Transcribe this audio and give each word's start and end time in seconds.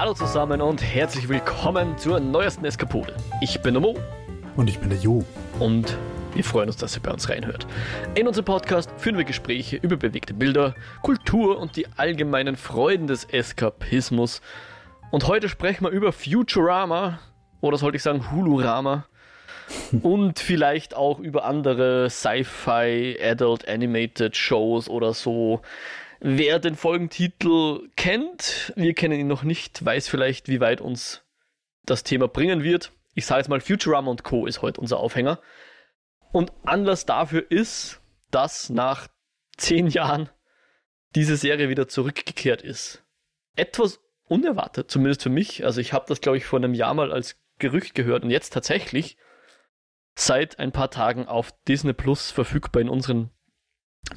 Hallo 0.00 0.14
zusammen 0.14 0.62
und 0.62 0.82
herzlich 0.82 1.28
willkommen 1.28 1.98
zur 1.98 2.20
neuesten 2.20 2.64
Eskapode. 2.64 3.14
Ich 3.42 3.60
bin 3.60 3.74
der 3.74 3.82
Mo. 3.82 3.98
Und 4.56 4.70
ich 4.70 4.78
bin 4.78 4.88
der 4.88 4.98
Jo. 4.98 5.26
Und 5.58 5.94
wir 6.32 6.42
freuen 6.42 6.70
uns, 6.70 6.78
dass 6.78 6.96
ihr 6.96 7.02
bei 7.02 7.10
uns 7.10 7.28
reinhört. 7.28 7.66
In 8.14 8.26
unserem 8.26 8.46
Podcast 8.46 8.90
führen 8.96 9.18
wir 9.18 9.24
Gespräche 9.26 9.76
über 9.76 9.98
bewegte 9.98 10.32
Bilder, 10.32 10.74
Kultur 11.02 11.58
und 11.58 11.76
die 11.76 11.86
allgemeinen 11.98 12.56
Freuden 12.56 13.08
des 13.08 13.24
Eskapismus. 13.26 14.40
Und 15.10 15.26
heute 15.26 15.50
sprechen 15.50 15.84
wir 15.84 15.90
über 15.90 16.12
Futurama, 16.12 17.18
oder 17.60 17.76
sollte 17.76 17.96
ich 17.96 18.02
sagen 18.02 18.30
Hulurama, 18.30 19.04
und 20.02 20.38
vielleicht 20.38 20.96
auch 20.96 21.18
über 21.18 21.44
andere 21.44 22.08
Sci-Fi, 22.08 23.18
Adult 23.22 23.68
Animated 23.68 24.34
Shows 24.34 24.88
oder 24.88 25.12
so. 25.12 25.60
Wer 26.22 26.58
den 26.58 26.74
Folgentitel 26.74 27.88
kennt, 27.96 28.74
wir 28.76 28.92
kennen 28.92 29.18
ihn 29.18 29.26
noch 29.26 29.42
nicht, 29.42 29.82
weiß 29.82 30.06
vielleicht, 30.06 30.48
wie 30.48 30.60
weit 30.60 30.82
uns 30.82 31.22
das 31.86 32.04
Thema 32.04 32.28
bringen 32.28 32.62
wird. 32.62 32.92
Ich 33.14 33.24
sage 33.24 33.40
jetzt 33.40 33.48
mal, 33.48 33.60
Futurama 33.60 34.10
und 34.10 34.22
Co. 34.22 34.46
ist 34.46 34.60
heute 34.60 34.82
unser 34.82 34.98
Aufhänger. 34.98 35.40
Und 36.30 36.52
Anlass 36.64 37.06
dafür 37.06 37.50
ist, 37.50 38.02
dass 38.30 38.68
nach 38.68 39.08
zehn 39.56 39.86
Jahren 39.86 40.28
diese 41.14 41.36
Serie 41.36 41.70
wieder 41.70 41.88
zurückgekehrt 41.88 42.60
ist. 42.60 43.02
Etwas 43.56 43.98
unerwartet, 44.24 44.90
zumindest 44.90 45.22
für 45.22 45.30
mich. 45.30 45.64
Also 45.64 45.80
ich 45.80 45.94
habe 45.94 46.04
das, 46.06 46.20
glaube 46.20 46.36
ich, 46.36 46.44
vor 46.44 46.58
einem 46.58 46.74
Jahr 46.74 46.92
mal 46.92 47.12
als 47.12 47.40
Gerücht 47.58 47.94
gehört 47.94 48.24
und 48.24 48.30
jetzt 48.30 48.52
tatsächlich 48.52 49.16
seit 50.14 50.58
ein 50.58 50.70
paar 50.70 50.90
Tagen 50.90 51.26
auf 51.26 51.50
Disney 51.66 51.94
Plus 51.94 52.30
verfügbar 52.30 52.82
in 52.82 52.90
unseren 52.90 53.30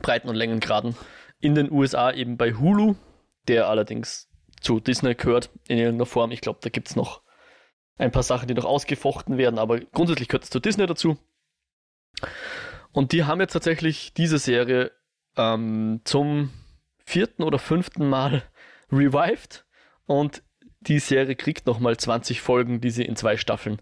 Breiten- 0.01 0.29
und 0.29 0.35
Längengraden 0.35 0.97
in 1.43 1.55
den 1.55 1.71
USA 1.71 2.11
eben 2.11 2.37
bei 2.37 2.53
Hulu, 2.53 2.95
der 3.49 3.67
allerdings 3.67 4.29
zu 4.61 4.79
Disney 4.79 5.13
gehört 5.13 5.49
in 5.67 5.77
irgendeiner 5.77 6.05
Form. 6.05 6.31
Ich 6.31 6.39
glaube, 6.39 6.59
da 6.61 6.69
gibt 6.69 6.87
es 6.87 6.95
noch 6.95 7.21
ein 7.97 8.11
paar 8.11 8.23
Sachen, 8.23 8.47
die 8.47 8.53
noch 8.53 8.63
ausgefochten 8.63 9.37
werden, 9.37 9.59
aber 9.59 9.81
grundsätzlich 9.81 10.29
gehört 10.29 10.45
es 10.45 10.49
zu 10.49 10.61
Disney 10.61 10.85
dazu. 10.85 11.17
Und 12.93 13.11
die 13.11 13.25
haben 13.25 13.41
jetzt 13.41 13.51
tatsächlich 13.51 14.13
diese 14.13 14.37
Serie 14.37 14.91
ähm, 15.35 15.99
zum 16.05 16.53
vierten 17.03 17.43
oder 17.43 17.59
fünften 17.59 18.07
Mal 18.07 18.43
revived 18.91 19.65
und 20.05 20.43
die 20.79 20.99
Serie 20.99 21.35
kriegt 21.35 21.65
nochmal 21.65 21.97
20 21.97 22.39
Folgen, 22.39 22.79
die 22.79 22.89
sie 22.89 23.03
in 23.03 23.17
zwei 23.17 23.35
Staffeln 23.35 23.81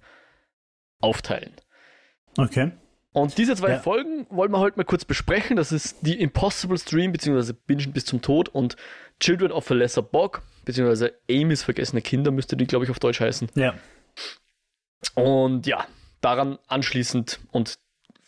aufteilen. 0.99 1.53
Okay. 2.37 2.71
Und 3.13 3.37
diese 3.37 3.55
zwei 3.55 3.71
ja. 3.71 3.79
Folgen 3.79 4.25
wollen 4.29 4.51
wir 4.51 4.59
heute 4.59 4.77
mal 4.77 4.85
kurz 4.85 5.03
besprechen. 5.03 5.57
Das 5.57 5.71
ist 5.71 5.97
die 6.01 6.19
Impossible 6.19 6.77
Stream, 6.77 7.11
beziehungsweise 7.11 7.53
Bingen 7.53 7.91
bis 7.91 8.05
zum 8.05 8.21
Tod 8.21 8.47
und 8.49 8.77
Children 9.19 9.51
of 9.51 9.69
a 9.69 9.73
Lesser 9.73 10.01
Bog, 10.01 10.43
beziehungsweise 10.65 11.13
Amy's 11.29 11.63
vergessene 11.63 12.01
Kinder 12.01 12.31
müsste 12.31 12.55
die, 12.55 12.65
glaube 12.65 12.85
ich, 12.85 12.91
auf 12.91 12.99
Deutsch 12.99 13.19
heißen. 13.19 13.49
Ja. 13.55 13.75
Und 15.15 15.67
ja, 15.67 15.85
daran 16.21 16.57
anschließend 16.67 17.39
und 17.51 17.75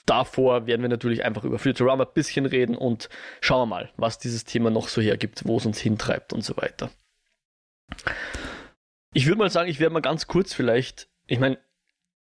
davor 0.06 0.68
werden 0.68 0.82
wir 0.82 0.90
natürlich 0.90 1.24
einfach 1.24 1.46
über 1.46 1.60
Futurama 1.60 2.04
ein 2.04 2.14
bisschen 2.14 2.46
reden 2.46 2.76
und 2.76 3.10
schauen 3.40 3.62
wir 3.62 3.76
mal, 3.76 3.92
was 3.96 4.20
dieses 4.20 4.44
Thema 4.44 4.70
noch 4.70 4.90
so 4.90 5.02
hergibt, 5.02 5.48
wo 5.48 5.58
es 5.58 5.66
uns 5.66 5.80
hintreibt 5.80 6.34
und 6.34 6.44
so 6.44 6.58
weiter. 6.58 6.90
Ich 9.14 9.28
würde 9.28 9.38
mal 9.38 9.50
sagen, 9.50 9.70
ich 9.70 9.80
werde 9.80 9.94
mal 9.94 10.02
ganz 10.02 10.28
kurz 10.28 10.54
vielleicht, 10.54 11.08
ich 11.28 11.40
meine, 11.40 11.58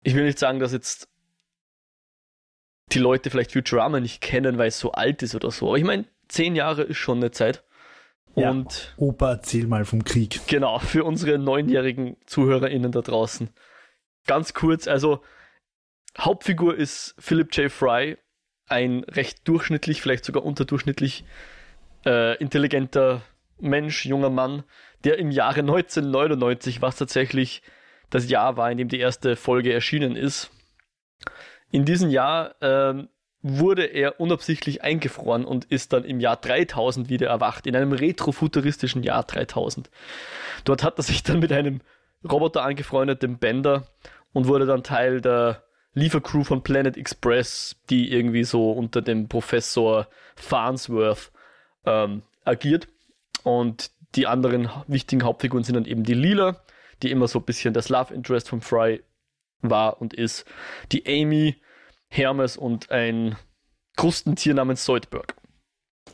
ich 0.04 0.16
will 0.16 0.26
nicht 0.26 0.40
sagen, 0.40 0.60
dass 0.60 0.74
jetzt 0.74 1.11
die 2.92 3.00
Leute 3.00 3.30
vielleicht 3.30 3.54
Futurama 3.54 4.00
nicht 4.00 4.22
kennen, 4.22 4.58
weil 4.58 4.68
es 4.68 4.80
so 4.80 4.92
alt 4.92 5.24
ist 5.24 5.36
oder 5.36 5.52
so. 5.52 5.70
Aber 5.70 5.78
ich 5.78 5.84
meine, 5.84 6.06
zehn 6.28 6.56
Jahre 6.56 6.84
ist 6.84 6.98
schon 6.98 7.18
eine 7.18 7.32
Zeit. 7.32 7.64
Und 8.34 8.94
ja, 8.98 9.04
Opa, 9.04 9.32
erzähl 9.32 9.68
mal 9.68 9.86
vom 9.86 10.04
Krieg. 10.04 10.40
Genau, 10.48 10.80
für 10.80 11.04
unsere 11.04 11.38
neunjährigen 11.38 12.18
ZuhörerInnen 12.26 12.92
da 12.92 13.02
draußen. 13.02 13.50
Ganz 14.26 14.54
kurz, 14.54 14.88
also 14.88 15.22
Hauptfigur 16.18 16.76
ist 16.76 17.16
Philip 17.20 17.56
J. 17.56 17.72
Fry, 17.72 18.18
ein 18.68 19.04
recht 19.04 19.48
durchschnittlich, 19.48 20.02
vielleicht 20.02 20.24
sogar 20.24 20.44
unterdurchschnittlich 20.44 21.26
äh, 22.06 22.38
intelligenter 22.38 23.22
Mensch, 23.60 24.06
junger 24.06 24.30
Mann, 24.30 24.64
der 25.04 25.18
im 25.18 25.32
Jahre 25.32 25.60
1999, 25.60 26.82
was 26.82 26.96
tatsächlich 26.96 27.62
das 28.10 28.30
Jahr 28.30 28.58
war, 28.58 28.72
in 28.72 28.78
dem 28.78 28.88
die 28.88 29.00
erste 29.00 29.36
Folge 29.36 29.74
erschienen 29.74 30.16
ist, 30.16 30.52
in 31.72 31.86
diesem 31.86 32.10
Jahr 32.10 32.56
ähm, 32.62 33.10
wurde 33.42 33.86
er 33.86 34.20
unabsichtlich 34.20 34.84
eingefroren 34.84 35.46
und 35.46 35.66
ist 35.66 35.94
dann 35.94 36.04
im 36.04 36.20
Jahr 36.20 36.38
3000 36.38 37.10
wieder 37.10 37.28
erwacht, 37.28 37.66
in 37.66 37.76
einem 37.76 37.92
retrofuturistischen 37.92 39.04
Jahr 39.04 39.24
3000. 39.24 39.90
Dort 40.64 40.84
hat 40.84 41.00
er 41.00 41.04
sich 41.04 41.24
dann 41.24 41.40
mit 41.40 41.52
einem 41.52 41.82
Roboter 42.30 42.64
angefreundet, 42.64 43.24
dem 43.24 43.40
Bender, 43.40 43.88
und 44.34 44.48
wurde 44.48 44.66
dann 44.66 44.84
Teil 44.84 45.22
der 45.22 45.64
Liefercrew 45.94 46.44
von 46.44 46.64
Planet 46.64 46.98
Express, 46.98 47.76
die 47.90 48.12
irgendwie 48.14 48.44
so 48.44 48.72
unter 48.72 49.02
dem 49.02 49.28
Professor 49.28 50.08
Farnsworth 50.36 51.32
ähm, 51.86 52.22
agiert. 52.46 52.88
Und 53.44 53.92
die 54.16 54.28
anderen 54.28 54.70
wichtigen 54.88 55.24
Hauptfiguren 55.24 55.64
sind 55.64 55.76
dann 55.76 55.86
eben 55.86 56.04
die 56.04 56.14
Lila, 56.14 56.62
die 57.02 57.12
immer 57.12 57.28
so 57.28 57.40
ein 57.40 57.46
bisschen 57.46 57.74
das 57.74 57.90
Love 57.90 58.14
Interest 58.14 58.48
von 58.48 58.62
Fry 58.62 59.02
war 59.70 60.02
und 60.02 60.14
ist 60.14 60.46
die 60.92 61.06
Amy, 61.08 61.62
Hermes 62.10 62.58
und 62.58 62.92
ein 62.92 63.38
Krustentier 63.96 64.54
namens 64.54 64.86
Soldberg. 64.86 65.36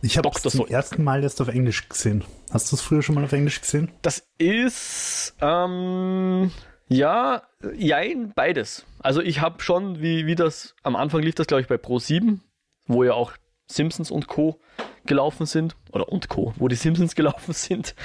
Ich 0.01 0.17
habe 0.17 0.29
das 0.29 0.53
zum 0.53 0.67
ersten 0.67 1.03
Mal 1.03 1.23
jetzt 1.23 1.41
auf 1.41 1.47
Englisch 1.47 1.89
gesehen. 1.89 2.23
Hast 2.51 2.71
du 2.71 2.75
es 2.75 2.81
früher 2.81 3.01
schon 3.01 3.15
mal 3.15 3.23
auf 3.23 3.31
Englisch 3.31 3.61
gesehen? 3.61 3.91
Das 4.01 4.27
ist, 4.37 5.35
ähm, 5.41 6.51
ja, 6.87 7.43
jein, 7.75 8.31
beides. 8.35 8.85
Also 8.99 9.21
ich 9.21 9.41
habe 9.41 9.61
schon, 9.61 10.01
wie, 10.01 10.27
wie 10.27 10.35
das, 10.35 10.75
am 10.83 10.95
Anfang 10.95 11.21
lief 11.21 11.35
das, 11.35 11.47
glaube 11.47 11.61
ich, 11.61 11.67
bei 11.67 11.77
Pro 11.77 11.99
7, 11.99 12.41
wo 12.85 13.03
ja 13.03 13.13
auch 13.13 13.33
Simpsons 13.65 14.11
und 14.11 14.27
Co. 14.27 14.59
gelaufen 15.05 15.45
sind, 15.45 15.75
oder 15.91 16.09
und 16.09 16.29
Co., 16.29 16.53
wo 16.57 16.67
die 16.67 16.75
Simpsons 16.75 17.15
gelaufen 17.15 17.53
sind, 17.53 17.95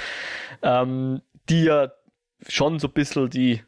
ähm, 0.61 1.21
die 1.49 1.63
ja 1.65 1.91
schon 2.47 2.79
so 2.79 2.87
ein 2.87 2.93
bisschen 2.93 3.29
die 3.29 3.63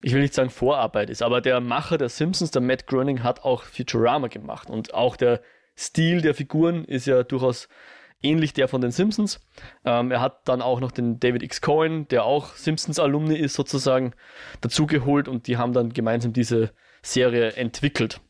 ich 0.00 0.12
will 0.12 0.20
nicht 0.20 0.34
sagen 0.34 0.50
Vorarbeit 0.50 1.10
ist, 1.10 1.22
aber 1.22 1.40
der 1.40 1.60
Macher 1.60 1.98
der 1.98 2.08
Simpsons, 2.08 2.50
der 2.50 2.62
Matt 2.62 2.86
Groening, 2.86 3.22
hat 3.22 3.44
auch 3.44 3.64
Futurama 3.64 4.28
gemacht 4.28 4.70
und 4.70 4.94
auch 4.94 5.16
der 5.16 5.40
Stil 5.76 6.22
der 6.22 6.34
Figuren 6.34 6.84
ist 6.84 7.06
ja 7.06 7.22
durchaus 7.22 7.68
ähnlich 8.22 8.52
der 8.52 8.68
von 8.68 8.80
den 8.80 8.90
Simpsons. 8.90 9.40
Ähm, 9.84 10.10
er 10.10 10.20
hat 10.20 10.48
dann 10.48 10.62
auch 10.62 10.80
noch 10.80 10.90
den 10.90 11.20
David 11.20 11.42
X. 11.42 11.60
Cohen, 11.60 12.08
der 12.08 12.24
auch 12.24 12.54
Simpsons-Alumni 12.54 13.36
ist, 13.36 13.54
sozusagen 13.54 14.12
dazugeholt 14.60 15.28
und 15.28 15.46
die 15.46 15.56
haben 15.56 15.72
dann 15.72 15.92
gemeinsam 15.92 16.32
diese 16.32 16.72
Serie 17.02 17.52
entwickelt. 17.52 18.20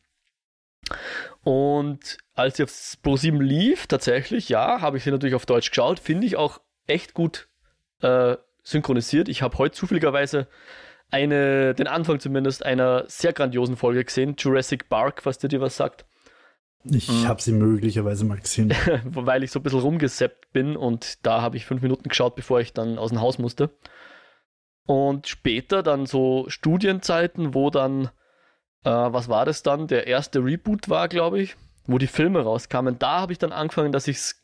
Und 1.43 2.19
als 2.35 2.57
sie 2.57 2.65
auf 2.65 2.71
Pro7 2.71 3.43
lief, 3.43 3.87
tatsächlich, 3.87 4.49
ja, 4.49 4.81
habe 4.81 4.99
ich 4.99 5.05
sie 5.05 5.11
natürlich 5.11 5.35
auf 5.35 5.47
Deutsch 5.47 5.71
geschaut, 5.71 5.99
finde 5.99 6.27
ich 6.27 6.37
auch 6.37 6.61
echt 6.87 7.15
gut 7.15 7.49
äh, 8.03 8.37
synchronisiert. 8.63 9.29
Ich 9.29 9.43
habe 9.43 9.57
heute 9.59 9.75
zufälligerweise 9.75 10.49
eine, 11.11 11.75
den 11.75 11.87
Anfang 11.87 12.21
zumindest 12.21 12.65
einer 12.65 13.05
sehr 13.09 13.33
grandiosen 13.33 13.77
Folge 13.77 14.05
gesehen, 14.05 14.37
Jurassic 14.39 14.89
Park, 14.89 15.25
was 15.25 15.39
dir 15.39 15.61
was 15.61 15.77
sagt. 15.77 16.05
Ich 16.85 17.09
mhm. 17.09 17.27
habe 17.27 17.43
sie 17.43 17.53
möglicherweise 17.53 18.25
mal 18.25 18.39
gesehen. 18.39 18.73
Weil 19.05 19.43
ich 19.43 19.51
so 19.51 19.61
ein 19.61 19.63
bisschen 19.63 19.81
rumgeseppt 19.81 20.53
bin 20.53 20.77
und 20.77 21.27
da 21.27 21.43
habe 21.43 21.57
ich 21.57 21.67
fünf 21.67 21.83
Minuten 21.83 22.09
geschaut, 22.09 22.37
bevor 22.37 22.61
ich 22.61 22.73
dann 22.73 22.99
aus 22.99 23.11
dem 23.11 23.21
Haus 23.21 23.39
musste. 23.39 23.71
Und 24.87 25.29
später 25.29 25.83
dann 25.83 26.07
so 26.07 26.47
Studienzeiten, 26.49 27.53
wo 27.55 27.71
dann, 27.71 28.07
äh, 28.85 28.91
was 28.91 29.29
war 29.29 29.45
das 29.45 29.63
dann? 29.63 29.87
Der 29.87 30.07
erste 30.07 30.43
Reboot 30.43 30.89
war, 30.89 31.09
glaube 31.09 31.41
ich, 31.41 31.57
wo 31.87 31.99
die 31.99 32.07
Filme 32.07 32.41
rauskamen. 32.41 32.99
Da 32.99 33.21
habe 33.21 33.33
ich 33.33 33.39
dann 33.39 33.53
angefangen, 33.53 33.93
dass, 33.93 34.09
ich's, 34.09 34.43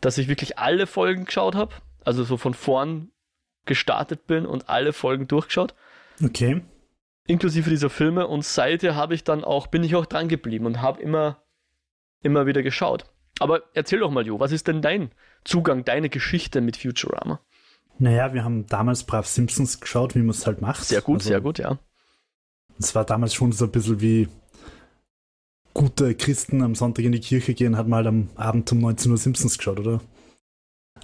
dass 0.00 0.18
ich 0.18 0.26
wirklich 0.26 0.58
alle 0.58 0.86
Folgen 0.86 1.26
geschaut 1.26 1.54
habe. 1.54 1.74
Also 2.04 2.24
so 2.24 2.36
von 2.36 2.54
vorn 2.54 3.12
gestartet 3.66 4.26
bin 4.26 4.46
und 4.46 4.68
alle 4.68 4.92
Folgen 4.92 5.28
durchgeschaut. 5.28 5.74
Okay. 6.22 6.62
Inklusive 7.26 7.70
dieser 7.70 7.90
Filme 7.90 8.26
und 8.26 8.44
seither 8.44 8.94
habe 8.94 9.14
ich 9.14 9.24
dann 9.24 9.44
auch, 9.44 9.66
bin 9.66 9.82
ich 9.82 9.96
auch 9.96 10.06
dran 10.06 10.28
geblieben 10.28 10.66
und 10.66 10.82
habe 10.82 11.00
immer, 11.00 11.42
immer 12.22 12.46
wieder 12.46 12.62
geschaut. 12.62 13.06
Aber 13.40 13.62
erzähl 13.72 14.00
doch 14.00 14.10
mal, 14.10 14.26
Jo, 14.26 14.40
was 14.40 14.52
ist 14.52 14.68
denn 14.68 14.82
dein 14.82 15.10
Zugang, 15.44 15.84
deine 15.84 16.08
Geschichte 16.10 16.60
mit 16.60 16.76
Futurama? 16.76 17.40
Naja, 17.98 18.34
wir 18.34 18.44
haben 18.44 18.66
damals 18.66 19.04
brav 19.04 19.26
Simpsons 19.26 19.80
geschaut, 19.80 20.14
wie 20.14 20.20
man 20.20 20.30
es 20.30 20.46
halt 20.46 20.60
macht. 20.60 20.84
Sehr 20.84 21.00
gut, 21.00 21.20
also, 21.20 21.28
sehr 21.28 21.40
gut, 21.40 21.58
ja. 21.58 21.78
Es 22.78 22.94
war 22.94 23.04
damals 23.04 23.34
schon 23.34 23.52
so 23.52 23.66
ein 23.66 23.70
bisschen 23.70 24.00
wie 24.00 24.28
gute 25.72 26.14
Christen 26.14 26.62
am 26.62 26.74
Sonntag 26.74 27.04
in 27.04 27.12
die 27.12 27.20
Kirche 27.20 27.54
gehen, 27.54 27.76
hat 27.76 27.88
mal 27.88 28.06
am 28.06 28.30
Abend 28.36 28.70
um 28.72 28.80
19 28.80 29.12
Uhr 29.12 29.18
Simpsons 29.18 29.58
geschaut, 29.58 29.80
oder? 29.80 30.00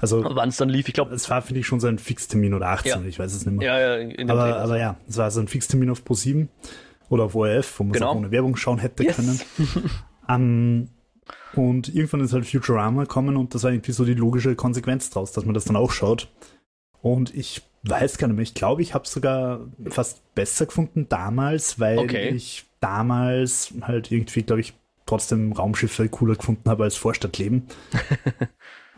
Also, 0.00 0.24
wann 0.24 0.48
es 0.48 0.56
dann 0.56 0.68
lief, 0.68 0.88
ich 0.88 0.94
glaube. 0.94 1.14
Es 1.14 1.28
war, 1.28 1.42
finde 1.42 1.60
ich, 1.60 1.66
schon 1.66 1.80
so 1.80 1.86
ein 1.86 1.98
Fixtermin 1.98 2.54
oder 2.54 2.68
18, 2.68 3.02
ja. 3.02 3.02
ich 3.08 3.18
weiß 3.18 3.32
es 3.32 3.44
nicht 3.44 3.58
mehr. 3.58 3.66
Ja, 3.66 3.80
ja, 3.80 3.96
in 3.96 4.30
aber, 4.30 4.56
aber 4.56 4.78
ja, 4.78 4.96
es 5.08 5.16
war 5.18 5.30
so 5.30 5.40
ein 5.40 5.48
Fixtermin 5.48 5.90
auf 5.90 6.02
Pro7 6.02 6.48
oder 7.08 7.24
auf 7.24 7.34
ORF, 7.34 7.78
wo 7.78 7.84
man 7.84 7.92
genau. 7.92 8.06
es 8.06 8.10
auch 8.12 8.16
ohne 8.16 8.30
Werbung 8.30 8.56
schauen 8.56 8.78
hätte 8.78 9.04
yes. 9.04 9.16
können. 9.16 9.40
um, 10.28 10.88
und 11.54 11.94
irgendwann 11.94 12.20
ist 12.20 12.32
halt 12.32 12.46
Futurama 12.46 13.02
gekommen 13.02 13.36
und 13.36 13.54
das 13.54 13.64
war 13.64 13.72
irgendwie 13.72 13.92
so 13.92 14.04
die 14.04 14.14
logische 14.14 14.54
Konsequenz 14.54 15.10
draus, 15.10 15.32
dass 15.32 15.44
man 15.44 15.54
das 15.54 15.64
dann 15.64 15.76
auch 15.76 15.90
schaut. 15.90 16.28
Und 17.02 17.34
ich 17.34 17.62
weiß 17.82 18.18
gar 18.18 18.28
nicht 18.28 18.36
mehr. 18.36 18.42
Ich 18.42 18.54
glaube, 18.54 18.82
ich 18.82 18.94
habe 18.94 19.04
es 19.04 19.12
sogar 19.12 19.60
fast 19.88 20.34
besser 20.34 20.66
gefunden 20.66 21.06
damals, 21.08 21.80
weil 21.80 21.98
Okay. 21.98 22.28
ich 22.28 22.64
damals 22.80 23.74
halt 23.82 24.10
irgendwie, 24.12 24.42
glaube 24.42 24.60
ich, 24.60 24.74
trotzdem 25.06 25.52
Raumschiffe 25.52 26.08
cooler 26.08 26.36
gefunden 26.36 26.68
habe 26.70 26.84
als 26.84 26.96
Vorstadtleben. 26.96 27.66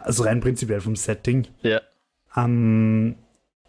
also 0.04 0.24
rein 0.24 0.40
prinzipiell 0.40 0.80
vom 0.80 0.96
Setting. 0.96 1.46
Ja. 1.62 1.80
Ähm, 2.36 3.16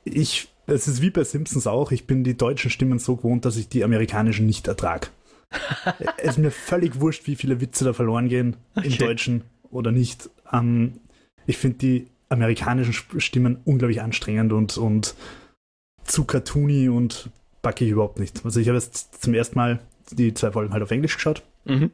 ich, 0.03 0.49
es 0.67 0.87
ist 0.87 1.01
wie 1.01 1.09
bei 1.09 1.23
Simpsons 1.23 1.67
auch, 1.67 1.91
ich 1.91 2.07
bin 2.07 2.23
die 2.23 2.37
deutschen 2.37 2.71
Stimmen 2.71 2.99
so 2.99 3.15
gewohnt, 3.15 3.45
dass 3.45 3.57
ich 3.57 3.69
die 3.69 3.83
amerikanischen 3.83 4.45
nicht 4.45 4.67
ertrag. 4.67 5.11
es 6.17 6.31
ist 6.31 6.37
mir 6.37 6.51
völlig 6.51 6.99
wurscht, 6.99 7.27
wie 7.27 7.35
viele 7.35 7.61
Witze 7.61 7.85
da 7.85 7.93
verloren 7.93 8.27
gehen, 8.29 8.55
im 8.75 8.83
Okay. 8.83 8.97
Deutschen 8.97 9.43
oder 9.69 9.91
nicht. 9.91 10.29
Ähm, 10.51 10.99
ich 11.45 11.57
finde 11.57 11.77
die 11.77 12.07
amerikanischen 12.29 12.93
Stimmen 13.19 13.59
unglaublich 13.65 14.01
anstrengend 14.01 14.53
und, 14.53 14.77
und 14.77 15.15
zu 16.03 16.25
cartoony 16.25 16.89
und 16.89 17.29
packe 17.61 17.85
ich 17.85 17.91
überhaupt 17.91 18.19
nicht. 18.19 18.43
Also 18.43 18.59
ich 18.59 18.67
habe 18.67 18.77
jetzt 18.77 19.21
zum 19.23 19.33
ersten 19.33 19.57
Mal 19.57 19.79
die 20.11 20.33
zwei 20.33 20.51
Folgen 20.51 20.73
halt 20.73 20.83
auf 20.83 20.91
Englisch 20.91 21.15
geschaut, 21.15 21.43
Mhm. 21.65 21.91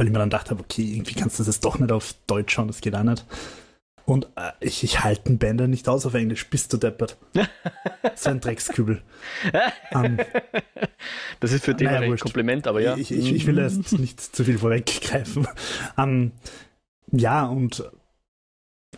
Weil 0.00 0.06
ich 0.06 0.14
mir 0.14 0.18
dann 0.18 0.30
gedacht 0.30 0.50
habe, 0.50 0.62
okay, 0.62 0.94
irgendwie 0.94 1.12
kannst 1.12 1.38
du 1.38 1.42
das 1.42 1.56
jetzt 1.56 1.64
doch 1.66 1.78
nicht 1.78 1.92
auf 1.92 2.14
Deutsch 2.26 2.54
schauen, 2.54 2.68
das 2.68 2.80
geht 2.80 2.94
auch 2.94 3.02
nicht. 3.02 3.26
Und 4.06 4.28
äh, 4.34 4.52
ich, 4.60 4.82
ich 4.82 5.04
halte 5.04 5.24
den 5.24 5.36
Bänder 5.36 5.68
nicht 5.68 5.90
aus 5.90 6.06
auf 6.06 6.14
Englisch, 6.14 6.48
bist 6.48 6.72
du 6.72 6.78
deppert. 6.78 7.18
so 8.14 8.30
ein 8.30 8.40
Dreckskübel. 8.40 9.02
ähm, 9.92 10.16
Das 11.38 11.52
ist 11.52 11.66
für 11.66 11.74
dich 11.74 11.86
Naja, 11.86 12.00
ein. 12.00 12.16
Kompliment, 12.16 12.66
aber 12.66 12.80
ja. 12.80 12.96
ich, 12.96 13.12
ich, 13.12 13.30
ich 13.30 13.46
will 13.46 13.58
jetzt 13.58 13.92
nicht 13.92 14.18
zu 14.22 14.42
viel 14.42 14.56
vorweggreifen. 14.56 15.46
Ähm, 15.98 16.32
ja, 17.12 17.44
und 17.44 17.84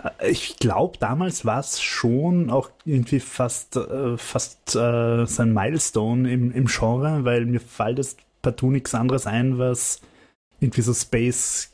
äh, 0.00 0.30
ich 0.30 0.58
glaube, 0.58 0.98
damals 1.00 1.44
war 1.44 1.58
es 1.58 1.80
schon 1.82 2.48
auch 2.48 2.70
irgendwie 2.84 3.18
fast, 3.18 3.74
äh, 3.74 4.16
fast 4.16 4.76
äh, 4.76 5.26
so 5.26 5.42
ein 5.42 5.52
Milestone 5.52 6.32
im, 6.32 6.52
im 6.52 6.66
Genre, 6.66 7.24
weil 7.24 7.44
mir 7.44 7.60
fällt 7.60 7.98
jetzt 7.98 8.20
partout 8.40 8.70
nichts 8.70 8.94
anderes 8.94 9.26
ein, 9.26 9.58
was 9.58 10.00
irgendwie 10.62 10.82
so 10.82 10.94
Space 10.94 11.72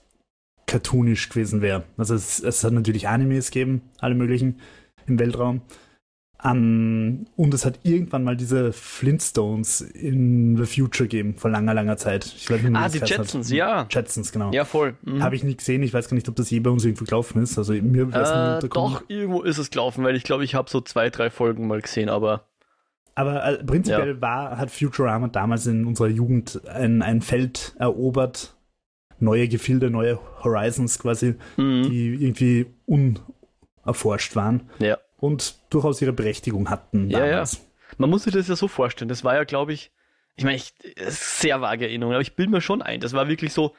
cartoonisch 0.67 1.29
gewesen 1.29 1.61
wäre. 1.63 1.85
Also 1.97 2.15
es, 2.15 2.41
es 2.41 2.65
hat 2.65 2.73
natürlich 2.73 3.09
Animes 3.09 3.51
gegeben, 3.51 3.83
alle 4.01 4.15
möglichen 4.15 4.61
im 5.07 5.19
Weltraum. 5.19 5.63
Ähm, 6.45 7.27
und 7.35 7.53
es 7.53 7.65
hat 7.65 7.81
irgendwann 7.83 8.23
mal 8.23 8.37
diese 8.37 8.73
Flintstones 8.73 9.81
in 9.81 10.57
The 10.57 10.67
Future 10.67 11.09
gegeben, 11.09 11.35
vor 11.37 11.51
langer, 11.51 11.75
langer 11.75 11.97
Zeit. 11.97 12.27
Ich 12.27 12.49
nicht, 12.49 12.63
wie 12.63 12.75
Ah, 12.77 12.89
die 12.89 12.99
geheißen 13.01 13.01
hat. 13.01 13.09
Jetsons, 13.09 13.51
ja. 13.51 13.87
Jetsons, 13.91 14.31
genau. 14.31 14.53
Ja, 14.53 14.65
voll. 14.65 14.97
Mhm. 15.05 15.23
Habe 15.23 15.35
ich 15.35 15.43
nie 15.43 15.57
gesehen. 15.57 15.83
Ich 15.83 15.93
weiß 15.93 16.09
gar 16.09 16.15
nicht, 16.15 16.29
ob 16.29 16.37
das 16.37 16.51
je 16.51 16.61
bei 16.61 16.71
uns 16.71 16.85
irgendwo 16.85 17.05
gelaufen 17.05 17.43
ist. 17.43 17.59
Also 17.59 17.73
mir 17.73 18.03
äh, 18.13 18.61
nicht 18.63 18.75
doch, 18.77 19.03
irgendwo 19.09 19.43
ist 19.43 19.59
es 19.59 19.71
gelaufen, 19.71 20.05
weil 20.05 20.15
ich 20.15 20.23
glaube, 20.23 20.45
ich 20.45 20.55
habe 20.55 20.71
so 20.71 20.81
zwei, 20.81 21.11
drei 21.11 21.31
Folgen 21.31 21.67
mal 21.67 21.81
gesehen, 21.81 22.09
aber 22.09 22.45
Aber 23.17 23.45
äh, 23.45 23.65
prinzipiell 23.65 24.21
war, 24.21 24.59
hat 24.59 24.71
Futurama 24.71 25.27
damals 25.27 25.67
in 25.67 25.87
unserer 25.87 26.09
Jugend 26.09 26.61
ein, 26.69 27.03
ein 27.03 27.21
Feld 27.21 27.75
erobert, 27.81 28.55
neue 29.21 29.49
Gefilde, 29.49 29.91
neue 29.91 30.19
Horizons 30.43 30.99
quasi, 30.99 31.35
mhm. 31.57 31.91
die 31.91 32.15
irgendwie 32.15 32.67
unerforscht 32.87 34.37
waren 34.37 34.69
ja. 34.79 34.99
und 35.19 35.57
durchaus 35.71 36.01
ihre 36.03 36.13
Berechtigung 36.13 36.71
hatten 36.71 37.11
Ja, 37.11 37.21
ja. 37.21 37.31
damals. 37.31 37.65
Man 37.97 38.11
muss 38.11 38.25
sich 38.25 38.33
das 38.33 38.49
ja 38.49 38.57
so 38.57 38.69
vorstellen. 38.69 39.09
Das 39.09 39.25
war 39.25 39.35
ja, 39.35 39.45
glaube 39.45 39.73
ich, 39.73 39.91
ich 40.37 40.45
meine, 40.45 40.57
ich, 40.57 40.73
sehr 41.09 41.61
vage 41.61 41.87
Erinnerung, 41.87 42.15
aber 42.15 42.23
ich 42.23 42.37
bilde 42.37 42.53
mir 42.53 42.61
schon 42.61 42.83
ein. 42.83 43.01
Das 43.01 43.13
war 43.13 43.29
wirklich 43.29 43.53
so, 43.53 43.75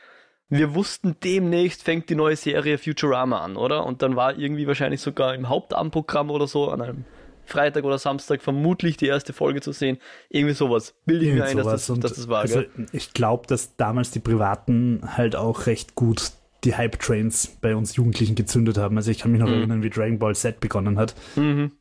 wir 0.50 0.74
wussten, 0.74 1.15
demnächst 1.24 1.83
fängt 1.83 2.09
die 2.09 2.15
neue 2.15 2.36
Serie 2.36 2.77
Futurama 2.77 3.39
an, 3.39 3.56
oder? 3.56 3.86
Und 3.86 4.01
dann 4.01 4.15
war 4.15 4.38
irgendwie 4.38 4.68
wahrscheinlich 4.68 5.00
sogar 5.00 5.36
im 5.36 5.47
Hauptabendprogramm 5.47 6.31
oder 6.31 6.47
so 6.47 6.69
an 6.69 6.81
einem 6.81 7.06
Freitag 7.50 7.84
oder 7.84 7.98
Samstag 7.98 8.42
vermutlich 8.42 8.98
die 8.98 9.07
erste 9.07 9.34
Folge 9.34 9.62
zu 9.62 9.72
sehen. 9.72 9.98
Irgendwie 10.30 10.54
sowas. 10.56 10.96
Bilde 11.06 11.25
ich 11.25 11.34
mir 11.34 11.46
ein, 11.46 11.57
dass 11.57 11.66
das, 11.68 11.90
Und 11.90 12.04
dass 12.04 12.13
das 12.13 12.28
war. 12.30 12.40
also, 12.42 12.62
gell? 12.62 12.69
ich 12.92 13.13
glaube, 13.13 13.48
dass 13.48 13.75
damals 13.75 14.12
die 14.12 14.19
Privaten 14.19 15.01
halt 15.18 15.36
auch 15.36 15.66
recht 15.66 15.96
gut 15.96 16.31
die 16.63 16.75
Hype-Trains 16.75 17.57
bei 17.62 17.75
uns 17.75 17.96
Jugendlichen 17.96 18.36
gezündet 18.36 18.78
haben. 18.78 18.98
Also 18.98 19.12
ich 19.12 19.19
kann 19.19 19.31
mich 19.31 19.40
noch 19.40 19.48
Mhm. 19.48 19.54
erinnern, 19.54 19.84
wie 19.84 19.90
Dragon 19.90 20.19
Ball 20.19 20.36
Z 20.36 20.60
begonnen 20.60 20.98
hat. 20.98 21.16
Mhm. 21.36 21.72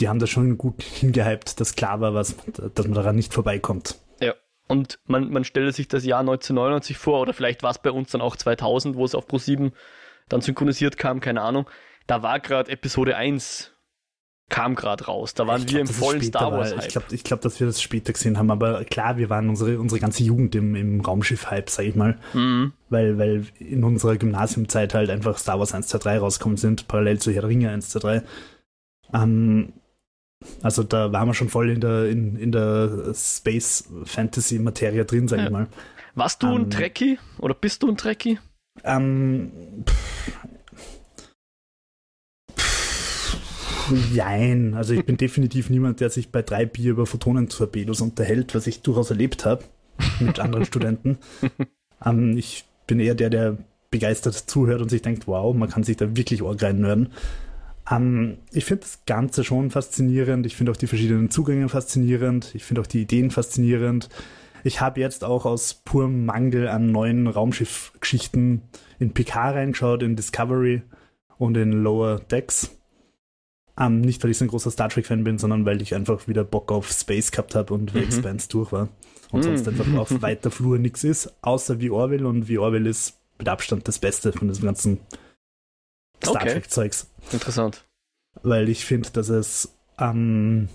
Die 0.00 0.08
haben 0.08 0.18
das 0.18 0.30
schon 0.30 0.56
gut 0.56 0.82
hingehypt, 0.82 1.60
dass 1.60 1.74
klar 1.76 2.00
war, 2.00 2.14
was, 2.14 2.34
dass 2.74 2.86
man 2.86 2.94
daran 2.94 3.16
nicht 3.16 3.34
vorbeikommt. 3.34 3.98
Ja. 4.20 4.34
Und 4.68 4.98
man, 5.06 5.30
man 5.30 5.44
stelle 5.44 5.72
sich 5.72 5.88
das 5.88 6.04
Jahr 6.06 6.20
1999 6.20 6.96
vor, 6.96 7.20
oder 7.20 7.34
vielleicht 7.34 7.62
war 7.62 7.70
es 7.72 7.78
bei 7.78 7.90
uns 7.90 8.10
dann 8.12 8.22
auch 8.22 8.36
2000, 8.36 8.96
wo 8.96 9.04
es 9.04 9.14
auf 9.14 9.28
Pro7 9.28 9.72
dann 10.28 10.40
synchronisiert 10.40 10.96
kam, 10.96 11.20
keine 11.20 11.42
Ahnung. 11.42 11.68
Da 12.06 12.22
war 12.22 12.40
gerade 12.40 12.70
Episode 12.70 13.16
1 13.16 13.71
kam 14.52 14.74
gerade 14.76 15.04
raus. 15.06 15.34
Da 15.34 15.46
waren 15.46 15.62
Ich 15.62 15.66
wir 15.72 15.78
glaub, 15.82 15.88
im 15.88 15.94
vollen 15.94 16.22
Star 16.22 16.52
war. 16.52 16.58
Wars 16.60 16.70
Ich 16.72 16.76
Hype. 16.78 16.88
glaube, 16.92 17.06
ich 17.14 17.24
glaub, 17.24 17.40
dass 17.40 17.58
wir 17.58 17.66
das 17.66 17.80
später 17.82 18.12
gesehen 18.12 18.38
haben, 18.38 18.50
aber 18.50 18.84
klar, 18.84 19.16
wir 19.16 19.28
waren 19.30 19.48
unsere, 19.48 19.80
unsere 19.80 19.98
ganze 20.00 20.22
Jugend 20.22 20.54
im, 20.54 20.76
im 20.76 21.00
Raumschiff-Hype, 21.00 21.70
sag 21.70 21.86
ich 21.86 21.94
mal, 21.96 22.18
Mhm. 22.34 22.72
weil, 22.90 23.18
weil 23.18 23.46
in 23.58 23.82
unserer 23.82 24.16
Gymnasiumzeit 24.16 24.94
halt 24.94 25.10
einfach 25.10 25.38
Star 25.38 25.58
Wars 25.58 25.72
1, 25.74 25.88
2, 25.88 25.98
3 25.98 26.18
rausgekommen 26.18 26.58
sind, 26.58 26.86
parallel 26.86 27.18
zu 27.18 27.32
Herr 27.32 27.48
Ringe 27.48 27.70
1, 27.70 27.88
2, 27.88 27.98
3. 28.00 28.22
Ähm, 29.14 29.72
also 30.62 30.82
da 30.82 31.12
waren 31.12 31.28
wir 31.28 31.34
schon 31.34 31.48
voll 31.48 31.70
in 31.70 31.80
der, 31.80 32.06
in, 32.08 32.36
in 32.36 32.52
der 32.52 33.12
Space-Fantasy-Materie 33.14 35.04
drin, 35.04 35.28
sag 35.28 35.38
Ja. 35.38 35.44
ich 35.46 35.50
mal. 35.50 35.66
Warst 36.14 36.42
du 36.42 36.48
ein 36.48 36.62
Ähm, 36.64 36.70
Trekkie? 36.70 37.18
Oder 37.38 37.54
bist 37.54 37.82
du 37.82 37.88
ein 37.88 37.96
Trekkie? 37.96 38.38
Ähm, 38.84 39.50
pff, 39.86 40.38
Jein. 44.12 44.74
Also 44.74 44.94
ich 44.94 45.04
bin 45.04 45.16
definitiv 45.16 45.70
niemand, 45.70 46.00
der 46.00 46.10
sich 46.10 46.30
bei 46.30 46.42
drei 46.42 46.66
Bier 46.66 46.92
über 46.92 47.06
Photonentorpedos 47.06 48.00
unterhält, 48.00 48.54
was 48.54 48.66
ich 48.66 48.82
durchaus 48.82 49.10
erlebt 49.10 49.44
habe 49.44 49.64
mit 50.20 50.38
anderen 50.40 50.64
Studenten. 50.64 51.18
Ähm, 52.04 52.36
ich 52.36 52.64
bin 52.88 52.98
eher 52.98 53.14
der, 53.14 53.30
der 53.30 53.58
begeistert 53.92 54.34
zuhört 54.34 54.80
und 54.80 54.88
sich 54.88 55.02
denkt, 55.02 55.28
wow, 55.28 55.54
man 55.54 55.68
kann 55.68 55.84
sich 55.84 55.96
da 55.96 56.16
wirklich 56.16 56.42
Ohr 56.42 56.60
reinhören. 56.60 57.12
Ähm, 57.90 58.38
ich 58.50 58.64
finde 58.64 58.82
das 58.82 59.04
Ganze 59.06 59.44
schon 59.44 59.70
faszinierend. 59.70 60.46
Ich 60.46 60.56
finde 60.56 60.72
auch 60.72 60.76
die 60.76 60.86
verschiedenen 60.86 61.30
Zugänge 61.30 61.68
faszinierend. 61.68 62.54
Ich 62.54 62.64
finde 62.64 62.80
auch 62.80 62.86
die 62.86 63.02
Ideen 63.02 63.30
faszinierend. 63.30 64.08
Ich 64.64 64.80
habe 64.80 65.00
jetzt 65.00 65.24
auch 65.24 65.44
aus 65.44 65.74
purem 65.74 66.24
Mangel 66.24 66.68
an 66.68 66.92
neuen 66.92 67.26
Raumschiffgeschichten 67.26 68.62
in 68.98 69.12
PK 69.12 69.50
reingeschaut, 69.50 70.02
in 70.02 70.16
Discovery 70.16 70.82
und 71.38 71.56
in 71.56 71.72
Lower 71.72 72.20
Decks. 72.20 72.70
Ähm, 73.78 74.00
nicht, 74.02 74.22
weil 74.22 74.30
ich 74.30 74.38
so 74.38 74.44
ein 74.44 74.48
großer 74.48 74.70
Star 74.70 74.88
Trek-Fan 74.90 75.24
bin, 75.24 75.38
sondern 75.38 75.64
weil 75.64 75.80
ich 75.80 75.94
einfach 75.94 76.28
wieder 76.28 76.44
Bock 76.44 76.70
auf 76.70 76.90
Space 76.90 77.30
gehabt 77.30 77.54
habe 77.54 77.72
und 77.72 77.90
The 77.92 77.98
Mhm. 77.98 78.04
Expanse 78.04 78.48
durch 78.48 78.70
war. 78.72 78.88
Und 79.30 79.40
Mhm. 79.40 79.44
sonst 79.44 79.68
einfach 79.68 79.92
auf 79.94 80.10
weiter 80.22 80.50
Flur 80.50 80.78
nichts 80.78 81.04
ist, 81.04 81.32
außer 81.42 81.80
wie 81.80 81.90
Orville. 81.90 82.26
Und 82.28 82.48
wie 82.48 82.58
Orville 82.58 82.88
ist 82.90 83.18
mit 83.38 83.48
Abstand 83.48 83.88
das 83.88 83.98
Beste 83.98 84.32
von 84.32 84.48
diesem 84.48 84.64
ganzen 84.66 85.00
Star 86.22 86.36
Okay. 86.42 86.52
Trek-Zeugs 86.52 87.10
Interessant. 87.32 87.84
weil 88.42 88.68
ich 88.68 88.84
finde, 88.84 89.10
dass 89.10 89.28
es 89.30 89.74
ähm, 89.98 90.68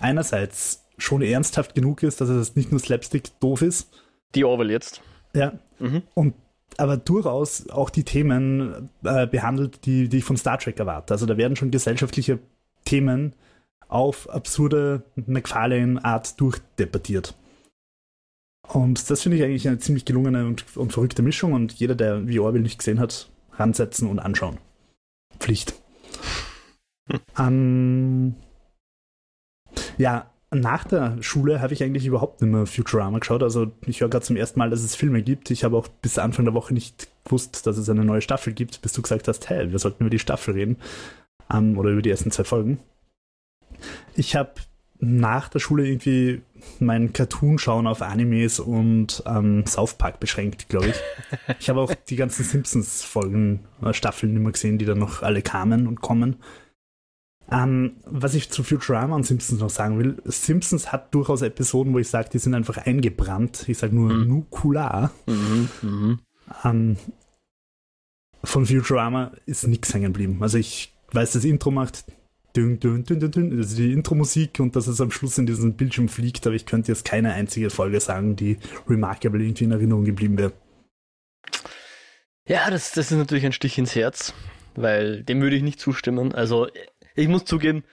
einerseits 0.00 0.82
schon 0.98 1.22
ernsthaft 1.22 1.74
genug 1.74 2.02
ist, 2.02 2.20
dass 2.20 2.28
es 2.28 2.56
nicht 2.56 2.70
nur 2.70 2.80
Slapstick 2.80 3.38
doof 3.40 3.62
ist, 3.62 3.88
Die 4.34 4.44
Orwell 4.44 4.70
jetzt. 4.70 5.00
ja, 5.34 5.58
Mhm. 5.78 6.02
Aber 6.78 6.96
durchaus 6.96 7.68
auch 7.70 7.90
die 7.90 8.04
Themen 8.04 8.90
äh, 9.04 9.26
behandelt, 9.26 9.86
die, 9.86 10.08
die 10.08 10.18
ich 10.18 10.24
von 10.24 10.36
Star 10.36 10.58
Trek 10.58 10.78
erwarte. 10.78 11.14
Also 11.14 11.26
da 11.26 11.36
werden 11.36 11.56
schon 11.56 11.70
gesellschaftliche 11.70 12.38
Themen 12.84 13.34
auf 13.88 14.28
absurde 14.28 15.02
McFarlane-Art 15.14 16.40
durchdebattiert. 16.40 17.34
Und 18.68 19.10
das 19.10 19.22
finde 19.22 19.38
ich 19.38 19.44
eigentlich 19.44 19.68
eine 19.68 19.78
ziemlich 19.78 20.04
gelungene 20.04 20.46
und, 20.46 20.76
und 20.76 20.92
verrückte 20.92 21.22
Mischung 21.22 21.52
und 21.52 21.72
jeder, 21.74 21.94
der 21.94 22.26
wie 22.26 22.40
Orwell 22.40 22.62
nicht 22.62 22.78
gesehen 22.78 22.98
hat, 22.98 23.30
ransetzen 23.52 24.08
und 24.08 24.18
anschauen. 24.18 24.58
Pflicht. 25.38 25.74
Hm. 27.08 27.20
Ähm, 27.38 28.34
ja, 29.98 30.30
nach 30.54 30.84
der 30.84 31.20
Schule 31.22 31.60
habe 31.60 31.74
ich 31.74 31.82
eigentlich 31.82 32.06
überhaupt 32.06 32.40
nicht 32.40 32.50
mehr 32.50 32.66
Futurama 32.66 33.18
geschaut. 33.18 33.42
Also 33.42 33.72
ich 33.86 34.00
höre 34.00 34.08
gerade 34.08 34.24
zum 34.24 34.36
ersten 34.36 34.58
Mal, 34.58 34.70
dass 34.70 34.82
es 34.82 34.94
Filme 34.94 35.22
gibt. 35.22 35.50
Ich 35.50 35.64
habe 35.64 35.76
auch 35.76 35.88
bis 35.88 36.18
Anfang 36.18 36.44
der 36.44 36.54
Woche 36.54 36.72
nicht 36.72 37.08
gewusst, 37.24 37.66
dass 37.66 37.76
es 37.76 37.88
eine 37.88 38.04
neue 38.04 38.22
Staffel 38.22 38.52
gibt, 38.52 38.80
bis 38.82 38.92
du 38.92 39.02
gesagt 39.02 39.28
hast, 39.28 39.48
hey, 39.48 39.72
wir 39.72 39.78
sollten 39.78 40.04
über 40.04 40.10
die 40.10 40.18
Staffel 40.18 40.54
reden. 40.54 40.76
Ähm, 41.52 41.76
oder 41.78 41.90
über 41.90 42.02
die 42.02 42.10
ersten 42.10 42.30
zwei 42.30 42.44
Folgen. 42.44 42.78
Ich 44.14 44.36
habe 44.36 44.52
nach 44.98 45.48
der 45.48 45.58
Schule 45.58 45.86
irgendwie 45.86 46.42
mein 46.78 47.12
Cartoon-Schauen 47.12 47.86
auf 47.86 48.00
Animes 48.00 48.60
und 48.60 49.22
ähm, 49.26 49.66
South 49.66 49.94
Park 49.94 50.20
beschränkt, 50.20 50.68
glaube 50.68 50.88
ich. 50.88 50.96
Ich 51.58 51.68
habe 51.68 51.80
auch 51.80 51.92
die 52.08 52.16
ganzen 52.16 52.44
Simpsons-Folgen, 52.44 53.60
äh, 53.82 53.92
Staffeln 53.92 54.40
mehr 54.42 54.52
gesehen, 54.52 54.78
die 54.78 54.86
dann 54.86 54.98
noch 54.98 55.22
alle 55.22 55.42
kamen 55.42 55.86
und 55.86 56.00
kommen. 56.00 56.36
Ähm, 57.50 57.96
was 58.04 58.34
ich 58.34 58.50
zu 58.50 58.62
Futurama 58.64 59.14
und 59.14 59.24
Simpsons 59.24 59.60
noch 59.60 59.70
sagen 59.70 59.98
will, 59.98 60.20
Simpsons 60.24 60.90
hat 60.90 61.14
durchaus 61.14 61.42
Episoden, 61.42 61.92
wo 61.94 61.98
ich 61.98 62.08
sage, 62.08 62.28
die 62.32 62.38
sind 62.38 62.54
einfach 62.54 62.78
eingebrannt. 62.78 63.68
Ich 63.68 63.78
sage 63.78 63.94
nur 63.94 64.12
Mhm. 64.12 64.28
Nukular. 64.28 65.12
Mhm. 65.26 65.68
Mhm. 65.82 66.18
Ähm, 66.64 66.96
von 68.42 68.66
Futurama 68.66 69.32
ist 69.46 69.66
nichts 69.66 69.94
hängen 69.94 70.12
geblieben. 70.12 70.38
Also 70.40 70.58
ich 70.58 70.92
weiß, 71.12 71.32
das 71.32 71.44
Intro 71.44 71.70
macht 71.70 72.04
dün, 72.56 72.80
dün, 72.80 73.04
dün, 73.04 73.20
dün, 73.20 73.30
dün, 73.30 73.58
also 73.58 73.76
die 73.76 73.92
Intro-Musik 73.92 74.60
und 74.60 74.74
dass 74.74 74.86
es 74.86 75.00
am 75.00 75.10
Schluss 75.10 75.38
in 75.38 75.46
diesen 75.46 75.74
Bildschirm 75.74 76.08
fliegt, 76.08 76.46
aber 76.46 76.56
ich 76.56 76.66
könnte 76.66 76.90
jetzt 76.90 77.04
keine 77.04 77.32
einzige 77.34 77.70
Folge 77.70 78.00
sagen, 78.00 78.34
die 78.34 78.58
remarkable 78.88 79.42
irgendwie 79.42 79.64
in 79.64 79.72
Erinnerung 79.72 80.04
geblieben 80.04 80.38
wäre. 80.38 80.52
Ja, 82.48 82.70
das, 82.70 82.92
das 82.92 83.10
ist 83.10 83.18
natürlich 83.18 83.44
ein 83.44 83.52
Stich 83.52 83.76
ins 83.78 83.94
Herz, 83.94 84.32
weil 84.74 85.22
dem 85.24 85.40
würde 85.42 85.56
ich 85.56 85.62
nicht 85.62 85.80
zustimmen. 85.80 86.32
Also, 86.32 86.68
ich 87.16 87.28
muss 87.28 87.44
zugeben, 87.44 87.84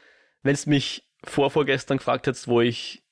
wenn 0.44 0.54
es 0.54 0.66
mich 0.66 1.10
vor 1.24 1.50
vorgestern 1.50 1.98
gefragt 1.98 2.28
hättest, 2.28 2.48
wo 2.48 2.62
ich 2.62 3.04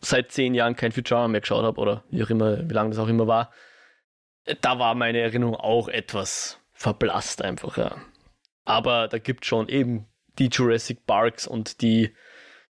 seit 0.00 0.32
zehn 0.32 0.54
Jahren 0.54 0.76
kein 0.76 0.92
Futurama 0.92 1.28
mehr 1.28 1.40
geschaut 1.40 1.64
habe, 1.64 1.80
oder 1.80 2.04
wie 2.10 2.22
auch 2.22 2.30
immer, 2.30 2.68
wie 2.68 2.74
lange 2.74 2.90
das 2.90 2.98
auch 2.98 3.08
immer 3.08 3.26
war, 3.26 3.52
da 4.60 4.78
war 4.78 4.94
meine 4.94 5.20
Erinnerung 5.20 5.54
auch 5.54 5.88
etwas 5.88 6.60
verblasst 6.72 7.40
einfach, 7.40 7.78
ja. 7.78 7.96
Aber 8.64 9.08
da 9.08 9.18
gibt 9.18 9.46
schon 9.46 9.68
eben 9.68 10.06
die 10.38 10.48
Jurassic 10.48 11.06
Parks 11.06 11.46
und 11.46 11.80
die, 11.80 12.14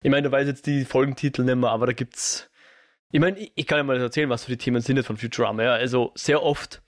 ich 0.02 0.10
meine, 0.10 0.28
du 0.28 0.32
weißt 0.32 0.48
jetzt 0.48 0.66
die 0.66 0.84
Folgentitel 0.84 1.42
nicht 1.42 1.56
mehr, 1.56 1.70
aber 1.70 1.86
da 1.86 1.92
gibt's, 1.92 2.50
ich 3.10 3.20
meine, 3.20 3.38
ich 3.38 3.66
kann 3.66 3.78
ja 3.78 3.84
mal 3.84 4.00
erzählen, 4.00 4.28
was 4.28 4.44
für 4.44 4.52
die 4.52 4.58
Themen 4.58 4.82
sind 4.82 4.96
jetzt 4.96 5.06
von 5.06 5.16
Futurama, 5.16 5.62
ja. 5.62 5.72
Also 5.72 6.12
sehr 6.14 6.42
oft 6.42 6.82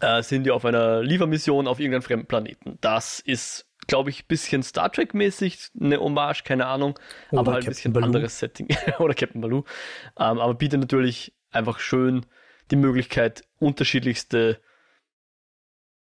äh, 0.00 0.22
sind 0.22 0.44
die 0.44 0.50
auf 0.50 0.64
einer 0.64 1.02
Liefermission 1.02 1.66
auf 1.66 1.80
irgendeinem 1.80 2.02
fremden 2.02 2.26
Planeten. 2.26 2.78
Das 2.80 3.20
ist, 3.20 3.68
glaube 3.86 4.10
ich, 4.10 4.22
ein 4.24 4.26
bisschen 4.28 4.62
Star 4.62 4.90
Trek-mäßig, 4.90 5.70
eine 5.80 5.98
Hommage, 5.98 6.44
keine 6.44 6.66
Ahnung, 6.66 6.98
Oder 7.30 7.40
aber 7.40 7.52
halt 7.54 7.64
ein 7.64 7.68
bisschen 7.70 7.92
Baloo. 7.92 8.06
anderes 8.06 8.38
Setting. 8.38 8.68
Oder 8.98 9.14
Captain 9.14 9.40
Baloo. 9.40 9.64
Ähm, 10.18 10.38
aber 10.38 10.54
bietet 10.54 10.80
natürlich 10.80 11.34
einfach 11.50 11.78
schön 11.78 12.26
die 12.70 12.76
Möglichkeit, 12.76 13.42
unterschiedlichste, 13.58 14.60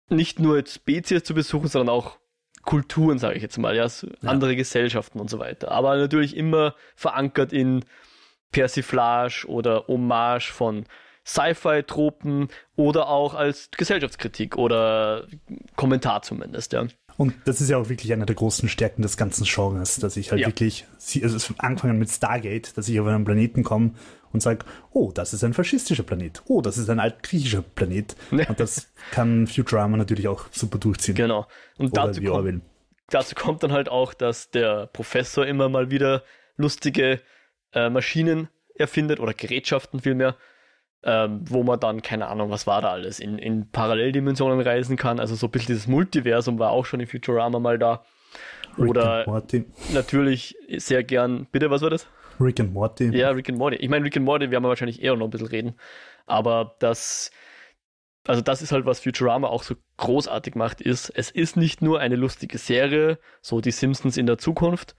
nicht 0.08 0.38
nur 0.38 0.64
Spezies 0.66 1.24
zu 1.24 1.34
besuchen, 1.34 1.68
sondern 1.68 1.94
auch 1.94 2.18
Kulturen, 2.62 3.18
sage 3.18 3.36
ich 3.36 3.42
jetzt 3.42 3.58
mal, 3.58 3.74
ja, 3.76 3.88
so 3.88 4.06
Ja. 4.06 4.30
andere 4.30 4.56
Gesellschaften 4.56 5.20
und 5.20 5.28
so 5.28 5.38
weiter. 5.38 5.70
Aber 5.70 5.96
natürlich 5.96 6.36
immer 6.36 6.74
verankert 6.96 7.52
in 7.52 7.84
Persiflage 8.52 9.46
oder 9.48 9.86
Hommage 9.88 10.50
von 10.52 10.86
Sci-Fi-Tropen 11.26 12.48
oder 12.76 13.08
auch 13.08 13.34
als 13.34 13.70
Gesellschaftskritik 13.70 14.56
oder 14.56 15.26
Kommentar 15.76 16.22
zumindest, 16.22 16.72
ja. 16.72 16.86
Und 17.16 17.34
das 17.44 17.60
ist 17.60 17.70
ja 17.70 17.76
auch 17.78 17.88
wirklich 17.88 18.12
eine 18.12 18.26
der 18.26 18.34
großen 18.34 18.68
Stärken 18.68 19.02
des 19.02 19.16
ganzen 19.16 19.44
Genres, 19.44 19.96
dass 19.96 20.16
ich 20.16 20.30
halt 20.30 20.40
Ja. 20.40 20.48
wirklich, 20.48 20.86
also 21.22 21.36
es 21.36 21.52
angefangen 21.58 21.98
mit 21.98 22.10
Stargate, 22.10 22.76
dass 22.76 22.88
ich 22.88 22.98
auf 22.98 23.06
einen 23.06 23.24
Planeten 23.24 23.62
komme 23.62 23.92
und 24.32 24.40
sage, 24.40 24.64
oh, 24.90 25.12
das 25.12 25.32
ist 25.32 25.44
ein 25.44 25.54
faschistischer 25.54 26.02
Planet, 26.02 26.42
oh, 26.46 26.60
das 26.60 26.76
ist 26.76 26.90
ein 26.90 26.98
altgriechischer 26.98 27.62
Planet. 27.62 28.16
Und 28.30 28.58
das 28.58 28.88
kann 29.12 29.46
Futurama 29.46 29.96
natürlich 29.96 30.26
auch 30.26 30.46
super 30.50 30.78
durchziehen. 30.78 31.14
Genau. 31.14 31.46
Und 31.78 31.92
Oder 31.92 32.08
dazu 32.08 32.20
kommt, 32.22 32.62
dazu 33.10 33.34
kommt 33.36 33.62
dann 33.62 33.72
halt 33.72 33.88
auch, 33.88 34.12
dass 34.12 34.50
der 34.50 34.88
Professor 34.88 35.46
immer 35.46 35.68
mal 35.68 35.90
wieder 35.90 36.24
lustige 36.56 37.20
äh, 37.72 37.90
Maschinen 37.90 38.48
erfindet 38.74 39.20
oder 39.20 39.34
Gerätschaften 39.34 40.00
vielmehr, 40.00 40.36
ähm, 41.04 41.40
wo 41.48 41.62
man 41.62 41.78
dann, 41.78 42.02
keine 42.02 42.28
Ahnung, 42.28 42.50
was 42.50 42.66
war 42.66 42.80
da 42.80 42.90
alles, 42.90 43.20
in, 43.20 43.38
in 43.38 43.70
Paralleldimensionen 43.70 44.60
reisen 44.60 44.96
kann. 44.96 45.20
Also 45.20 45.34
so 45.34 45.46
ein 45.46 45.50
bisschen 45.50 45.74
dieses 45.74 45.86
Multiversum 45.86 46.58
war 46.58 46.70
auch 46.70 46.86
schon 46.86 47.00
in 47.00 47.06
Futurama 47.06 47.58
mal 47.58 47.78
da. 47.78 48.04
Rick 48.78 48.90
Oder 48.90 49.42
natürlich 49.92 50.56
sehr 50.76 51.04
gern, 51.04 51.46
bitte, 51.52 51.70
was 51.70 51.82
war 51.82 51.90
das? 51.90 52.06
Rick 52.40 52.58
and 52.58 52.72
Morty. 52.72 53.16
Ja, 53.16 53.30
Rick 53.30 53.48
and 53.50 53.58
Morty. 53.58 53.76
Ich 53.76 53.88
meine, 53.88 54.04
Rick 54.04 54.16
and 54.16 54.24
Morty 54.24 54.50
werden 54.50 54.64
wir 54.64 54.68
wahrscheinlich 54.68 55.02
eher 55.02 55.14
noch 55.14 55.26
ein 55.26 55.30
bisschen 55.30 55.46
reden. 55.46 55.74
Aber 56.26 56.74
das, 56.80 57.30
also 58.26 58.40
das 58.40 58.62
ist 58.62 58.72
halt, 58.72 58.86
was 58.86 59.00
Futurama 59.00 59.48
auch 59.48 59.62
so 59.62 59.76
großartig 59.98 60.54
macht, 60.54 60.80
ist, 60.80 61.10
es 61.10 61.30
ist 61.30 61.56
nicht 61.56 61.82
nur 61.82 62.00
eine 62.00 62.16
lustige 62.16 62.58
Serie, 62.58 63.18
so 63.42 63.60
die 63.60 63.70
Simpsons 63.70 64.16
in 64.16 64.26
der 64.26 64.38
Zukunft, 64.38 64.96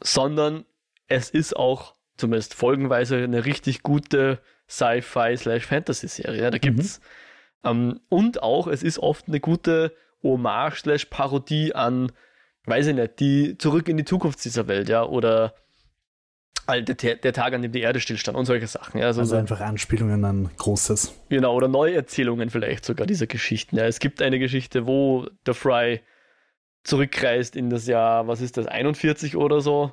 sondern 0.00 0.64
es 1.06 1.30
ist 1.30 1.54
auch 1.54 1.94
zumindest 2.16 2.54
folgenweise 2.54 3.18
eine 3.18 3.44
richtig 3.44 3.82
gute 3.82 4.40
Sci-Fi 4.68 5.36
slash 5.36 5.64
Fantasy-Serie. 5.66 6.42
Ja, 6.42 6.50
da 6.50 6.58
gibt's, 6.58 7.00
ähm, 7.64 8.00
und 8.08 8.42
auch, 8.42 8.66
es 8.66 8.82
ist 8.82 8.98
oft 8.98 9.28
eine 9.28 9.40
gute 9.40 9.92
Hommage 10.22 10.80
slash 10.80 11.06
Parodie 11.06 11.74
an, 11.74 12.12
weiß 12.64 12.88
ich 12.88 12.94
nicht, 12.94 13.20
die 13.20 13.58
Zurück 13.58 13.88
in 13.88 13.96
die 13.96 14.04
Zukunft 14.04 14.44
dieser 14.44 14.66
Welt, 14.68 14.88
ja, 14.88 15.04
oder 15.04 15.54
halt 16.66 17.00
der, 17.02 17.14
der 17.16 17.32
Tag, 17.32 17.52
an 17.54 17.62
dem 17.62 17.70
die 17.70 17.80
Erde 17.80 18.00
stillstand 18.00 18.36
und 18.36 18.44
solche 18.44 18.66
Sachen. 18.66 18.98
Ja, 18.98 19.06
also, 19.06 19.20
Also 19.20 19.34
so, 19.34 19.36
einfach 19.36 19.60
Anspielungen 19.60 20.24
an 20.24 20.50
Großes. 20.56 21.14
genau, 21.28 21.54
oder 21.54 21.68
Neuerzählungen 21.68 22.50
vielleicht 22.50 22.84
sogar 22.84 23.06
dieser 23.06 23.28
Geschichten. 23.28 23.76
Ja, 23.76 23.84
es 23.86 24.00
gibt 24.00 24.20
eine 24.20 24.38
Geschichte, 24.40 24.86
wo 24.86 25.28
der 25.46 25.54
Fry 25.54 26.00
zurückreist 26.82 27.54
in 27.56 27.70
das 27.70 27.86
Jahr, 27.86 28.26
was 28.26 28.40
ist 28.40 28.56
das, 28.56 28.66
41 28.66 29.36
oder 29.36 29.60
so. 29.60 29.92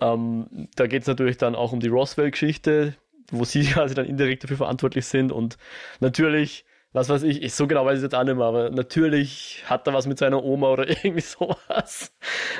Ähm, 0.00 0.68
da 0.74 0.86
geht 0.88 1.02
es 1.02 1.08
natürlich 1.08 1.36
dann 1.38 1.54
auch 1.54 1.72
um 1.72 1.78
die 1.80 1.88
Roswell-Geschichte, 1.88 2.96
wo 3.30 3.44
sie 3.44 3.64
quasi 3.72 3.94
dann 3.94 4.06
indirekt 4.06 4.44
dafür 4.44 4.56
verantwortlich 4.56 5.06
sind 5.06 5.32
und 5.32 5.56
natürlich, 6.00 6.64
was 6.92 7.08
weiß 7.08 7.22
ich, 7.24 7.42
ich 7.42 7.54
so 7.54 7.66
genau 7.66 7.84
weiß 7.84 7.98
ich 7.98 8.02
jetzt 8.02 8.14
auch 8.14 8.24
nicht 8.24 8.36
mehr, 8.36 8.46
aber 8.46 8.70
natürlich 8.70 9.64
hat 9.66 9.86
er 9.86 9.94
was 9.94 10.06
mit 10.06 10.18
seiner 10.18 10.42
Oma 10.44 10.68
oder 10.68 10.88
irgendwie 10.88 11.20
sowas. 11.20 12.12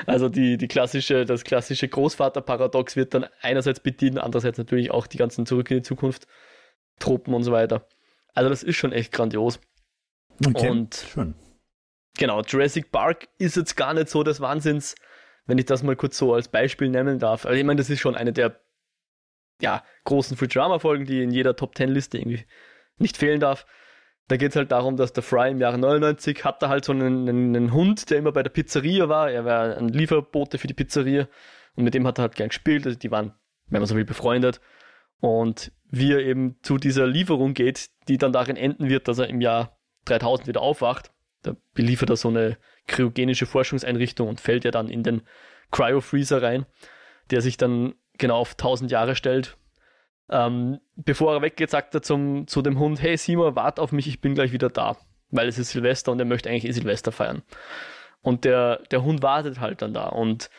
Also 0.05 0.29
die, 0.29 0.57
die 0.57 0.67
klassische, 0.67 1.25
das 1.25 1.43
klassische 1.43 1.87
Großvaterparadox 1.87 2.95
wird 2.95 3.13
dann 3.13 3.25
einerseits 3.41 3.79
bedient, 3.79 4.19
andererseits 4.19 4.57
natürlich 4.57 4.91
auch 4.91 5.07
die 5.07 5.17
ganzen 5.17 5.45
Zurück 5.45 5.71
in 5.71 5.77
die 5.77 5.83
Zukunft 5.83 6.27
Tropen 6.99 7.33
und 7.33 7.43
so 7.43 7.51
weiter. 7.51 7.87
Also 8.33 8.49
das 8.49 8.63
ist 8.63 8.75
schon 8.75 8.91
echt 8.91 9.11
grandios. 9.11 9.59
Okay, 10.45 10.69
Und 10.69 10.95
schön. 10.95 11.35
Genau, 12.17 12.41
Jurassic 12.41 12.91
Park 12.91 13.27
ist 13.37 13.57
jetzt 13.57 13.75
gar 13.75 13.93
nicht 13.93 14.09
so 14.09 14.23
des 14.23 14.39
Wahnsinns, 14.39 14.95
wenn 15.45 15.57
ich 15.57 15.65
das 15.65 15.83
mal 15.83 15.95
kurz 15.95 16.17
so 16.17 16.33
als 16.33 16.47
Beispiel 16.47 16.89
nennen 16.89 17.19
darf. 17.19 17.45
Also 17.45 17.57
ich 17.57 17.65
meine, 17.65 17.77
das 17.77 17.89
ist 17.89 17.99
schon 17.99 18.15
eine 18.15 18.33
der 18.33 18.59
ja, 19.61 19.83
großen 20.03 20.37
Futurama-Folgen, 20.37 21.05
die 21.05 21.21
in 21.21 21.31
jeder 21.31 21.55
Top-10-Liste 21.55 22.17
irgendwie 22.17 22.45
nicht 22.97 23.17
fehlen 23.17 23.39
darf. 23.39 23.65
Da 24.27 24.37
geht 24.37 24.51
es 24.51 24.55
halt 24.55 24.71
darum, 24.71 24.97
dass 24.97 25.13
der 25.13 25.23
Fry 25.23 25.51
im 25.51 25.59
Jahre 25.59 25.77
99 25.77 26.43
hatte 26.43 26.67
halt 26.67 26.83
so 26.83 26.91
einen, 26.91 27.29
einen, 27.29 27.55
einen 27.55 27.73
Hund, 27.73 28.09
der 28.09 28.17
immer 28.17 28.31
bei 28.31 28.41
der 28.41 28.49
Pizzeria 28.49 29.07
war. 29.07 29.29
Er 29.29 29.45
war 29.45 29.77
ein 29.77 29.89
Lieferbote 29.89 30.57
für 30.57 30.67
die 30.67 30.73
Pizzeria 30.73 31.27
und 31.75 31.83
mit 31.83 31.93
dem 31.93 32.07
hat 32.07 32.17
er 32.17 32.23
halt 32.23 32.35
gern 32.35 32.49
gespielt. 32.49 32.85
Also 32.85 32.97
die 32.97 33.11
waren, 33.11 33.33
wenn 33.67 33.81
man 33.81 33.87
so 33.87 33.95
will, 33.95 34.05
befreundet. 34.05 34.61
Und 35.19 35.71
wie 35.89 36.11
er 36.11 36.19
eben 36.19 36.57
zu 36.63 36.77
dieser 36.77 37.05
Lieferung 37.05 37.53
geht, 37.53 37.89
die 38.07 38.17
dann 38.17 38.33
darin 38.33 38.57
enden 38.57 38.89
wird, 38.89 39.07
dass 39.07 39.19
er 39.19 39.29
im 39.29 39.41
Jahr 39.41 39.77
3000 40.05 40.47
wieder 40.47 40.61
aufwacht, 40.61 41.11
da 41.43 41.55
beliefert 41.73 42.09
er 42.09 42.15
so 42.15 42.29
eine 42.29 42.57
kryogenische 42.87 43.45
Forschungseinrichtung 43.45 44.27
und 44.27 44.41
fällt 44.41 44.65
ja 44.65 44.71
dann 44.71 44.89
in 44.89 45.03
den 45.03 45.21
Cryo-Freezer 45.71 46.41
rein, 46.41 46.65
der 47.29 47.41
sich 47.41 47.57
dann 47.57 47.95
genau 48.17 48.37
auf 48.37 48.51
1000 48.51 48.91
Jahre 48.91 49.15
stellt. 49.15 49.57
Ähm, 50.29 50.79
bevor 50.95 51.33
er 51.33 51.41
weggeht, 51.41 51.69
sagt 51.69 51.93
er 51.93 52.01
zum, 52.01 52.47
zu 52.47 52.61
dem 52.61 52.79
Hund, 52.79 53.01
hey 53.01 53.17
Simon, 53.17 53.55
wart 53.55 53.79
auf 53.79 53.91
mich, 53.91 54.07
ich 54.07 54.21
bin 54.21 54.35
gleich 54.35 54.51
wieder 54.51 54.69
da. 54.69 54.97
Weil 55.31 55.47
es 55.47 55.57
ist 55.57 55.71
Silvester 55.71 56.11
und 56.11 56.19
er 56.19 56.25
möchte 56.25 56.49
eigentlich 56.49 56.65
eh 56.65 56.71
Silvester 56.71 57.11
feiern. 57.11 57.43
Und 58.21 58.45
der, 58.45 58.77
der 58.91 59.03
Hund 59.03 59.21
wartet 59.21 59.59
halt 59.59 59.81
dann 59.81 59.93
da. 59.93 60.07
Und 60.07 60.49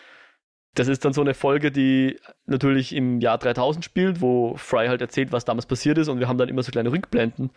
das 0.75 0.89
ist 0.89 1.05
dann 1.05 1.13
so 1.13 1.21
eine 1.21 1.35
Folge, 1.35 1.73
die 1.73 2.21
natürlich 2.45 2.95
im 2.95 3.21
Jahr 3.21 3.39
3000 3.39 3.85
spielt, 3.85 4.21
wo 4.21 4.57
Fry 4.57 4.87
halt 4.87 5.01
erzählt, 5.01 5.33
was 5.33 5.45
damals 5.45 5.67
passiert 5.67 5.99
ist. 5.99 6.09
Und 6.09 6.21
wir 6.21 6.29
haben 6.29 6.39
dann 6.39 6.49
immer 6.49 6.63
so 6.63 6.71
kleine 6.71 6.93
Rückblenden. 6.93 7.51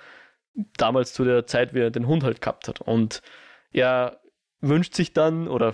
Damals 0.77 1.13
zu 1.13 1.25
der 1.25 1.45
Zeit, 1.45 1.73
wie 1.73 1.81
er 1.81 1.91
den 1.91 2.07
Hund 2.07 2.23
halt 2.23 2.41
gehabt 2.41 2.67
hat. 2.67 2.81
Und 2.81 3.21
er 3.71 4.19
wünscht 4.61 4.93
sich 4.93 5.13
dann 5.13 5.47
oder 5.47 5.73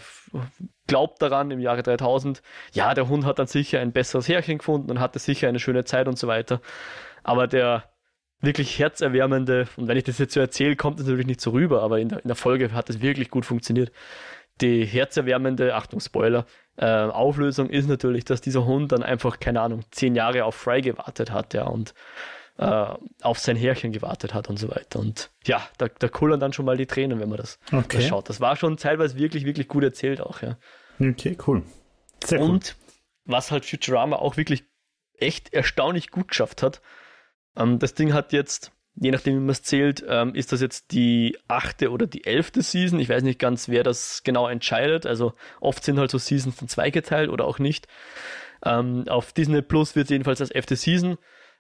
glaubt 0.88 1.22
daran 1.22 1.52
im 1.52 1.60
Jahre 1.60 1.84
3000, 1.84 2.42
ja, 2.74 2.94
der 2.94 3.10
Hund 3.10 3.26
hat 3.26 3.40
dann 3.40 3.48
sicher 3.48 3.80
ein 3.80 3.92
besseres 3.92 4.28
Härchen 4.28 4.60
gefunden 4.60 4.92
und 4.92 5.00
hatte 5.00 5.20
sicher 5.20 5.48
eine 5.48 5.60
schöne 5.60 5.86
Zeit 5.86 6.08
und 6.08 6.18
so 6.18 6.28
weiter. 6.28 6.62
Aber 7.24 7.48
der 7.48 7.90
wirklich 8.42 8.78
herzerwärmende, 8.78 9.68
und 9.78 9.88
wenn 9.88 9.98
ich 9.98 10.04
das 10.04 10.20
jetzt 10.20 10.34
so 10.34 10.40
erzähle, 10.40 10.76
kommt 10.76 11.00
es 11.00 11.06
natürlich 11.06 11.28
nicht 11.28 11.42
so 11.42 11.52
rüber, 11.52 11.82
aber 11.82 12.00
in 12.00 12.10
der, 12.10 12.20
in 12.20 12.28
der 12.28 12.36
Folge 12.36 12.72
hat 12.74 12.90
es 12.90 13.02
wirklich 13.02 13.30
gut 13.30 13.46
funktioniert. 13.46 13.92
Die 14.62 14.86
herzerwärmende, 14.86 15.76
Achtung, 15.76 16.00
Spoiler, 16.00 16.46
äh, 16.78 16.86
Auflösung 16.86 17.70
ist 17.70 17.90
natürlich, 17.90 18.24
dass 18.24 18.42
dieser 18.42 18.66
Hund 18.66 18.92
dann 18.92 19.04
einfach, 19.04 19.40
keine 19.40 19.62
Ahnung, 19.62 19.82
zehn 19.92 20.16
Jahre 20.16 20.46
auf 20.46 20.56
Fry 20.56 20.82
gewartet 20.82 21.32
hat, 21.32 21.54
ja, 21.54 21.66
und 21.66 21.94
äh, 22.58 22.86
auf 23.22 23.40
sein 23.40 23.56
Härchen 23.56 23.92
gewartet 23.92 24.34
hat 24.34 24.50
und 24.50 24.58
so 24.58 24.70
weiter. 24.70 25.00
Und 25.00 25.32
ja, 25.46 25.62
da, 25.78 25.88
da 25.88 26.08
kullern 26.08 26.40
dann 26.40 26.54
schon 26.54 26.66
mal 26.66 26.78
die 26.78 26.86
Tränen, 26.86 27.20
wenn 27.20 27.30
man 27.30 27.38
das, 27.38 27.60
Okay. 27.72 27.98
das 27.98 28.08
schaut. 28.08 28.30
Das 28.30 28.40
war 28.40 28.56
schon 28.56 28.78
teilweise 28.78 29.18
wirklich, 29.18 29.46
wirklich 29.46 29.68
gut 29.68 29.84
erzählt 29.84 30.22
auch, 30.22 30.42
ja. 30.42 30.58
Okay, 31.00 31.38
cool. 31.48 31.64
Sehr 32.24 32.40
cool. 32.42 32.50
Und 32.52 32.76
was 33.26 33.52
halt 33.52 33.66
Futurama 33.66 34.16
auch 34.18 34.38
wirklich 34.38 34.64
echt 35.18 35.54
erstaunlich 35.54 36.12
gut 36.12 36.30
geschafft 36.30 36.64
hat, 36.64 36.82
ähm, 37.58 37.80
das 37.80 37.94
Ding 37.94 38.14
hat 38.14 38.32
jetzt, 38.32 38.72
je 38.96 39.12
nachdem 39.12 39.36
wie 39.36 39.40
man 39.40 39.50
es 39.50 39.64
zählt, 39.64 40.06
ähm, 40.08 40.34
ist 40.36 40.52
das 40.54 40.62
jetzt 40.62 40.92
die 40.92 41.38
achte 41.50 41.92
oder 41.92 42.08
die 42.08 42.26
elfte 42.26 42.62
Season. 42.62 43.00
Ich 43.00 43.10
weiß 43.10 43.24
nicht 43.24 43.40
ganz, 43.40 43.68
wer 43.68 43.84
das 43.84 44.22
genau 44.24 44.48
entscheidet. 44.48 45.06
Also 45.06 45.34
oft 45.60 45.84
sind 45.84 46.00
halt 46.00 46.12
so 46.12 46.18
Seasons 46.18 46.56
dann 46.58 46.70
zweigeteilt 46.70 47.30
oder 47.30 47.46
auch 47.46 47.60
nicht. 47.60 47.88
Ähm, 48.64 49.06
auf 49.10 49.34
Disney 49.34 49.62
Plus 49.62 49.96
wird 49.98 50.10
jedenfalls 50.10 50.40
als 50.40 50.52
elfte 50.52 50.76
Season 50.78 51.18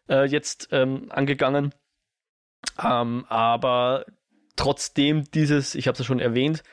äh, 0.09 0.25
jetzt 0.25 0.69
ähm, 0.71 1.11
angegangen. 1.11 1.73
Ähm, 2.83 3.25
aber 3.29 4.05
trotzdem 4.55 5.23
dieses, 5.31 5.75
ich 5.75 5.87
habe 5.87 5.93
es 5.93 5.99
ja 5.99 6.05
schon 6.05 6.19
erwähnt, 6.19 6.63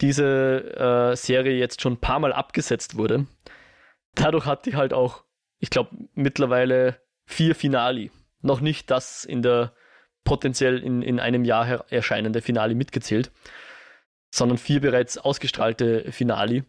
diese 0.00 1.12
äh, 1.12 1.16
Serie 1.16 1.58
jetzt 1.58 1.80
schon 1.80 1.94
ein 1.94 2.00
paar 2.00 2.18
Mal 2.18 2.32
abgesetzt 2.32 2.96
wurde, 2.96 3.26
dadurch 4.14 4.46
hat 4.46 4.66
die 4.66 4.76
halt 4.76 4.92
auch, 4.92 5.24
ich 5.58 5.70
glaube, 5.70 5.90
mittlerweile 6.14 7.00
vier 7.24 7.54
Finali. 7.54 8.10
Noch 8.40 8.60
nicht 8.60 8.90
das 8.90 9.24
in 9.24 9.42
der 9.42 9.72
potenziell 10.24 10.78
in, 10.78 11.02
in 11.02 11.20
einem 11.20 11.44
Jahr 11.44 11.90
erscheinende 11.90 12.42
Finale 12.42 12.74
mitgezählt, 12.74 13.30
sondern 14.30 14.58
vier 14.58 14.80
bereits 14.80 15.18
ausgestrahlte 15.18 16.10
Finali, 16.10 16.64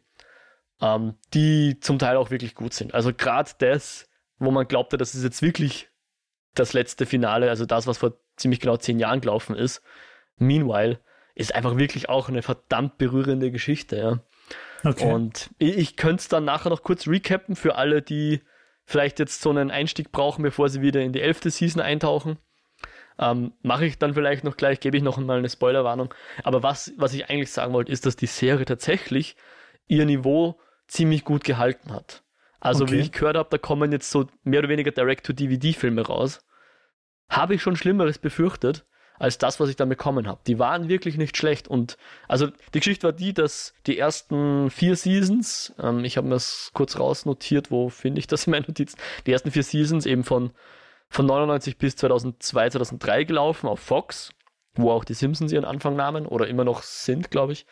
ähm, 0.81 1.15
die 1.33 1.79
zum 1.79 1.99
Teil 1.99 2.17
auch 2.17 2.29
wirklich 2.29 2.55
gut 2.55 2.73
sind. 2.73 2.93
Also 2.93 3.13
gerade 3.13 3.51
das, 3.59 4.09
wo 4.37 4.51
man 4.51 4.67
glaubte, 4.67 4.97
das 4.97 5.15
ist 5.15 5.23
jetzt 5.23 5.41
wirklich 5.41 5.89
das 6.55 6.73
letzte 6.73 7.05
Finale, 7.05 7.49
also 7.49 7.65
das, 7.65 7.87
was 7.87 7.97
vor 7.97 8.13
ziemlich 8.35 8.59
genau 8.59 8.77
zehn 8.77 8.99
Jahren 8.99 9.21
gelaufen 9.21 9.55
ist. 9.55 9.81
Meanwhile 10.37 10.99
ist 11.35 11.55
einfach 11.55 11.77
wirklich 11.77 12.09
auch 12.09 12.29
eine 12.29 12.41
verdammt 12.41 12.97
berührende 12.97 13.51
Geschichte, 13.51 13.97
ja. 13.97 14.19
Okay. 14.83 15.11
Und 15.11 15.49
ich, 15.57 15.77
ich 15.77 15.95
könnte 15.95 16.21
es 16.21 16.27
dann 16.27 16.45
nachher 16.45 16.69
noch 16.69 16.83
kurz 16.83 17.07
recappen 17.07 17.55
für 17.55 17.75
alle, 17.75 18.01
die 18.01 18.41
vielleicht 18.85 19.19
jetzt 19.19 19.41
so 19.41 19.49
einen 19.49 19.71
Einstieg 19.71 20.11
brauchen, 20.11 20.43
bevor 20.43 20.69
sie 20.69 20.81
wieder 20.81 21.01
in 21.01 21.13
die 21.13 21.21
elfte 21.21 21.49
Season 21.49 21.81
eintauchen. 21.81 22.37
Ähm, 23.17 23.53
Mache 23.61 23.85
ich 23.85 23.97
dann 23.97 24.13
vielleicht 24.13 24.43
noch 24.43 24.57
gleich, 24.57 24.79
gebe 24.79 24.97
ich 24.97 25.03
noch 25.03 25.17
mal 25.17 25.37
eine 25.37 25.49
Spoilerwarnung. 25.49 26.13
Aber 26.43 26.63
was, 26.63 26.91
was 26.97 27.13
ich 27.13 27.29
eigentlich 27.29 27.51
sagen 27.51 27.73
wollte, 27.73 27.91
ist, 27.91 28.05
dass 28.05 28.15
die 28.15 28.27
Serie 28.27 28.65
tatsächlich 28.65 29.35
ihr 29.87 30.05
Niveau 30.05 30.59
ziemlich 30.87 31.23
gut 31.23 31.43
gehalten 31.43 31.93
hat. 31.93 32.22
Also 32.63 32.85
okay. 32.85 32.93
wie 32.93 32.99
ich 32.99 33.11
gehört 33.11 33.35
habe, 33.35 33.49
da 33.51 33.57
kommen 33.57 33.91
jetzt 33.91 34.09
so 34.09 34.25
mehr 34.45 34.59
oder 34.59 34.69
weniger 34.69 34.91
Direct-to-DVD-Filme 34.91 36.07
raus. 36.07 36.39
Habe 37.29 37.55
ich 37.55 37.61
schon 37.61 37.75
Schlimmeres 37.75 38.19
befürchtet 38.19 38.85
als 39.19 39.37
das, 39.37 39.59
was 39.59 39.69
ich 39.69 39.75
dann 39.75 39.89
bekommen 39.89 40.27
habe. 40.27 40.39
Die 40.47 40.59
waren 40.59 40.87
wirklich 40.87 41.17
nicht 41.17 41.35
schlecht. 41.35 41.67
Und 41.67 41.97
also 42.29 42.47
die 42.73 42.79
Geschichte 42.79 43.07
war 43.07 43.11
die, 43.11 43.33
dass 43.33 43.73
die 43.85 43.99
ersten 43.99 44.69
vier 44.69 44.95
Seasons, 44.95 45.75
ähm, 45.77 46.05
ich 46.05 46.15
habe 46.15 46.27
mir 46.29 46.35
das 46.35 46.71
kurz 46.73 46.97
rausnotiert, 46.97 47.69
wo 47.69 47.89
finde 47.89 48.19
ich 48.19 48.27
das 48.27 48.47
in 48.47 48.51
meinen 48.51 48.65
Notizen, 48.65 48.97
die 49.27 49.33
ersten 49.33 49.51
vier 49.51 49.63
Seasons 49.63 50.05
eben 50.05 50.23
von, 50.23 50.51
von 51.09 51.25
99 51.25 51.77
bis 51.77 51.97
2002, 51.97 52.69
2003 52.69 53.25
gelaufen 53.25 53.67
auf 53.67 53.81
Fox, 53.81 54.31
wo 54.75 54.89
auch 54.89 55.03
die 55.03 55.15
Simpsons 55.15 55.51
ihren 55.51 55.65
Anfang 55.65 55.97
nahmen 55.97 56.25
oder 56.25 56.47
immer 56.47 56.63
noch 56.63 56.81
sind, 56.81 57.29
glaube 57.29 57.51
ich. 57.51 57.65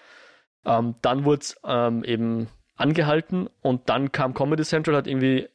Ähm, 0.65 0.95
dann 1.01 1.23
wurde 1.23 1.41
es 1.43 1.55
ähm, 1.63 2.03
eben 2.03 2.49
angehalten 2.75 3.49
und 3.61 3.89
dann 3.89 4.11
kam 4.11 4.33
Comedy 4.33 4.63
Central, 4.63 4.95
hat 4.95 5.07
irgendwie 5.07 5.49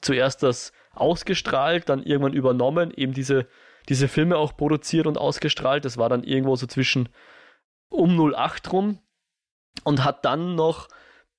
zuerst 0.00 0.42
das 0.42 0.72
ausgestrahlt, 0.92 1.88
dann 1.88 2.02
irgendwann 2.02 2.32
übernommen, 2.32 2.92
eben 2.94 3.12
diese 3.12 3.46
diese 3.88 4.08
Filme 4.08 4.36
auch 4.36 4.56
produziert 4.56 5.06
und 5.06 5.18
ausgestrahlt. 5.18 5.84
Das 5.84 5.96
war 5.96 6.08
dann 6.08 6.24
irgendwo 6.24 6.56
so 6.56 6.66
zwischen 6.66 7.08
um 7.88 8.18
08 8.18 8.72
rum 8.72 8.98
und 9.84 10.04
hat 10.04 10.24
dann 10.24 10.54
noch 10.54 10.88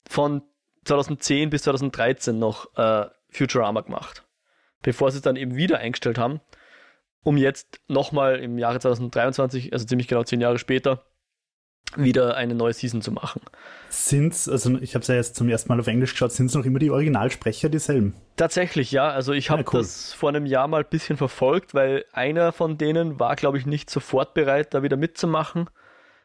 von 0.07 0.41
2010 0.85 1.49
bis 1.49 1.63
2013 1.63 2.39
noch 2.39 2.75
äh, 2.77 3.07
Futurama 3.29 3.81
gemacht, 3.81 4.23
bevor 4.81 5.11
sie 5.11 5.17
es 5.17 5.23
dann 5.23 5.35
eben 5.35 5.55
wieder 5.55 5.79
eingestellt 5.79 6.17
haben, 6.17 6.39
um 7.23 7.35
jetzt 7.35 7.81
nochmal 7.87 8.39
im 8.39 8.57
Jahre 8.57 8.79
2023, 8.79 9.73
also 9.73 9.85
ziemlich 9.85 10.07
genau 10.07 10.23
zehn 10.23 10.39
Jahre 10.39 10.59
später, 10.59 11.05
wieder 11.95 12.35
eine 12.35 12.53
neue 12.53 12.73
Season 12.73 13.01
zu 13.01 13.11
machen. 13.11 13.41
Sind's, 13.89 14.49
also 14.49 14.77
ich 14.79 14.93
habe 14.93 15.01
es 15.01 15.07
ja 15.07 15.15
jetzt 15.15 15.35
zum 15.35 15.47
ersten 15.49 15.69
Mal 15.69 15.79
auf 15.79 15.87
Englisch 15.87 16.11
geschaut, 16.11 16.31
sind 16.31 16.47
es 16.47 16.53
noch 16.53 16.65
immer 16.65 16.79
die 16.79 16.91
Originalsprecher 16.91 17.69
dieselben? 17.69 18.13
Tatsächlich, 18.35 18.91
ja. 18.91 19.09
Also 19.09 19.33
ich 19.33 19.49
habe 19.49 19.61
ja, 19.61 19.67
cool. 19.73 19.79
das 19.79 20.13
vor 20.13 20.29
einem 20.29 20.45
Jahr 20.45 20.67
mal 20.67 20.83
ein 20.83 20.89
bisschen 20.89 21.17
verfolgt, 21.17 21.73
weil 21.73 22.05
einer 22.11 22.51
von 22.51 22.77
denen 22.77 23.19
war, 23.19 23.35
glaube 23.35 23.57
ich, 23.57 23.65
nicht 23.65 23.89
sofort 23.89 24.33
bereit, 24.33 24.73
da 24.73 24.83
wieder 24.83 24.97
mitzumachen. 24.97 25.69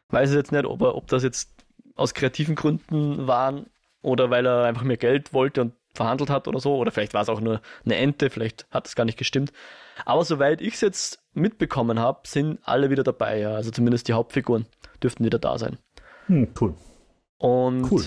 Weiß 0.09 0.33
jetzt 0.33 0.51
nicht, 0.51 0.65
ob, 0.65 0.81
er, 0.81 0.95
ob 0.95 1.07
das 1.07 1.23
jetzt 1.23 1.51
aus 1.95 2.13
kreativen 2.13 2.55
Gründen 2.55 3.27
waren 3.27 3.67
oder 4.01 4.29
weil 4.29 4.45
er 4.45 4.65
einfach 4.65 4.83
mehr 4.83 4.97
Geld 4.97 5.33
wollte 5.33 5.61
und 5.61 5.73
verhandelt 5.93 6.29
hat 6.29 6.47
oder 6.47 6.59
so. 6.59 6.75
Oder 6.75 6.91
vielleicht 6.91 7.13
war 7.13 7.21
es 7.21 7.29
auch 7.29 7.39
nur 7.39 7.61
eine 7.85 7.95
Ente, 7.95 8.29
vielleicht 8.29 8.67
hat 8.71 8.87
es 8.87 8.95
gar 8.95 9.05
nicht 9.05 9.17
gestimmt. 9.17 9.53
Aber 10.05 10.25
soweit 10.25 10.61
ich 10.61 10.75
es 10.75 10.81
jetzt 10.81 11.19
mitbekommen 11.33 11.99
habe, 11.99 12.27
sind 12.27 12.59
alle 12.63 12.89
wieder 12.89 13.03
dabei, 13.03 13.39
ja. 13.39 13.53
Also 13.53 13.71
zumindest 13.71 14.07
die 14.07 14.13
Hauptfiguren 14.13 14.65
dürften 15.03 15.25
wieder 15.25 15.39
da 15.39 15.57
sein. 15.57 15.77
Hm, 16.27 16.53
cool. 16.59 16.75
Und 17.37 17.91
cool. 17.91 18.05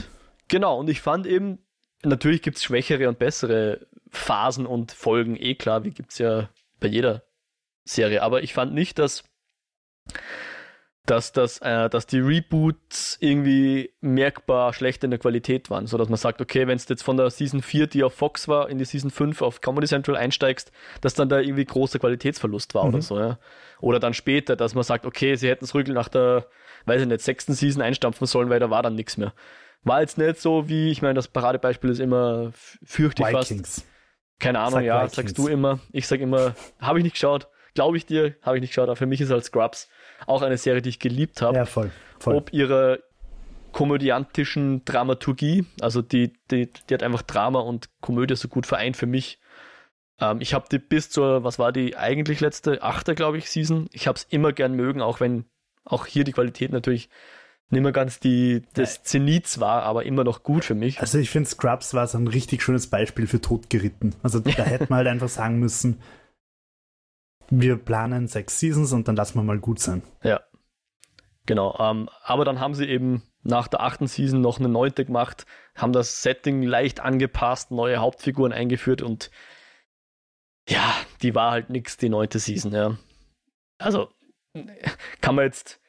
genau, 0.49 0.79
und 0.81 0.89
ich 0.89 1.01
fand 1.01 1.27
eben, 1.27 1.59
natürlich 2.03 2.43
gibt 2.43 2.57
es 2.57 2.65
schwächere 2.65 3.09
und 3.09 3.19
bessere 3.19 3.87
Phasen 4.11 4.67
und 4.67 4.93
Folgen, 4.93 5.37
eh 5.37 5.55
klar, 5.55 5.85
wie 5.85 5.91
gibt 5.91 6.13
es 6.13 6.19
ja 6.19 6.49
bei 6.81 6.89
jeder 6.89 7.23
Serie. 7.85 8.23
Aber 8.23 8.43
ich 8.43 8.55
fand 8.55 8.75
nicht, 8.75 8.99
dass 8.99 9.25
dass, 11.07 11.33
das, 11.33 11.59
äh, 11.59 11.89
dass 11.89 12.07
die 12.07 12.19
Reboots 12.19 13.17
irgendwie 13.21 13.93
merkbar 14.01 14.73
schlecht 14.73 15.05
in 15.05 15.11
der 15.11 15.19
Qualität 15.19 15.71
waren, 15.71 15.87
so 15.87 15.97
dass 15.97 16.09
man 16.09 16.19
sagt, 16.19 16.41
okay, 16.41 16.67
wenn 16.67 16.79
du 16.79 16.85
jetzt 16.89 17.03
von 17.03 17.17
der 17.17 17.31
Season 17.31 17.63
4, 17.63 17.87
die 17.87 18.03
auf 18.03 18.15
Fox 18.15 18.49
war, 18.49 18.69
in 18.69 18.79
die 18.79 18.85
Season 18.85 19.11
5 19.11 19.41
auf 19.41 19.61
Comedy 19.61 19.87
Central 19.87 20.17
einsteigst, 20.17 20.73
dass 21.01 21.15
dann 21.15 21.29
da 21.29 21.39
irgendwie 21.39 21.65
großer 21.65 21.99
Qualitätsverlust 21.99 22.75
war 22.75 22.85
mhm. 22.85 22.89
oder 22.95 23.03
so, 23.03 23.19
ja. 23.19 23.39
Oder 23.81 24.01
dann 24.01 24.15
später, 24.15 24.57
dass 24.57 24.75
man 24.75 24.85
sagt, 24.85 25.07
okay, 25.07 25.37
sie 25.37 25.49
hätten 25.49 25.65
es 25.65 25.75
Rügel 25.75 25.95
nach 25.95 26.09
der, 26.09 26.47
weiß 26.87 27.03
ich 27.03 27.09
nicht, 27.09 27.21
sechsten 27.21 27.55
Season 27.55 27.83
einstampfen 27.83 28.27
sollen, 28.27 28.51
weil 28.51 28.61
da 28.61 28.71
war 28.71 28.83
dann 28.83 28.95
nichts 28.95 29.17
mehr. 29.17 29.33
War 29.85 30.01
jetzt 30.01 30.19
nicht 30.19 30.41
so 30.41 30.69
wie, 30.69 30.91
ich 30.91 31.03
meine, 31.03 31.15
das 31.15 31.29
Paradebeispiel 31.29 31.91
ist 31.91 32.01
immer, 32.01 32.53
fürchte 32.85 33.23
ich 33.23 33.29
fast. 33.29 33.87
Keine 34.39 34.59
Ahnung, 34.59 34.81
sag 34.81 34.85
ja, 34.85 34.97
Vikings. 34.97 35.15
sagst 35.15 35.39
du 35.39 35.49
immer. 35.49 35.79
Ich 35.93 36.09
sag 36.09 36.21
immer, 36.21 36.55
habe 36.81 36.99
ich 36.99 37.05
nicht 37.05 37.15
geschaut, 37.15 37.49
glaube 37.75 37.97
ich 37.97 38.07
dir, 38.07 38.35
habe 38.43 38.57
ich 38.57 38.61
nicht 38.61 38.71
geschaut, 38.71 38.89
aber 38.89 38.97
für 38.97 39.07
mich 39.07 39.21
ist 39.21 39.31
halt 39.31 39.45
Scrubs 39.45 39.89
auch 40.27 40.43
eine 40.43 40.57
Serie, 40.57 40.83
die 40.83 40.91
ich 40.91 40.99
geliebt 40.99 41.43
habe. 41.43 41.57
Ja, 41.57 41.65
voll, 41.67 41.91
voll. 42.19 42.35
Ob 42.37 42.53
ihrer 42.53 42.99
komödiantischen 43.73 44.85
Dramaturgie, 44.85 45.67
also 45.81 46.01
die, 46.01 46.33
die, 46.51 46.71
die 46.89 46.95
hat 46.95 47.03
einfach 47.03 47.23
Drama 47.23 47.61
und 47.61 47.91
Komödie 48.01 48.37
so 48.37 48.49
gut 48.49 48.67
vereint 48.67 48.97
für 48.97 49.07
mich. 49.07 49.39
Ähm, 50.19 50.41
ich 50.41 50.55
habe 50.55 50.67
die 50.71 50.79
bis 50.79 51.11
zur, 51.11 51.45
was 51.45 51.59
war 51.59 51.73
die 51.73 51.97
eigentlich 51.97 52.41
letzte, 52.41 52.83
achte, 52.83 53.15
glaube 53.15 53.37
ich, 53.37 53.51
Season. 53.51 53.89
Ich 53.93 54.07
habe 54.07 54.17
es 54.17 54.25
immer 54.31 54.53
gern 54.53 54.75
mögen, 54.75 55.03
auch 55.03 55.21
wenn 55.21 55.45
auch 55.85 56.07
hier 56.07 56.25
die 56.25 56.33
Qualität 56.33 56.73
natürlich 56.73 57.11
nicht 57.71 57.83
mehr 57.83 57.93
ganz 57.93 58.21
die 58.21 58.63
des 58.77 59.03
Zenits 59.03 59.61
war, 59.61 59.83
aber 59.83 60.07
immer 60.07 60.25
noch 60.25 60.43
gut 60.43 60.65
für 60.65 60.75
mich. 60.75 61.01
Also 61.01 61.19
ich 61.19 61.31
finde 61.31 61.49
Scrubs 61.49 61.95
war 61.95 62.07
so 62.07 62.17
ein 62.17 62.29
richtig 62.29 62.63
schönes 62.63 62.87
Beispiel 62.87 63.27
für 63.27 63.41
Totgeritten. 63.41 64.15
Also 64.23 64.41
da 64.41 64.51
hätte 64.63 64.87
man 64.89 64.99
halt 64.99 65.09
einfach 65.09 65.29
sagen 65.29 65.59
müssen, 65.59 66.01
wir 67.51 67.77
planen 67.77 68.27
sechs 68.27 68.61
Seasons 68.61 68.93
und 68.93 69.09
dann 69.09 69.17
lassen 69.17 69.39
wir 69.39 69.43
mal 69.43 69.59
gut 69.59 69.79
sein. 69.79 70.03
Ja. 70.23 70.41
Genau. 71.47 71.77
Ähm, 71.79 72.09
aber 72.23 72.45
dann 72.45 72.61
haben 72.61 72.75
sie 72.75 72.87
eben 72.87 73.23
nach 73.43 73.69
der 73.69 73.81
achten 73.81 74.09
Season 74.09 74.41
noch 74.41 74.59
eine 74.59 74.69
neunte 74.69 75.05
gemacht, 75.05 75.47
haben 75.75 75.93
das 75.93 76.23
Setting 76.23 76.63
leicht 76.63 77.01
angepasst, 77.01 77.71
neue 77.71 77.99
Hauptfiguren 77.99 78.53
eingeführt 78.53 79.03
und 79.03 79.31
ja, 80.69 80.95
die 81.23 81.35
war 81.35 81.53
halt 81.53 81.71
nix, 81.71 81.97
die 81.97 82.09
neunte 82.09 82.41
Season, 82.41 82.73
ja. 82.73 82.99
Also, 83.79 84.09
kann 85.21 85.37
man 85.37 85.45
jetzt 85.45 85.81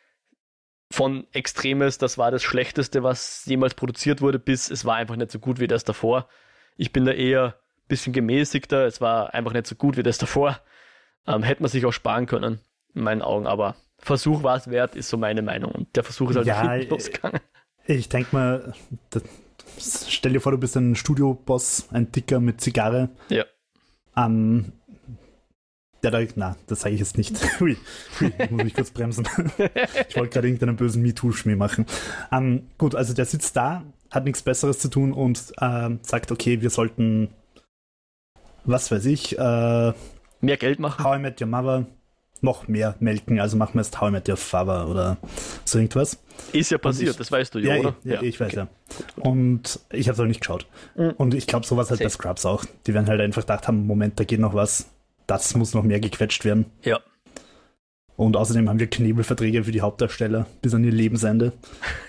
von 0.92 1.26
Extremes, 1.34 1.98
das 1.98 2.18
war 2.18 2.32
das 2.32 2.44
Schlechteste, 2.44 3.04
was 3.04 3.46
jemals 3.46 3.74
produziert 3.74 4.22
wurde, 4.22 4.40
bis 4.40 4.70
es 4.70 4.86
war 4.86 4.96
einfach 4.96 5.16
nicht 5.16 5.32
so 5.32 5.40
gut 5.40 5.60
wie 5.60 5.68
das 5.68 5.84
davor. 5.84 6.30
Ich 6.78 6.94
bin 6.94 7.06
da 7.06 7.12
eher 7.12 7.56
ein 7.56 7.88
bisschen 7.88 8.14
gemäßigter, 8.14 8.86
es 8.86 9.02
war 9.02 9.34
einfach 9.34 9.54
nicht 9.54 9.68
so 9.68 9.76
gut 9.76 9.98
wie 9.98 10.04
das 10.04 10.18
davor. 10.18 10.62
Ähm, 11.28 11.44
hätte 11.44 11.62
man 11.62 11.70
sich 11.70 11.86
auch 11.86 11.92
sparen 11.92 12.26
können, 12.26 12.60
in 12.94 13.04
meinen 13.04 13.22
Augen, 13.22 13.48
aber 13.48 13.76
Versuch 14.00 14.44
war 14.44 14.56
es 14.56 14.70
wert, 14.70 14.96
ist 14.96 15.10
so 15.10 15.18
meine 15.18 15.42
Meinung. 15.42 15.72
Und 15.72 15.96
der 15.96 16.04
Versuch 16.04 16.30
ist 16.30 16.38
halt 16.38 16.48
ja, 16.48 16.76
nicht 16.78 16.90
losgegangen. 16.90 17.42
Ich 17.86 18.10
denke 18.10 18.30
mal, 18.36 18.74
das, 19.10 19.24
stell 20.10 20.34
dir 20.34 20.42
vor, 20.42 20.52
du 20.52 20.58
bist 20.58 20.76
ein 20.78 20.96
Studioboss, 20.96 21.88
ein 21.92 22.12
Dicker 22.12 22.40
mit 22.40 22.62
Zigarre. 22.62 23.10
Ja. 23.30 23.46
Ähm, 24.16 24.74
ja, 26.04 26.12
da, 26.12 26.20
na, 26.36 26.56
das 26.68 26.82
sage 26.82 26.96
ich 26.96 27.00
jetzt 27.00 27.18
nicht. 27.18 27.36
Hui, 27.60 27.78
hui, 28.20 28.32
ich 28.38 28.52
muss 28.52 28.64
mich 28.64 28.74
kurz 28.74 28.92
bremsen. 28.92 29.28
ich 30.10 30.16
wollte 30.16 30.34
gerade 30.34 30.48
irgendeinen 30.48 30.76
bösen 30.76 31.02
MeToo-Schmäh 31.02 31.56
machen. 31.56 31.86
Ähm, 32.32 32.68
gut, 32.78 32.96
also 32.96 33.14
der 33.14 33.26
sitzt 33.26 33.56
da, 33.56 33.84
hat 34.12 34.26
nichts 34.26 34.42
Besseres 34.42 34.80
zu 34.80 34.90
tun 34.90 35.12
und 35.12 35.54
äh, 35.60 35.90
sagt, 36.02 36.32
okay, 36.32 36.62
wir 36.62 36.70
sollten, 36.70 37.30
was 38.64 38.92
weiß 38.92 39.06
ich, 39.06 39.38
äh, 39.38 39.94
mehr 40.42 40.58
Geld 40.58 40.80
machen. 40.80 41.04
How 41.04 41.18
I 41.18 41.20
Met 41.20 41.42
Your 41.42 41.48
Mother 41.48 41.86
noch 42.42 42.68
mehr 42.68 42.96
melken, 43.00 43.40
also 43.40 43.58
machen 43.58 43.76
wir 43.76 43.82
jetzt 43.82 44.00
How 44.00 44.10
I 44.10 44.12
Met 44.12 44.30
Your 44.30 44.38
Father 44.38 44.88
oder 44.88 45.18
so 45.66 45.80
irgendwas. 45.80 46.20
Ist 46.54 46.72
ja 46.72 46.78
passiert, 46.78 47.12
ich, 47.12 47.18
das 47.18 47.32
weißt 47.32 47.56
du 47.56 47.60
ja, 47.60 47.76
ja 47.76 47.80
oder? 47.80 47.96
Ja, 48.04 48.16
ja, 48.16 48.22
ich 48.22 48.40
weiß 48.40 48.54
okay. 48.54 48.68
ja. 48.98 49.22
Und 49.22 49.80
ich 49.92 50.08
habe 50.08 50.14
es 50.14 50.20
auch 50.20 50.26
nicht 50.26 50.42
geschaut. 50.42 50.68
Mhm. 50.96 51.12
Und 51.18 51.34
ich 51.34 51.48
glaube, 51.48 51.66
sowas 51.66 51.90
halt 51.90 52.02
bei 52.02 52.10
Scrubs 52.10 52.46
auch. 52.46 52.66
Die 52.86 52.94
werden 52.94 53.08
halt 53.08 53.22
einfach 53.22 53.42
gedacht 53.42 53.68
haben, 53.68 53.88
Moment, 53.88 54.20
da 54.20 54.24
geht 54.24 54.40
noch 54.40 54.54
was. 54.54 54.90
Das 55.26 55.56
muss 55.56 55.74
noch 55.74 55.84
mehr 55.84 56.00
gequetscht 56.00 56.46
werden. 56.46 56.66
Ja. 56.84 57.00
Und 58.16 58.36
außerdem 58.36 58.70
haben 58.70 58.80
wir 58.80 58.88
Knebelverträge 58.88 59.64
für 59.64 59.72
die 59.72 59.82
Hauptdarsteller 59.82 60.48
bis 60.62 60.74
an 60.74 60.84
ihr 60.84 60.92
Lebensende. 60.92 61.54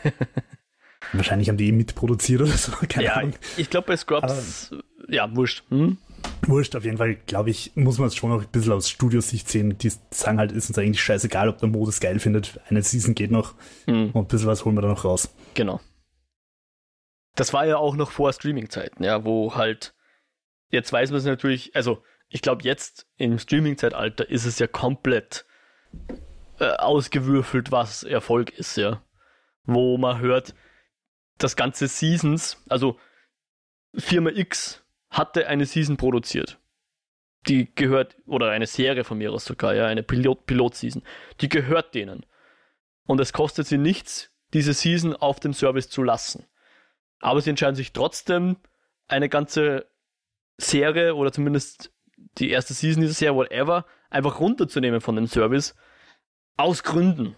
Wahrscheinlich 1.13 1.49
haben 1.49 1.57
die 1.57 1.69
eh 1.69 1.73
mitproduziert 1.73 2.43
oder 2.43 2.53
so. 2.53 2.73
Keine 2.89 3.07
ja, 3.07 3.15
Ahnung. 3.15 3.33
ich 3.57 3.71
glaube 3.71 3.89
bei 3.89 3.97
Scrubs, 3.97 4.71
Aber, 4.73 4.83
ja, 5.09 5.35
wurscht. 5.35 5.65
Hm? 5.71 5.99
Wurscht, 6.47 6.75
auf 6.77 6.85
jeden 6.85 6.97
Fall, 6.97 7.15
glaube 7.15 7.51
ich, 7.51 7.73
muss 7.75 7.99
man 7.99 8.09
es 8.09 8.17
schon 8.17 8.31
noch 8.31 8.43
ein 8.43 8.49
bisschen 8.49 8.73
aus 8.73 8.89
Studiosicht 8.89 9.49
sehen. 9.49 9.77
Die 9.79 9.93
sagen 10.11 10.39
halt, 10.39 10.53
ist 10.53 10.69
uns 10.69 10.79
eigentlich 10.79 11.03
scheißegal, 11.03 11.49
ob 11.49 11.59
der 11.59 11.69
Modus 11.69 12.01
geil 12.01 12.19
findet. 12.19 12.59
Eine 12.69 12.83
Season 12.83 13.15
geht 13.15 13.31
noch 13.31 13.55
mhm. 13.87 14.11
und 14.13 14.17
ein 14.17 14.27
bisschen 14.29 14.49
was 14.49 14.65
holen 14.65 14.77
wir 14.77 14.83
da 14.83 14.89
noch 14.89 15.05
raus. 15.05 15.35
Genau. 15.55 15.81
Das 17.35 17.53
war 17.53 17.67
ja 17.67 17.77
auch 17.77 17.97
noch 17.97 18.11
vor 18.11 18.33
Streaming-Zeiten, 18.33 19.05
ja, 19.05 19.25
wo 19.25 19.55
halt, 19.55 19.95
jetzt 20.71 20.93
weiß 20.93 21.11
man 21.11 21.19
es 21.19 21.25
natürlich, 21.25 21.77
also 21.77 22.03
ich 22.29 22.43
glaube, 22.43 22.63
jetzt 22.65 23.07
im 23.17 23.39
Streaming-Zeitalter 23.39 24.29
ist 24.29 24.45
es 24.45 24.59
ja 24.59 24.67
komplett 24.67 25.47
äh, 26.59 26.71
ausgewürfelt, 26.71 27.71
was 27.71 28.03
Erfolg 28.03 28.51
ist, 28.51 28.77
ja. 28.77 29.03
Wo 29.65 29.99
man 29.99 30.19
hört, 30.19 30.55
das 31.37 31.57
ganze 31.57 31.89
Seasons, 31.89 32.63
also 32.69 32.99
Firma 33.95 34.31
X 34.31 34.85
hatte 35.11 35.47
eine 35.49 35.67
Season 35.67 35.97
produziert. 35.97 36.59
Die 37.47 37.75
gehört, 37.75 38.17
oder 38.27 38.51
eine 38.51 38.67
Serie 38.67 39.05
von 39.05 39.19
mir 39.19 39.33
aus 39.33 39.45
sogar, 39.45 39.75
ja, 39.75 39.87
eine 39.87 40.03
Pilot, 40.03 40.47
Pilot-Season. 40.47 41.03
Die 41.41 41.49
gehört 41.49 41.95
denen. 41.95 42.27
Und 43.07 43.21
es 43.21 43.33
kostet 43.33 43.67
sie 43.67 43.79
nichts, 43.79 44.33
diese 44.53 44.75
Season 44.75 45.15
auf 45.15 45.41
dem 45.41 45.55
Service 45.55 45.89
zu 45.89 46.03
lassen. 46.03 46.47
Aber 47.21 47.41
sie 47.41 47.51
entscheiden 47.51 47.77
sich 47.77 47.93
trotzdem, 47.93 48.57
eine 49.07 49.29
ganze 49.29 49.87
Serie 50.59 51.15
oder 51.15 51.33
zumindest 51.33 51.93
die 52.39 52.51
erste 52.51 52.75
Season 52.75 53.01
dieser 53.01 53.15
Serie, 53.15 53.37
whatever, 53.37 53.87
einfach 54.11 54.41
runterzunehmen 54.41 55.01
von 55.01 55.17
dem 55.17 55.27
Service. 55.27 55.75
Aus 56.57 56.83
Gründen. 56.83 57.37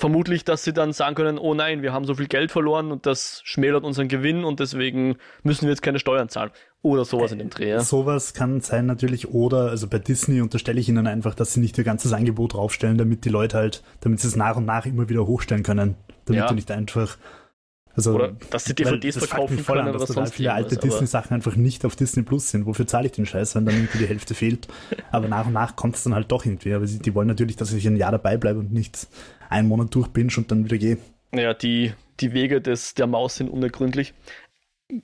Vermutlich, 0.00 0.46
dass 0.46 0.64
sie 0.64 0.72
dann 0.72 0.94
sagen 0.94 1.14
können, 1.14 1.36
oh 1.36 1.52
nein, 1.52 1.82
wir 1.82 1.92
haben 1.92 2.06
so 2.06 2.14
viel 2.14 2.26
Geld 2.26 2.50
verloren 2.50 2.90
und 2.90 3.04
das 3.04 3.42
schmälert 3.44 3.84
unseren 3.84 4.08
Gewinn 4.08 4.44
und 4.44 4.58
deswegen 4.58 5.16
müssen 5.42 5.64
wir 5.64 5.68
jetzt 5.68 5.82
keine 5.82 5.98
Steuern 5.98 6.30
zahlen. 6.30 6.52
Oder 6.80 7.04
sowas 7.04 7.32
in 7.32 7.38
dem 7.38 7.50
Dreh. 7.50 7.68
Ja. 7.68 7.80
Sowas 7.80 8.32
kann 8.32 8.62
sein 8.62 8.86
natürlich. 8.86 9.28
Oder, 9.28 9.68
also 9.68 9.88
bei 9.88 9.98
Disney 9.98 10.40
unterstelle 10.40 10.80
ich 10.80 10.88
ihnen 10.88 11.06
einfach, 11.06 11.34
dass 11.34 11.52
sie 11.52 11.60
nicht 11.60 11.76
ihr 11.76 11.84
ganzes 11.84 12.14
Angebot 12.14 12.54
draufstellen, 12.54 12.96
damit 12.96 13.26
die 13.26 13.28
Leute 13.28 13.58
halt, 13.58 13.82
damit 14.00 14.20
sie 14.20 14.28
es 14.28 14.36
nach 14.36 14.56
und 14.56 14.64
nach 14.64 14.86
immer 14.86 15.10
wieder 15.10 15.26
hochstellen 15.26 15.64
können. 15.64 15.96
Damit 16.24 16.40
ja. 16.40 16.48
du 16.48 16.54
nicht 16.54 16.70
einfach 16.70 17.18
also, 17.94 18.14
oder 18.14 18.32
dass 18.48 18.64
sie 18.64 18.74
DVDs 18.74 19.18
verkaufen 19.18 19.58
voll 19.58 19.76
können 19.76 19.88
an, 19.88 19.92
dass 19.92 20.04
oder 20.04 20.14
sonst 20.14 20.32
viele 20.32 20.54
alte 20.54 20.78
Disney-Sachen 20.78 21.34
einfach 21.34 21.56
nicht 21.56 21.84
auf 21.84 21.94
Disney 21.94 22.22
Plus 22.22 22.50
sind. 22.50 22.64
Wofür 22.64 22.86
zahle 22.86 23.04
ich 23.04 23.12
den 23.12 23.26
Scheiß, 23.26 23.54
wenn 23.54 23.66
dann 23.66 23.74
irgendwie 23.74 23.98
die 23.98 24.06
Hälfte 24.06 24.32
fehlt? 24.32 24.66
Aber 25.10 25.28
nach 25.28 25.46
und 25.46 25.52
nach 25.52 25.76
kommt 25.76 25.96
es 25.96 26.04
dann 26.04 26.14
halt 26.14 26.32
doch 26.32 26.46
irgendwie. 26.46 26.72
Aber 26.72 26.86
sie, 26.86 27.00
die 27.00 27.14
wollen 27.14 27.28
natürlich, 27.28 27.56
dass 27.56 27.70
ich 27.74 27.86
ein 27.86 27.96
Jahr 27.96 28.12
dabei 28.12 28.38
bleibe 28.38 28.60
und 28.60 28.72
nicht 28.72 29.06
einen 29.50 29.68
Monat 29.68 29.94
durchbinge 29.94 30.32
und 30.38 30.50
dann 30.50 30.64
wieder 30.64 30.78
gehe. 30.78 30.98
Ja, 31.32 31.54
die, 31.54 31.92
die 32.20 32.32
Wege 32.32 32.60
des, 32.60 32.94
der 32.94 33.06
Maus 33.06 33.36
sind 33.36 33.48
unergründlich. 33.48 34.14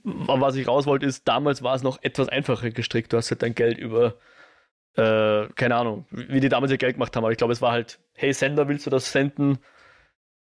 Was 0.03 0.55
ich 0.55 0.67
raus 0.67 0.85
wollte, 0.85 1.05
ist, 1.05 1.27
damals 1.27 1.63
war 1.63 1.75
es 1.75 1.83
noch 1.83 2.01
etwas 2.01 2.27
einfacher 2.27 2.71
gestrickt. 2.71 3.13
Du 3.13 3.17
hast 3.17 3.31
halt 3.31 3.41
dein 3.41 3.55
Geld 3.55 3.77
über, 3.77 4.15
äh, 4.95 5.47
keine 5.55 5.75
Ahnung, 5.75 6.05
wie 6.09 6.39
die 6.39 6.49
damals 6.49 6.71
ihr 6.71 6.77
Geld 6.77 6.95
gemacht 6.95 7.15
haben. 7.15 7.23
Aber 7.23 7.31
ich 7.31 7.37
glaube, 7.37 7.53
es 7.53 7.61
war 7.61 7.71
halt, 7.71 7.99
hey 8.13 8.33
Sender, 8.33 8.67
willst 8.67 8.85
du 8.85 8.89
das 8.89 9.11
senden? 9.11 9.59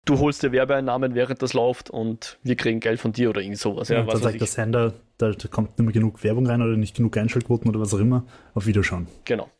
du 0.04 0.18
holst 0.18 0.42
dir 0.42 0.52
Werbeeinnahmen, 0.52 1.14
während 1.14 1.42
das 1.42 1.52
läuft 1.52 1.90
und 1.90 2.38
wir 2.42 2.56
kriegen 2.56 2.80
Geld 2.80 3.00
von 3.00 3.12
dir 3.12 3.30
oder 3.30 3.40
irgend 3.40 3.58
sowas. 3.58 3.88
Ja, 3.88 3.98
ja 3.98 4.04
dann 4.04 4.20
sagt 4.20 4.40
der 4.40 4.46
Sender, 4.46 4.94
da, 5.18 5.30
da, 5.30 5.48
kommt 5.48 5.78
nicht 5.78 5.84
mehr 5.84 5.92
genug 5.92 6.22
Werbung 6.24 6.46
rein 6.46 6.62
oder 6.62 6.76
nicht 6.76 6.96
genug 6.96 7.16
Einschaltquoten 7.16 7.68
oder 7.68 7.80
was 7.80 7.94
auch 7.94 7.98
immer. 7.98 8.26
Auf 8.54 8.66
Wiederschauen. 8.66 9.08
Genau. 9.24 9.50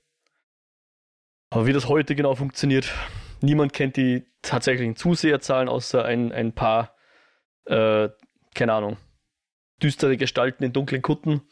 Aber 1.51 1.67
wie 1.67 1.73
das 1.73 1.89
heute 1.89 2.15
genau 2.15 2.35
funktioniert, 2.35 2.93
niemand 3.41 3.73
kennt 3.73 3.97
die 3.97 4.27
tatsächlichen 4.43 4.97
Zuseherzahlen, 4.97 5.69
außer 5.69 6.05
ein, 6.05 6.33
ein 6.33 6.53
paar, 6.55 6.95
äh, 7.67 8.09
keine 8.55 8.73
Ahnung, 8.73 8.97
düstere 9.83 10.17
Gestalten 10.17 10.65
in 10.65 10.73
dunklen 10.73 11.03
Kutten, 11.03 11.43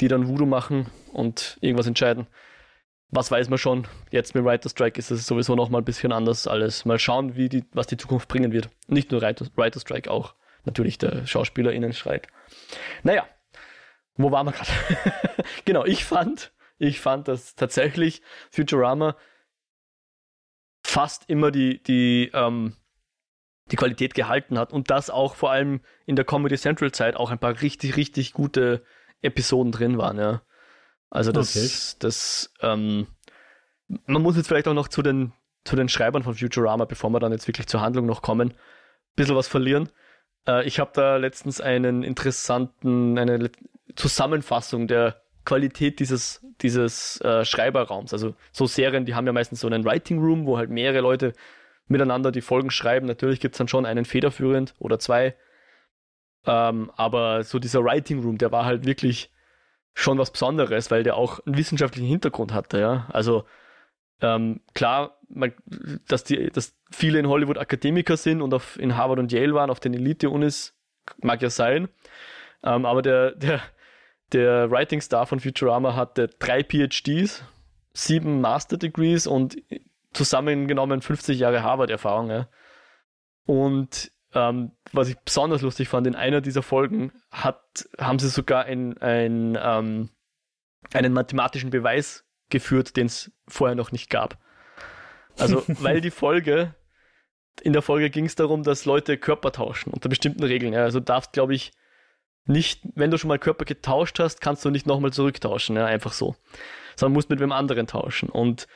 die 0.00 0.08
dann 0.08 0.28
Voodoo 0.28 0.46
machen 0.46 0.86
und 1.12 1.58
irgendwas 1.60 1.86
entscheiden 1.86 2.26
was 3.10 3.30
weiß 3.30 3.48
man 3.48 3.58
schon? 3.58 3.86
Jetzt 4.10 4.34
mit 4.34 4.44
Writer 4.44 4.68
Strike 4.68 4.98
ist 4.98 5.10
es 5.10 5.26
sowieso 5.26 5.54
noch 5.54 5.68
mal 5.68 5.78
ein 5.78 5.84
bisschen 5.84 6.12
anders 6.12 6.46
alles. 6.46 6.84
Mal 6.84 6.98
schauen, 6.98 7.36
wie 7.36 7.48
die, 7.48 7.64
was 7.72 7.86
die 7.86 7.96
Zukunft 7.96 8.28
bringen 8.28 8.52
wird. 8.52 8.68
Nicht 8.88 9.12
nur 9.12 9.22
Writer, 9.22 9.46
Writer 9.56 9.80
Strike, 9.80 10.10
auch 10.10 10.34
natürlich 10.64 10.98
der 10.98 11.26
SchauspielerInnen-Streit. 11.26 12.26
Naja, 13.02 13.26
wo 14.16 14.32
waren 14.32 14.46
wir 14.46 14.52
gerade? 14.52 14.70
genau, 15.64 15.84
ich 15.84 16.04
fand, 16.04 16.52
ich 16.78 17.00
fand, 17.00 17.28
dass 17.28 17.54
tatsächlich 17.54 18.22
Futurama 18.50 19.16
fast 20.96 21.28
immer 21.28 21.50
die, 21.50 21.82
die, 21.82 22.30
ähm, 22.32 22.74
die 23.70 23.76
Qualität 23.76 24.14
gehalten 24.14 24.58
hat 24.58 24.72
und 24.72 24.90
dass 24.90 25.10
auch 25.10 25.34
vor 25.34 25.50
allem 25.50 25.82
in 26.06 26.16
der 26.16 26.24
Comedy 26.24 26.56
Central 26.56 26.90
Zeit 26.90 27.16
auch 27.16 27.30
ein 27.30 27.38
paar 27.38 27.60
richtig, 27.60 27.98
richtig 27.98 28.32
gute 28.32 28.82
Episoden 29.20 29.72
drin 29.72 29.98
waren, 29.98 30.18
ja. 30.18 30.40
Also 31.10 31.32
das, 31.32 31.54
okay. 31.54 31.96
das, 31.98 32.54
ähm, 32.62 33.08
man 34.06 34.22
muss 34.22 34.38
jetzt 34.38 34.48
vielleicht 34.48 34.68
auch 34.68 34.74
noch 34.74 34.88
zu 34.88 35.02
den, 35.02 35.34
zu 35.64 35.76
den 35.76 35.90
Schreibern 35.90 36.22
von 36.22 36.34
Futurama, 36.34 36.86
bevor 36.86 37.10
wir 37.10 37.20
dann 37.20 37.32
jetzt 37.32 37.46
wirklich 37.46 37.66
zur 37.66 37.82
Handlung 37.82 38.06
noch 38.06 38.22
kommen, 38.22 38.52
ein 38.52 38.56
bisschen 39.16 39.36
was 39.36 39.48
verlieren. 39.48 39.90
Äh, 40.48 40.66
ich 40.66 40.80
habe 40.80 40.92
da 40.94 41.18
letztens 41.18 41.60
einen 41.60 42.04
interessanten, 42.04 43.18
eine 43.18 43.50
Zusammenfassung 43.96 44.88
der 44.88 45.25
Qualität 45.46 45.98
dieses, 46.00 46.44
dieses 46.60 47.18
äh, 47.22 47.46
Schreiberraums. 47.46 48.12
Also 48.12 48.34
so 48.52 48.66
Serien, 48.66 49.06
die 49.06 49.14
haben 49.14 49.26
ja 49.26 49.32
meistens 49.32 49.60
so 49.60 49.66
einen 49.66 49.84
Writing 49.86 50.18
Room, 50.18 50.44
wo 50.44 50.58
halt 50.58 50.68
mehrere 50.68 51.00
Leute 51.00 51.32
miteinander 51.88 52.32
die 52.32 52.42
Folgen 52.42 52.70
schreiben. 52.70 53.06
Natürlich 53.06 53.40
gibt 53.40 53.54
es 53.54 53.58
dann 53.58 53.68
schon 53.68 53.86
einen 53.86 54.04
federführend 54.04 54.74
oder 54.78 54.98
zwei. 54.98 55.34
Ähm, 56.44 56.90
aber 56.96 57.42
so 57.44 57.58
dieser 57.58 57.82
Writing 57.82 58.22
Room, 58.22 58.36
der 58.36 58.52
war 58.52 58.66
halt 58.66 58.84
wirklich 58.84 59.32
schon 59.94 60.18
was 60.18 60.30
Besonderes, 60.30 60.90
weil 60.90 61.02
der 61.02 61.16
auch 61.16 61.40
einen 61.46 61.56
wissenschaftlichen 61.56 62.06
Hintergrund 62.08 62.52
hatte, 62.52 62.78
ja. 62.78 63.06
Also 63.12 63.44
ähm, 64.20 64.60
klar, 64.74 65.18
man, 65.28 65.52
dass, 66.08 66.24
die, 66.24 66.50
dass 66.50 66.76
viele 66.90 67.18
in 67.18 67.28
Hollywood 67.28 67.58
Akademiker 67.58 68.16
sind 68.16 68.42
und 68.42 68.52
auf, 68.52 68.78
in 68.78 68.96
Harvard 68.96 69.18
und 69.18 69.32
Yale 69.32 69.54
waren, 69.54 69.70
auf 69.70 69.80
den 69.80 69.94
Elite-Unis, 69.94 70.74
mag 71.22 71.40
ja 71.42 71.50
sein. 71.50 71.88
Ähm, 72.62 72.84
aber 72.84 73.02
der, 73.02 73.32
der, 73.32 73.62
der 74.32 74.70
Writing 74.70 75.00
Star 75.00 75.26
von 75.26 75.40
Futurama 75.40 75.94
hatte 75.94 76.28
drei 76.38 76.62
PhDs, 76.62 77.44
sieben 77.92 78.40
Master 78.40 78.76
Degrees 78.76 79.26
und 79.26 79.56
zusammengenommen 80.12 81.02
50 81.02 81.38
Jahre 81.38 81.62
Harvard-Erfahrung. 81.62 82.30
Ja. 82.30 82.48
Und 83.46 84.10
ähm, 84.34 84.72
was 84.92 85.08
ich 85.08 85.18
besonders 85.18 85.62
lustig 85.62 85.88
fand, 85.88 86.06
in 86.06 86.14
einer 86.14 86.40
dieser 86.40 86.62
Folgen 86.62 87.12
hat, 87.30 87.88
haben 87.98 88.18
sie 88.18 88.28
sogar 88.28 88.64
ein, 88.64 88.98
ein, 88.98 89.58
ähm, 89.60 90.10
einen 90.92 91.12
mathematischen 91.12 91.70
Beweis 91.70 92.24
geführt, 92.50 92.96
den 92.96 93.06
es 93.06 93.32
vorher 93.48 93.76
noch 93.76 93.92
nicht 93.92 94.10
gab. 94.10 94.38
Also, 95.38 95.62
weil 95.68 96.00
die 96.00 96.10
Folge, 96.10 96.74
in 97.62 97.72
der 97.72 97.82
Folge 97.82 98.10
ging 98.10 98.26
es 98.26 98.34
darum, 98.34 98.62
dass 98.62 98.84
Leute 98.84 99.16
Körper 99.16 99.52
tauschen 99.52 99.92
unter 99.92 100.08
bestimmten 100.08 100.42
Regeln. 100.42 100.72
Ja. 100.72 100.82
Also 100.82 101.00
darfst, 101.00 101.32
glaube 101.32 101.54
ich, 101.54 101.72
nicht, 102.46 102.80
wenn 102.94 103.10
du 103.10 103.18
schon 103.18 103.28
mal 103.28 103.38
Körper 103.38 103.64
getauscht 103.64 104.18
hast, 104.18 104.40
kannst 104.40 104.64
du 104.64 104.70
nicht 104.70 104.86
nochmal 104.86 105.12
zurücktauschen, 105.12 105.76
ja, 105.76 105.86
einfach 105.86 106.12
so. 106.12 106.36
Sondern 106.96 107.14
musst 107.14 107.30
mit 107.30 107.40
wem 107.40 107.52
anderen 107.52 107.86
tauschen. 107.86 108.28
Und 108.28 108.66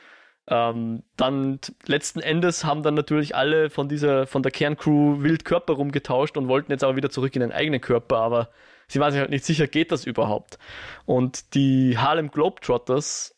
ähm, 0.47 1.03
dann 1.17 1.59
letzten 1.85 2.19
Endes 2.19 2.65
haben 2.65 2.83
dann 2.83 2.93
natürlich 2.93 3.35
alle 3.35 3.69
von 3.69 3.87
dieser, 3.87 4.27
von 4.27 4.43
der 4.43 4.51
Kerncrew 4.51 5.21
wild 5.21 5.45
Körper 5.45 5.73
rumgetauscht 5.73 6.35
und 6.35 6.47
wollten 6.47 6.71
jetzt 6.71 6.83
aber 6.83 6.95
wieder 6.95 7.09
zurück 7.09 7.35
in 7.35 7.41
den 7.41 7.51
eigenen 7.51 7.79
Körper, 7.79 8.17
aber 8.17 8.49
sie 8.87 8.99
waren 8.99 9.11
sich 9.11 9.21
halt 9.21 9.29
nicht 9.29 9.45
sicher, 9.45 9.67
geht 9.67 9.91
das 9.91 10.05
überhaupt? 10.05 10.57
Und 11.05 11.53
die 11.53 11.97
Harlem 11.97 12.31
Globetrotters, 12.31 13.35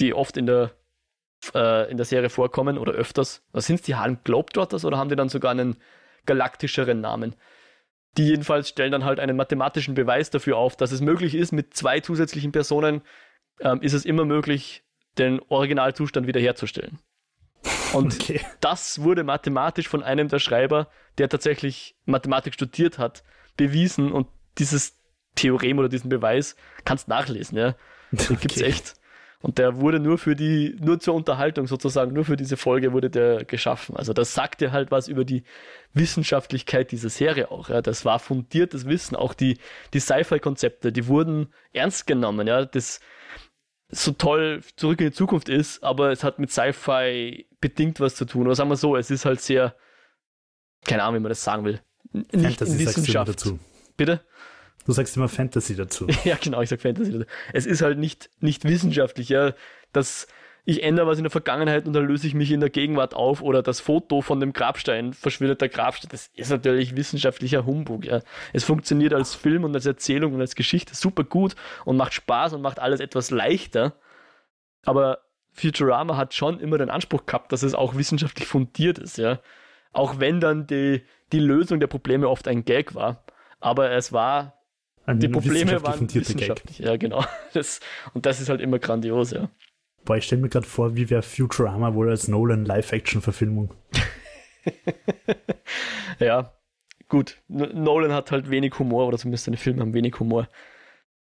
die 0.00 0.14
oft 0.14 0.36
in 0.36 0.46
der, 0.46 0.72
äh, 1.54 1.90
in 1.90 1.98
der 1.98 2.06
Serie 2.06 2.30
vorkommen 2.30 2.78
oder 2.78 2.92
öfters, 2.92 3.42
sind 3.52 3.76
es 3.76 3.82
die 3.82 3.94
Harlem 3.94 4.18
Globetrotters 4.24 4.84
oder 4.84 4.96
haben 4.96 5.10
die 5.10 5.16
dann 5.16 5.28
sogar 5.28 5.50
einen 5.50 5.76
galaktischeren 6.24 7.00
Namen? 7.00 7.36
Die 8.18 8.24
jedenfalls 8.24 8.68
stellen 8.68 8.92
dann 8.92 9.04
halt 9.04 9.20
einen 9.20 9.36
mathematischen 9.36 9.94
Beweis 9.94 10.30
dafür 10.30 10.56
auf, 10.58 10.76
dass 10.76 10.92
es 10.92 11.00
möglich 11.00 11.34
ist, 11.34 11.52
mit 11.52 11.74
zwei 11.74 12.00
zusätzlichen 12.00 12.52
Personen 12.52 13.02
ähm, 13.60 13.80
ist 13.80 13.94
es 13.94 14.04
immer 14.04 14.24
möglich, 14.24 14.82
den 15.18 15.40
Originalzustand 15.48 16.26
wiederherzustellen. 16.26 16.98
Und 17.92 18.14
okay. 18.20 18.40
das 18.60 19.02
wurde 19.02 19.24
mathematisch 19.24 19.88
von 19.88 20.02
einem 20.02 20.28
der 20.28 20.38
Schreiber, 20.38 20.88
der 21.18 21.28
tatsächlich 21.28 21.96
Mathematik 22.04 22.54
studiert 22.54 22.98
hat, 22.98 23.22
bewiesen 23.56 24.12
und 24.12 24.28
dieses 24.58 24.98
Theorem 25.34 25.78
oder 25.78 25.88
diesen 25.88 26.08
Beweis 26.08 26.56
kannst 26.84 27.08
nachlesen, 27.08 27.56
ja. 27.58 27.74
Den 28.10 28.36
okay. 28.36 28.36
gibt's 28.40 28.60
echt. 28.60 28.94
Und 29.42 29.58
der 29.58 29.80
wurde 29.80 29.98
nur 29.98 30.18
für 30.18 30.36
die, 30.36 30.76
nur 30.80 31.00
zur 31.00 31.14
Unterhaltung 31.14 31.66
sozusagen, 31.66 32.12
nur 32.12 32.24
für 32.24 32.36
diese 32.36 32.56
Folge 32.56 32.92
wurde 32.92 33.10
der 33.10 33.44
geschaffen. 33.44 33.96
Also 33.96 34.12
das 34.12 34.34
sagte 34.34 34.70
halt 34.70 34.92
was 34.92 35.08
über 35.08 35.24
die 35.24 35.42
Wissenschaftlichkeit 35.92 36.92
dieser 36.92 37.08
Serie 37.08 37.50
auch. 37.50 37.68
Ja. 37.68 37.82
Das 37.82 38.04
war 38.04 38.20
fundiertes 38.20 38.86
Wissen. 38.86 39.16
Auch 39.16 39.34
die, 39.34 39.58
die 39.92 40.00
Sci-Fi-Konzepte, 40.00 40.92
die 40.92 41.08
wurden 41.08 41.52
ernst 41.72 42.06
genommen. 42.06 42.46
Ja. 42.46 42.64
Das, 42.64 43.00
so 43.88 44.12
toll 44.12 44.62
zurück 44.76 45.00
in 45.00 45.08
die 45.08 45.12
Zukunft 45.12 45.48
ist, 45.48 45.82
aber 45.82 46.12
es 46.12 46.22
hat 46.22 46.38
mit 46.38 46.50
Sci-Fi 46.50 47.46
bedingt 47.60 47.98
was 47.98 48.14
zu 48.14 48.24
tun. 48.24 48.46
Oder 48.46 48.54
sagen 48.54 48.70
wir 48.70 48.76
so, 48.76 48.96
es 48.96 49.10
ist 49.10 49.24
halt 49.24 49.40
sehr, 49.40 49.74
keine 50.84 51.02
Ahnung, 51.02 51.16
wie 51.16 51.22
man 51.22 51.30
das 51.30 51.42
sagen 51.42 51.64
will. 51.64 51.80
Nicht 52.12 52.58
Fantasy 52.58 52.78
Wissenschaft. 52.78 53.28
Dazu. 53.28 53.58
Bitte? 53.96 54.20
Du 54.84 54.92
sagst 54.92 55.16
immer 55.16 55.28
Fantasy 55.28 55.76
dazu. 55.76 56.06
ja, 56.24 56.36
genau, 56.40 56.60
ich 56.60 56.68
sag 56.68 56.80
Fantasy 56.80 57.12
dazu. 57.12 57.26
Es 57.52 57.66
ist 57.66 57.82
halt 57.82 57.98
nicht, 57.98 58.30
nicht 58.40 58.64
wissenschaftlich, 58.64 59.28
ja, 59.28 59.54
dass 59.92 60.26
ich 60.64 60.82
ändere 60.84 61.08
was 61.08 61.18
in 61.18 61.24
der 61.24 61.30
Vergangenheit 61.30 61.86
und 61.86 61.92
dann 61.92 62.06
löse 62.06 62.26
ich 62.26 62.34
mich 62.34 62.52
in 62.52 62.60
der 62.60 62.70
Gegenwart 62.70 63.14
auf 63.14 63.42
oder 63.42 63.62
das 63.62 63.80
Foto 63.80 64.20
von 64.20 64.38
dem 64.38 64.52
Grabstein 64.52 65.12
verschwindet 65.12 65.60
der 65.60 65.68
Grabstein. 65.68 66.10
Das 66.12 66.30
ist 66.34 66.50
natürlich 66.50 66.94
wissenschaftlicher 66.94 67.66
Humbug. 67.66 68.04
Ja. 68.04 68.20
Es 68.52 68.62
funktioniert 68.62 69.12
als 69.12 69.34
Film 69.34 69.64
und 69.64 69.74
als 69.74 69.86
Erzählung 69.86 70.34
und 70.34 70.40
als 70.40 70.54
Geschichte 70.54 70.94
super 70.94 71.24
gut 71.24 71.56
und 71.84 71.96
macht 71.96 72.14
Spaß 72.14 72.52
und 72.52 72.62
macht 72.62 72.78
alles 72.78 73.00
etwas 73.00 73.30
leichter. 73.30 73.94
Aber 74.84 75.18
Futurama 75.52 76.16
hat 76.16 76.32
schon 76.32 76.60
immer 76.60 76.78
den 76.78 76.90
Anspruch 76.90 77.26
gehabt, 77.26 77.50
dass 77.50 77.64
es 77.64 77.74
auch 77.74 77.96
wissenschaftlich 77.96 78.46
fundiert 78.46 78.98
ist. 78.98 79.18
Ja. 79.18 79.40
Auch 79.92 80.20
wenn 80.20 80.38
dann 80.38 80.68
die, 80.68 81.02
die 81.32 81.40
Lösung 81.40 81.80
der 81.80 81.88
Probleme 81.88 82.28
oft 82.28 82.46
ein 82.46 82.64
Gag 82.64 82.94
war. 82.94 83.24
Aber 83.58 83.90
es 83.90 84.12
war 84.12 84.61
Ein 85.06 85.18
die 85.18 85.28
Probleme 85.28 85.82
waren 85.82 85.98
fundierter 85.98 86.32
Gag. 86.34 86.40
wissenschaftlich. 86.40 86.78
Ja, 86.78 86.96
genau. 86.96 87.24
Das, 87.54 87.80
und 88.14 88.24
das 88.26 88.40
ist 88.40 88.48
halt 88.48 88.60
immer 88.60 88.78
grandios, 88.78 89.32
ja. 89.32 89.50
Boah, 90.04 90.16
ich 90.16 90.24
stelle 90.24 90.42
mir 90.42 90.48
gerade 90.48 90.66
vor, 90.66 90.96
wie 90.96 91.10
wäre 91.10 91.22
Futurama 91.22 91.94
wohl 91.94 92.08
als 92.10 92.26
Nolan 92.28 92.64
Live-Action-Verfilmung. 92.64 93.72
Ja, 96.20 96.52
gut. 97.08 97.38
Nolan 97.48 98.12
hat 98.12 98.30
halt 98.30 98.50
wenig 98.50 98.78
Humor, 98.78 99.08
oder 99.08 99.18
zumindest 99.18 99.44
seine 99.44 99.56
Filme 99.56 99.80
haben 99.80 99.94
wenig 99.94 100.18
Humor. 100.20 100.48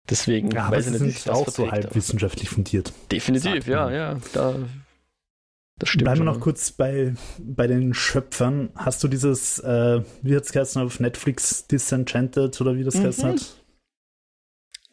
Deswegen 0.10 0.52
Ja, 0.52 0.72
weiß 0.72 0.88
ich 0.94 1.02
nicht, 1.02 1.30
auch 1.30 1.50
so 1.50 1.70
halb 1.70 1.94
wissenschaftlich 1.94 2.50
fundiert. 2.50 2.94
Definitiv, 3.12 3.68
ja, 3.68 3.92
ja. 3.92 4.18
Da, 4.34 4.56
das 5.78 5.90
stimmt. 5.90 6.06
Bleiben 6.06 6.22
wir 6.22 6.26
noch 6.26 6.40
kurz 6.40 6.72
bei, 6.72 7.14
bei 7.40 7.68
den 7.68 7.94
Schöpfern. 7.94 8.70
Hast 8.76 9.04
du 9.04 9.10
dieses, 9.10 9.60
äh, 9.60 10.02
wie 10.22 10.36
hat 10.36 10.44
es 10.44 10.54
geheißen 10.54 10.82
auf 10.82 11.02
Netflix, 11.02 11.68
Disenchanted 11.68 12.60
oder 12.62 12.76
wie 12.78 12.86
das 12.86 12.96
Mhm. 12.96 13.02
geheißen 13.02 13.26
hat? 13.30 13.57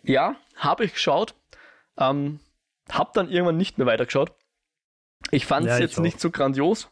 Ja, 0.04 0.36
habe 0.56 0.84
ich 0.84 0.92
geschaut. 0.94 1.34
Ähm, 1.98 2.40
hab 2.90 3.14
dann 3.14 3.28
irgendwann 3.28 3.56
nicht 3.56 3.78
mehr 3.78 3.86
weitergeschaut. 3.86 4.32
Ich 5.30 5.46
fand 5.46 5.66
es 5.66 5.72
Ja, 5.72 5.78
jetzt 5.78 6.00
nicht 6.00 6.20
so 6.20 6.30
grandios. 6.30 6.90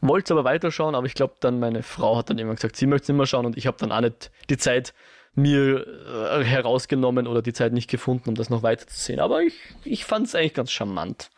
Wollte 0.00 0.32
aber 0.32 0.44
weiterschauen, 0.44 0.94
aber 0.94 1.06
ich 1.06 1.14
glaube 1.14 1.34
dann 1.40 1.58
meine 1.58 1.82
Frau 1.82 2.16
hat 2.16 2.30
dann 2.30 2.38
irgendwann 2.38 2.56
gesagt, 2.56 2.76
sie 2.76 2.86
möchte 2.86 3.04
es 3.04 3.08
nicht 3.08 3.16
mehr 3.16 3.26
schauen 3.26 3.46
und 3.46 3.56
ich 3.56 3.66
habe 3.66 3.76
dann 3.78 3.92
auch 3.92 4.00
nicht 4.00 4.30
die 4.48 4.56
Zeit 4.56 4.94
mir 5.34 5.86
äh, 5.86 6.44
herausgenommen 6.44 7.26
oder 7.26 7.42
die 7.42 7.52
Zeit 7.52 7.72
nicht 7.72 7.90
gefunden, 7.90 8.28
um 8.28 8.34
das 8.34 8.48
noch 8.48 8.62
weiter 8.62 8.86
zu 8.86 8.98
sehen. 8.98 9.20
Aber 9.20 9.42
ich, 9.42 9.54
ich 9.84 10.04
fand 10.04 10.26
es 10.26 10.34
eigentlich 10.34 10.54
ganz 10.54 10.70
charmant. 10.70 11.30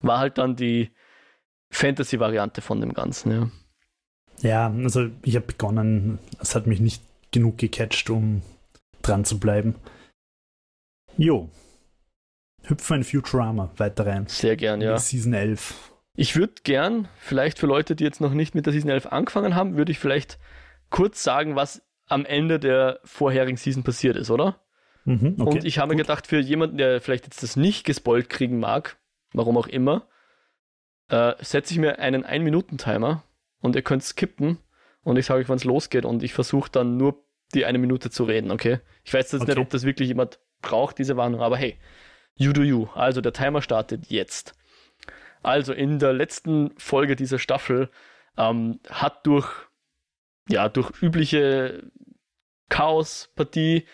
War 0.00 0.18
halt 0.18 0.38
dann 0.38 0.54
die 0.54 0.90
Fantasy-Variante 1.70 2.60
von 2.60 2.80
dem 2.80 2.94
Ganzen, 2.94 3.32
ja. 3.32 3.50
Ja, 4.40 4.66
also 4.66 5.08
ich 5.22 5.36
habe 5.36 5.46
begonnen, 5.46 6.18
es 6.40 6.54
hat 6.54 6.66
mich 6.66 6.80
nicht 6.80 7.02
genug 7.30 7.58
gecatcht, 7.58 8.10
um 8.10 8.42
dran 9.02 9.24
zu 9.24 9.38
bleiben. 9.38 9.76
Jo. 11.16 11.50
Hüpfen 12.62 12.98
in 12.98 13.04
Futurama 13.04 13.70
weiter 13.76 14.06
rein. 14.06 14.26
Sehr 14.26 14.56
gern, 14.56 14.80
ja. 14.80 14.96
Season 14.98 15.32
11. 15.34 15.92
Ich 16.16 16.36
würde 16.36 16.54
gern, 16.62 17.08
vielleicht 17.18 17.58
für 17.58 17.66
Leute, 17.66 17.96
die 17.96 18.04
jetzt 18.04 18.20
noch 18.20 18.32
nicht 18.32 18.54
mit 18.54 18.66
der 18.66 18.72
Season 18.72 18.90
11 18.90 19.06
angefangen 19.06 19.54
haben, 19.54 19.76
würde 19.76 19.92
ich 19.92 19.98
vielleicht 19.98 20.38
kurz 20.90 21.22
sagen, 21.22 21.56
was 21.56 21.82
am 22.06 22.24
Ende 22.24 22.58
der 22.60 23.00
vorherigen 23.04 23.56
Season 23.56 23.82
passiert 23.82 24.16
ist, 24.16 24.30
oder? 24.30 24.60
Mhm, 25.04 25.36
okay. 25.38 25.58
Und 25.58 25.64
ich 25.64 25.78
habe 25.78 25.90
mir 25.92 25.96
gedacht, 25.96 26.26
für 26.26 26.38
jemanden, 26.38 26.78
der 26.78 27.00
vielleicht 27.00 27.24
jetzt 27.24 27.42
das 27.42 27.56
nicht 27.56 27.84
gespoilt 27.84 28.30
kriegen 28.30 28.58
mag, 28.58 28.96
warum 29.32 29.56
auch 29.58 29.66
immer, 29.66 30.06
äh, 31.08 31.34
setze 31.40 31.74
ich 31.74 31.78
mir 31.80 31.98
einen 31.98 32.24
1-Minuten-Timer 32.24 33.22
und 33.60 33.76
ihr 33.76 33.82
könnt 33.82 34.02
skippen 34.04 34.58
und 35.02 35.18
ich 35.18 35.26
sage 35.26 35.40
euch, 35.40 35.48
wann 35.48 35.56
es 35.56 35.64
losgeht 35.64 36.04
und 36.04 36.22
ich 36.22 36.32
versuche 36.32 36.70
dann 36.70 36.96
nur 36.96 37.24
die 37.54 37.66
eine 37.66 37.78
Minute 37.78 38.10
zu 38.10 38.24
reden, 38.24 38.50
okay? 38.50 38.80
Ich 39.04 39.12
weiß 39.12 39.32
jetzt 39.32 39.42
nicht, 39.42 39.50
Okay. 39.50 39.60
ob 39.60 39.70
das 39.70 39.84
wirklich 39.84 40.08
jemand 40.08 40.38
braucht, 40.64 40.98
diese 40.98 41.16
Warnung, 41.16 41.40
aber 41.40 41.56
hey, 41.56 41.76
you 42.34 42.52
do 42.52 42.62
you. 42.62 42.88
Also 42.94 43.20
der 43.20 43.32
Timer 43.32 43.62
startet 43.62 44.06
jetzt. 44.08 44.54
Also 45.42 45.72
in 45.72 45.98
der 45.98 46.12
letzten 46.12 46.72
Folge 46.78 47.16
dieser 47.16 47.38
Staffel 47.38 47.90
ähm, 48.36 48.80
hat 48.88 49.26
durch, 49.26 49.48
ja, 50.48 50.68
durch 50.68 50.90
übliche 51.02 51.90
Chaospartie 52.70 53.86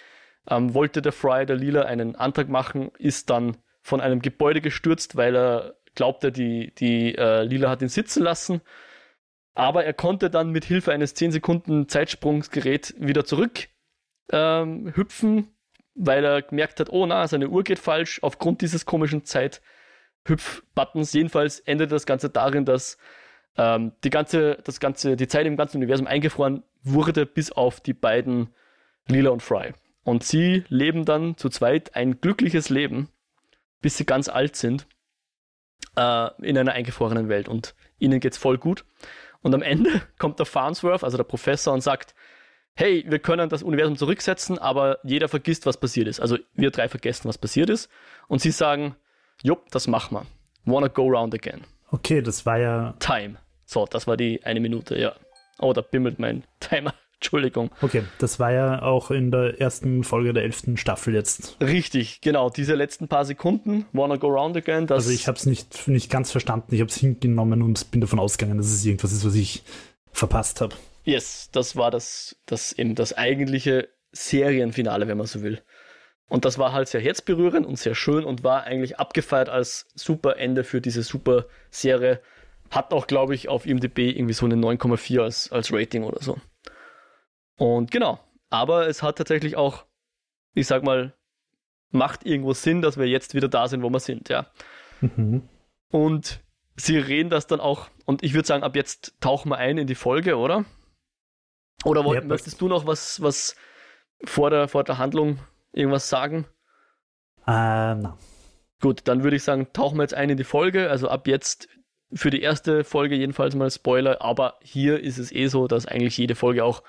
ähm, 0.48 0.74
wollte 0.74 1.02
der 1.02 1.12
Fry, 1.12 1.44
der 1.44 1.56
Lila, 1.56 1.82
einen 1.82 2.16
Antrag 2.16 2.48
machen, 2.48 2.92
ist 2.98 3.30
dann 3.30 3.56
von 3.82 4.00
einem 4.00 4.22
Gebäude 4.22 4.60
gestürzt, 4.60 5.16
weil 5.16 5.34
er 5.36 5.74
glaubte, 5.94 6.32
die, 6.32 6.72
die 6.76 7.14
äh, 7.16 7.42
Lila 7.42 7.68
hat 7.68 7.82
ihn 7.82 7.88
sitzen 7.88 8.22
lassen. 8.22 8.60
Aber 9.54 9.84
er 9.84 9.92
konnte 9.92 10.30
dann 10.30 10.50
mit 10.50 10.64
Hilfe 10.64 10.92
eines 10.92 11.14
10 11.14 11.32
Sekunden 11.32 11.88
Zeitsprungsgerät 11.88 12.94
wieder 12.98 13.24
zurück 13.24 13.68
ähm, 14.32 14.92
hüpfen, 14.94 15.48
weil 16.00 16.24
er 16.24 16.42
gemerkt 16.42 16.80
hat, 16.80 16.90
oh 16.90 17.04
na, 17.06 17.28
seine 17.28 17.48
Uhr 17.48 17.62
geht 17.62 17.78
falsch 17.78 18.22
aufgrund 18.22 18.62
dieses 18.62 18.86
komischen 18.86 19.24
Zeithüpf-Buttons. 19.24 21.12
Jedenfalls 21.12 21.60
endete 21.60 21.90
das 21.90 22.06
Ganze 22.06 22.30
darin, 22.30 22.64
dass 22.64 22.96
ähm, 23.56 23.92
die 24.02 24.10
ganze, 24.10 24.58
das 24.64 24.80
ganze, 24.80 25.16
die 25.16 25.28
Zeit 25.28 25.46
im 25.46 25.56
ganzen 25.56 25.76
Universum 25.76 26.06
eingefroren 26.06 26.62
wurde, 26.82 27.26
bis 27.26 27.52
auf 27.52 27.80
die 27.80 27.92
beiden 27.92 28.54
Lila 29.08 29.30
und 29.30 29.42
Fry. 29.42 29.74
Und 30.02 30.24
sie 30.24 30.64
leben 30.68 31.04
dann 31.04 31.36
zu 31.36 31.50
zweit 31.50 31.94
ein 31.94 32.20
glückliches 32.22 32.70
Leben, 32.70 33.10
bis 33.82 33.98
sie 33.98 34.06
ganz 34.06 34.30
alt 34.30 34.56
sind, 34.56 34.86
äh, 35.96 36.30
in 36.42 36.56
einer 36.56 36.72
eingefrorenen 36.72 37.28
Welt. 37.28 37.48
Und 37.48 37.74
ihnen 37.98 38.20
geht's 38.20 38.38
voll 38.38 38.56
gut. 38.56 38.86
Und 39.42 39.54
am 39.54 39.62
Ende 39.62 40.00
kommt 40.18 40.38
der 40.38 40.46
Farnsworth, 40.46 41.04
also 41.04 41.18
der 41.18 41.24
Professor, 41.24 41.74
und 41.74 41.82
sagt, 41.82 42.14
hey, 42.74 43.04
wir 43.06 43.18
können 43.18 43.48
das 43.48 43.62
Universum 43.62 43.96
zurücksetzen, 43.96 44.58
aber 44.58 44.98
jeder 45.02 45.28
vergisst, 45.28 45.66
was 45.66 45.76
passiert 45.76 46.08
ist. 46.08 46.20
Also 46.20 46.38
wir 46.54 46.70
drei 46.70 46.88
vergessen, 46.88 47.28
was 47.28 47.38
passiert 47.38 47.70
ist. 47.70 47.88
Und 48.28 48.40
sie 48.40 48.50
sagen, 48.50 48.96
jupp, 49.42 49.70
das 49.70 49.86
machen 49.86 50.16
wir. 50.16 50.26
Wanna 50.64 50.88
go 50.88 51.08
round 51.08 51.34
again. 51.34 51.62
Okay, 51.90 52.22
das 52.22 52.46
war 52.46 52.58
ja. 52.58 52.94
Time. 53.00 53.36
So, 53.66 53.86
das 53.86 54.06
war 54.06 54.16
die 54.16 54.44
eine 54.44 54.60
Minute, 54.60 54.98
ja. 54.98 55.14
Oh, 55.58 55.72
da 55.72 55.80
bimmelt 55.80 56.18
mein 56.18 56.44
Timer. 56.60 56.94
Entschuldigung. 57.16 57.70
Okay, 57.82 58.04
das 58.18 58.40
war 58.40 58.50
ja 58.50 58.80
auch 58.80 59.10
in 59.10 59.30
der 59.30 59.60
ersten 59.60 60.04
Folge 60.04 60.32
der 60.32 60.42
elften 60.42 60.78
Staffel 60.78 61.12
jetzt. 61.12 61.58
Richtig, 61.60 62.22
genau. 62.22 62.48
Diese 62.48 62.74
letzten 62.74 63.08
paar 63.08 63.26
Sekunden, 63.26 63.84
Wanna 63.92 64.16
Go 64.16 64.28
Round 64.28 64.56
Again, 64.56 64.86
das 64.86 65.04
Also 65.04 65.10
ich 65.10 65.28
habe 65.28 65.36
es 65.36 65.44
nicht, 65.44 65.86
nicht 65.86 66.10
ganz 66.10 66.30
verstanden. 66.30 66.74
Ich 66.74 66.80
habe 66.80 66.90
es 66.90 66.96
hingenommen 66.96 67.60
und 67.60 67.90
bin 67.90 68.00
davon 68.00 68.18
ausgegangen, 68.18 68.56
dass 68.56 68.68
es 68.68 68.86
irgendwas 68.86 69.12
ist, 69.12 69.26
was 69.26 69.34
ich 69.34 69.62
verpasst 70.12 70.62
habe. 70.62 70.74
Yes, 71.04 71.50
das 71.52 71.76
war 71.76 71.90
das, 71.90 72.36
das 72.46 72.72
eben 72.72 72.94
das 72.94 73.16
eigentliche 73.16 73.88
Serienfinale, 74.12 75.08
wenn 75.08 75.18
man 75.18 75.26
so 75.26 75.42
will. 75.42 75.62
Und 76.28 76.44
das 76.44 76.58
war 76.58 76.72
halt 76.72 76.88
sehr 76.88 77.00
herzberührend 77.00 77.66
und 77.66 77.76
sehr 77.76 77.94
schön 77.94 78.24
und 78.24 78.44
war 78.44 78.62
eigentlich 78.64 78.98
abgefeiert 78.98 79.48
als 79.48 79.88
super 79.94 80.36
Ende 80.36 80.62
für 80.62 80.80
diese 80.80 81.02
super 81.02 81.46
Serie. 81.70 82.20
Hat 82.70 82.92
auch, 82.92 83.08
glaube 83.08 83.34
ich, 83.34 83.48
auf 83.48 83.66
IMDb 83.66 83.98
irgendwie 83.98 84.34
so 84.34 84.46
eine 84.46 84.54
9,4 84.54 85.22
als, 85.22 85.50
als 85.50 85.72
Rating 85.72 86.04
oder 86.04 86.22
so. 86.22 86.38
Und 87.56 87.90
genau. 87.90 88.20
Aber 88.48 88.86
es 88.88 89.02
hat 89.02 89.18
tatsächlich 89.18 89.56
auch, 89.56 89.84
ich 90.54 90.66
sag 90.66 90.84
mal, 90.84 91.14
macht 91.90 92.24
irgendwo 92.24 92.52
Sinn, 92.52 92.80
dass 92.80 92.96
wir 92.96 93.06
jetzt 93.06 93.34
wieder 93.34 93.48
da 93.48 93.66
sind, 93.66 93.82
wo 93.82 93.90
wir 93.90 94.00
sind, 94.00 94.28
ja. 94.28 94.46
Mhm. 95.00 95.48
Und 95.90 96.40
sie 96.76 96.98
reden 96.98 97.30
das 97.30 97.46
dann 97.46 97.60
auch, 97.60 97.88
und 98.04 98.22
ich 98.22 98.34
würde 98.34 98.46
sagen, 98.46 98.62
ab 98.62 98.76
jetzt 98.76 99.14
tauchen 99.20 99.50
wir 99.50 99.58
ein 99.58 99.78
in 99.78 99.86
die 99.86 99.94
Folge, 99.96 100.36
oder? 100.36 100.64
Oder 101.84 102.04
wollt, 102.04 102.22
Ja, 102.22 102.26
möchtest 102.26 102.60
du 102.60 102.68
noch 102.68 102.86
was, 102.86 103.22
was 103.22 103.56
vor 104.24 104.50
der, 104.50 104.68
vor 104.68 104.84
der 104.84 104.98
Handlung 104.98 105.38
irgendwas 105.72 106.08
sagen? 106.08 106.46
Äh, 107.46 107.94
na. 107.94 108.18
Gut, 108.80 109.02
dann 109.04 109.22
würde 109.22 109.36
ich 109.36 109.42
sagen, 109.42 109.68
tauchen 109.72 109.98
wir 109.98 110.02
jetzt 110.02 110.14
ein 110.14 110.30
in 110.30 110.36
die 110.36 110.44
Folge. 110.44 110.90
Also 110.90 111.08
ab 111.08 111.26
jetzt 111.26 111.68
für 112.12 112.30
die 112.30 112.42
erste 112.42 112.84
Folge 112.84 113.14
jedenfalls 113.14 113.54
mal 113.54 113.70
Spoiler, 113.70 114.20
aber 114.22 114.58
hier 114.62 115.00
ist 115.00 115.18
es 115.18 115.32
eh 115.32 115.46
so, 115.46 115.68
dass 115.68 115.86
eigentlich 115.86 116.16
jede 116.16 116.34
Folge 116.34 116.64
auch 116.64 116.82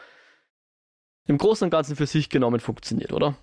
im 1.27 1.37
Großen 1.37 1.65
und 1.65 1.71
Ganzen 1.71 1.95
für 1.95 2.07
sich 2.07 2.29
genommen 2.29 2.59
funktioniert, 2.59 3.13
oder? 3.13 3.35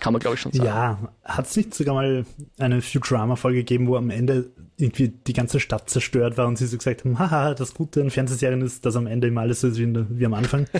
Kann 0.00 0.12
man, 0.12 0.20
glaube 0.20 0.34
ich, 0.34 0.40
schon 0.40 0.52
sagen. 0.52 0.66
Ja, 0.66 0.98
hat 1.24 1.46
es 1.46 1.56
nicht 1.56 1.74
sogar 1.74 1.94
mal 1.94 2.24
eine 2.58 2.80
Futurama-Folge 2.80 3.58
gegeben, 3.58 3.86
wo 3.86 3.96
am 3.96 4.10
Ende 4.10 4.50
irgendwie 4.78 5.08
die 5.08 5.32
ganze 5.32 5.60
Stadt 5.60 5.90
zerstört 5.90 6.38
war 6.38 6.46
und 6.46 6.56
sie 6.56 6.66
so 6.66 6.78
gesagt 6.78 7.04
haben, 7.04 7.18
haha, 7.18 7.54
das 7.54 7.74
Gute 7.74 8.00
an 8.00 8.10
Fernsehserien 8.10 8.62
ist, 8.62 8.86
dass 8.86 8.96
am 8.96 9.06
Ende 9.06 9.28
immer 9.28 9.42
alles 9.42 9.60
so 9.60 9.68
ist 9.68 9.78
wie, 9.78 9.94
wie 10.18 10.26
am 10.26 10.34
Anfang. 10.34 10.66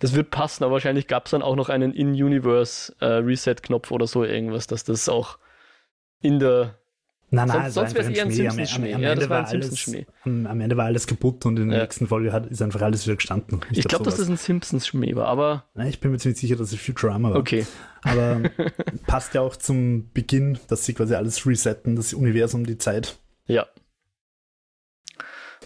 Das 0.00 0.14
wird 0.14 0.30
passen, 0.30 0.64
aber 0.64 0.74
wahrscheinlich 0.74 1.08
gab 1.08 1.26
es 1.26 1.32
dann 1.32 1.42
auch 1.42 1.56
noch 1.56 1.68
einen 1.68 1.92
In-Universe-Reset-Knopf 1.92 3.90
oder 3.90 4.06
so 4.06 4.24
irgendwas, 4.24 4.68
dass 4.68 4.84
das 4.84 5.08
auch 5.08 5.38
in 6.20 6.38
der. 6.38 6.77
Nein, 7.30 7.46
Sonst- 7.48 7.58
nein, 7.58 7.66
es 7.68 7.74
sonst 7.74 7.88
war 7.90 7.94
wär's 7.96 8.06
einfach 8.06 8.16
eher 8.16 8.24
ein 8.24 8.30
Schmäh. 8.32 8.46
Am, 8.46 8.48
am, 8.48 8.56
Simpsons-Schmäh. 8.66 8.94
am, 8.94 9.02
Ja, 9.02 9.46
Simpsons-Schmäh. 9.46 10.06
am, 10.24 10.46
am 10.46 10.60
Ende 10.62 10.76
war 10.78 10.86
alles 10.86 11.06
kaputt 11.06 11.44
und 11.44 11.58
in 11.58 11.68
der 11.68 11.76
Ja. 11.78 11.84
nächsten 11.84 12.06
Folge 12.06 12.32
hat, 12.32 12.46
ist 12.46 12.62
einfach 12.62 12.80
alles 12.80 13.04
wieder 13.06 13.16
gestanden. 13.16 13.60
Ich 13.70 13.84
glaube, 13.86 14.04
dass 14.06 14.16
das 14.16 14.28
ein 14.28 14.38
Simpsons-Schmäh 14.38 15.14
war, 15.14 15.26
aber 15.26 15.64
Nein, 15.74 15.88
ich 15.88 16.00
bin 16.00 16.10
mir 16.10 16.16
ziemlich 16.18 16.40
sicher, 16.40 16.56
dass 16.56 16.72
es 16.72 16.80
Futurama 16.80 17.30
war. 17.30 17.36
okay. 17.36 17.66
Aber 18.02 18.40
passt 19.06 19.34
ja 19.34 19.42
auch 19.42 19.56
zum 19.56 20.10
Beginn, 20.14 20.58
dass 20.68 20.86
sie 20.86 20.94
quasi 20.94 21.14
alles 21.14 21.44
resetten, 21.46 21.96
das 21.96 22.14
Universum, 22.14 22.64
die 22.64 22.78
Zeit. 22.78 23.18
Ja. 23.46 23.66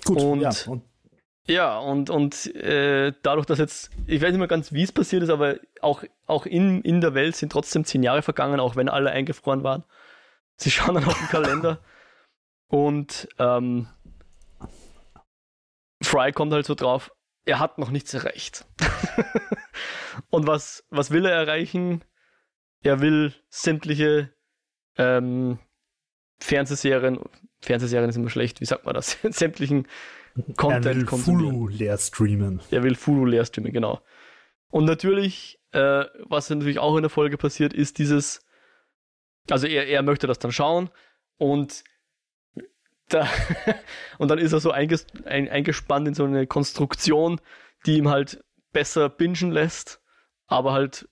Gut, 0.05 0.21
Und- 0.21 0.41
ja. 0.41 0.51
Und 0.67 0.83
Ja, 1.49 1.79
und, 1.79 2.09
und 2.11 2.55
äh, 2.55 3.13
dadurch, 3.23 3.47
dass 3.47 3.59
jetzt, 3.59 3.91
ich 4.07 4.23
weiß 4.23 4.31
nicht 4.31 4.39
mehr 4.39 4.47
ganz, 4.49 4.73
wie 4.73 4.83
es 4.83 4.93
passiert 4.93 5.23
ist, 5.25 5.29
aber 5.29 5.57
auch, 5.81 6.05
auch 6.27 6.47
in, 6.47 6.83
in 6.83 7.01
der 7.01 7.15
Welt 7.15 7.35
sind 7.37 7.51
trotzdem 7.53 7.85
zehn 7.85 8.03
Jahre 8.05 8.23
vergangen, 8.23 8.61
auch 8.61 8.77
wenn 8.77 8.89
alle 8.89 9.11
eingefroren 9.11 9.63
waren. 9.65 9.83
Sie 10.63 10.71
schauen 10.71 10.95
dann 10.95 11.05
auf 11.05 11.19
den 11.19 11.27
Kalender 11.27 11.81
und 12.69 13.29
ähm, 13.41 13.89
Fry 16.01 16.31
kommt 16.31 16.53
halt 16.53 16.67
so 16.67 16.77
drauf, 16.77 17.11
er 17.45 17.59
hat 17.59 17.79
noch 17.79 17.91
nichts 17.91 18.15
erreicht. 18.15 18.65
und 20.31 20.47
was, 20.47 20.85
was 20.91 21.11
will 21.11 21.27
er 21.27 21.33
erreichen? 21.33 22.05
Er 22.83 23.01
will 23.01 23.35
sämtliche 23.49 24.33
ähm, 24.97 25.59
Fernsehserien, 26.41 27.19
Fernsehserien 27.61 28.11
ist 28.11 28.17
immer 28.17 28.31
schlecht, 28.31 28.61
wie 28.61 28.65
sagt 28.65 28.85
man 28.85 28.95
das? 28.95 29.19
sämtlichen 29.31 29.89
Content 30.57 30.87
er 30.87 30.95
will 30.95 31.07
Fulu 31.07 31.67
leer 31.67 31.99
streamen. 31.99 32.61
Er 32.71 32.85
will 32.85 32.95
Fulu 32.95 33.25
leer 33.25 33.45
streamen, 33.45 33.73
genau. 33.73 34.01
Und 34.71 34.85
natürlich, 34.85 35.61
äh, 35.73 36.05
was 36.21 36.49
natürlich 36.51 36.79
auch 36.79 36.95
in 36.95 37.03
der 37.03 37.11
Folge 37.11 37.37
passiert, 37.37 37.75
ist 37.75 37.99
dieses, 37.99 38.47
also 39.51 39.67
er, 39.67 39.87
er 39.87 40.03
möchte 40.03 40.27
das 40.27 40.39
dann 40.39 40.53
schauen 40.53 40.91
und 41.39 41.85
da, 43.09 43.29
und 44.19 44.31
dann 44.31 44.39
ist 44.39 44.53
er 44.53 44.61
so 44.61 44.71
einges, 44.71 45.07
ein, 45.25 45.49
eingespannt 45.49 46.09
in 46.09 46.15
so 46.15 46.25
eine 46.25 46.47
Konstruktion, 46.47 47.41
die 47.87 47.99
ihm 47.99 48.09
halt 48.09 48.43
besser 48.73 49.09
bingen 49.09 49.51
lässt, 49.51 50.01
aber 50.47 50.73
halt 50.73 51.09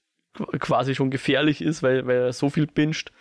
quasi 0.58 0.94
schon 0.94 1.10
gefährlich 1.10 1.60
ist, 1.60 1.82
weil, 1.82 2.06
weil 2.06 2.18
er 2.18 2.32
so 2.32 2.50
viel 2.50 2.66
binscht. 2.66 3.12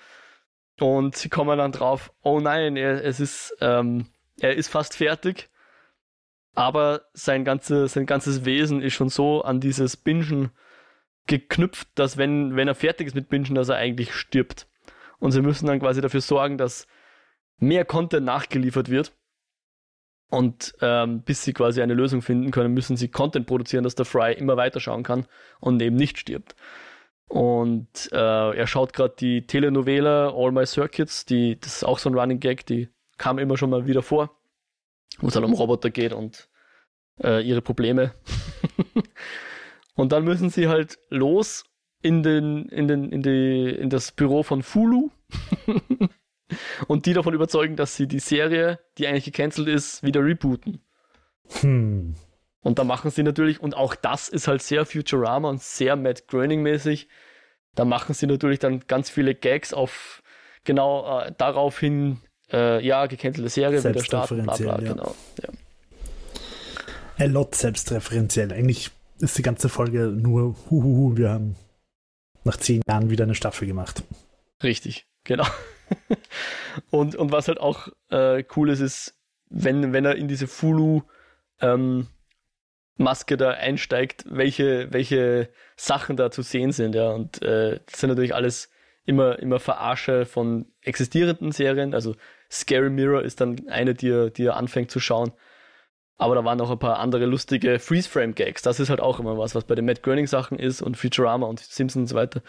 Und 0.80 1.17
sie 1.17 1.28
kommen 1.28 1.58
dann 1.58 1.74
drauf, 1.74 2.13
oh 2.22 2.39
nein, 2.39 2.78
er, 2.78 3.04
es 3.04 3.19
ist, 3.19 3.58
ähm, 3.60 4.06
er 4.39 4.56
ist 4.56 4.69
fast 4.69 4.95
fertig 4.95 5.50
aber 6.60 7.04
sein, 7.13 7.45
ganze, 7.45 7.88
sein 7.88 8.06
ganzes 8.06 8.43
Wesen 8.43 8.82
ist 8.82 8.93
schon 8.93 9.08
so 9.08 9.43
an 9.43 9.62
dieses 9.62 9.95
Bingen 9.95 10.52
geknüpft, 11.26 11.88
dass 11.95 12.17
wenn, 12.17 12.58
wenn 12.58 12.67
er 12.67 12.76
fertig 12.76 13.08
ist 13.08 13.15
mit 13.15 13.30
Bingen, 13.30 13.56
dass 13.56 13.69
er 13.69 13.78
eigentlich 13.78 14.13
stirbt. 14.13 14.67
Und 15.19 15.32
sie 15.32 15.41
müssen 15.41 15.67
dann 15.67 15.79
quasi 15.79 16.01
dafür 16.01 16.21
sorgen, 16.21 16.58
dass 16.58 16.88
mehr 17.58 17.86
Content 17.86 18.25
nachgeliefert 18.25 18.89
wird. 18.89 19.13
Und 20.29 20.75
ähm, 20.82 21.23
bis 21.23 21.43
sie 21.43 21.53
quasi 21.53 21.82
eine 21.82 21.95
Lösung 21.95 22.21
finden 22.21 22.51
können, 22.51 22.73
müssen 22.73 22.95
sie 22.95 23.10
Content 23.10 23.47
produzieren, 23.47 23.84
dass 23.84 23.95
der 23.95 24.05
Fry 24.05 24.34
immer 24.34 24.58
weiterschauen 24.58 25.03
kann 25.03 25.25
und 25.60 25.82
eben 25.82 25.95
nicht 25.95 26.19
stirbt. 26.19 26.55
Und 27.27 28.10
äh, 28.12 28.55
er 28.55 28.67
schaut 28.67 28.93
gerade 28.93 29.15
die 29.19 29.45
Telenovela 29.47 30.32
All 30.34 30.51
My 30.51 30.65
Circuits, 30.65 31.25
die, 31.25 31.60
das 31.60 31.77
ist 31.77 31.84
auch 31.84 31.97
so 31.97 32.10
ein 32.10 32.15
Running 32.15 32.39
Gag, 32.39 32.65
die 32.65 32.89
kam 33.17 33.39
immer 33.39 33.58
schon 33.58 33.71
mal 33.71 33.88
wieder 33.88 34.03
vor 34.03 34.39
wo 35.21 35.27
es 35.27 35.36
halt 35.36 35.45
um 35.45 35.53
Roboter 35.53 35.89
geht 35.89 36.13
und 36.13 36.49
äh, 37.21 37.41
ihre 37.41 37.62
Probleme. 37.62 38.13
und 39.95 40.12
dann 40.12 40.23
müssen 40.23 40.49
sie 40.49 40.67
halt 40.67 40.99
los 41.10 41.65
in, 42.01 42.23
den, 42.23 42.65
in, 42.69 42.88
den, 42.88 43.12
in, 43.12 43.21
die, 43.21 43.69
in 43.69 43.89
das 43.89 44.12
Büro 44.12 44.43
von 44.43 44.63
Fulu 44.63 45.09
und 46.88 47.05
die 47.05 47.13
davon 47.13 47.33
überzeugen, 47.33 47.75
dass 47.75 47.95
sie 47.95 48.07
die 48.07 48.19
Serie, 48.19 48.79
die 48.97 49.07
eigentlich 49.07 49.25
gecancelt 49.25 49.67
ist, 49.67 50.03
wieder 50.03 50.23
rebooten. 50.23 50.81
Hm. 51.62 52.15
Und 52.62 52.79
da 52.79 52.83
machen 52.83 53.12
sie 53.12 53.23
natürlich, 53.23 53.62
und 53.62 53.75
auch 53.75 53.95
das 53.95 54.29
ist 54.29 54.47
halt 54.47 54.62
sehr 54.62 54.85
Futurama 54.85 55.49
und 55.49 55.62
sehr 55.62 55.95
Matt 55.95 56.27
Groening-mäßig, 56.27 57.07
da 57.75 57.85
machen 57.85 58.13
sie 58.13 58.27
natürlich 58.27 58.59
dann 58.59 58.81
ganz 58.88 59.09
viele 59.09 59.35
Gags 59.35 59.73
auf 59.73 60.21
genau 60.65 61.21
äh, 61.21 61.31
darauf 61.38 61.79
hin, 61.79 62.17
äh, 62.51 62.85
ja, 62.85 63.05
gecancelte 63.05 63.49
Serie, 63.49 63.83
wieder 63.83 64.03
starten, 64.03 64.43
bla 64.43 64.55
bla, 64.55 64.81
ja. 64.81 64.93
genau. 64.93 65.15
Ja. 65.41 65.49
A 67.17 67.25
lot 67.25 67.55
selbstreferenziell. 67.55 68.51
Eigentlich 68.51 68.91
ist 69.19 69.38
die 69.38 69.41
ganze 69.41 69.69
Folge 69.69 70.07
nur, 70.07 70.55
huhuhu, 70.69 71.17
wir 71.17 71.29
haben 71.29 71.55
nach 72.43 72.58
zehn 72.58 72.82
Jahren 72.88 73.10
wieder 73.10 73.23
eine 73.23 73.36
Staffel 73.36 73.67
gemacht. 73.67 74.04
Richtig, 74.63 75.08
genau. 75.23 75.47
und, 76.89 77.15
und 77.15 77.32
was 77.32 77.47
halt 77.47 77.60
auch 77.60 77.88
äh, 78.10 78.43
cool 78.56 78.69
ist, 78.69 78.80
ist, 78.80 79.15
wenn, 79.49 79.93
wenn 79.93 80.06
er 80.06 80.15
in 80.15 80.28
diese 80.28 80.47
Fulu 80.47 81.02
ähm, 81.62 82.08
Maske 82.97 83.38
da 83.38 83.52
einsteigt, 83.52 84.25
welche, 84.30 84.91
welche 84.91 85.49
Sachen 85.78 86.17
da 86.17 86.32
zu 86.32 86.41
sehen 86.41 86.71
sind, 86.71 86.95
ja. 86.95 87.10
Und 87.10 87.41
äh, 87.41 87.80
das 87.86 88.02
sind 88.02 88.10
natürlich 88.10 88.36
alles 88.36 88.69
immer, 89.06 89.39
immer 89.39 89.60
Verarsche 89.60 90.25
von 90.25 90.67
existierenden 90.82 91.52
Serien. 91.52 91.93
Also 91.93 92.15
Scary 92.52 92.89
Mirror 92.89 93.23
ist 93.23 93.41
dann 93.41 93.67
eine, 93.69 93.95
die 93.95 94.10
er, 94.10 94.30
die 94.30 94.45
er 94.45 94.58
anfängt 94.58 94.91
zu 94.91 94.99
schauen. 94.99 95.32
Aber 96.19 96.36
da 96.36 96.43
waren 96.43 96.58
noch 96.58 96.69
ein 96.69 96.77
paar 96.77 96.99
andere 96.99 97.25
lustige 97.25 97.79
Freeze-Frame-Gags. 97.79 98.62
Das 98.62 98.79
ist 98.82 98.89
halt 98.89 98.99
auch 98.99 99.19
immer 99.19 99.38
was, 99.38 99.55
was 99.55 99.63
bei 99.63 99.73
den 99.73 99.86
Matt 99.86 100.03
Groening-Sachen 100.03 100.60
ist 100.60 100.82
und 100.82 100.97
Futurama 100.97 101.47
und 101.47 101.62
Simpsons 101.62 102.03
und 102.03 102.08
so 102.08 102.15
weiter. 102.15 102.41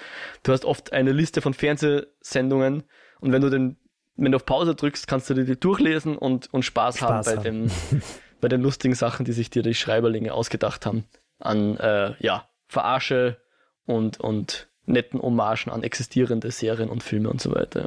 Du 0.42 0.52
hast 0.52 0.64
oft 0.64 0.92
eine 0.92 1.12
Liste 1.12 1.40
von 1.40 1.54
Fernsehsendungen 1.54 2.83
und 3.20 3.33
wenn 3.33 3.40
du 3.40 3.48
den, 3.48 3.76
wenn 4.16 4.33
du 4.33 4.37
auf 4.37 4.44
Pause 4.44 4.74
drückst, 4.74 5.06
kannst 5.06 5.30
du 5.30 5.35
die 5.35 5.59
durchlesen 5.59 6.18
und, 6.18 6.52
und 6.52 6.64
Spaß, 6.64 6.98
Spaß 6.98 7.28
haben, 7.28 7.37
bei, 7.37 7.42
Dem, 7.42 7.70
bei 8.40 8.48
den 8.48 8.61
lustigen 8.61 8.96
Sachen, 8.96 9.24
die 9.24 9.33
sich 9.33 9.50
dir 9.50 9.62
die 9.62 9.74
Schreiberlinge 9.74 10.35
ausgedacht 10.35 10.85
haben. 10.85 11.04
An, 11.38 11.76
äh, 11.76 12.14
ja, 12.18 12.48
Verarsche 12.66 13.40
und, 13.87 14.18
und 14.18 14.68
netten 14.85 15.22
Hommagen 15.22 15.72
an 15.72 15.85
existierende 15.85 16.50
Serien 16.50 16.90
und 16.90 17.04
Filme 17.04 17.30
und 17.30 17.40
so 17.40 17.54
weiter. 17.54 17.87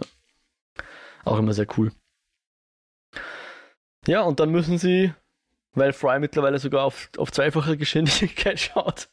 Auch 1.25 1.39
immer 1.39 1.53
sehr 1.53 1.67
cool. 1.77 1.91
Ja, 4.07 4.21
und 4.21 4.39
dann 4.39 4.49
müssen 4.49 4.77
sie, 4.77 5.13
weil 5.73 5.93
Fry 5.93 6.19
mittlerweile 6.19 6.59
sogar 6.59 6.83
auf, 6.83 7.09
auf 7.17 7.31
zweifache 7.31 7.77
Geschwindigkeit 7.77 8.59
schaut, 8.59 9.09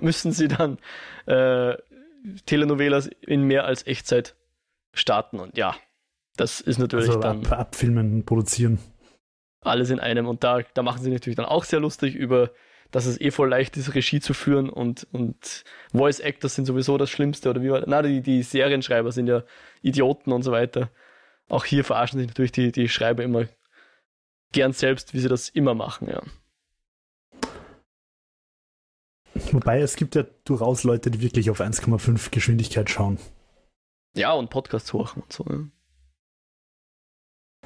müssen 0.00 0.32
sie 0.32 0.48
dann 0.48 0.78
äh, 1.26 1.76
Telenovelas 2.46 3.08
in 3.20 3.42
mehr 3.42 3.64
als 3.64 3.86
Echtzeit 3.86 4.34
starten. 4.92 5.40
Und 5.40 5.56
ja, 5.56 5.76
das 6.36 6.60
ist 6.60 6.78
natürlich 6.78 7.08
also 7.08 7.20
dann. 7.20 7.44
Ab, 7.46 7.58
abfilmen, 7.58 8.24
produzieren. 8.24 8.78
Alles 9.60 9.90
in 9.90 10.00
einem. 10.00 10.26
Und 10.26 10.44
da, 10.44 10.60
da 10.74 10.82
machen 10.82 11.02
sie 11.02 11.10
natürlich 11.10 11.36
dann 11.36 11.46
auch 11.46 11.64
sehr 11.64 11.80
lustig 11.80 12.14
über, 12.14 12.50
dass 12.90 13.06
es 13.06 13.20
eh 13.20 13.30
voll 13.30 13.48
leicht 13.48 13.76
ist, 13.76 13.94
Regie 13.94 14.20
zu 14.20 14.34
führen 14.34 14.70
und, 14.70 15.06
und 15.12 15.64
Voice 15.92 16.20
Actors 16.20 16.54
sind 16.54 16.66
sowieso 16.66 16.96
das 16.96 17.10
Schlimmste. 17.10 17.50
Oder 17.50 17.62
wie 17.62 17.70
war 17.70 17.82
Na, 17.86 18.02
die, 18.02 18.20
die 18.20 18.42
Serienschreiber 18.42 19.12
sind 19.12 19.26
ja 19.26 19.42
Idioten 19.82 20.32
und 20.32 20.42
so 20.42 20.52
weiter 20.52 20.90
auch 21.48 21.64
hier 21.64 21.84
verarschen 21.84 22.18
sich 22.18 22.28
natürlich 22.28 22.52
die, 22.52 22.72
die 22.72 22.88
Schreiber 22.88 23.22
immer 23.22 23.46
gern 24.54 24.72
selbst, 24.72 25.12
wie 25.12 25.20
sie 25.20 25.28
das 25.28 25.50
immer 25.50 25.74
machen, 25.74 26.08
ja. 26.08 26.22
Wobei 29.52 29.80
es 29.80 29.96
gibt 29.96 30.14
ja 30.14 30.24
durchaus 30.44 30.84
Leute, 30.84 31.10
die 31.10 31.20
wirklich 31.20 31.50
auf 31.50 31.60
1,5 31.60 32.30
Geschwindigkeit 32.30 32.88
schauen. 32.88 33.18
Ja, 34.14 34.32
und 34.32 34.48
Podcasts 34.48 34.92
hoch 34.92 35.16
und 35.16 35.32
so. 35.32 35.44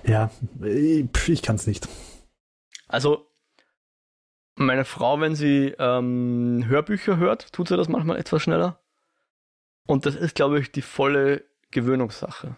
Ja, 0.05 0.31
ja 0.63 0.67
ich, 0.67 1.29
ich 1.29 1.43
kann 1.43 1.57
es 1.57 1.67
nicht. 1.67 1.87
Also, 2.89 3.31
meine 4.57 4.87
Frau, 4.87 5.21
wenn 5.21 5.37
sie 5.37 5.75
ähm, 5.79 6.65
Hörbücher 6.67 7.19
hört, 7.19 7.53
tut 7.53 7.69
sie 7.69 7.77
das 7.77 7.89
manchmal 7.89 8.17
etwas 8.17 8.43
schneller. 8.43 8.81
Und 9.87 10.07
das 10.07 10.15
ist, 10.15 10.35
glaube 10.35 10.59
ich, 10.59 10.73
die 10.73 10.83
volle 10.83 11.45
Gewöhnungssache. 11.71 12.57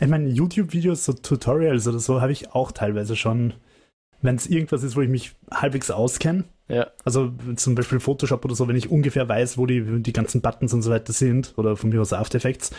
Ich 0.00 0.08
meine, 0.08 0.28
YouTube-Videos, 0.28 1.04
so 1.04 1.12
Tutorials 1.12 1.86
oder 1.88 1.98
so, 1.98 2.20
habe 2.20 2.32
ich 2.32 2.52
auch 2.52 2.70
teilweise 2.70 3.16
schon, 3.16 3.54
wenn 4.22 4.36
es 4.36 4.46
irgendwas 4.46 4.82
ist, 4.82 4.96
wo 4.96 5.00
ich 5.00 5.08
mich 5.08 5.34
halbwegs 5.50 5.90
auskenne. 5.90 6.44
Ja. 6.68 6.86
Also 7.04 7.32
zum 7.56 7.74
Beispiel 7.74 8.00
Photoshop 8.00 8.44
oder 8.44 8.54
so, 8.54 8.66
wenn 8.68 8.76
ich 8.76 8.90
ungefähr 8.90 9.28
weiß, 9.28 9.58
wo 9.58 9.66
die, 9.66 10.02
die 10.02 10.12
ganzen 10.12 10.40
Buttons 10.40 10.72
und 10.72 10.82
so 10.82 10.90
weiter 10.90 11.12
sind, 11.12 11.52
oder 11.56 11.76
von 11.76 11.90
mir 11.90 12.00
aus 12.00 12.12
After 12.12 12.36
Effects. 12.36 12.70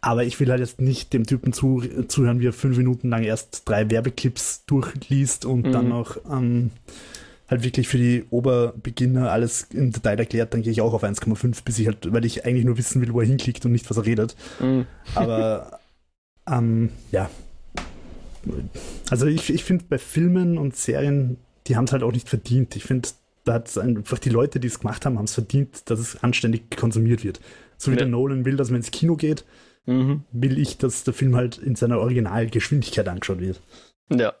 Aber 0.00 0.24
ich 0.24 0.38
will 0.40 0.50
halt 0.50 0.60
jetzt 0.60 0.80
nicht 0.80 1.12
dem 1.12 1.24
Typen 1.24 1.52
zu, 1.52 1.82
zuhören, 2.08 2.40
wie 2.40 2.48
er 2.48 2.52
fünf 2.52 2.76
Minuten 2.76 3.08
lang 3.08 3.22
erst 3.22 3.62
drei 3.66 3.88
Werbeclips 3.90 4.66
durchliest 4.66 5.44
und 5.46 5.66
mhm. 5.66 5.72
dann 5.72 5.88
noch 5.88 6.18
ähm, 6.30 6.70
halt 7.48 7.64
wirklich 7.64 7.88
für 7.88 7.98
die 7.98 8.24
Oberbeginner 8.30 9.30
alles 9.30 9.68
im 9.72 9.92
Detail 9.92 10.18
erklärt, 10.18 10.52
dann 10.52 10.62
gehe 10.62 10.72
ich 10.72 10.80
auch 10.80 10.92
auf 10.92 11.04
1,5, 11.04 11.64
bis 11.64 11.78
ich 11.78 11.86
halt, 11.86 12.12
weil 12.12 12.24
ich 12.24 12.44
eigentlich 12.44 12.64
nur 12.64 12.76
wissen 12.76 13.00
will, 13.00 13.12
wo 13.12 13.20
er 13.20 13.26
hinklickt 13.26 13.64
und 13.64 13.72
nicht, 13.72 13.88
was 13.88 13.96
er 13.96 14.06
redet. 14.06 14.36
Mhm. 14.60 14.86
Aber 15.14 15.80
ähm, 16.50 16.90
ja. 17.12 17.30
Also 19.10 19.26
ich, 19.26 19.52
ich 19.52 19.64
finde 19.64 19.84
bei 19.88 19.98
Filmen 19.98 20.58
und 20.58 20.76
Serien, 20.76 21.38
die 21.66 21.76
haben 21.76 21.84
es 21.84 21.92
halt 21.92 22.02
auch 22.02 22.12
nicht 22.12 22.28
verdient. 22.28 22.76
Ich 22.76 22.84
finde, 22.84 23.08
da 23.44 23.54
hat 23.54 23.76
einfach 23.78 24.18
die 24.18 24.30
Leute, 24.30 24.60
die 24.60 24.68
es 24.68 24.80
gemacht 24.80 25.06
haben, 25.06 25.18
haben 25.18 25.24
es 25.24 25.34
verdient, 25.34 25.90
dass 25.90 26.00
es 26.00 26.22
anständig 26.22 26.76
konsumiert 26.76 27.24
wird. 27.24 27.40
So 27.76 27.90
wie 27.90 27.96
ja. 27.96 28.00
der 28.00 28.08
Nolan 28.08 28.44
will, 28.44 28.56
dass 28.56 28.70
man 28.70 28.76
ins 28.76 28.90
Kino 28.90 29.16
geht, 29.16 29.44
mhm. 29.86 30.24
will 30.32 30.58
ich, 30.58 30.78
dass 30.78 31.04
der 31.04 31.14
Film 31.14 31.36
halt 31.36 31.58
in 31.58 31.76
seiner 31.76 31.98
Originalgeschwindigkeit 31.98 33.08
angeschaut 33.08 33.40
wird. 33.40 33.60
Ja. 34.10 34.34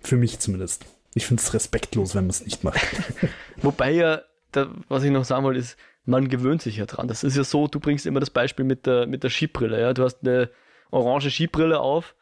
Für 0.00 0.16
mich 0.16 0.38
zumindest. 0.38 0.84
Ich 1.14 1.26
finde 1.26 1.42
es 1.42 1.54
respektlos, 1.54 2.14
wenn 2.14 2.24
man 2.24 2.30
es 2.30 2.44
nicht 2.44 2.64
macht. 2.64 2.80
Wobei 3.62 3.92
ja, 3.92 4.22
da, 4.50 4.70
was 4.88 5.04
ich 5.04 5.10
noch 5.10 5.24
sagen 5.24 5.44
wollte, 5.44 5.60
ist, 5.60 5.76
man 6.04 6.28
gewöhnt 6.28 6.62
sich 6.62 6.76
ja 6.78 6.86
dran. 6.86 7.06
Das 7.06 7.22
ist 7.22 7.36
ja 7.36 7.44
so, 7.44 7.68
du 7.68 7.78
bringst 7.78 8.06
immer 8.06 8.20
das 8.20 8.30
Beispiel 8.30 8.64
mit 8.64 8.86
der, 8.86 9.06
mit 9.06 9.22
der 9.22 9.30
Skibrille. 9.30 9.80
Ja? 9.80 9.94
Du 9.94 10.02
hast 10.02 10.18
eine 10.22 10.50
orange 10.90 11.30
Skibrille 11.30 11.78
auf. 11.80 12.14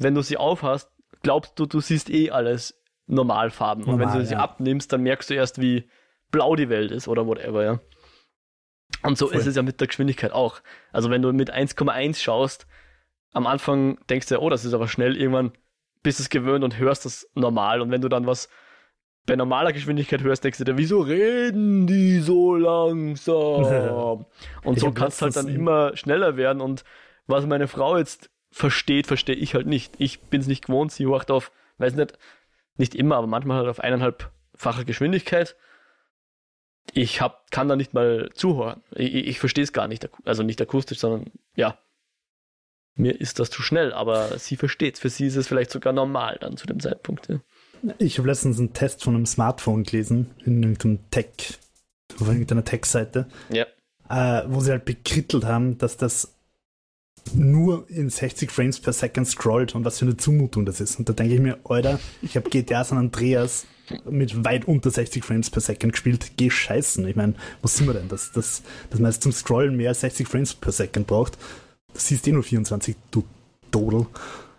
Wenn 0.00 0.14
du 0.14 0.22
sie 0.22 0.36
aufhast, 0.36 0.90
glaubst 1.22 1.58
du, 1.58 1.66
du 1.66 1.80
siehst 1.80 2.10
eh 2.10 2.30
alles 2.30 2.76
Normalfarben. 3.06 3.84
und 3.84 3.98
wenn 3.98 4.12
du 4.12 4.24
sie 4.24 4.34
ja. 4.34 4.40
abnimmst, 4.40 4.92
dann 4.92 5.02
merkst 5.02 5.30
du 5.30 5.34
erst, 5.34 5.60
wie 5.60 5.88
blau 6.30 6.54
die 6.54 6.68
Welt 6.68 6.92
ist 6.92 7.08
oder 7.08 7.26
whatever, 7.26 7.64
ja. 7.64 7.80
Und 9.02 9.18
so 9.18 9.28
Voll. 9.28 9.38
ist 9.38 9.46
es 9.46 9.56
ja 9.56 9.62
mit 9.62 9.80
der 9.80 9.88
Geschwindigkeit 9.88 10.32
auch. 10.32 10.60
Also 10.92 11.10
wenn 11.10 11.22
du 11.22 11.32
mit 11.32 11.52
1,1 11.52 12.22
schaust, 12.22 12.66
am 13.32 13.46
Anfang 13.46 13.98
denkst 14.08 14.28
du, 14.28 14.38
oh, 14.38 14.48
das 14.48 14.64
ist 14.64 14.74
aber 14.74 14.88
schnell, 14.88 15.16
irgendwann 15.16 15.52
bist 16.02 16.18
du 16.18 16.22
es 16.22 16.30
gewöhnt 16.30 16.64
und 16.64 16.78
hörst 16.78 17.04
das 17.04 17.28
normal. 17.34 17.80
Und 17.80 17.90
wenn 17.90 18.00
du 18.00 18.08
dann 18.08 18.26
was 18.26 18.48
bei 19.26 19.36
normaler 19.36 19.72
Geschwindigkeit 19.72 20.22
hörst, 20.22 20.44
denkst 20.44 20.58
du 20.58 20.64
dir, 20.64 20.78
wieso 20.78 21.00
reden 21.00 21.86
die 21.86 22.20
so 22.20 22.54
langsam? 22.56 24.26
und 24.64 24.76
ich 24.76 24.80
so 24.80 24.92
kannst 24.92 25.20
du 25.20 25.26
halt 25.26 25.36
dann 25.36 25.48
immer 25.48 25.96
schneller 25.96 26.36
werden. 26.36 26.60
Und 26.60 26.84
was 27.26 27.46
meine 27.46 27.68
Frau 27.68 27.96
jetzt 27.96 28.30
versteht, 28.50 29.06
verstehe 29.06 29.36
ich 29.36 29.54
halt 29.54 29.66
nicht. 29.66 29.94
Ich 29.98 30.20
bin 30.20 30.40
es 30.40 30.46
nicht 30.46 30.66
gewohnt, 30.66 30.92
sie 30.92 31.08
wacht 31.08 31.30
auf, 31.30 31.52
weiß 31.78 31.94
nicht, 31.94 32.18
nicht 32.76 32.94
immer, 32.94 33.16
aber 33.16 33.26
manchmal 33.26 33.58
halt 33.58 33.68
auf 33.68 33.80
eineinhalbfacher 33.80 34.84
Geschwindigkeit. 34.84 35.56
Ich 36.92 37.20
hab, 37.20 37.50
kann 37.50 37.68
da 37.68 37.76
nicht 37.76 37.94
mal 37.94 38.30
zuhören. 38.34 38.82
Ich, 38.94 39.14
ich 39.14 39.38
verstehe 39.38 39.64
es 39.64 39.72
gar 39.72 39.86
nicht, 39.86 40.08
also 40.24 40.42
nicht 40.42 40.60
akustisch, 40.60 40.98
sondern 40.98 41.30
ja, 41.54 41.78
mir 42.96 43.20
ist 43.20 43.38
das 43.38 43.50
zu 43.50 43.62
schnell, 43.62 43.92
aber 43.92 44.38
sie 44.38 44.56
versteht 44.56 44.94
es. 44.94 45.00
Für 45.00 45.08
sie 45.08 45.26
ist 45.26 45.36
es 45.36 45.46
vielleicht 45.46 45.70
sogar 45.70 45.92
normal 45.92 46.38
dann 46.40 46.56
zu 46.56 46.66
dem 46.66 46.80
Zeitpunkt. 46.80 47.28
Ja. 47.28 47.40
Ich 47.98 48.18
habe 48.18 48.28
letztens 48.28 48.58
einen 48.58 48.72
Test 48.72 49.04
von 49.04 49.14
einem 49.14 49.26
Smartphone 49.26 49.84
gelesen, 49.84 50.34
in 50.44 50.62
irgendeinem 50.62 51.10
Tech, 51.10 51.58
auf 52.20 52.28
irgendeiner 52.28 52.64
Tech-Seite, 52.64 53.28
ja. 53.48 53.64
äh, 54.08 54.44
wo 54.48 54.60
sie 54.60 54.72
halt 54.72 54.84
bekrittelt 54.84 55.44
haben, 55.44 55.78
dass 55.78 55.96
das 55.96 56.34
nur 57.34 57.88
in 57.88 58.10
60 58.10 58.50
Frames 58.50 58.80
per 58.80 58.92
Second 58.92 59.26
scrollt 59.26 59.74
und 59.74 59.84
was 59.84 59.98
für 59.98 60.04
eine 60.04 60.16
Zumutung 60.16 60.66
das 60.66 60.80
ist. 60.80 60.98
Und 60.98 61.08
da 61.08 61.12
denke 61.12 61.34
ich 61.34 61.40
mir, 61.40 61.58
Alter, 61.64 62.00
ich 62.22 62.36
habe 62.36 62.50
GTA 62.50 62.84
San 62.84 62.98
Andreas 62.98 63.66
mit 64.08 64.44
weit 64.44 64.66
unter 64.66 64.90
60 64.90 65.24
Frames 65.24 65.50
per 65.50 65.60
Second 65.60 65.92
gespielt. 65.92 66.32
Geh 66.36 66.50
scheißen. 66.50 67.06
Ich 67.06 67.16
meine, 67.16 67.34
was 67.62 67.76
sind 67.76 67.86
wir 67.86 67.94
denn? 67.94 68.08
Dass, 68.08 68.32
dass, 68.32 68.62
dass 68.90 69.00
man 69.00 69.10
jetzt 69.10 69.22
zum 69.22 69.32
Scrollen 69.32 69.76
mehr 69.76 69.90
als 69.90 70.00
60 70.00 70.28
Frames 70.28 70.54
per 70.54 70.72
Second 70.72 71.06
braucht. 71.06 71.38
Das 71.92 72.06
siehst 72.06 72.26
eh 72.28 72.32
nur 72.32 72.42
24, 72.42 72.96
du 73.10 73.24
Dodel. 73.70 74.06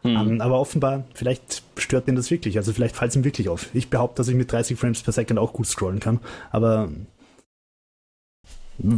Mhm. 0.04 0.16
Um, 0.16 0.32
ähm, 0.32 0.42
aber 0.42 0.60
offenbar, 0.60 1.06
vielleicht 1.14 1.64
stört 1.78 2.08
ihn 2.08 2.16
das 2.16 2.32
wirklich. 2.32 2.58
Also 2.58 2.74
vielleicht 2.74 2.96
fällt 2.96 3.12
es 3.12 3.16
ihm 3.16 3.24
wirklich 3.24 3.50
auf. 3.50 3.68
Ich 3.74 3.90
behaupte, 3.90 4.18
dass 4.18 4.28
ich 4.28 4.36
mit 4.36 4.52
30 4.52 4.78
Frames 4.78 5.02
per 5.02 5.14
Second 5.14 5.40
auch 5.40 5.54
gut 5.54 5.68
scrollen 5.68 6.00
kann. 6.00 6.20
Aber 6.52 6.90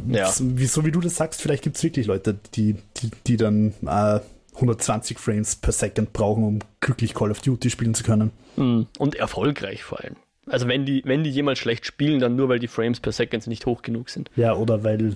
ja. 0.07 0.27
so 0.31 0.85
wie 0.85 0.91
du 0.91 1.01
das 1.01 1.15
sagst, 1.15 1.41
vielleicht 1.41 1.63
gibt 1.63 1.77
es 1.77 1.83
wirklich 1.83 2.07
Leute, 2.07 2.37
die, 2.55 2.75
die, 2.97 3.11
die 3.27 3.37
dann 3.37 3.73
äh, 3.85 4.19
120 4.55 5.17
Frames 5.17 5.55
per 5.55 5.73
Second 5.73 6.13
brauchen, 6.13 6.43
um 6.43 6.59
glücklich 6.79 7.13
Call 7.13 7.31
of 7.31 7.41
Duty 7.41 7.69
spielen 7.69 7.93
zu 7.93 8.03
können. 8.03 8.31
Mhm. 8.55 8.87
Und 8.97 9.15
erfolgreich 9.15 9.83
vor 9.83 9.99
allem. 10.01 10.15
Also 10.45 10.67
wenn 10.67 10.85
die, 10.85 11.01
wenn 11.05 11.23
die 11.23 11.29
jemals 11.29 11.59
schlecht 11.59 11.85
spielen, 11.85 12.19
dann 12.19 12.35
nur, 12.35 12.49
weil 12.49 12.59
die 12.59 12.67
Frames 12.67 12.99
per 12.99 13.11
Second 13.11 13.47
nicht 13.47 13.65
hoch 13.65 13.81
genug 13.81 14.09
sind. 14.09 14.29
Ja, 14.35 14.55
oder 14.55 14.83
weil 14.83 15.15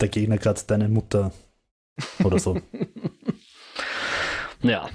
der 0.00 0.08
Gegner 0.08 0.38
gerade 0.38 0.60
deine 0.66 0.88
Mutter 0.88 1.32
oder 2.22 2.38
so. 2.38 2.60
ja. 4.62 4.88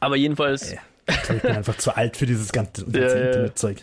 Aber 0.00 0.16
jedenfalls. 0.16 0.72
Ja, 0.72 0.80
ich, 1.08 1.22
glaub, 1.22 1.36
ich 1.36 1.42
bin 1.42 1.52
einfach 1.52 1.76
zu 1.78 1.96
alt 1.96 2.16
für 2.16 2.26
dieses 2.26 2.52
ganze, 2.52 2.84
ganze 2.90 3.18
ja, 3.18 3.26
Internetzeug. 3.26 3.82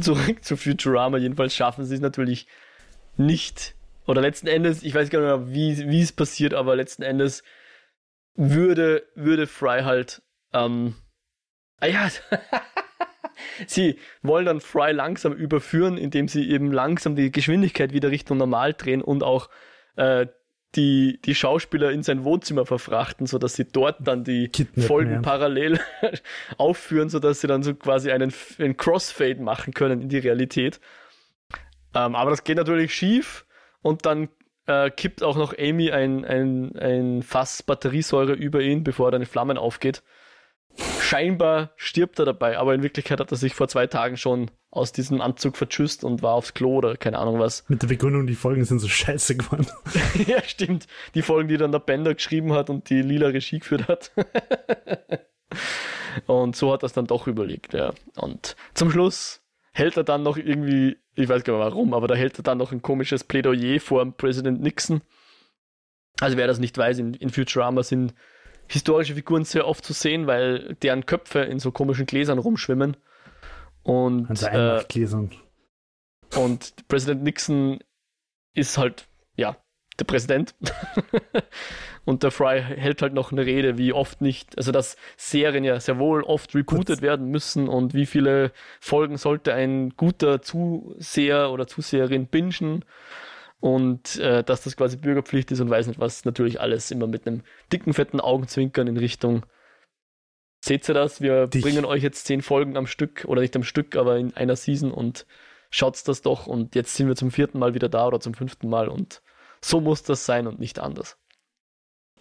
Zurück 0.00 0.44
zu 0.44 0.56
Futurama. 0.56 1.18
Jedenfalls 1.18 1.54
schaffen 1.54 1.84
sie 1.84 1.94
es 1.94 2.00
natürlich 2.00 2.46
nicht. 3.16 3.74
Oder 4.06 4.20
letzten 4.20 4.46
Endes, 4.46 4.82
ich 4.82 4.94
weiß 4.94 5.10
gar 5.10 5.20
nicht 5.20 5.28
mehr, 5.28 5.54
wie, 5.54 5.90
wie 5.90 6.02
es 6.02 6.12
passiert, 6.12 6.54
aber 6.54 6.76
letzten 6.76 7.02
Endes 7.02 7.42
würde, 8.34 9.04
würde 9.14 9.46
Fry 9.46 9.82
halt. 9.82 10.22
Ähm, 10.52 10.94
ah 11.80 11.86
ja. 11.86 12.08
sie 13.66 13.98
wollen 14.22 14.46
dann 14.46 14.60
Fry 14.60 14.92
langsam 14.92 15.32
überführen, 15.32 15.96
indem 15.96 16.28
sie 16.28 16.50
eben 16.50 16.72
langsam 16.72 17.16
die 17.16 17.32
Geschwindigkeit 17.32 17.92
wieder 17.92 18.10
Richtung 18.10 18.38
normal 18.38 18.74
drehen 18.74 19.02
und 19.02 19.22
auch 19.22 19.48
äh, 19.96 20.26
die, 20.76 21.20
die 21.24 21.34
Schauspieler 21.34 21.92
in 21.92 22.02
sein 22.02 22.24
Wohnzimmer 22.24 22.66
verfrachten, 22.66 23.26
sodass 23.26 23.54
sie 23.54 23.64
dort 23.64 24.06
dann 24.06 24.24
die 24.24 24.48
Kidnappen, 24.48 24.82
Folgen 24.82 25.12
ja. 25.12 25.20
parallel 25.20 25.80
aufführen, 26.56 27.08
sodass 27.08 27.40
sie 27.40 27.46
dann 27.46 27.62
so 27.62 27.74
quasi 27.74 28.10
einen, 28.10 28.32
einen 28.58 28.76
Crossfade 28.76 29.40
machen 29.40 29.72
können 29.72 30.02
in 30.02 30.08
die 30.08 30.18
Realität. 30.18 30.80
Ähm, 31.94 32.14
aber 32.14 32.30
das 32.30 32.44
geht 32.44 32.56
natürlich 32.56 32.94
schief 32.94 33.46
und 33.82 34.06
dann 34.06 34.28
äh, 34.66 34.90
kippt 34.90 35.22
auch 35.22 35.36
noch 35.36 35.56
Amy 35.58 35.90
ein, 35.90 36.24
ein, 36.24 36.76
ein 36.76 37.22
Fass 37.22 37.62
Batteriesäure 37.62 38.32
über 38.32 38.60
ihn, 38.60 38.84
bevor 38.84 39.08
er 39.08 39.12
dann 39.12 39.22
in 39.22 39.28
Flammen 39.28 39.58
aufgeht. 39.58 40.02
Scheinbar 41.00 41.70
stirbt 41.76 42.18
er 42.18 42.24
dabei, 42.24 42.58
aber 42.58 42.74
in 42.74 42.82
Wirklichkeit 42.82 43.20
hat 43.20 43.30
er 43.30 43.36
sich 43.36 43.54
vor 43.54 43.68
zwei 43.68 43.86
Tagen 43.86 44.16
schon 44.16 44.50
aus 44.70 44.90
diesem 44.90 45.20
Anzug 45.20 45.56
vertschüsst 45.56 46.02
und 46.02 46.22
war 46.22 46.34
aufs 46.34 46.52
Klo 46.52 46.78
oder 46.78 46.96
keine 46.96 47.18
Ahnung 47.18 47.38
was. 47.38 47.64
Mit 47.68 47.82
der 47.82 47.86
Begründung, 47.86 48.26
die 48.26 48.34
Folgen 48.34 48.64
sind 48.64 48.80
so 48.80 48.88
scheiße 48.88 49.36
geworden. 49.36 49.68
ja, 50.26 50.42
stimmt. 50.42 50.88
Die 51.14 51.22
Folgen, 51.22 51.48
die 51.48 51.56
dann 51.56 51.70
der 51.70 51.78
Bender 51.78 52.14
geschrieben 52.14 52.52
hat 52.52 52.70
und 52.70 52.90
die 52.90 53.02
lila 53.02 53.28
Regie 53.28 53.60
geführt 53.60 53.86
hat. 53.86 54.10
und 56.26 56.56
so 56.56 56.72
hat 56.72 56.82
er 56.82 56.86
es 56.86 56.92
dann 56.92 57.06
doch 57.06 57.28
überlegt, 57.28 57.72
ja. 57.72 57.92
Und 58.16 58.56
zum 58.74 58.90
Schluss 58.90 59.42
hält 59.72 59.96
er 59.96 60.04
dann 60.04 60.24
noch 60.24 60.36
irgendwie, 60.36 60.96
ich 61.14 61.28
weiß 61.28 61.44
gar 61.44 61.54
nicht 61.54 61.64
warum, 61.64 61.94
aber 61.94 62.08
da 62.08 62.14
hält 62.14 62.38
er 62.38 62.42
dann 62.42 62.58
noch 62.58 62.72
ein 62.72 62.82
komisches 62.82 63.24
Plädoyer 63.24 63.80
vor 63.80 64.04
Präsident 64.12 64.60
Nixon. 64.60 65.02
Also 66.20 66.36
wer 66.36 66.46
das 66.46 66.58
nicht 66.58 66.76
weiß, 66.76 66.98
in, 66.98 67.14
in 67.14 67.30
Futurama 67.30 67.82
sind 67.82 68.14
historische 68.68 69.14
Figuren 69.14 69.44
sehr 69.44 69.66
oft 69.66 69.84
zu 69.84 69.92
sehen, 69.92 70.26
weil 70.26 70.74
deren 70.82 71.06
Köpfe 71.06 71.40
in 71.40 71.58
so 71.58 71.70
komischen 71.70 72.06
Gläsern 72.06 72.38
rumschwimmen. 72.38 72.96
Und, 73.82 74.30
also 74.30 74.46
äh, 74.46 74.84
Gläsern. 74.88 75.30
und 76.36 76.88
Präsident 76.88 77.22
Nixon 77.22 77.80
ist 78.54 78.78
halt, 78.78 79.06
ja, 79.36 79.56
der 79.98 80.04
Präsident. 80.04 80.54
und 82.04 82.22
der 82.22 82.30
Fry 82.30 82.60
hält 82.60 83.02
halt 83.02 83.14
noch 83.14 83.32
eine 83.32 83.46
Rede, 83.46 83.78
wie 83.78 83.92
oft 83.92 84.20
nicht, 84.20 84.56
also 84.58 84.72
dass 84.72 84.96
Serien 85.16 85.64
ja 85.64 85.78
sehr 85.80 85.98
wohl 85.98 86.22
oft 86.22 86.54
rebootet 86.54 87.02
werden 87.02 87.30
müssen 87.30 87.68
und 87.68 87.94
wie 87.94 88.06
viele 88.06 88.52
Folgen 88.80 89.16
sollte 89.16 89.54
ein 89.54 89.90
guter 89.96 90.42
Zuseher 90.42 91.50
oder 91.50 91.66
Zuseherin 91.66 92.26
bingen 92.26 92.84
und 93.60 94.18
äh, 94.18 94.44
dass 94.44 94.62
das 94.62 94.76
quasi 94.76 94.96
Bürgerpflicht 94.96 95.50
ist 95.50 95.60
und 95.60 95.70
weiß 95.70 95.86
nicht 95.86 96.00
was, 96.00 96.24
natürlich 96.24 96.60
alles 96.60 96.90
immer 96.90 97.06
mit 97.06 97.26
einem 97.26 97.42
dicken, 97.72 97.94
fetten 97.94 98.20
Augenzwinkern 98.20 98.86
in 98.86 98.96
Richtung 98.96 99.44
Seht 100.64 100.88
ihr 100.88 100.94
das? 100.94 101.20
Wir 101.20 101.46
Dich. 101.46 101.62
bringen 101.62 101.84
euch 101.84 102.02
jetzt 102.02 102.24
zehn 102.24 102.40
Folgen 102.40 102.78
am 102.78 102.86
Stück 102.86 103.26
oder 103.26 103.42
nicht 103.42 103.54
am 103.54 103.64
Stück, 103.64 103.96
aber 103.96 104.16
in 104.16 104.34
einer 104.34 104.56
Season 104.56 104.92
und 104.92 105.26
schaut's 105.68 106.04
das 106.04 106.22
doch 106.22 106.46
und 106.46 106.74
jetzt 106.74 106.94
sind 106.94 107.06
wir 107.06 107.16
zum 107.16 107.30
vierten 107.30 107.58
Mal 107.58 107.74
wieder 107.74 107.90
da 107.90 108.06
oder 108.06 108.18
zum 108.18 108.32
fünften 108.32 108.70
Mal 108.70 108.88
und 108.88 109.20
so 109.64 109.80
muss 109.80 110.02
das 110.02 110.26
sein 110.26 110.46
und 110.46 110.58
nicht 110.60 110.78
anders. 110.78 111.16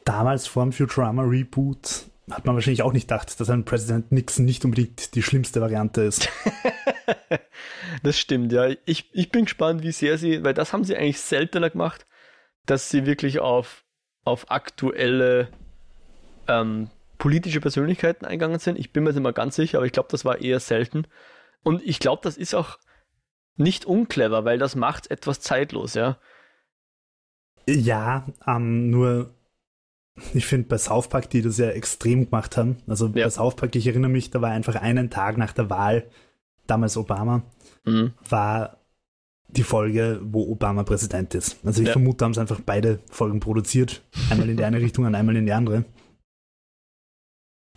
Damals 0.06 0.48
vor 0.48 0.64
dem 0.64 0.72
Futurama 0.72 1.24
Reboot 1.24 2.06
hat 2.32 2.46
man 2.46 2.56
wahrscheinlich 2.56 2.84
auch 2.84 2.94
nicht 2.94 3.08
gedacht, 3.08 3.38
dass 3.40 3.50
ein 3.50 3.66
Präsident 3.66 4.12
Nixon 4.12 4.46
nicht 4.46 4.64
unbedingt 4.64 5.14
die 5.16 5.24
schlimmste 5.24 5.60
Variante 5.60 6.02
ist. 6.02 6.30
das 8.04 8.18
stimmt, 8.18 8.52
ja. 8.54 8.70
Ich, 8.86 9.10
ich 9.14 9.30
bin 9.30 9.46
gespannt, 9.46 9.84
wie 9.84 9.92
sehr 9.92 10.18
sie, 10.18 10.44
weil 10.44 10.54
das 10.54 10.72
haben 10.72 10.86
sie 10.86 10.96
eigentlich 10.96 11.20
seltener 11.20 11.70
gemacht, 11.70 12.06
dass 12.66 12.90
sie 12.90 13.06
wirklich 13.06 13.40
auf, 13.40 13.84
auf 14.24 14.50
aktuelle 14.50 15.50
ähm, 16.48 16.90
politische 17.18 17.60
Persönlichkeiten 17.60 18.26
eingegangen 18.26 18.60
sind. 18.60 18.80
Ich 18.80 18.94
bin 18.94 19.04
mir 19.04 19.12
nicht 19.12 19.22
mal 19.22 19.34
ganz 19.34 19.58
sicher, 19.58 19.80
aber 19.80 19.86
ich 19.86 19.94
glaube, 19.94 20.10
das 20.12 20.24
war 20.24 20.40
eher 20.40 20.62
selten. 20.62 21.08
Und 21.62 21.82
ich 21.84 22.00
glaube, 22.00 22.22
das 22.24 22.38
ist 22.38 22.56
auch 22.56 22.80
nicht 23.58 23.86
unclever, 23.86 24.46
weil 24.46 24.58
das 24.58 24.76
macht 24.76 25.12
etwas 25.12 25.42
zeitlos, 25.42 25.94
ja. 25.94 26.18
Ja, 27.68 28.26
ähm, 28.46 28.90
nur 28.90 29.34
ich 30.34 30.46
finde 30.46 30.68
bei 30.68 30.78
South 30.78 31.08
Park, 31.08 31.30
die 31.30 31.42
das 31.42 31.58
ja 31.58 31.70
extrem 31.70 32.26
gemacht 32.26 32.58
haben, 32.58 32.78
also 32.88 33.08
ja. 33.08 33.26
bei 33.26 33.30
South 33.30 33.56
Park, 33.56 33.76
ich 33.76 33.88
erinnere 33.88 34.12
mich, 34.12 34.30
da 34.30 34.42
war 34.42 34.52
einfach 34.52 34.76
einen 34.76 35.10
Tag 35.10 35.38
nach 35.38 35.54
der 35.54 35.70
Wahl, 35.70 36.06
damals 36.68 36.98
Obama, 36.98 37.44
mhm. 37.86 38.14
war 38.30 38.78
die 39.48 39.64
Folge, 39.64 40.20
wo 40.24 40.50
Obama 40.50 40.84
Präsident 40.84 41.36
ist. 41.36 41.58
Also 41.64 41.82
ich 41.82 41.88
ja. 41.88 41.94
vermute, 41.94 42.26
haben 42.26 42.34
sie 42.34 42.42
einfach 42.42 42.62
beide 42.66 43.00
Folgen 43.10 43.40
produziert. 43.40 44.04
Einmal 44.30 44.50
in 44.50 44.58
die 44.58 44.64
eine 44.64 44.82
Richtung 44.82 45.06
und 45.06 45.16
einmal 45.16 45.36
in 45.36 45.46
die 45.46 45.52
andere. 45.52 45.86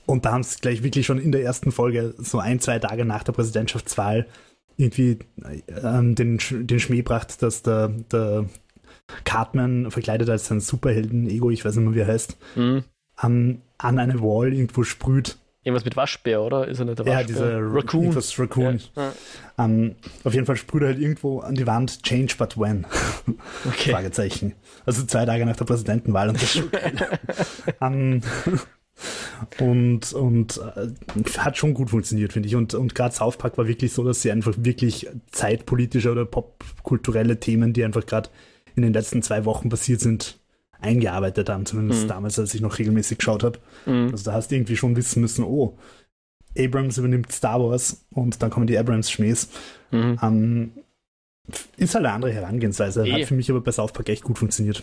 Und 0.06 0.24
da 0.24 0.32
haben 0.32 0.42
sie 0.42 0.60
gleich 0.60 0.82
wirklich 0.82 1.04
schon 1.04 1.18
in 1.18 1.32
der 1.32 1.42
ersten 1.42 1.72
Folge, 1.72 2.14
so 2.16 2.38
ein, 2.38 2.60
zwei 2.60 2.78
Tage 2.78 3.04
nach 3.04 3.24
der 3.24 3.32
Präsidentschaftswahl, 3.32 4.26
irgendwie 4.76 5.18
ähm, 5.82 6.14
den, 6.14 6.38
den 6.38 6.80
Schmäh 6.80 6.98
gebracht, 6.98 7.42
dass 7.42 7.62
der, 7.62 7.88
der 7.88 8.46
Cartman 9.24 9.90
verkleidet 9.90 10.28
als 10.28 10.50
ein 10.50 10.60
Superhelden-Ego, 10.60 11.50
ich 11.50 11.64
weiß 11.64 11.76
nicht 11.76 11.84
mehr, 11.84 11.94
wie 11.94 12.00
er 12.00 12.08
heißt, 12.08 12.36
mhm. 12.56 12.84
an, 13.16 13.62
an 13.78 13.98
eine 13.98 14.20
Wall 14.20 14.52
irgendwo 14.52 14.82
sprüht. 14.82 15.36
Irgendwas 15.62 15.84
mit 15.84 15.96
Waschbär, 15.96 16.42
oder? 16.42 16.68
Ist 16.68 16.78
er 16.78 16.84
nicht 16.84 16.98
der 16.98 17.06
Waschbär? 17.06 17.20
Ja, 17.20 17.26
dieser 17.26 17.58
Raccoon. 17.60 18.16
Raccoon. 18.16 18.80
Ja. 18.94 19.12
Um, 19.56 19.64
ähm, 19.64 19.96
auf 20.22 20.32
jeden 20.32 20.46
Fall 20.46 20.56
sprüht 20.56 20.82
er 20.82 20.88
halt 20.88 21.00
irgendwo 21.00 21.40
an 21.40 21.56
die 21.56 21.66
Wand 21.66 22.02
Change 22.02 22.34
but 22.38 22.58
when. 22.58 22.86
Okay. 23.66 23.90
Fragezeichen. 23.90 24.52
Also 24.84 25.04
zwei 25.04 25.24
Tage 25.24 25.44
nach 25.44 25.56
der 25.56 25.64
Präsidentenwahl 25.64 26.28
und 26.28 26.36
das 26.36 26.44
ist 26.44 26.52
schon 26.52 26.70
geil. 26.70 27.18
um, 27.80 28.20
Und, 29.60 30.12
und 30.12 30.60
äh, 30.76 30.88
hat 31.38 31.56
schon 31.56 31.74
gut 31.74 31.90
funktioniert, 31.90 32.32
finde 32.32 32.48
ich. 32.48 32.56
Und, 32.56 32.74
und 32.74 32.94
gerade 32.94 33.14
South 33.14 33.36
Park 33.36 33.58
war 33.58 33.68
wirklich 33.68 33.92
so, 33.92 34.04
dass 34.04 34.22
sie 34.22 34.30
einfach 34.30 34.54
wirklich 34.56 35.08
zeitpolitische 35.30 36.10
oder 36.10 36.24
popkulturelle 36.24 37.38
Themen, 37.38 37.72
die 37.72 37.84
einfach 37.84 38.06
gerade 38.06 38.30
in 38.76 38.82
den 38.82 38.92
letzten 38.92 39.22
zwei 39.22 39.44
Wochen 39.44 39.68
passiert 39.68 40.00
sind, 40.00 40.38
eingearbeitet 40.80 41.48
haben. 41.48 41.66
Zumindest 41.66 42.04
mhm. 42.04 42.08
damals, 42.08 42.38
als 42.38 42.54
ich 42.54 42.60
noch 42.60 42.78
regelmäßig 42.78 43.18
geschaut 43.18 43.42
habe. 43.42 43.58
Mhm. 43.86 44.10
Also 44.12 44.24
da 44.24 44.32
hast 44.34 44.50
du 44.50 44.54
irgendwie 44.54 44.76
schon 44.76 44.96
wissen 44.96 45.20
müssen, 45.20 45.44
oh, 45.44 45.76
Abrams 46.58 46.98
übernimmt 46.98 47.32
Star 47.32 47.60
Wars 47.60 48.06
und 48.10 48.42
dann 48.42 48.50
kommen 48.50 48.66
die 48.66 48.78
Abrams-Schmähs. 48.78 49.48
Mhm. 49.90 50.18
Ähm, 50.22 50.72
ist 51.76 51.94
halt 51.94 52.04
eine 52.04 52.14
andere 52.14 52.32
Herangehensweise. 52.32 53.06
E. 53.06 53.12
Hat 53.12 53.28
für 53.28 53.34
mich 53.34 53.50
aber 53.50 53.60
bei 53.60 53.72
South 53.72 53.92
Park 53.92 54.08
echt 54.08 54.24
gut 54.24 54.38
funktioniert. 54.38 54.82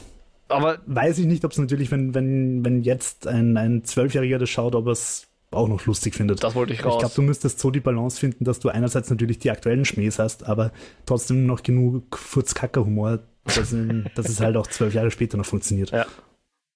Aber 0.49 0.79
weiß 0.85 1.17
ich 1.19 1.25
nicht, 1.25 1.45
ob 1.45 1.51
es 1.51 1.57
natürlich, 1.57 1.91
wenn, 1.91 2.13
wenn, 2.13 2.63
wenn 2.63 2.83
jetzt 2.83 3.27
ein, 3.27 3.57
ein 3.57 3.83
Zwölfjähriger 3.83 4.39
das 4.39 4.49
schaut, 4.49 4.75
ob 4.75 4.87
es 4.87 5.27
auch 5.51 5.67
noch 5.67 5.85
lustig 5.85 6.15
findet. 6.15 6.43
Das 6.43 6.55
wollte 6.55 6.73
ich 6.73 6.83
raus. 6.83 6.93
Ich 6.95 6.99
glaube, 6.99 7.15
du 7.15 7.21
müsstest 7.21 7.59
so 7.59 7.71
die 7.71 7.79
Balance 7.79 8.19
finden, 8.19 8.43
dass 8.43 8.59
du 8.59 8.69
einerseits 8.69 9.09
natürlich 9.09 9.39
die 9.39 9.51
aktuellen 9.51 9.85
Schmähs 9.85 10.19
hast, 10.19 10.45
aber 10.45 10.71
trotzdem 11.05 11.45
noch 11.45 11.63
genug 11.63 12.17
Furzkacker-Humor, 12.17 13.19
dass, 13.45 13.75
dass 14.15 14.29
es 14.29 14.39
halt 14.39 14.55
auch 14.57 14.67
zwölf 14.67 14.93
Jahre 14.93 15.11
später 15.11 15.37
noch 15.37 15.45
funktioniert. 15.45 15.91
Ja, 15.91 16.05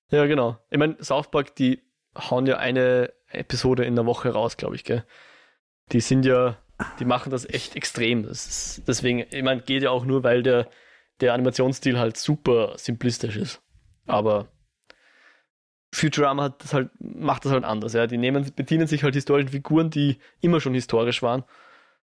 ja 0.10 0.26
genau. 0.26 0.58
Ich 0.70 0.78
meine, 0.78 1.02
South 1.04 1.32
Park, 1.32 1.56
die 1.56 1.82
hauen 2.16 2.46
ja 2.46 2.58
eine 2.58 3.14
Episode 3.30 3.86
in 3.86 3.96
der 3.96 4.06
Woche 4.06 4.30
raus, 4.30 4.58
glaube 4.58 4.76
ich, 4.76 4.84
gell? 4.84 5.04
Die 5.92 6.02
sind 6.02 6.26
ja, 6.26 6.58
die 7.00 7.06
machen 7.06 7.30
das 7.30 7.48
echt 7.48 7.76
extrem. 7.76 8.24
Das 8.24 8.46
ist, 8.48 8.88
deswegen, 8.88 9.26
ich 9.30 9.44
meine, 9.44 9.62
geht 9.62 9.84
ja 9.84 9.92
auch 9.92 10.06
nur, 10.06 10.24
weil 10.24 10.44
der, 10.44 10.70
der 11.22 11.34
Animationsstil 11.34 11.98
halt 11.98 12.18
super 12.18 12.74
simplistisch 12.78 13.38
ist. 13.38 13.62
Aber 14.06 14.48
Futurama 15.94 16.50
das 16.50 16.74
halt, 16.74 16.90
macht 17.00 17.46
das 17.46 17.52
halt 17.52 17.64
anders. 17.64 17.94
Ja. 17.94 18.08
Die 18.08 18.18
nehmen, 18.18 18.52
bedienen 18.56 18.88
sich 18.88 19.04
halt 19.04 19.16
historischen 19.16 19.50
Figuren, 19.50 19.90
die 19.90 20.20
immer 20.42 20.60
schon 20.60 20.74
historisch 20.74 21.22
waren. 21.22 21.44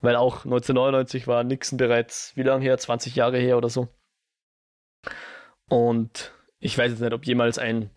Weil 0.00 0.16
auch 0.16 0.44
1999 0.44 1.26
war 1.26 1.44
Nixon 1.44 1.76
bereits, 1.76 2.32
wie 2.36 2.42
lange 2.42 2.62
her? 2.62 2.78
20 2.78 3.16
Jahre 3.16 3.38
her 3.38 3.56
oder 3.56 3.68
so. 3.68 3.88
Und 5.68 6.32
ich 6.60 6.76
weiß 6.76 6.90
jetzt 6.90 7.00
nicht, 7.00 7.12
ob 7.12 7.26
jemals 7.26 7.58
ein 7.58 7.90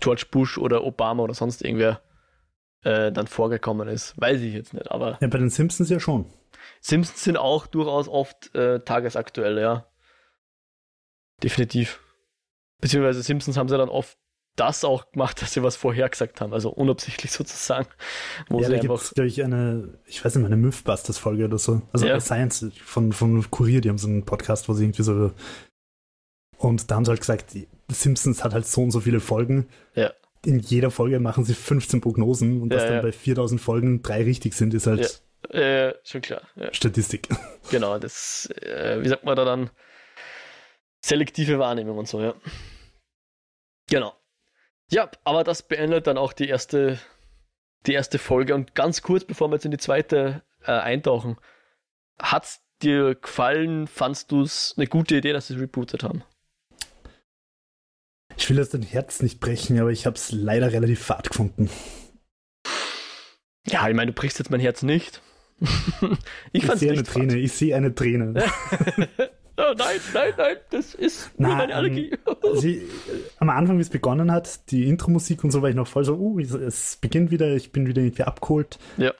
George 0.00 0.26
Bush 0.30 0.58
oder 0.58 0.84
Obama 0.84 1.22
oder 1.22 1.34
sonst 1.34 1.62
irgendwer 1.62 2.00
äh, 2.82 3.12
dann 3.12 3.26
vorgekommen 3.26 3.88
ist. 3.88 4.20
Weiß 4.20 4.40
ich 4.40 4.54
jetzt 4.54 4.74
nicht, 4.74 4.90
aber. 4.90 5.18
Ja, 5.20 5.28
bei 5.28 5.38
den 5.38 5.50
Simpsons 5.50 5.90
ja 5.90 6.00
schon. 6.00 6.26
Simpsons 6.80 7.22
sind 7.24 7.36
auch 7.36 7.66
durchaus 7.66 8.08
oft 8.08 8.54
äh, 8.54 8.80
tagesaktuell, 8.80 9.58
ja. 9.58 9.86
Definitiv. 11.42 12.00
Beziehungsweise 12.80 13.22
Simpsons 13.22 13.56
haben 13.56 13.68
sie 13.68 13.76
dann 13.76 13.88
oft 13.88 14.18
das 14.56 14.84
auch 14.84 15.10
gemacht, 15.12 15.40
dass 15.40 15.52
sie 15.52 15.62
was 15.62 15.76
vorhergesagt 15.76 16.40
haben, 16.40 16.52
also 16.52 16.70
unabsichtlich 16.70 17.30
sozusagen. 17.32 17.88
Wo 18.48 18.60
ja, 18.60 18.66
sie 18.66 18.72
da 18.74 18.78
gibt 18.78 18.94
es, 18.94 19.14
glaube 19.14 19.28
ich, 19.28 19.42
eine, 19.42 19.98
ich 20.06 20.24
weiß 20.24 20.34
nicht, 20.36 20.44
eine 20.44 20.56
Mythbusters-Folge 20.56 21.46
oder 21.46 21.58
so. 21.58 21.82
Also 21.92 22.06
ja. 22.06 22.20
Science 22.20 22.70
von, 22.82 23.12
von 23.12 23.50
Kurier, 23.50 23.80
die 23.80 23.88
haben 23.88 23.98
so 23.98 24.08
einen 24.08 24.24
Podcast, 24.24 24.68
wo 24.68 24.74
sie 24.74 24.84
irgendwie 24.84 25.02
so. 25.02 25.32
Und 26.60 26.90
da 26.90 26.96
haben 26.96 27.06
sie 27.06 27.10
halt 27.10 27.20
gesagt, 27.20 27.56
Simpsons 27.88 28.44
hat 28.44 28.52
halt 28.52 28.66
so 28.66 28.82
und 28.82 28.90
so 28.90 29.00
viele 29.00 29.20
Folgen. 29.20 29.66
Ja. 29.94 30.12
In 30.44 30.58
jeder 30.58 30.90
Folge 30.90 31.18
machen 31.18 31.44
sie 31.44 31.54
15 31.54 32.02
Prognosen 32.02 32.60
und 32.60 32.70
ja, 32.70 32.78
dass 32.78 32.86
dann 32.86 33.02
bei 33.02 33.12
4000 33.12 33.58
Folgen 33.58 34.02
drei 34.02 34.22
richtig 34.24 34.54
sind, 34.54 34.74
ist 34.74 34.86
halt. 34.86 35.22
Ja, 35.50 35.94
schon 36.04 36.20
klar. 36.20 36.42
Statistik. 36.72 37.28
Genau, 37.70 37.98
das, 37.98 38.50
äh, 38.62 38.98
wie 39.00 39.08
sagt 39.08 39.24
man 39.24 39.36
da 39.36 39.44
dann? 39.44 39.70
Selektive 41.02 41.58
Wahrnehmung 41.60 41.98
und 41.98 42.08
so, 42.08 42.20
ja. 42.20 42.34
Genau. 43.88 44.12
Ja, 44.90 45.08
aber 45.22 45.44
das 45.44 45.62
beendet 45.62 46.08
dann 46.08 46.18
auch 46.18 46.32
die 46.32 46.48
erste, 46.48 46.98
die 47.86 47.92
erste 47.92 48.18
Folge. 48.18 48.56
Und 48.56 48.74
ganz 48.74 49.02
kurz, 49.02 49.24
bevor 49.24 49.48
wir 49.48 49.54
jetzt 49.54 49.66
in 49.66 49.70
die 49.70 49.78
zweite 49.78 50.42
äh, 50.64 50.72
eintauchen, 50.72 51.36
hat's 52.20 52.60
dir 52.82 53.14
gefallen? 53.14 53.86
Fandst 53.86 54.32
du 54.32 54.42
es 54.42 54.74
eine 54.76 54.88
gute 54.88 55.16
Idee, 55.16 55.32
dass 55.32 55.46
sie 55.46 55.54
es 55.54 55.60
rebootet 55.60 56.02
haben? 56.02 56.24
Ich 58.40 58.48
will 58.48 58.56
jetzt 58.56 58.72
dein 58.72 58.82
Herz 58.82 59.20
nicht 59.20 59.38
brechen, 59.38 59.78
aber 59.78 59.90
ich 59.90 60.06
habe 60.06 60.16
es 60.16 60.32
leider 60.32 60.72
relativ 60.72 61.04
fad 61.04 61.28
gefunden. 61.28 61.68
Ja, 63.66 63.86
ich 63.86 63.94
meine, 63.94 64.12
du 64.12 64.14
brichst 64.14 64.38
jetzt 64.38 64.50
mein 64.50 64.60
Herz 64.60 64.82
nicht. 64.82 65.20
ich, 66.52 66.64
ich 66.64 66.72
sehe 66.72 66.92
eine 66.92 67.02
Träne, 67.02 67.36
ich 67.36 67.52
sehe 67.52 67.76
eine 67.76 67.94
Träne. 67.94 68.42
oh, 69.58 69.74
nein, 69.76 70.00
nein, 70.14 70.32
nein, 70.38 70.56
das 70.70 70.94
ist 70.94 71.38
nur 71.38 71.54
meine 71.54 71.74
Allergie. 71.74 72.16
sie, 72.54 72.76
äh, 72.78 72.88
am 73.38 73.50
Anfang, 73.50 73.76
wie 73.76 73.82
es 73.82 73.90
begonnen 73.90 74.32
hat, 74.32 74.70
die 74.70 74.88
Intro-Musik 74.88 75.44
und 75.44 75.50
so, 75.50 75.60
war 75.60 75.68
ich 75.68 75.76
noch 75.76 75.86
voll 75.86 76.04
so, 76.04 76.14
uh, 76.16 76.40
es 76.40 76.96
beginnt 76.96 77.30
wieder, 77.30 77.54
ich 77.54 77.72
bin 77.72 77.86
wieder 77.86 78.00
irgendwie 78.00 78.24
abgeholt. 78.24 78.78
Ja. 78.96 79.12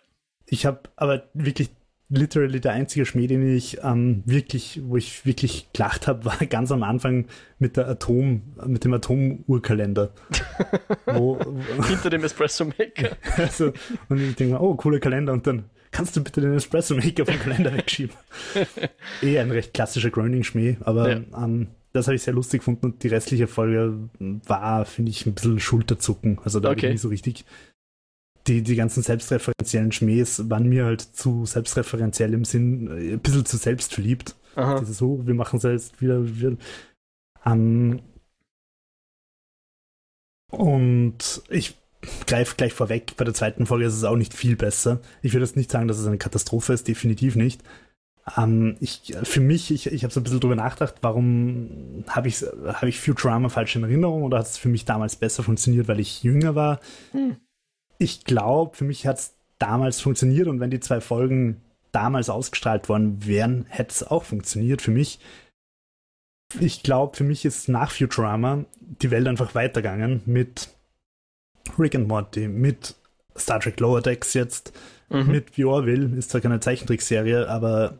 Ich 0.46 0.64
habe 0.64 0.80
aber 0.96 1.28
wirklich 1.34 1.68
literally 2.11 2.61
der 2.61 2.72
einzige 2.72 3.06
Schmäh, 3.06 3.26
den 3.26 3.56
ich 3.56 3.78
ähm, 3.82 4.22
wirklich, 4.26 4.80
wo 4.84 4.96
ich 4.96 5.24
wirklich 5.24 5.68
gelacht 5.72 6.06
habe, 6.06 6.24
war 6.26 6.36
ganz 6.46 6.70
am 6.72 6.82
Anfang 6.82 7.26
mit 7.58 7.76
der 7.76 7.88
Atom, 7.88 8.42
mit 8.66 8.84
dem 8.84 8.92
Atomuhrkalender. 8.92 10.12
Hinter 11.06 12.11
dem 12.11 12.24
Espresso 12.24 12.66
Maker. 12.66 13.16
also, 13.36 13.72
und 14.08 14.20
ich 14.20 14.34
denke 14.36 14.54
mir, 14.54 14.61
oh, 14.61 14.74
cooler 14.74 14.98
Kalender 14.98 15.32
und 15.32 15.46
dann 15.46 15.64
kannst 15.92 16.16
du 16.16 16.22
bitte 16.22 16.40
den 16.40 16.54
Espresso 16.54 16.94
Maker 16.94 17.24
vom 17.24 17.38
Kalender 17.38 17.72
wegschieben. 17.72 18.16
eh 19.22 19.38
ein 19.38 19.50
recht 19.50 19.72
klassischer 19.72 20.11
Groening-Schmäh, 20.11 20.76
aber 20.80 21.11
ja. 21.11 21.20
ähm, 21.36 21.68
das 21.92 22.06
habe 22.06 22.14
ich 22.14 22.22
sehr 22.22 22.34
lustig 22.34 22.61
gefunden 22.61 22.86
und 22.86 23.02
die 23.02 23.08
restliche 23.08 23.48
Folge 23.48 24.08
war, 24.18 24.84
finde 24.84 25.11
ich, 25.11 25.26
ein 25.26 25.34
bisschen 25.34 25.58
Schulterzucken. 25.58 26.38
Also 26.44 26.61
da 26.61 26.70
okay. 26.70 26.76
habe 26.76 26.86
ich 26.86 26.92
nicht 26.92 27.02
so 27.02 27.08
richtig. 27.08 27.44
Die, 28.47 28.62
die 28.62 28.76
ganzen 28.76 29.03
selbstreferenziellen 29.03 29.93
Schmähs 29.93 30.49
waren 30.49 30.68
mir 30.68 30.86
halt 30.86 31.03
zu 31.03 31.45
selbstreferenziell 31.45 32.32
im 32.32 32.45
Sinn, 32.45 32.88
äh, 32.88 33.12
ein 33.14 33.20
bisschen 33.20 33.45
zu 33.45 33.57
selbstverliebt. 33.57 34.34
Aha. 34.57 34.80
Dieses, 34.80 34.99
so, 34.99 35.26
wir 35.26 35.34
machen 35.34 35.59
es 35.59 35.62
jetzt 35.62 36.01
wieder. 36.01 36.24
Wir, 36.24 36.57
ähm, 37.45 38.01
und 40.51 41.43
ich 41.49 41.76
greife 42.26 42.57
gleich 42.57 42.72
vorweg, 42.72 43.14
bei 43.16 43.24
der 43.24 43.34
zweiten 43.34 43.66
Folge 43.66 43.84
ist 43.84 43.95
es 43.95 44.05
auch 44.05 44.16
nicht 44.16 44.34
viel 44.34 44.57
besser. 44.57 45.01
Ich 45.22 45.32
würde 45.32 45.45
jetzt 45.45 45.57
nicht 45.57 45.70
sagen, 45.70 45.86
dass 45.86 45.99
es 45.99 46.07
eine 46.07 46.18
Katastrophe 46.18 46.72
ist, 46.72 46.88
definitiv 46.88 47.36
nicht. 47.36 47.62
Ähm, 48.36 48.76
ich, 48.80 49.14
für 49.22 49.41
mich, 49.41 49.70
ich, 49.70 49.86
ich 49.86 50.03
habe 50.03 50.12
so 50.12 50.20
ein 50.20 50.24
bisschen 50.24 50.41
drüber 50.41 50.57
nachgedacht, 50.57 50.97
warum 51.03 52.05
habe 52.09 52.28
ich, 52.28 52.43
hab 52.64 52.84
ich 52.84 53.01
Futurama 53.01 53.49
falsch 53.49 53.76
in 53.76 53.82
Erinnerung 53.82 54.22
oder 54.22 54.38
hat 54.38 54.47
es 54.47 54.59
für 54.59 54.68
mich 54.68 54.84
damals 54.84 55.16
besser 55.16 55.43
funktioniert, 55.43 55.88
weil 55.88 56.01
ich 56.01 56.22
jünger 56.22 56.55
war? 56.55 56.80
Hm. 57.12 57.36
Ich 58.01 58.24
glaube, 58.24 58.74
für 58.74 58.84
mich 58.84 59.07
hat 59.07 59.18
es 59.18 59.34
damals 59.59 60.01
funktioniert 60.01 60.48
und 60.48 60.59
wenn 60.59 60.70
die 60.70 60.80
zwei 60.80 61.03
Folgen 61.03 61.61
damals 61.92 62.30
ausgestrahlt 62.30 62.88
worden 62.88 63.26
wären, 63.26 63.66
hätte 63.68 63.90
es 63.90 64.03
auch 64.03 64.24
funktioniert 64.24 64.80
für 64.80 64.90
mich. 64.90 65.20
Ich 66.59 66.82
glaube, 66.82 67.14
für 67.14 67.24
mich 67.24 67.44
ist 67.44 67.68
nach 67.68 67.90
Futurama 67.90 68.64
die 68.80 69.11
Welt 69.11 69.28
einfach 69.28 69.55
weitergegangen 69.55 70.22
mit 70.24 70.70
Rick 71.78 71.94
and 71.94 72.09
Morty, 72.09 72.48
mit 72.48 72.96
Star 73.36 73.61
Trek 73.61 73.78
Lower 73.80 74.01
Decks 74.01 74.32
jetzt, 74.32 74.72
mhm. 75.11 75.30
mit 75.30 75.57
Wie 75.59 75.66
Orville, 75.66 76.16
ist 76.16 76.30
zwar 76.30 76.40
keine 76.40 76.61
Zeichentrickserie, 76.61 77.48
aber 77.48 77.98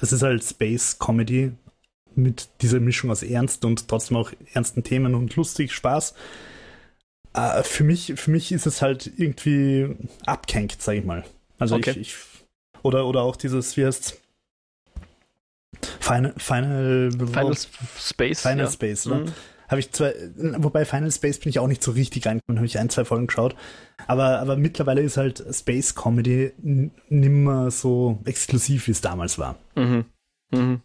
es 0.00 0.12
ist 0.12 0.22
halt 0.22 0.44
Space 0.44 0.98
Comedy 0.98 1.52
mit 2.14 2.48
dieser 2.60 2.78
Mischung 2.78 3.10
aus 3.10 3.22
Ernst 3.22 3.64
und 3.64 3.88
trotzdem 3.88 4.18
auch 4.18 4.32
ernsten 4.52 4.84
Themen 4.84 5.14
und 5.14 5.34
lustig, 5.34 5.72
Spaß. 5.72 6.14
Uh, 7.36 7.62
für, 7.64 7.82
mich, 7.82 8.12
für 8.16 8.30
mich 8.30 8.52
ist 8.52 8.66
es 8.66 8.80
halt 8.80 9.10
irgendwie 9.16 9.96
abgehängt, 10.24 10.80
sag 10.80 10.94
ich 10.94 11.04
mal. 11.04 11.24
Also 11.58 11.76
okay. 11.76 11.90
ich, 11.90 11.96
ich, 11.96 12.16
oder, 12.82 13.06
oder 13.06 13.22
auch 13.22 13.34
dieses, 13.34 13.76
wie 13.76 13.84
heißt 13.84 14.20
Final, 16.00 16.34
Final, 16.36 17.10
Final 17.10 17.56
Space. 17.98 18.42
Final 18.42 18.66
ja. 18.66 18.70
Space, 18.70 19.06
ne? 19.06 19.14
Mhm. 19.16 19.32
Habe 19.68 19.80
ich 19.80 19.90
zwar, 19.92 20.12
wobei 20.58 20.84
Final 20.84 21.10
Space 21.10 21.40
bin 21.40 21.48
ich 21.48 21.58
auch 21.58 21.66
nicht 21.66 21.82
so 21.82 21.92
richtig 21.92 22.26
reingekommen, 22.26 22.58
habe 22.58 22.66
ich 22.66 22.78
ein, 22.78 22.90
zwei 22.90 23.04
Folgen 23.04 23.26
geschaut. 23.26 23.56
Aber, 24.06 24.38
aber 24.38 24.56
mittlerweile 24.56 25.00
ist 25.00 25.16
halt 25.16 25.42
Space 25.52 25.94
Comedy 25.94 26.52
nimmer 27.08 27.70
so 27.70 28.20
exklusiv, 28.24 28.86
wie 28.86 28.92
es 28.92 29.00
damals 29.00 29.38
war. 29.38 29.56
Mhm. 29.74 30.04
Mhm. 30.50 30.82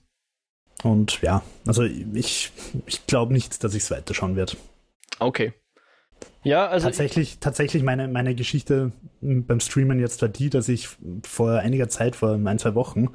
Und 0.84 1.22
ja, 1.22 1.44
also 1.68 1.84
ich, 1.84 2.52
ich 2.86 3.06
glaube 3.06 3.34
nicht, 3.34 3.64
dass 3.64 3.74
ich 3.74 3.84
es 3.84 3.92
weiterschauen 3.92 4.38
werde. 4.38 4.54
Okay. 5.20 5.54
Ja, 6.44 6.68
also. 6.68 6.88
Tatsächlich, 6.88 7.40
tatsächlich 7.40 7.84
meine, 7.84 8.08
meine 8.08 8.36
Geschichte 8.36 8.92
beim 9.22 9.60
Streamen 9.60 10.00
jetzt 10.00 10.22
war 10.22 10.30
die, 10.30 10.50
dass 10.50 10.70
ich 10.70 10.90
vor 11.26 11.54
einiger 11.54 11.90
Zeit, 11.90 12.16
vor 12.16 12.34
ein, 12.34 12.60
zwei 12.60 12.76
Wochen, 12.76 13.10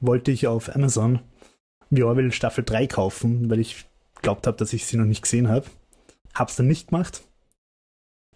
wollte 0.00 0.30
ich 0.30 0.46
auf 0.46 0.74
Amazon 0.74 1.20
The 1.90 2.02
Orville 2.02 2.32
Staffel 2.32 2.64
3 2.64 2.86
kaufen, 2.86 3.50
weil 3.50 3.60
ich 3.60 3.86
geglaubt 4.16 4.46
habe, 4.46 4.56
dass 4.56 4.72
ich 4.72 4.86
sie 4.86 4.96
noch 4.96 5.04
nicht 5.04 5.22
gesehen 5.22 5.48
habe. 5.48 5.66
Hab's 6.34 6.56
dann 6.56 6.66
nicht 6.66 6.88
gemacht. 6.88 7.22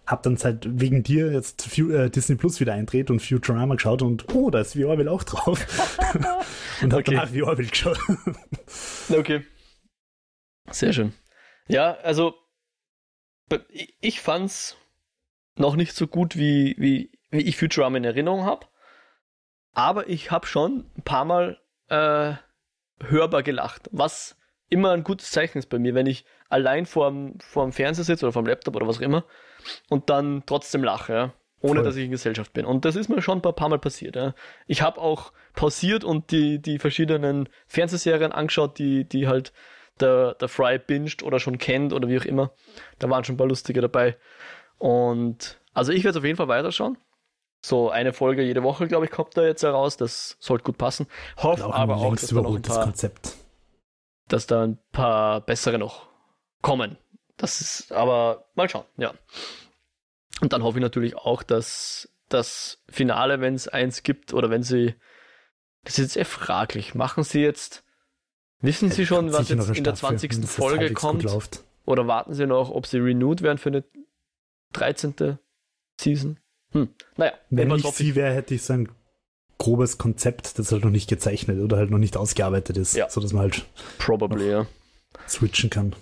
Hab 0.05 0.23
dann 0.23 0.37
seit 0.37 0.67
wegen 0.79 1.03
dir 1.03 1.31
jetzt 1.31 1.77
äh, 1.77 2.09
Disney 2.09 2.35
Plus 2.35 2.59
wieder 2.59 2.73
eindreht 2.73 3.11
und 3.11 3.21
Futurama 3.21 3.75
geschaut 3.75 4.01
und 4.01 4.33
oh, 4.33 4.49
da 4.49 4.61
ist 4.61 4.71
The 4.71 4.85
Orville 4.85 5.11
auch 5.11 5.23
drauf. 5.23 5.65
und 6.81 6.93
hab 6.93 6.99
okay. 6.99 7.15
danach 7.15 7.29
The 7.29 7.43
Orville 7.43 7.69
geschaut. 7.69 7.99
okay. 9.09 9.45
Sehr 10.71 10.93
schön. 10.93 11.13
Ja, 11.67 11.97
also 12.01 12.33
ich 14.01 14.21
fand's 14.21 14.77
noch 15.55 15.75
nicht 15.75 15.95
so 15.95 16.07
gut, 16.07 16.35
wie, 16.37 16.75
wie, 16.77 17.11
wie 17.31 17.41
ich 17.41 17.57
Futurama 17.57 17.97
in 17.97 18.03
Erinnerung 18.03 18.45
habe. 18.45 18.67
Aber 19.73 20.09
ich 20.09 20.31
habe 20.31 20.47
schon 20.47 20.89
ein 20.97 21.03
paar 21.03 21.25
Mal 21.25 21.59
äh, 21.89 22.33
hörbar 23.03 23.43
gelacht, 23.43 23.89
was 23.91 24.35
immer 24.69 24.91
ein 24.91 25.03
gutes 25.03 25.31
Zeichen 25.31 25.57
ist 25.57 25.69
bei 25.69 25.79
mir, 25.79 25.95
wenn 25.95 26.05
ich 26.05 26.25
allein 26.49 26.85
vorm, 26.85 27.37
vorm 27.39 27.71
Fernseher 27.71 28.03
sitze 28.05 28.25
oder 28.25 28.33
vorm 28.33 28.45
Laptop 28.45 28.75
oder 28.75 28.87
was 28.87 28.97
auch 28.97 29.01
immer 29.01 29.25
und 29.89 30.09
dann 30.09 30.43
trotzdem 30.45 30.83
lache, 30.83 31.13
ja, 31.13 31.33
ohne 31.61 31.79
Voll. 31.79 31.83
dass 31.83 31.95
ich 31.95 32.05
in 32.05 32.11
Gesellschaft 32.11 32.53
bin. 32.53 32.65
Und 32.65 32.85
das 32.85 32.95
ist 32.95 33.09
mir 33.09 33.21
schon 33.21 33.39
ein 33.39 33.41
paar 33.41 33.69
Mal 33.69 33.79
passiert. 33.79 34.15
Ja. 34.15 34.33
Ich 34.67 34.81
habe 34.81 34.99
auch 35.01 35.33
pausiert 35.53 36.03
und 36.03 36.31
die, 36.31 36.59
die 36.61 36.79
verschiedenen 36.79 37.49
Fernsehserien 37.67 38.31
angeschaut, 38.31 38.79
die, 38.79 39.03
die 39.05 39.27
halt 39.27 39.51
der, 40.01 40.35
der 40.35 40.47
Fry 40.47 40.79
binged 40.79 41.23
oder 41.23 41.39
schon 41.39 41.57
kennt 41.57 41.93
oder 41.93 42.07
wie 42.07 42.19
auch 42.19 42.25
immer. 42.25 42.51
Da 42.99 43.09
waren 43.09 43.23
schon 43.23 43.35
ein 43.35 43.37
paar 43.37 43.47
lustige 43.47 43.81
dabei. 43.81 44.17
Und 44.77 45.59
also 45.73 45.91
ich 45.91 46.03
werde 46.03 46.17
es 46.17 46.17
auf 46.17 46.25
jeden 46.25 46.37
Fall 46.37 46.47
weiterschauen. 46.47 46.97
So 47.61 47.89
eine 47.89 48.13
Folge 48.13 48.41
jede 48.41 48.63
Woche, 48.63 48.87
glaube 48.87 49.05
ich, 49.05 49.11
kommt 49.11 49.35
da 49.35 49.43
jetzt 49.43 49.63
heraus. 49.63 49.97
Das 49.97 50.37
sollte 50.39 50.63
gut 50.63 50.77
passen. 50.77 51.07
Hoffe 51.37 51.73
aber 51.73 51.97
auch, 51.97 52.15
dass 52.15 52.27
da 52.27 52.41
noch 52.41 52.55
ein 52.55 52.61
paar, 52.61 52.83
Konzept. 52.85 53.35
dass 54.29 54.47
da 54.47 54.63
ein 54.63 54.79
paar 54.91 55.41
bessere 55.41 55.77
noch 55.77 56.07
kommen. 56.61 56.97
Das 57.35 57.61
ist 57.61 57.91
aber 57.91 58.45
mal 58.55 58.69
schauen, 58.69 58.85
ja. 58.97 59.13
Und 60.41 60.53
dann 60.53 60.63
hoffe 60.63 60.77
ich 60.77 60.81
natürlich 60.81 61.17
auch, 61.17 61.43
dass 61.43 62.09
das 62.29 62.83
Finale, 62.87 63.41
wenn 63.41 63.55
es 63.55 63.67
eins 63.67 64.03
gibt, 64.03 64.33
oder 64.33 64.49
wenn 64.49 64.63
sie, 64.63 64.95
das 65.83 65.93
ist 65.93 66.15
jetzt 66.15 66.17
eher 66.17 66.25
fraglich, 66.25 66.95
machen 66.95 67.23
sie 67.23 67.41
jetzt, 67.41 67.83
wissen 68.61 68.91
sie 68.91 69.05
schon, 69.05 69.31
was 69.31 69.49
jetzt 69.49 69.77
in 69.77 69.83
der 69.83 69.95
20. 69.95 70.45
Folge 70.45 70.93
kommt? 70.93 71.25
Oder 71.85 72.07
warten 72.07 72.33
sie 72.33 72.45
noch, 72.45 72.69
ob 72.69 72.85
sie 72.85 72.99
renewed 72.99 73.41
werden 73.41 73.57
für 73.57 73.69
eine 73.69 73.83
13. 74.73 75.39
Season? 75.99 76.39
Hm. 76.71 76.89
Naja. 77.17 77.33
Wenn 77.49 77.71
ich 77.71 77.85
sie 77.87 78.15
wäre, 78.15 78.33
hätte 78.33 78.53
ich 78.53 78.61
so 78.61 78.73
ein 78.73 78.89
grobes 79.57 79.97
Konzept, 79.97 80.57
das 80.57 80.71
halt 80.71 80.83
noch 80.83 80.91
nicht 80.91 81.09
gezeichnet 81.09 81.59
oder 81.59 81.77
halt 81.77 81.91
noch 81.91 81.97
nicht 81.97 82.15
ausgearbeitet 82.15 82.77
ist, 82.77 82.95
ja. 82.95 83.09
sodass 83.09 83.33
man 83.33 83.43
halt 83.43 83.65
Probably, 83.97 84.49
ja. 84.49 84.67
switchen 85.27 85.69
kann. 85.69 85.95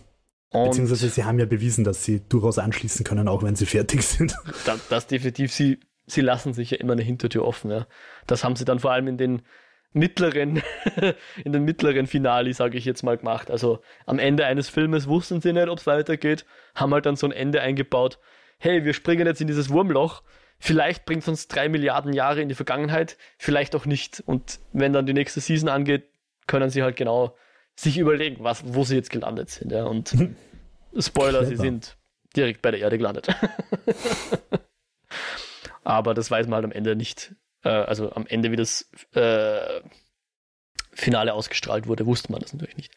Und 0.50 0.66
Beziehungsweise 0.66 1.10
sie 1.10 1.24
haben 1.24 1.40
ja 1.40 1.46
bewiesen, 1.46 1.84
dass 1.84 2.04
sie 2.04 2.22
durchaus 2.30 2.58
anschließen 2.58 3.04
können, 3.04 3.28
auch 3.28 3.44
wenn 3.44 3.56
sie 3.56 3.66
fertig 3.66 4.02
sind. 4.04 4.36
Das, 4.66 4.88
das 4.88 5.08
definitiv, 5.08 5.52
sie, 5.52 5.80
sie 6.06 6.22
lassen 6.22 6.54
sich 6.54 6.72
ja 6.72 6.78
immer 6.78 6.94
eine 6.94 7.04
Hintertür 7.04 7.46
offen. 7.46 7.72
Ja. 7.72 7.88
Das 8.28 8.44
haben 8.44 8.56
sie 8.56 8.64
dann 8.64 8.80
vor 8.80 8.92
allem 8.92 9.08
in 9.08 9.18
den 9.18 9.42
mittleren, 9.94 10.62
in 11.44 11.54
den 11.54 11.64
mittleren 11.64 12.08
Finali, 12.08 12.54
sage 12.54 12.78
ich 12.78 12.86
jetzt 12.86 13.04
mal, 13.04 13.18
gemacht. 13.18 13.50
Also 13.50 13.82
am 14.06 14.20
Ende 14.20 14.46
eines 14.46 14.70
Filmes 14.70 15.08
wussten 15.08 15.42
sie 15.42 15.54
nicht, 15.54 15.68
ob 15.68 15.80
es 15.80 15.88
weitergeht, 15.88 16.46
haben 16.76 16.94
halt 16.94 17.06
dann 17.06 17.16
so 17.16 17.28
ein 17.28 17.32
Ende 17.32 17.62
eingebaut. 17.62 18.20
Hey, 18.60 18.86
wir 18.86 18.94
springen 18.94 19.28
jetzt 19.28 19.42
in 19.42 19.48
dieses 19.48 19.70
Wurmloch. 19.70 20.24
Vielleicht 20.60 21.06
bringt 21.06 21.22
es 21.22 21.28
uns 21.28 21.48
drei 21.48 21.70
Milliarden 21.70 22.14
Jahre 22.14 22.42
in 22.42 22.50
die 22.50 22.56
Vergangenheit, 22.56 23.18
vielleicht 23.38 23.76
auch 23.76 23.86
nicht. 23.86 24.24
Und 24.26 24.60
wenn 24.74 24.94
dann 24.94 25.06
die 25.06 25.14
nächste 25.14 25.40
Season 25.40 25.70
angeht, 25.70 26.10
können 26.48 26.70
sie 26.70 26.82
halt 26.82 26.96
genau 26.96 27.36
sich 27.76 28.00
überlegen, 28.00 28.44
was, 28.44 28.64
wo 28.74 28.84
sie 28.84 28.96
jetzt 28.96 29.12
gelandet 29.12 29.50
sind. 29.50 29.72
Ja. 29.72 29.86
Und 29.86 30.16
Spoiler, 30.98 31.46
sie 31.46 31.56
sind 31.56 31.96
direkt 32.36 32.62
bei 32.62 32.72
der 32.72 32.80
Erde 32.80 32.98
gelandet. 32.98 33.28
Aber 35.84 36.14
das 36.14 36.32
weiß 36.32 36.48
man 36.48 36.56
halt 36.56 36.66
am 36.66 36.72
Ende 36.72 36.96
nicht. 36.96 37.36
Äh, 37.68 37.84
also 37.86 38.14
am 38.14 38.26
Ende, 38.28 38.52
wie 38.52 38.56
das 38.56 38.90
äh, 39.14 39.82
Finale 40.94 41.34
ausgestrahlt 41.34 41.88
wurde, 41.88 42.06
wusste 42.06 42.32
man 42.32 42.42
das 42.42 42.54
natürlich 42.54 42.78
nicht. 42.78 42.94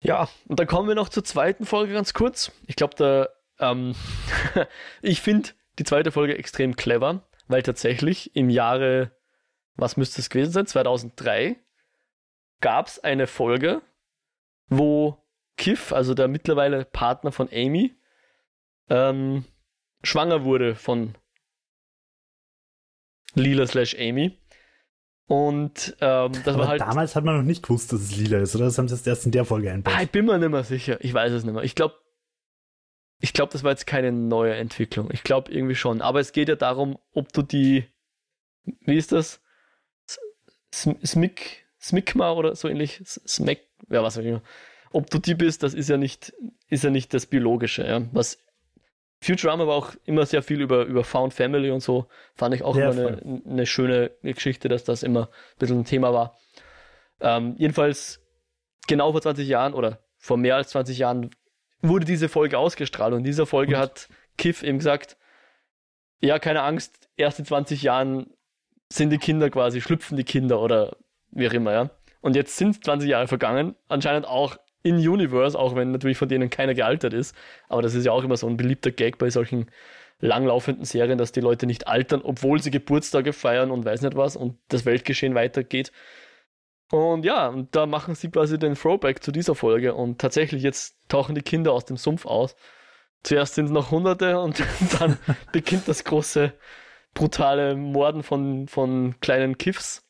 Ja, 0.00 0.28
und 0.46 0.60
dann 0.60 0.66
kommen 0.66 0.88
wir 0.88 0.94
noch 0.94 1.08
zur 1.08 1.24
zweiten 1.24 1.64
Folge 1.64 1.94
ganz 1.94 2.12
kurz. 2.12 2.52
Ich 2.66 2.76
glaube, 2.76 2.94
da, 2.96 3.28
ähm, 3.58 3.94
ich 5.02 5.22
finde 5.22 5.50
die 5.78 5.84
zweite 5.84 6.12
Folge 6.12 6.36
extrem 6.36 6.76
clever, 6.76 7.26
weil 7.48 7.62
tatsächlich 7.62 8.36
im 8.36 8.50
Jahre, 8.50 9.12
was 9.74 9.96
müsste 9.96 10.20
es 10.20 10.28
gewesen 10.28 10.52
sein, 10.52 10.66
2003, 10.66 11.56
gab 12.60 12.88
es 12.88 12.98
eine 12.98 13.26
Folge, 13.26 13.80
wo 14.68 15.24
Kiff, 15.56 15.92
also 15.92 16.12
der 16.12 16.28
mittlerweile 16.28 16.84
Partner 16.84 17.32
von 17.32 17.48
Amy, 17.50 17.94
ähm, 18.90 19.46
schwanger 20.02 20.44
wurde 20.44 20.74
von 20.74 21.16
Lila 23.36 23.66
slash 23.66 23.96
Amy. 23.98 24.38
Und 25.28 25.96
ähm, 26.00 26.32
das 26.32 26.48
Aber 26.54 26.58
war 26.58 26.68
halt. 26.68 26.80
Damals 26.80 27.16
hat 27.16 27.24
man 27.24 27.36
noch 27.36 27.42
nicht 27.42 27.62
gewusst, 27.62 27.92
dass 27.92 28.00
es 28.00 28.16
lila 28.16 28.38
ist, 28.38 28.54
oder? 28.54 28.66
Das 28.66 28.78
haben 28.78 28.88
sie 28.88 29.08
erst 29.08 29.26
in 29.26 29.32
der 29.32 29.44
Folge 29.44 29.72
einbaut. 29.72 29.94
Ah, 29.96 30.02
ich 30.02 30.10
bin 30.10 30.24
mir 30.24 30.38
nicht 30.38 30.50
mehr 30.50 30.64
sicher. 30.64 30.98
Ich 31.00 31.12
weiß 31.12 31.32
es 31.32 31.44
nicht 31.44 31.54
mehr. 31.54 31.64
Ich 31.64 31.74
glaube, 31.74 31.96
ich 33.18 33.32
glaube, 33.32 33.52
das 33.52 33.64
war 33.64 33.72
jetzt 33.72 33.86
keine 33.86 34.12
neue 34.12 34.54
Entwicklung. 34.54 35.10
Ich 35.12 35.24
glaube 35.24 35.50
irgendwie 35.50 35.74
schon. 35.74 36.00
Aber 36.00 36.20
es 36.20 36.32
geht 36.32 36.48
ja 36.48 36.56
darum, 36.56 36.98
ob 37.12 37.32
du 37.32 37.42
die. 37.42 37.86
Wie 38.64 38.96
ist 38.96 39.12
das? 39.12 39.40
Smick, 40.72 41.66
Smikma 41.80 42.32
oder 42.32 42.54
so 42.54 42.68
ähnlich, 42.68 43.00
Smack, 43.04 43.60
ja, 43.88 44.02
was 44.02 44.18
auch 44.18 44.22
immer. 44.22 44.42
Ob 44.92 45.10
du 45.10 45.18
die 45.18 45.34
bist, 45.34 45.62
das 45.62 45.74
ist 45.74 45.88
ja 45.88 45.96
nicht, 45.96 46.34
ist 46.68 46.84
ja 46.84 46.90
nicht 46.90 47.14
das 47.14 47.26
Biologische, 47.26 47.86
ja. 47.86 48.02
Was 48.12 48.38
Futurama 49.20 49.66
war 49.66 49.74
auch 49.74 49.94
immer 50.04 50.26
sehr 50.26 50.42
viel 50.42 50.60
über, 50.60 50.84
über 50.84 51.02
Found 51.04 51.32
Family 51.32 51.70
und 51.70 51.80
so. 51.80 52.06
Fand 52.34 52.54
ich 52.54 52.62
auch 52.62 52.76
ja, 52.76 52.90
immer 52.90 53.06
eine, 53.08 53.42
eine, 53.46 53.66
schöne 53.66 54.10
Geschichte, 54.22 54.68
dass 54.68 54.84
das 54.84 55.02
immer 55.02 55.22
ein 55.22 55.58
bisschen 55.58 55.80
ein 55.80 55.84
Thema 55.84 56.12
war. 56.12 56.38
Ähm, 57.20 57.54
jedenfalls, 57.58 58.20
genau 58.86 59.12
vor 59.12 59.22
20 59.22 59.48
Jahren 59.48 59.74
oder 59.74 60.00
vor 60.18 60.36
mehr 60.36 60.56
als 60.56 60.70
20 60.70 60.98
Jahren 60.98 61.30
wurde 61.80 62.04
diese 62.04 62.28
Folge 62.28 62.58
ausgestrahlt 62.58 63.12
und 63.12 63.20
in 63.20 63.24
dieser 63.24 63.46
Folge 63.46 63.74
und? 63.74 63.80
hat 63.80 64.08
Kiff 64.36 64.62
eben 64.62 64.78
gesagt, 64.78 65.16
ja, 66.20 66.38
keine 66.38 66.62
Angst, 66.62 67.08
erst 67.16 67.38
in 67.38 67.44
20 67.44 67.82
Jahren 67.82 68.30
sind 68.90 69.10
die 69.10 69.18
Kinder 69.18 69.50
quasi, 69.50 69.80
schlüpfen 69.80 70.16
die 70.16 70.24
Kinder 70.24 70.60
oder 70.60 70.96
wie 71.30 71.48
auch 71.48 71.52
immer, 71.52 71.72
ja. 71.72 71.90
Und 72.20 72.36
jetzt 72.36 72.56
sind 72.56 72.84
20 72.84 73.08
Jahre 73.08 73.28
vergangen, 73.28 73.76
anscheinend 73.88 74.26
auch 74.26 74.56
in 74.86 74.96
Universe, 74.96 75.58
auch 75.58 75.74
wenn 75.74 75.90
natürlich 75.90 76.16
von 76.16 76.28
denen 76.28 76.48
keiner 76.48 76.74
gealtert 76.74 77.12
ist. 77.12 77.34
Aber 77.68 77.82
das 77.82 77.94
ist 77.94 78.06
ja 78.06 78.12
auch 78.12 78.24
immer 78.24 78.36
so 78.36 78.46
ein 78.46 78.56
beliebter 78.56 78.92
Gag 78.92 79.18
bei 79.18 79.30
solchen 79.30 79.66
langlaufenden 80.20 80.84
Serien, 80.84 81.18
dass 81.18 81.32
die 81.32 81.40
Leute 81.40 81.66
nicht 81.66 81.88
altern, 81.88 82.22
obwohl 82.22 82.62
sie 82.62 82.70
Geburtstage 82.70 83.32
feiern 83.32 83.70
und 83.70 83.84
weiß 83.84 84.02
nicht 84.02 84.16
was 84.16 84.36
und 84.36 84.56
das 84.68 84.86
Weltgeschehen 84.86 85.34
weitergeht. 85.34 85.92
Und 86.90 87.24
ja, 87.24 87.48
und 87.48 87.74
da 87.74 87.86
machen 87.86 88.14
sie 88.14 88.30
quasi 88.30 88.58
den 88.58 88.76
Throwback 88.76 89.22
zu 89.22 89.32
dieser 89.32 89.56
Folge 89.56 89.94
und 89.94 90.20
tatsächlich 90.20 90.62
jetzt 90.62 90.96
tauchen 91.08 91.34
die 91.34 91.42
Kinder 91.42 91.72
aus 91.72 91.84
dem 91.84 91.96
Sumpf 91.96 92.26
aus. 92.26 92.54
Zuerst 93.24 93.56
sind 93.56 93.66
es 93.66 93.70
noch 93.72 93.90
Hunderte 93.90 94.38
und 94.38 94.62
dann 95.00 95.18
beginnt 95.52 95.88
das 95.88 96.04
große, 96.04 96.52
brutale 97.12 97.74
Morden 97.74 98.22
von, 98.22 98.68
von 98.68 99.16
kleinen 99.20 99.58
Kiffs 99.58 100.04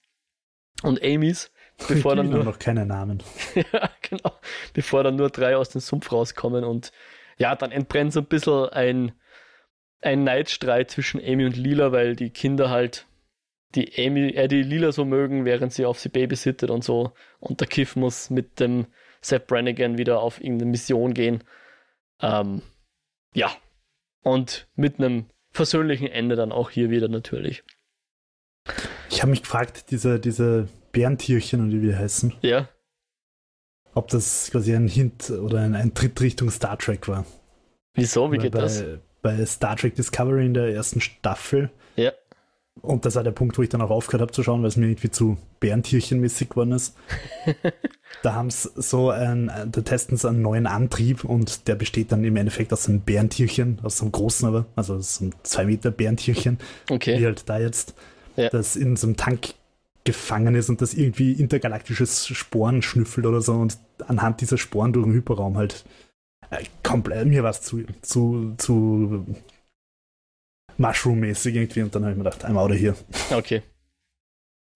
und 0.83 1.03
Amy's, 1.03 1.51
bevor 1.89 2.17
dann 2.17 2.31
nur 2.31 2.45
noch 2.45 2.59
keine 2.59 2.87
Namen. 2.87 3.23
ja, 3.55 3.91
genau, 4.03 4.33
bevor 4.73 5.05
dann 5.05 5.17
nur 5.17 5.31
drei 5.31 5.57
aus 5.57 5.71
dem 5.71 5.81
Sumpf 5.81 6.13
rauskommen 6.13 6.65
und 6.65 6.93
ja, 7.39 7.55
dann 7.55 7.73
entbrennt 7.73 8.13
so 8.13 8.21
ein 8.21 8.27
bisschen 8.27 8.69
ein, 8.71 9.13
ein 10.01 10.25
Neidstreit 10.25 10.91
zwischen 10.91 11.21
Amy 11.21 11.45
und 11.45 11.57
Lila, 11.57 11.93
weil 11.93 12.17
die 12.17 12.31
Kinder 12.31 12.71
halt 12.71 13.07
die 13.75 13.93
Amy, 13.99 14.31
äh, 14.31 14.49
die 14.49 14.63
Lila 14.63 14.93
so 14.93 15.05
mögen, 15.05 15.45
während 15.45 15.73
sie 15.73 15.85
auf 15.85 15.99
sie 15.99 16.09
babysittet 16.09 16.71
und 16.71 16.83
so. 16.83 17.13
Und 17.41 17.61
der 17.61 17.69
Kiff 17.69 17.97
muss 17.97 18.31
mit 18.31 18.59
dem 18.61 18.87
Sepp 19.21 19.49
Brannigan 19.49 19.99
wieder 19.99 20.21
auf 20.21 20.41
irgendeine 20.41 20.71
Mission 20.71 21.15
gehen. 21.15 21.45
Ähm, 22.21 22.63
ja. 23.35 23.51
Und 24.23 24.69
mit 24.75 24.99
einem 24.99 25.27
versöhnlichen 25.51 26.09
Ende 26.09 26.37
dann 26.37 26.53
auch 26.53 26.71
hier 26.71 26.91
wieder 26.91 27.09
natürlich. 27.09 27.65
Ich 29.11 29.23
habe 29.23 29.31
mich 29.31 29.43
gefragt, 29.43 29.91
diese, 29.91 30.19
diese 30.19 30.69
Bärentierchen 30.97 31.61
und 31.61 31.73
wie 31.73 31.87
die 31.87 31.95
heißen. 31.95 32.33
Ja. 32.41 32.69
Ob 33.95 34.09
das 34.09 34.49
quasi 34.51 34.75
ein 34.75 34.89
Hint 34.89 35.31
oder 35.31 35.61
ein, 35.61 35.75
ein 35.75 35.93
Tritt 35.95 36.21
Richtung 36.21 36.51
Star 36.51 36.79
Trek 36.79 37.07
war. 37.07 37.27
Wieso? 37.95 38.33
Wie 38.33 38.37
Weil 38.37 38.45
geht 38.45 38.53
bei, 38.53 38.61
das? 38.61 38.83
Bei 39.21 39.45
Star 39.45 39.77
Trek 39.77 39.95
Discovery 39.95 40.47
in 40.47 40.55
der 40.55 40.75
ersten 40.75 41.01
Staffel. 41.01 41.71
Ja. 41.97 42.13
Und 42.81 43.05
das 43.05 43.15
war 43.15 43.25
der 43.25 43.31
Punkt, 43.31 43.59
wo 43.59 43.63
ich 43.63 43.69
dann 43.69 43.81
auch 43.81 43.91
aufgehört 43.91 44.23
habe 44.23 44.33
zu 44.33 44.43
schauen, 44.43 44.63
weil 44.63 44.69
es 44.69 44.77
mir 44.77 44.87
irgendwie 44.87 45.11
zu 45.11 45.37
Bärentierchenmäßig 45.61 46.51
geworden 46.51 46.73
ist. 46.73 46.95
da 48.23 48.35
haben 48.35 48.49
es 48.49 48.63
so 48.63 49.11
ein, 49.11 49.51
da 49.71 49.81
testen 49.81 50.17
sie 50.17 50.29
einen 50.29 50.43
neuen 50.43 50.67
Antrieb 50.67 51.25
und 51.25 51.69
der 51.69 51.75
besteht 51.75 52.13
dann 52.13 52.25
im 52.25 52.37
Endeffekt 52.37 52.73
aus 52.73 52.89
einem 52.89 53.01
Bärentierchen, 53.01 53.81
aus 53.83 54.01
einem 54.01 54.13
großen 54.13 54.49
aber, 54.49 54.67
also 54.77 54.99
so 55.01 55.25
einem 55.25 55.35
2 55.43 55.65
Meter 55.65 55.91
Bärentierchen. 55.91 56.59
Okay. 56.91 57.19
Wie 57.19 57.25
halt 57.25 57.49
da 57.49 57.59
jetzt 57.59 57.95
ja. 58.37 58.51
das 58.51 58.77
in 58.77 58.97
so 58.97 59.07
einem 59.07 59.17
Tank 59.17 59.55
gefangen 60.07 60.55
ist 60.55 60.71
und 60.71 60.81
das 60.81 60.95
irgendwie 60.95 61.33
intergalaktisches 61.33 62.27
Sporen 62.29 62.81
schnüffelt 62.81 63.27
oder 63.27 63.43
so 63.43 63.53
und 63.53 63.79
anhand 64.07 64.41
dieser 64.41 64.57
Sporen 64.57 64.93
durch 64.93 65.05
den 65.05 65.15
Hyperraum 65.15 65.59
halt 65.59 65.85
äh, 66.51 66.65
komplett, 66.83 67.27
mir 67.27 67.43
war 67.43 67.51
es 67.51 67.61
zu, 67.61 67.85
zu, 68.01 68.55
zu 68.57 69.27
Mushroom-mäßig 70.79 71.55
irgendwie 71.55 71.83
und 71.83 71.95
dann 71.95 72.05
habe 72.05 72.13
ich 72.13 72.19
mir 72.19 72.25
gedacht, 72.25 72.45
einmal 72.45 72.65
oder 72.65 72.75
hier. 72.75 72.97
Okay. 73.31 73.63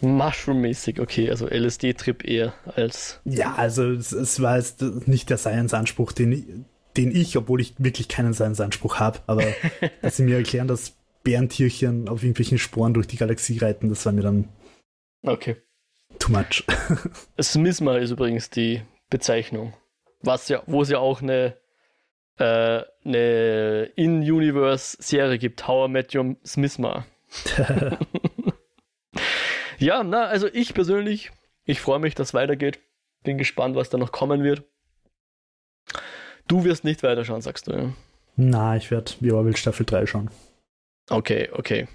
Mushroom-mäßig, 0.02 1.00
okay, 1.00 1.30
also 1.30 1.46
LSD-Trip 1.46 2.24
eher 2.24 2.54
als. 2.74 3.20
Ja, 3.24 3.54
also 3.54 3.90
es, 3.90 4.12
es 4.12 4.40
war 4.40 4.56
jetzt 4.56 4.82
nicht 4.82 5.28
der 5.28 5.36
Science-Anspruch, 5.38 6.12
den 6.12 6.64
den 6.96 7.14
ich, 7.14 7.36
obwohl 7.36 7.60
ich 7.60 7.74
wirklich 7.78 8.08
keinen 8.08 8.32
Seinsanspruch 8.32 8.98
habe, 8.98 9.20
aber 9.26 9.44
dass 10.02 10.16
sie 10.16 10.22
mir 10.22 10.36
erklären, 10.36 10.68
dass 10.68 10.94
Bärentierchen 11.22 12.08
auf 12.08 12.22
irgendwelchen 12.22 12.58
Sporen 12.58 12.94
durch 12.94 13.06
die 13.06 13.16
Galaxie 13.16 13.58
reiten, 13.58 13.88
das 13.88 14.04
war 14.06 14.12
mir 14.12 14.22
dann 14.22 14.48
Okay. 15.22 15.56
too 16.18 16.32
much. 16.32 16.64
Smithma 17.40 17.96
ist 17.96 18.10
übrigens 18.10 18.50
die 18.50 18.82
Bezeichnung. 19.10 19.74
Was 20.22 20.48
ja, 20.48 20.62
wo 20.66 20.82
es 20.82 20.90
ja 20.90 20.98
auch 20.98 21.22
eine, 21.22 21.56
äh, 22.38 22.82
eine 23.04 23.90
In-Universe-Serie 23.96 25.38
gibt, 25.38 25.66
How 25.66 25.88
I 25.88 25.92
Met 25.92 26.14
Your 26.14 26.36
Smithma. 26.44 27.06
Ja, 29.80 30.04
na, 30.04 30.26
also 30.26 30.46
ich 30.46 30.74
persönlich, 30.74 31.32
ich 31.64 31.80
freue 31.80 32.00
mich, 32.00 32.14
dass 32.14 32.28
es 32.28 32.34
weitergeht. 32.34 32.80
Bin 33.24 33.38
gespannt, 33.38 33.76
was 33.76 33.88
da 33.88 33.96
noch 33.96 34.12
kommen 34.12 34.44
wird. 34.44 34.62
Du 36.46 36.64
wirst 36.64 36.84
nicht 36.84 37.02
weiterschauen, 37.02 37.40
sagst 37.40 37.66
du. 37.66 37.72
Ja? 37.72 37.92
Na, 38.36 38.76
ich 38.76 38.90
werde 38.90 39.12
The 39.20 39.32
Orville 39.32 39.56
Staffel 39.56 39.86
3 39.86 40.04
schauen. 40.04 40.30
Okay, 41.08 41.48
okay. 41.52 41.88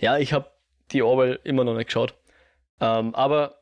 Ja, 0.00 0.18
ich 0.18 0.34
habe 0.34 0.50
die 0.94 1.02
Orwell 1.02 1.38
immer 1.44 1.64
noch 1.64 1.74
nicht 1.74 1.86
geschaut. 1.86 2.14
Ähm, 2.80 3.14
aber 3.14 3.60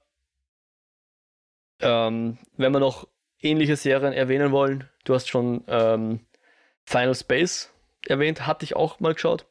ähm, 1.80 2.38
wenn 2.56 2.72
wir 2.72 2.80
noch 2.80 3.08
ähnliche 3.40 3.76
Serien 3.76 4.12
erwähnen 4.12 4.52
wollen, 4.52 4.88
du 5.04 5.14
hast 5.14 5.28
schon 5.28 5.64
ähm, 5.66 6.20
Final 6.84 7.14
Space 7.14 7.72
erwähnt, 8.06 8.46
hatte 8.46 8.64
ich 8.64 8.76
auch 8.76 9.00
mal 9.00 9.14
geschaut. 9.14 9.46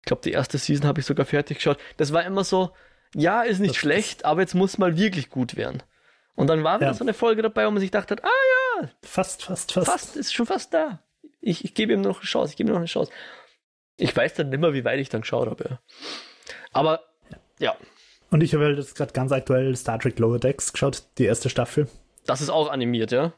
Ich 0.00 0.06
glaube, 0.06 0.22
die 0.22 0.32
erste 0.32 0.58
Season 0.58 0.86
habe 0.86 1.00
ich 1.00 1.06
sogar 1.06 1.26
fertig 1.26 1.58
geschaut. 1.58 1.78
Das 1.96 2.12
war 2.12 2.24
immer 2.24 2.44
so, 2.44 2.70
ja, 3.14 3.42
ist 3.42 3.58
nicht 3.60 3.70
Das- 3.74 3.80
schlecht, 3.80 4.24
aber 4.24 4.40
jetzt 4.40 4.54
muss 4.54 4.78
mal 4.78 4.96
wirklich 4.98 5.30
gut 5.30 5.56
werden. 5.56 5.82
Und 6.34 6.48
dann 6.48 6.64
war 6.64 6.78
wieder 6.80 6.88
Ja. 6.88 6.94
so 6.94 7.04
eine 7.04 7.14
Folge 7.14 7.42
dabei, 7.42 7.66
wo 7.66 7.70
man 7.70 7.80
sich 7.80 7.90
gedacht 7.92 8.10
hat, 8.10 8.24
ah 8.24 8.88
Fast, 9.02 9.44
fast, 9.44 9.72
fast. 9.72 9.86
fast, 9.86 10.16
ist 10.16 10.34
schon 10.34 10.46
fast 10.46 10.74
da. 10.74 10.98
Ich, 11.40 11.64
ich 11.64 11.74
gebe 11.74 11.92
ihm 11.92 12.00
noch 12.00 12.18
eine 12.18 12.26
Chance, 12.26 12.50
ich 12.50 12.56
gebe 12.56 12.68
ihm 12.68 12.72
noch 12.72 12.78
eine 12.80 12.86
Chance. 12.86 13.12
Ich 13.96 14.14
weiß 14.16 14.34
dann 14.34 14.48
nicht 14.50 14.58
mehr, 14.58 14.74
wie 14.74 14.84
weit 14.84 14.98
ich 14.98 15.08
dann 15.08 15.20
geschaut 15.20 15.48
habe. 15.48 15.64
Ja. 15.70 15.78
Aber 16.74 17.00
ja, 17.58 17.74
Und 18.30 18.42
ich 18.42 18.52
habe 18.54 18.64
halt 18.64 18.78
jetzt 18.78 18.94
gerade 18.96 19.12
ganz 19.12 19.32
aktuell 19.32 19.74
Star 19.76 19.98
Trek 19.98 20.18
Lower 20.18 20.38
Decks 20.38 20.72
geschaut, 20.72 21.04
die 21.18 21.24
erste 21.24 21.48
Staffel. 21.48 21.88
das 22.26 22.40
ist 22.40 22.50
auch 22.50 22.68
animiert, 22.70 23.12
ja. 23.12 23.32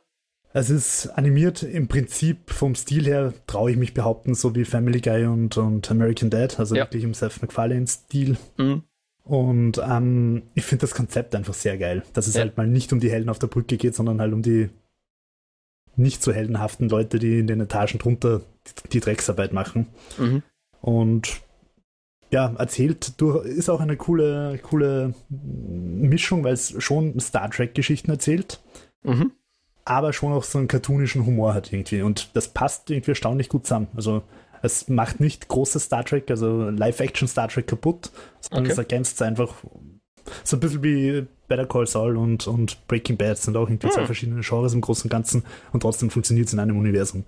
Es 0.53 0.71
ist 0.71 1.09
animiert 1.09 1.63
im 1.63 1.87
Prinzip 1.87 2.51
vom 2.51 2.75
Stil 2.75 3.05
her, 3.05 3.35
traue 3.47 3.73
ich 3.73 3.77
mich 3.77 3.93
behaupten, 3.93 4.35
so 4.35 4.55
wie 4.55 4.65
Family 4.65 5.01
Guy 5.03 5.27
und, 5.27 5.59
und 5.59 5.91
American 5.91 6.31
Dad, 6.31 6.59
also 6.59 6.75
Ja. 6.75 6.85
wirklich 6.85 7.05
im 7.05 7.13
Seth 7.13 7.43
MacFarlane-Stil. 7.43 8.39
Mhm. 8.57 8.83
Und 9.25 9.79
ähm, 9.87 10.45
ich 10.55 10.65
finde 10.65 10.83
das 10.83 10.95
Konzept 10.95 11.35
einfach 11.35 11.53
sehr 11.53 11.77
geil, 11.77 12.05
dass 12.15 12.27
es 12.27 12.35
Ja. 12.37 12.41
halt 12.43 12.57
mal 12.57 12.67
nicht 12.67 12.93
um 12.93 13.01
die 13.01 13.11
Helden 13.11 13.29
auf 13.29 13.39
der 13.39 13.49
Brücke 13.49 13.77
geht, 13.77 13.95
sondern 13.95 14.21
halt 14.21 14.33
um 14.33 14.41
die 14.41 14.71
nicht 15.97 16.23
so 16.23 16.33
heldenhaften 16.33 16.89
Leute, 16.89 17.19
die 17.19 17.39
in 17.41 17.47
den 17.47 17.61
Etagen 17.61 17.99
drunter 17.99 18.41
die, 18.85 18.89
die 18.91 19.01
Drecksarbeit 19.01 19.53
machen. 19.53 19.89
Mhm. 20.17 20.43
Und 20.81 21.41
ja, 22.31 22.53
erzählt 22.59 23.21
durch, 23.21 23.47
ist 23.47 23.69
auch 23.71 23.81
eine 23.81 23.97
coole, 23.97 24.59
coole 24.63 25.15
Mischung, 25.31 26.45
weil 26.45 26.55
es 26.55 26.75
schon 26.83 27.19
Star 27.21 27.51
Trek-Geschichten 27.51 28.11
erzählt, 28.11 28.61
Mhm. 29.05 29.33
aber 29.85 30.13
schon 30.13 30.33
auch 30.33 30.43
so 30.45 30.59
einen 30.59 30.69
cartoonischen 30.69 31.25
Humor 31.27 31.55
hat 31.55 31.73
irgendwie. 31.73 32.03
Und 32.03 32.31
das 32.35 32.49
passt 32.49 32.91
irgendwie 32.91 33.13
erstaunlich 33.13 33.49
gut 33.49 33.65
zusammen. 33.67 33.87
Also 33.95 34.23
es 34.63 34.89
macht 34.89 35.21
nicht 35.21 35.47
großes 35.49 35.85
Star 35.85 36.05
Trek, 36.05 36.31
also 36.31 36.71
Live-Action 36.71 37.29
Star 37.29 37.47
Trek 37.49 37.69
kaputt, 37.69 38.11
sondern 38.41 38.65
Okay. 38.65 38.73
es 38.73 38.79
ergänzt 38.79 39.15
es 39.17 39.23
einfach 39.23 39.55
so 40.43 40.57
ein 40.57 40.61
bisschen 40.61 40.83
wie 40.83 41.27
Better 41.47 41.67
Call 41.67 41.87
Saul 41.87 42.17
und, 42.17 42.49
und 42.49 42.89
Breaking 42.89 43.17
Bad 43.17 43.39
sind 43.39 43.57
auch 43.57 43.69
irgendwie 43.69 43.89
zwei 43.91 44.01
Hm. 44.01 44.07
verschiedene 44.07 44.41
Genres 44.41 44.75
im 44.75 44.81
Großen 44.81 45.05
und 45.05 45.11
Ganzen 45.11 45.45
und 45.73 45.81
trotzdem 45.81 46.11
funktioniert 46.11 46.49
es 46.49 46.53
in 46.53 46.59
einem 46.59 46.77
Universum. 46.77 47.23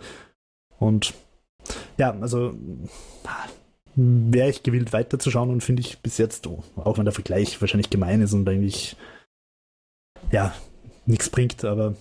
Und 0.81 1.15
ja, 1.97 2.17
also 2.21 2.55
wäre 3.99 4.49
ich 4.49 4.63
gewillt 4.63 4.93
weiterzuschauen 4.93 5.51
und 5.51 5.61
finde 5.61 5.81
ich 5.81 5.99
bis 5.99 6.19
jetzt, 6.19 6.47
oh, 6.47 6.63
auch 6.77 6.99
wenn 6.99 7.05
der 7.05 7.13
Vergleich 7.13 7.61
wahrscheinlich 7.61 7.91
gemein 7.91 8.23
ist 8.23 8.33
und 8.33 8.49
eigentlich 8.49 8.97
ja, 10.31 10.55
nichts 11.05 11.29
bringt, 11.31 11.65
aber 11.65 11.97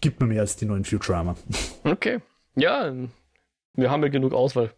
gibt 0.00 0.20
mir 0.20 0.26
mehr 0.26 0.40
als 0.40 0.56
die 0.56 0.66
neuen 0.66 0.84
Futurama. 0.84 1.36
Okay. 1.84 2.20
Ja, 2.56 2.92
wir 3.74 3.90
haben 3.90 4.02
ja 4.02 4.08
genug 4.08 4.34
Auswahl. 4.34 4.72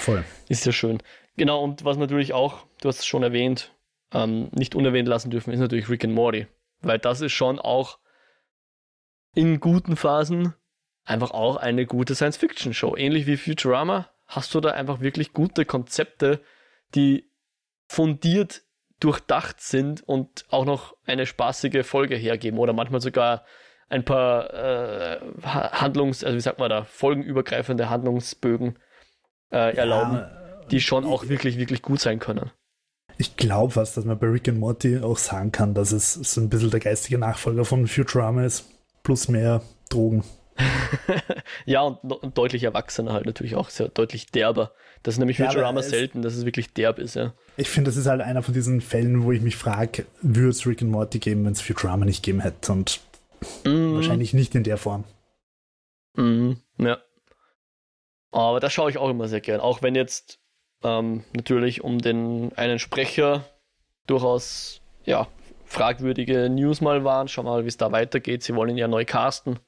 Voll. 0.00 0.24
ist 0.48 0.66
ja 0.66 0.72
schön. 0.72 1.00
Genau, 1.36 1.62
und 1.62 1.84
was 1.84 1.96
natürlich 1.96 2.32
auch, 2.32 2.66
du 2.80 2.88
hast 2.88 3.00
es 3.00 3.06
schon 3.06 3.22
erwähnt, 3.22 3.72
ähm, 4.12 4.48
nicht 4.50 4.74
unerwähnt 4.74 5.08
lassen 5.08 5.30
dürfen, 5.30 5.52
ist 5.52 5.60
natürlich 5.60 5.88
Rick 5.88 6.04
and 6.04 6.14
Morty. 6.14 6.48
Weil 6.80 6.98
das 6.98 7.20
ist 7.20 7.32
schon 7.32 7.60
auch 7.60 7.98
in 9.34 9.60
guten 9.60 9.94
Phasen 9.94 10.54
einfach 11.04 11.30
auch 11.30 11.56
eine 11.56 11.86
gute 11.86 12.16
Science-Fiction-Show. 12.16 12.96
Ähnlich 12.96 13.26
wie 13.26 13.36
Futurama 13.36 14.08
hast 14.36 14.54
du 14.54 14.60
da 14.60 14.70
einfach 14.70 15.00
wirklich 15.00 15.32
gute 15.32 15.64
Konzepte, 15.64 16.40
die 16.94 17.30
fundiert 17.88 18.62
durchdacht 19.00 19.60
sind 19.60 20.02
und 20.02 20.44
auch 20.50 20.64
noch 20.64 20.96
eine 21.04 21.26
spaßige 21.26 21.84
Folge 21.86 22.16
hergeben 22.16 22.58
oder 22.58 22.72
manchmal 22.72 23.00
sogar 23.00 23.44
ein 23.88 24.04
paar 24.04 24.52
äh, 24.54 25.20
Ha- 25.44 25.80
Handlungs-, 25.82 26.24
also 26.24 26.36
wie 26.36 26.40
sagt 26.40 26.58
man 26.58 26.70
da, 26.70 26.84
folgenübergreifende 26.84 27.90
Handlungsbögen 27.90 28.78
äh, 29.50 29.76
erlauben, 29.76 30.14
Ja, 30.16 30.64
die 30.70 30.80
schon 30.80 31.04
auch 31.04 31.28
wirklich, 31.28 31.58
wirklich 31.58 31.82
gut 31.82 32.00
sein 32.00 32.18
können. 32.18 32.50
ich 33.18 33.36
glaube 33.36 33.72
fast, 33.72 33.96
dass 33.96 34.04
man 34.06 34.18
bei 34.18 34.26
Rick 34.28 34.48
and 34.48 34.58
Morty 34.58 34.98
auch 35.00 35.18
sagen 35.18 35.52
kann, 35.52 35.74
dass 35.74 35.92
es 35.92 36.14
so 36.14 36.40
ein 36.40 36.48
bisschen 36.48 36.70
der 36.70 36.80
geistige 36.80 37.18
Nachfolger 37.18 37.64
von 37.66 37.86
Futurama 37.86 38.44
ist. 38.44 38.70
Plus 39.02 39.28
mehr 39.28 39.60
Drogen. 39.90 40.24
ja, 41.64 41.82
und, 41.82 41.98
und 42.12 42.38
deutlich 42.38 42.62
erwachsener 42.62 43.12
halt 43.12 43.26
natürlich 43.26 43.56
auch, 43.56 43.70
sehr 43.70 43.88
deutlich 43.88 44.26
derber. 44.26 44.72
Das 45.02 45.14
ist 45.14 45.18
nämlich 45.18 45.38
Ja, 45.38 45.46
Futurama 45.48 45.82
selten, 45.82 46.22
dass 46.22 46.34
es 46.34 46.44
wirklich 46.44 46.72
derb 46.72 46.98
ist, 46.98 47.14
ja. 47.16 47.34
Ich 47.56 47.68
finde, 47.68 47.88
das 47.90 47.96
ist 47.96 48.06
halt 48.06 48.20
einer 48.20 48.42
von 48.42 48.54
diesen 48.54 48.80
Fällen, 48.80 49.24
wo 49.24 49.32
ich 49.32 49.42
mich 49.42 49.56
frage, 49.56 50.06
würde 50.22 50.50
es 50.50 50.66
Rick 50.66 50.82
and 50.82 50.90
Morty 50.90 51.18
geben, 51.18 51.44
wenn 51.44 51.52
es 51.52 51.60
Futurama 51.60 52.04
nicht 52.04 52.22
gegeben 52.22 52.40
hätte? 52.40 52.72
Und 52.72 53.00
Mhm. 53.64 53.96
wahrscheinlich 53.96 54.32
nicht 54.32 54.54
in 54.54 54.64
der 54.64 54.78
Form. 54.78 55.04
Mhm, 56.16 56.58
ja. 56.78 56.98
Aber 58.30 58.58
das 58.60 58.72
schaue 58.72 58.90
ich 58.90 58.98
auch 58.98 59.10
immer 59.10 59.28
sehr 59.28 59.40
gern. 59.40 59.60
Auch 59.60 59.82
wenn 59.82 59.94
jetzt 59.94 60.38
ähm, 60.82 61.24
natürlich 61.34 61.84
um 61.84 61.98
den 61.98 62.52
einen 62.56 62.78
Sprecher 62.78 63.44
durchaus 64.06 64.80
ja, 65.04 65.28
fragwürdige 65.66 66.48
News 66.48 66.80
mal 66.80 67.04
waren. 67.04 67.28
Schauen 67.28 67.46
wir 67.46 67.50
mal, 67.52 67.64
wie 67.64 67.68
es 67.68 67.76
da 67.76 67.92
weitergeht. 67.92 68.42
Sie 68.42 68.54
wollen 68.54 68.70
ihn 68.70 68.78
ja 68.78 68.88
neu 68.88 69.04
casten. 69.04 69.58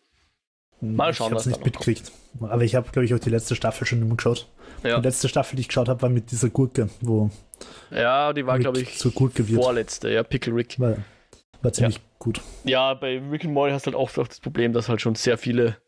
Mal 0.81 1.15
schauen, 1.15 1.29
ich 1.29 1.31
habe 1.31 1.35
was 1.37 1.47
nicht 1.47 1.59
noch 1.59 1.65
mitgekriegt. 1.65 2.13
Aber 2.41 2.63
ich 2.63 2.75
habe, 2.75 2.91
glaube 2.91 3.07
ich, 3.07 3.15
auch 3.15 3.19
die 3.19 3.31
letzte 3.31 3.55
Staffel 3.57 3.87
schon 3.87 4.03
immer 4.03 4.17
geschaut. 4.17 4.47
Ja, 4.83 4.99
Die 4.99 5.03
letzte 5.07 5.29
Staffel, 5.29 5.57
die 5.57 5.63
ich 5.63 5.69
geschaut 5.69 5.89
habe, 5.89 6.03
war 6.03 6.11
mit 6.11 6.31
dieser 6.31 6.51
Gurke, 6.51 6.91
wo 7.01 7.31
ja 7.91 8.33
die 8.35 8.47
war, 8.47 8.59
glaube 8.59 8.81
ich, 8.81 8.99
zur 8.99 9.13
Gurke 9.13 9.49
wird. 9.49 9.63
vorletzte, 9.63 10.11
ja, 10.11 10.23
Pickle 10.23 10.55
Rick. 10.55 10.79
war, 10.79 10.97
war 11.63 11.73
ziemlich 11.73 12.01
gut. 12.19 12.43
Ja, 12.65 12.93
bei 12.95 13.19
Rick 13.19 13.45
and 13.45 13.55
Morty 13.55 13.73
hast 13.73 13.87
du 13.87 13.93
halt 13.93 13.99
auch 13.99 14.11
das 14.11 14.41
Problem, 14.41 14.73
dass 14.75 14.89
halt 14.91 15.01
schon 15.01 15.15
sehr 15.15 15.39
viele, 15.39 15.79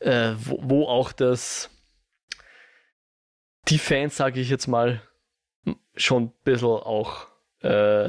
äh, 0.00 0.32
wo, 0.36 0.58
wo 0.62 0.86
auch 0.86 1.12
das, 1.12 1.70
die 3.68 3.78
Fans, 3.78 4.16
sage 4.16 4.40
ich 4.40 4.50
jetzt 4.50 4.66
mal, 4.66 5.00
schon 5.94 6.24
ein 6.24 6.32
bisschen 6.42 6.68
auch, 6.68 7.28
äh, 7.60 8.08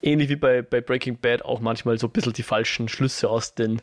ähnlich 0.00 0.28
wie 0.28 0.36
bei, 0.36 0.62
bei 0.62 0.80
Breaking 0.80 1.18
Bad, 1.18 1.42
auch 1.44 1.60
manchmal 1.60 1.98
so 1.98 2.06
ein 2.06 2.12
bisschen 2.12 2.32
die 2.32 2.42
falschen 2.42 2.88
Schlüsse 2.88 3.28
aus 3.30 3.54
den 3.54 3.82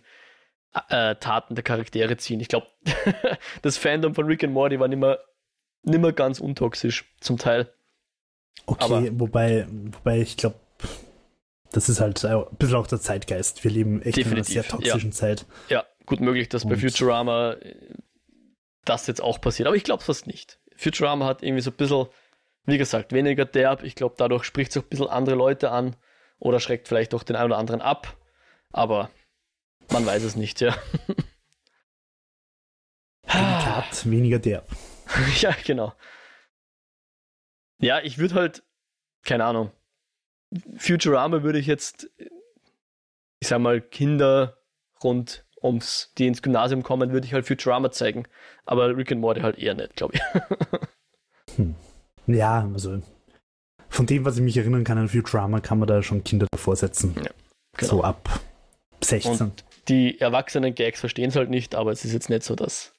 äh, 0.89 1.15
Taten 1.15 1.55
der 1.55 1.63
Charaktere 1.63 2.17
ziehen. 2.17 2.39
Ich 2.39 2.47
glaube, 2.47 2.67
das 3.61 3.77
Fandom 3.77 4.15
von 4.15 4.25
Rick 4.25 4.43
and 4.43 4.53
Morty 4.53 4.79
war 4.79 4.87
nimmer, 4.87 5.19
nimmer 5.83 6.11
ganz 6.13 6.39
untoxisch, 6.39 7.05
zum 7.19 7.37
Teil. 7.37 7.71
Okay, 8.65 8.83
Aber- 8.83 9.19
wobei, 9.19 9.67
wobei 9.69 10.19
ich 10.21 10.37
glaube, 10.37 10.55
das 11.71 11.89
ist 11.89 11.99
halt 11.99 12.23
ein 12.23 12.45
bisschen 12.57 12.75
auch 12.75 12.87
der 12.87 12.99
Zeitgeist. 13.01 13.63
Wir 13.63 13.71
leben 13.71 14.01
echt 14.03 14.17
in 14.19 14.31
einer 14.31 14.43
sehr 14.43 14.63
toxischen 14.63 15.11
Zeit. 15.11 15.45
Ja, 15.69 15.85
gut 16.05 16.19
möglich, 16.21 16.49
dass 16.49 16.65
bei 16.65 16.75
Und- 16.75 16.79
Futurama 16.81 17.53
äh, 17.53 17.75
das 18.85 19.07
jetzt 19.07 19.21
auch 19.21 19.41
passiert. 19.41 19.67
Aber 19.67 19.75
ich 19.75 19.83
glaube 19.83 20.03
fast 20.03 20.27
nicht. 20.27 20.59
Futurama 20.75 21.25
hat 21.25 21.41
irgendwie 21.43 21.61
so 21.61 21.71
ein 21.71 21.77
bisschen, 21.77 22.07
wie 22.65 22.77
gesagt, 22.77 23.11
weniger 23.11 23.45
derb. 23.45 23.83
Ich 23.83 23.95
glaube, 23.95 24.15
dadurch 24.17 24.43
spricht 24.45 24.71
es 24.71 24.77
auch 24.77 24.83
ein 24.83 24.89
bisschen 24.89 25.07
andere 25.07 25.35
Leute 25.35 25.71
an 25.71 25.95
oder 26.39 26.59
schreckt 26.59 26.87
vielleicht 26.87 27.13
auch 27.13 27.23
den 27.23 27.35
einen 27.35 27.51
oder 27.51 27.57
anderen 27.57 27.81
ab. 27.81 28.17
Aber 28.71 29.09
man 29.91 30.05
weiß 30.05 30.23
es 30.23 30.35
nicht, 30.35 30.61
ja. 30.61 30.75
Delikat, 33.25 34.09
weniger 34.09 34.39
derb. 34.39 34.67
ja, 35.39 35.55
genau. 35.65 35.93
Ja, 37.79 37.99
ich 38.01 38.17
würde 38.17 38.35
halt, 38.35 38.63
keine 39.23 39.45
Ahnung, 39.45 39.71
Futurama 40.77 41.43
würde 41.43 41.59
ich 41.59 41.67
jetzt, 41.67 42.09
ich 43.39 43.47
sag 43.47 43.59
mal, 43.59 43.81
Kinder 43.81 44.57
rund 45.03 45.45
ums, 45.61 46.13
die 46.17 46.27
ins 46.27 46.41
Gymnasium 46.41 46.83
kommen, 46.83 47.11
würde 47.11 47.25
ich 47.25 47.33
halt 47.33 47.45
Futurama 47.45 47.91
zeigen. 47.91 48.27
Aber 48.65 48.95
Rick 48.95 49.11
and 49.11 49.21
Morty 49.21 49.41
halt 49.41 49.57
eher 49.57 49.73
nicht, 49.73 49.95
glaube 49.95 50.15
ich. 50.15 50.21
Ja, 52.27 52.69
also 52.73 53.01
von 53.89 54.05
dem, 54.05 54.25
was 54.25 54.37
ich 54.37 54.43
mich 54.43 54.57
erinnern 54.57 54.83
kann 54.83 54.97
an 54.97 55.09
Futurama, 55.09 55.59
kann 55.59 55.79
man 55.79 55.87
da 55.87 56.01
schon 56.01 56.23
Kinder 56.23 56.47
davor 56.51 56.75
setzen. 56.75 57.13
Ja, 57.15 57.29
genau. 57.77 57.91
So 57.91 58.03
ab 58.03 58.39
16. 59.03 59.39
Und 59.39 59.63
die 59.87 60.19
erwachsenen 60.19 60.73
Gags 60.73 60.99
verstehen 60.99 61.29
es 61.29 61.35
halt 61.35 61.49
nicht, 61.49 61.75
aber 61.75 61.91
es 61.91 62.05
ist 62.05 62.13
jetzt 62.13 62.29
nicht 62.29 62.43
so, 62.43 62.55
dass, 62.55 62.93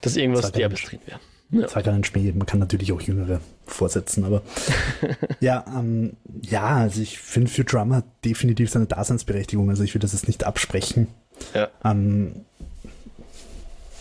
dass 0.00 0.16
irgendwas 0.16 0.52
derbes 0.52 0.82
drin 0.82 1.00
wäre. 1.06 1.20
Ja. 1.50 1.68
Sag 1.68 1.86
einen 1.86 2.04
Schmäh, 2.04 2.32
man 2.32 2.46
kann 2.46 2.58
natürlich 2.58 2.92
auch 2.92 3.00
Jüngere 3.00 3.40
vorsetzen, 3.66 4.24
aber 4.24 4.42
ja, 5.40 5.64
ähm, 5.68 6.16
ja, 6.42 6.76
also 6.76 7.00
ich 7.00 7.18
finde 7.18 7.50
Futurama 7.50 7.96
hat 7.96 8.24
definitiv 8.24 8.70
seine 8.70 8.86
Daseinsberechtigung, 8.86 9.68
also 9.70 9.84
ich 9.84 9.94
will 9.94 10.00
das 10.00 10.12
jetzt 10.12 10.26
nicht 10.26 10.44
absprechen. 10.44 11.06
Ja. 11.54 11.68
Ähm, 11.84 12.44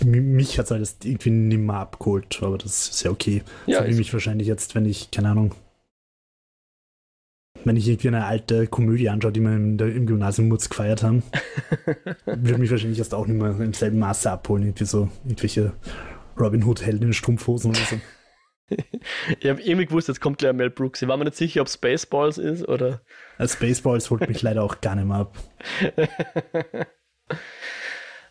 mich 0.05 0.57
hat 0.57 0.65
es 0.65 0.71
halt 0.71 0.95
irgendwie 1.03 1.31
nimmer 1.31 1.75
abgeholt, 1.75 2.39
aber 2.41 2.57
das 2.57 2.89
ist 2.89 3.03
ja 3.03 3.11
okay. 3.11 3.43
Ja, 3.65 3.83
so 3.83 3.89
wie 3.89 3.95
mich 3.95 4.13
wahrscheinlich 4.13 4.47
jetzt, 4.47 4.75
wenn 4.75 4.85
ich, 4.85 5.11
keine 5.11 5.29
Ahnung, 5.29 5.55
wenn 7.65 7.77
ich 7.77 7.87
irgendwie 7.87 8.09
eine 8.09 8.25
alte 8.25 8.67
Komödie 8.67 9.09
anschaue, 9.09 9.31
die 9.31 9.39
wir 9.39 9.55
im, 9.55 9.79
im 9.79 10.05
Gymnasium 10.05 10.49
Mutz 10.49 10.69
gefeiert 10.69 11.03
haben, 11.03 11.23
würde 12.25 12.57
mich 12.57 12.71
wahrscheinlich 12.71 12.97
jetzt 12.97 13.13
auch 13.13 13.27
nicht 13.27 13.39
mehr 13.39 13.57
im 13.59 13.73
selben 13.73 13.99
Maße 13.99 14.29
abholen, 14.29 14.63
irgendwie 14.63 14.85
so 14.85 15.09
irgendwelche 15.23 15.73
Robin 16.37 16.63
Hood 16.63 16.81
Helden 16.81 17.07
in 17.07 17.13
Strumpfhosen 17.13 17.71
oder 17.71 17.79
so. 17.79 17.95
Ich 19.39 19.49
habe 19.49 19.61
irgendwie 19.61 19.85
gewusst, 19.85 20.07
jetzt 20.07 20.21
kommt 20.21 20.39
gleich 20.39 20.53
Mel 20.53 20.71
Brooks. 20.71 21.01
Ich 21.01 21.07
war 21.07 21.17
mir 21.17 21.25
nicht 21.25 21.35
sicher, 21.35 21.61
ob 21.61 21.69
Spaceballs 21.69 22.39
ist 22.39 22.67
oder. 22.67 23.01
Spaceballs 23.37 24.09
holt 24.09 24.27
mich 24.27 24.41
leider 24.41 24.63
auch 24.63 24.81
gar 24.81 24.95
nicht 24.95 25.05
mehr 25.05 25.17
ab. 25.17 25.37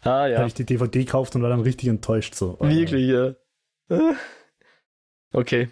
Ah 0.02 0.26
ja, 0.26 0.38
habe 0.38 0.48
ich 0.48 0.54
die 0.54 0.66
DVD 0.66 1.04
gekauft 1.04 1.34
und 1.34 1.42
war 1.42 1.50
dann 1.50 1.60
richtig 1.60 1.88
enttäuscht. 1.88 2.34
So. 2.34 2.58
wirklich, 2.60 3.08
ja. 3.08 3.34
Okay. 5.32 5.68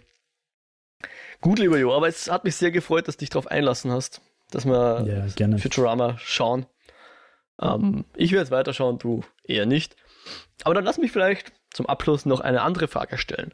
Gut, 1.41 1.59
lieber 1.59 1.79
Jo, 1.79 1.93
aber 1.93 2.09
es 2.09 2.31
hat 2.31 2.45
mich 2.45 2.57
sehr 2.57 2.71
gefreut, 2.71 3.09
dass 3.09 3.17
du 3.17 3.21
dich 3.21 3.31
darauf 3.31 3.47
einlassen 3.47 3.91
hast, 3.91 4.21
dass 4.51 4.67
wir 4.67 5.05
Ja, 5.07 5.27
gerne. 5.35 5.59
Futurama 5.59 6.17
schauen. 6.19 6.67
Ähm, 7.61 8.05
ich 8.15 8.33
werde 8.33 8.45
es 8.45 8.51
weiterschauen, 8.51 8.99
du 8.99 9.23
eher 9.45 9.67
nicht. 9.67 9.97
Aber 10.65 10.75
dann 10.75 10.85
lass 10.85 10.99
mich 10.99 11.13
vielleicht 11.13 11.53
zum 11.71 11.87
Abschluss 11.87 12.27
noch 12.27 12.41
eine 12.41 12.63
andere 12.63 12.89
Frage 12.89 13.17
stellen. 13.17 13.53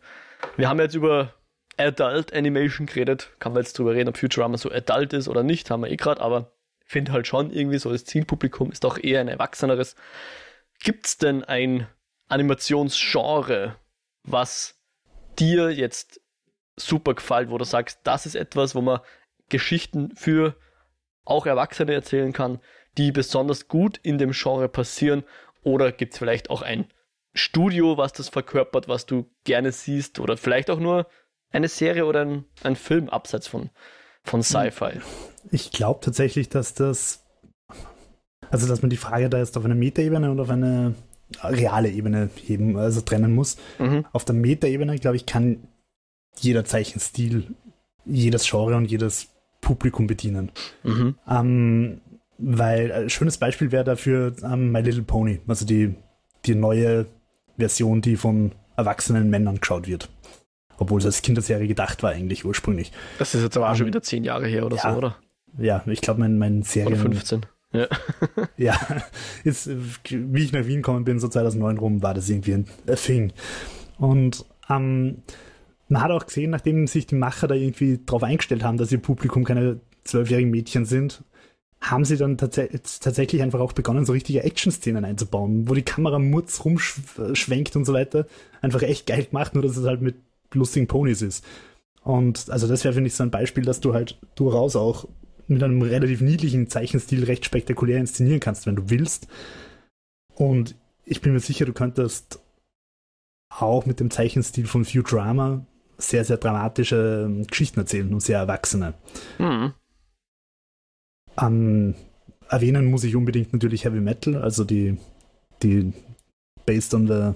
Wir 0.57 0.69
haben 0.69 0.81
jetzt 0.81 0.95
über 0.95 1.35
Adult 1.77 2.33
Animation 2.33 2.87
geredet. 2.87 3.31
Kann 3.39 3.53
man 3.53 3.63
jetzt 3.63 3.79
drüber 3.79 3.95
reden, 3.95 4.09
ob 4.09 4.17
Futurama 4.17 4.57
so 4.57 4.71
adult 4.71 5.13
ist 5.13 5.29
oder 5.29 5.43
nicht, 5.43 5.71
haben 5.71 5.83
wir 5.83 5.91
eh 5.91 5.97
gerade, 5.97 6.21
aber 6.21 6.53
ich 6.85 6.93
finde 6.93 7.13
halt 7.13 7.27
schon 7.27 7.51
irgendwie 7.51 7.79
so, 7.79 7.91
das 7.91 8.05
Zielpublikum 8.05 8.71
ist 8.71 8.85
doch 8.85 8.99
eher 8.99 9.21
ein 9.21 9.29
erwachseneres. 9.29 9.97
Gibt 10.87 11.07
es 11.09 11.19
denn 11.19 11.43
ein 11.43 11.89
Animationsgenre, 12.29 13.75
was 14.23 14.79
dir 15.37 15.73
jetzt 15.73 16.21
super 16.77 17.15
gefällt, 17.15 17.51
wo 17.51 17.59
du 17.59 17.65
sagst, 17.65 17.99
das 18.05 18.25
ist 18.25 18.37
etwas, 18.37 18.77
wo 18.77 18.81
man 18.83 19.01
Geschichten 19.49 20.15
für 20.15 20.55
auch 21.25 21.45
Erwachsene 21.45 21.93
erzählen 21.93 22.33
kann, 22.33 22.61
die 22.99 23.11
besonders 23.11 23.67
gut 23.67 23.99
in 24.05 24.19
dem 24.19 24.31
Genre 24.31 24.69
passieren? 24.69 25.25
Oder 25.65 25.91
gibt 25.91 26.13
es 26.13 26.21
vielleicht 26.21 26.51
auch 26.51 26.63
ein 26.63 26.87
Studio, 27.35 27.99
was 27.99 28.13
das 28.13 28.29
verkörpert, 28.29 28.87
was 28.87 29.07
du 29.07 29.29
gerne 29.43 29.73
siehst? 29.73 30.21
Oder 30.21 30.37
vielleicht 30.37 30.71
auch 30.71 30.79
nur 30.79 31.09
eine 31.51 31.67
Serie 31.67 32.07
oder 32.07 32.21
ein, 32.21 32.45
ein 32.63 32.77
Film 32.77 33.09
abseits 33.09 33.49
von, 33.49 33.71
von 34.23 34.41
Sci-Fi? 34.41 35.01
Ich 35.51 35.73
glaube 35.73 35.99
tatsächlich, 36.01 36.49
dass 36.49 36.75
das, 36.75 37.26
also 38.51 38.67
dass 38.67 38.83
man 38.83 38.91
die 38.91 38.97
Frage 38.97 39.29
da 39.29 39.39
jetzt 39.39 39.57
auf 39.57 39.65
eine 39.65 39.75
Metaebene 39.75 40.31
und 40.31 40.41
auf 40.41 40.51
eine 40.51 40.95
reale 41.43 41.91
Ebene 41.91 42.31
heben, 42.47 42.77
also 42.77 43.01
trennen 43.01 43.35
muss. 43.35 43.57
Mhm. 43.79 44.05
Auf 44.13 44.25
der 44.25 44.35
Metaebene, 44.35 44.99
glaube 44.99 45.17
ich, 45.17 45.27
kann 45.27 45.59
jeder 46.39 46.65
Zeichenstil, 46.65 47.55
jedes 48.05 48.49
Genre 48.49 48.77
und 48.77 48.91
jedes 48.91 49.29
Publikum 49.61 50.07
bedienen. 50.07 50.53
Mhm. 50.85 51.17
Ähm, 51.29 52.01
weil 52.39 52.93
ein 52.93 53.11
schönes 53.11 53.39
Beispiel 53.39 53.73
wäre 53.73 53.85
dafür 53.85 54.35
ähm, 54.43 54.71
My 54.71 54.81
Little 54.81 55.03
Pony, 55.03 55.41
also 55.47 55.65
die, 55.65 55.95
die 56.45 56.55
neue 56.55 57.07
Version, 57.57 58.03
die 58.03 58.17
von 58.17 58.53
erwachsenen 58.77 59.31
Männern 59.31 59.61
geschaut 59.61 59.87
wird. 59.87 60.11
Obwohl 60.79 61.01
es 61.01 61.07
als 61.07 61.23
Kinderserie 61.23 61.67
gedacht 61.67 62.03
war 62.03 62.11
eigentlich 62.11 62.45
ursprünglich. 62.45 62.93
Das 63.19 63.35
ist 63.35 63.43
jetzt 63.43 63.57
aber 63.57 63.67
auch 63.67 63.71
Ähm, 63.71 63.77
schon 63.77 63.87
wieder 63.87 64.03
zehn 64.03 64.25
Jahre 64.25 64.47
her 64.47 64.67
oder 64.67 64.77
ja, 64.77 64.93
so, 64.93 64.99
oder? 64.99 65.17
Ja, 65.59 65.83
ich 65.87 66.03
glaube, 66.03 66.21
mein, 66.21 66.37
mein 66.37 66.59
Oder 66.59 66.67
Serien... 66.67 67.01
15. 67.01 67.47
Ja. 67.73 67.89
Ja, 68.57 68.79
ist, 69.45 69.67
äh, 69.67 69.77
wie 70.09 70.45
ich 70.45 70.53
nach 70.53 70.67
Wien 70.67 70.77
gekommen 70.77 71.05
bin, 71.05 71.19
so 71.19 71.29
2009 71.29 71.79
rum, 71.79 72.03
war 72.03 72.15
das 72.15 72.29
irgendwie 72.29 72.55
ein 72.55 72.67
a 72.89 72.95
Thing. 72.95 73.33
Und 73.99 74.45
ähm, 74.71 75.23
man 75.89 76.03
hat 76.03 76.11
auch 76.11 76.27
gesehen, 76.27 76.51
nachdem 76.51 76.87
sich 76.87 77.07
die 77.07 77.15
Macher 77.15 77.49
da 77.49 77.55
irgendwie 77.55 78.01
darauf 78.05 78.23
eingestellt 78.23 78.65
haben, 78.65 78.79
dass 78.79 78.93
ihr 78.93 78.99
Publikum 78.99 79.45
keine 79.45 79.81
zwölfjährigen 80.05 80.51
Mädchen 80.51 80.85
sind, 80.85 81.23
haben 81.81 82.05
sie 82.05 82.17
dann 82.17 82.39
tats 82.39 83.01
tatsächlich 83.01 83.43
einfach 83.43 83.61
auch 83.61 83.73
begonnen, 83.73 84.07
so 84.07 84.13
richtige 84.13 84.43
Action-Szenen 84.43 85.05
einzubauen, 85.05 85.69
wo 85.69 85.75
die 85.75 85.83
Kamera 85.83 86.19
murz 86.19 86.65
rumschwenkt 86.65 87.77
und 87.77 87.85
so 87.85 87.93
weiter. 87.93 88.27
Einfach 88.63 88.83
echt 88.83 89.07
geil 89.07 89.25
gemacht, 89.25 89.55
nur 89.55 89.63
dass 89.63 89.77
es 89.77 89.87
halt 89.87 90.01
mit 90.01 90.17
lustigen 90.53 90.87
Ponys 90.87 91.23
ist. 91.23 91.45
Und 92.03 92.51
also 92.51 92.67
das 92.67 92.85
wäre, 92.85 92.95
finde 92.95 93.09
ich, 93.09 93.15
so 93.15 93.23
ein 93.23 93.31
Beispiel, 93.31 93.65
dass 93.65 93.81
du 93.81 93.93
halt 93.93 94.19
durchaus 94.35 94.77
auch 94.77 95.07
mit 95.49 95.63
einem 95.63 95.83
relativ 95.83 96.21
niedlichen 96.21 96.69
Zeichenstil 96.69 97.25
recht 97.25 97.45
spektakulär 97.45 97.99
inszenieren 97.99 98.41
kannst, 98.41 98.67
wenn 98.67 98.77
du 98.77 98.91
willst. 98.91 99.29
Und 100.35 100.75
ich 101.05 101.21
bin 101.21 101.33
mir 101.33 101.41
sicher, 101.41 101.65
du 101.67 101.73
könntest 101.73 102.41
auch 103.49 103.87
mit 103.87 104.01
dem 104.01 104.11
Zeichenstil 104.11 104.67
von 104.67 104.85
Futurama 104.85 105.65
sehr, 105.99 106.25
sehr 106.25 106.37
dramatische 106.37 107.25
ähm, 107.27 107.47
Geschichten 107.47 107.81
erzählen 107.81 108.13
und 108.13 108.21
sehr 108.21 108.39
erwachsene. 108.39 108.95
Mhm. 109.39 109.73
Ähm, 111.41 111.95
erwähnen 112.49 112.87
muss 112.87 113.05
ich 113.05 113.17
unbedingt 113.17 113.53
natürlich 113.53 113.85
Heavy 113.85 114.01
Metal, 114.01 114.37
also 114.37 114.65
die, 114.65 114.99
die 115.63 115.93
based 116.67 116.93
on 116.95 117.07
the 117.07 117.33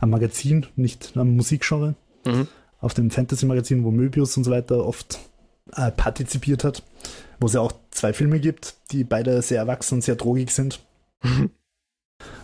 am 0.00 0.10
Magazin, 0.10 0.66
nicht 0.76 1.16
am 1.16 1.34
Musikgenre, 1.36 1.94
Mhm. 2.26 2.48
auf 2.80 2.94
dem 2.94 3.10
Fantasy-Magazin, 3.10 3.84
wo 3.84 3.90
Möbius 3.90 4.36
und 4.36 4.44
so 4.44 4.50
weiter 4.50 4.84
oft 4.84 5.18
äh, 5.72 5.90
partizipiert 5.90 6.64
hat, 6.64 6.82
wo 7.40 7.46
es 7.46 7.54
ja 7.54 7.60
auch 7.60 7.72
zwei 7.90 8.12
Filme 8.12 8.40
gibt, 8.40 8.74
die 8.90 9.04
beide 9.04 9.40
sehr 9.42 9.58
erwachsen 9.58 9.96
und 9.96 10.02
sehr 10.02 10.16
drogig 10.16 10.50
sind. 10.50 10.80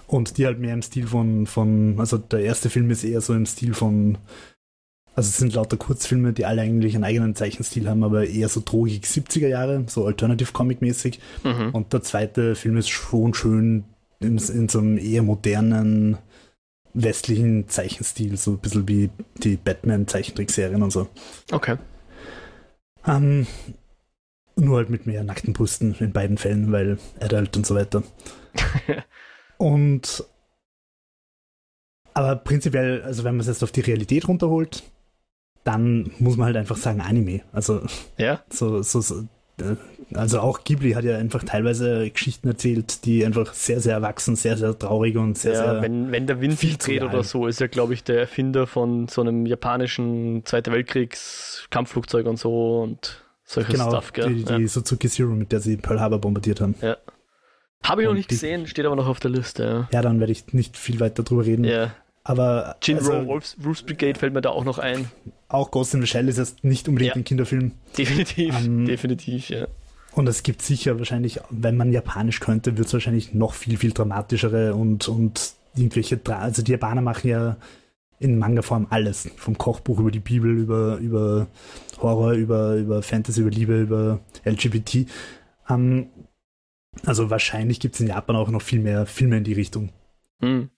Und 0.06 0.38
die 0.38 0.46
halt 0.46 0.58
mehr 0.58 0.74
im 0.74 0.82
Stil 0.82 1.06
von, 1.06 1.46
von, 1.46 1.96
also 1.98 2.18
der 2.18 2.40
erste 2.40 2.70
Film 2.70 2.90
ist 2.90 3.04
eher 3.04 3.20
so 3.20 3.34
im 3.34 3.46
Stil 3.46 3.74
von, 3.74 4.18
also 5.14 5.28
es 5.28 5.36
sind 5.36 5.54
lauter 5.54 5.76
Kurzfilme, 5.76 6.32
die 6.32 6.46
alle 6.46 6.62
eigentlich 6.62 6.94
einen 6.94 7.04
eigenen 7.04 7.36
Zeichenstil 7.36 7.88
haben, 7.88 8.02
aber 8.02 8.26
eher 8.26 8.48
so 8.48 8.62
drogig 8.64 9.04
70er 9.04 9.48
Jahre, 9.48 9.84
so 9.86 10.06
Alternative 10.06 10.52
Comic 10.52 10.82
mäßig. 10.82 11.20
Mhm. 11.44 11.70
Und 11.72 11.92
der 11.92 12.02
zweite 12.02 12.54
Film 12.54 12.76
ist 12.76 12.88
schon 12.88 13.34
schön 13.34 13.84
in, 14.18 14.38
in 14.38 14.68
so 14.68 14.78
einem 14.78 14.98
eher 14.98 15.22
modernen 15.22 16.18
westlichen 16.92 17.68
Zeichenstil, 17.68 18.36
so 18.36 18.52
ein 18.52 18.58
bisschen 18.58 18.88
wie 18.88 19.10
die 19.36 19.56
Batman-Zeichentrickserien 19.56 20.82
und 20.82 20.90
so. 20.90 21.08
Okay. 21.52 21.76
Ähm, 23.06 23.46
nur 24.56 24.78
halt 24.78 24.90
mit 24.90 25.06
mehr 25.06 25.24
nackten 25.24 25.52
Brüsten 25.52 25.94
in 25.94 26.12
beiden 26.12 26.38
Fällen, 26.38 26.72
weil 26.72 26.98
Adult 27.20 27.56
und 27.56 27.66
so 27.66 27.74
weiter. 27.74 28.02
und 29.58 30.24
aber 32.12 32.36
prinzipiell, 32.36 33.02
also 33.02 33.24
wenn 33.24 33.34
man 33.34 33.40
es 33.40 33.46
jetzt 33.46 33.62
auf 33.62 33.72
die 33.72 33.80
Realität 33.80 34.26
runterholt, 34.28 34.82
dann 35.64 36.10
muss 36.18 36.36
man 36.36 36.46
halt 36.46 36.56
einfach 36.56 36.76
sagen 36.76 37.00
Anime. 37.00 37.42
Also 37.52 37.82
Ja. 38.18 38.42
so, 38.50 38.82
so, 38.82 39.00
so 39.00 39.26
also 40.14 40.40
auch 40.40 40.64
Ghibli 40.64 40.92
hat 40.92 41.04
ja 41.04 41.16
einfach 41.16 41.44
teilweise 41.44 42.10
Geschichten 42.10 42.48
erzählt, 42.48 43.04
die 43.04 43.24
einfach 43.24 43.54
sehr, 43.54 43.80
sehr 43.80 43.94
erwachsen, 43.94 44.36
sehr, 44.36 44.56
sehr 44.56 44.78
traurig 44.78 45.16
und 45.16 45.38
sehr, 45.38 45.52
ja, 45.52 45.72
sehr 45.72 45.82
wenn, 45.82 46.10
wenn 46.12 46.26
der 46.26 46.40
Wind 46.40 46.54
viel 46.54 46.76
dreht 46.76 47.02
oder 47.02 47.22
so, 47.22 47.46
ist 47.46 47.60
er, 47.60 47.68
glaube 47.68 47.94
ich, 47.94 48.04
der 48.04 48.18
Erfinder 48.20 48.66
von 48.66 49.08
so 49.08 49.20
einem 49.20 49.46
japanischen 49.46 50.44
Zweiter 50.44 50.72
Weltkriegs 50.72 51.66
Kampfflugzeug 51.70 52.26
und 52.26 52.38
so 52.38 52.80
und 52.80 53.22
solches 53.44 53.74
genau 53.74 53.90
Stuff, 53.90 54.12
gell? 54.12 54.34
die, 54.34 54.44
die 54.44 54.66
Suzuki 54.68 55.08
Zero, 55.08 55.30
mit 55.30 55.52
der 55.52 55.60
sie 55.60 55.76
Pearl 55.76 56.00
Harbor 56.00 56.20
bombardiert 56.20 56.60
haben. 56.60 56.74
ja. 56.80 56.96
Habe 57.82 58.02
ich 58.02 58.08
noch 58.08 58.14
nicht 58.14 58.30
die- 58.30 58.34
gesehen, 58.34 58.66
steht 58.66 58.84
aber 58.84 58.96
noch 58.96 59.08
auf 59.08 59.20
der 59.20 59.30
Liste. 59.30 59.88
Ja, 59.90 60.02
dann 60.02 60.20
werde 60.20 60.32
ich 60.32 60.52
nicht 60.52 60.76
viel 60.76 61.00
weiter 61.00 61.22
drüber 61.22 61.46
reden. 61.46 61.64
Ja. 61.64 61.84
ja. 61.84 61.94
Aber 62.22 62.76
Jinro 62.82 63.12
also, 63.12 63.26
Wolfs, 63.26 63.56
Wolf's 63.58 63.82
Brigade 63.82 64.18
fällt 64.18 64.34
mir 64.34 64.42
da 64.42 64.50
auch 64.50 64.64
noch 64.64 64.78
ein. 64.78 65.10
Auch 65.50 65.70
Ghost 65.70 65.94
in 65.94 66.00
the 66.00 66.06
Shell 66.06 66.28
ist 66.28 66.38
jetzt 66.38 66.64
nicht 66.64 66.88
unbedingt 66.88 67.10
Ja. 67.14 67.16
ein 67.20 67.24
Kinderfilm. 67.24 67.72
Definitiv, 67.96 68.54
Ähm, 68.64 68.86
definitiv, 68.86 69.48
ja. 69.50 69.66
Und 70.12 70.28
es 70.28 70.42
gibt 70.42 70.62
sicher 70.62 70.98
wahrscheinlich, 70.98 71.40
wenn 71.50 71.76
man 71.76 71.92
Japanisch 71.92 72.40
könnte, 72.40 72.76
wird 72.76 72.88
es 72.88 72.92
wahrscheinlich 72.92 73.32
noch 73.34 73.54
viel, 73.54 73.76
viel 73.76 73.92
dramatischere 73.92 74.74
und, 74.74 75.06
und 75.08 75.52
irgendwelche, 75.76 76.16
Dra 76.16 76.38
also 76.38 76.62
die 76.62 76.72
Japaner 76.72 77.00
machen 77.00 77.28
ja 77.28 77.56
in 78.18 78.38
Manga-Form 78.38 78.88
alles. 78.90 79.30
Vom 79.36 79.56
Kochbuch 79.56 80.00
über 80.00 80.10
die 80.10 80.18
Bibel, 80.20 80.50
über, 80.58 80.96
über 80.98 81.46
Horror, 81.98 82.32
über, 82.32 82.74
über 82.74 83.02
Fantasy, 83.02 83.40
über 83.40 83.50
Liebe, 83.50 83.80
über 83.80 84.20
LGBT. 84.44 85.06
Ähm, 85.68 86.08
also 87.06 87.30
wahrscheinlich 87.30 87.78
gibt 87.80 87.94
es 87.94 88.00
in 88.00 88.08
Japan 88.08 88.36
auch 88.36 88.50
noch 88.50 88.62
viel 88.62 88.80
mehr 88.80 89.06
Filme 89.06 89.36
in 89.38 89.44
die 89.44 89.52
Richtung. 89.52 89.90
Hm. 90.42 90.70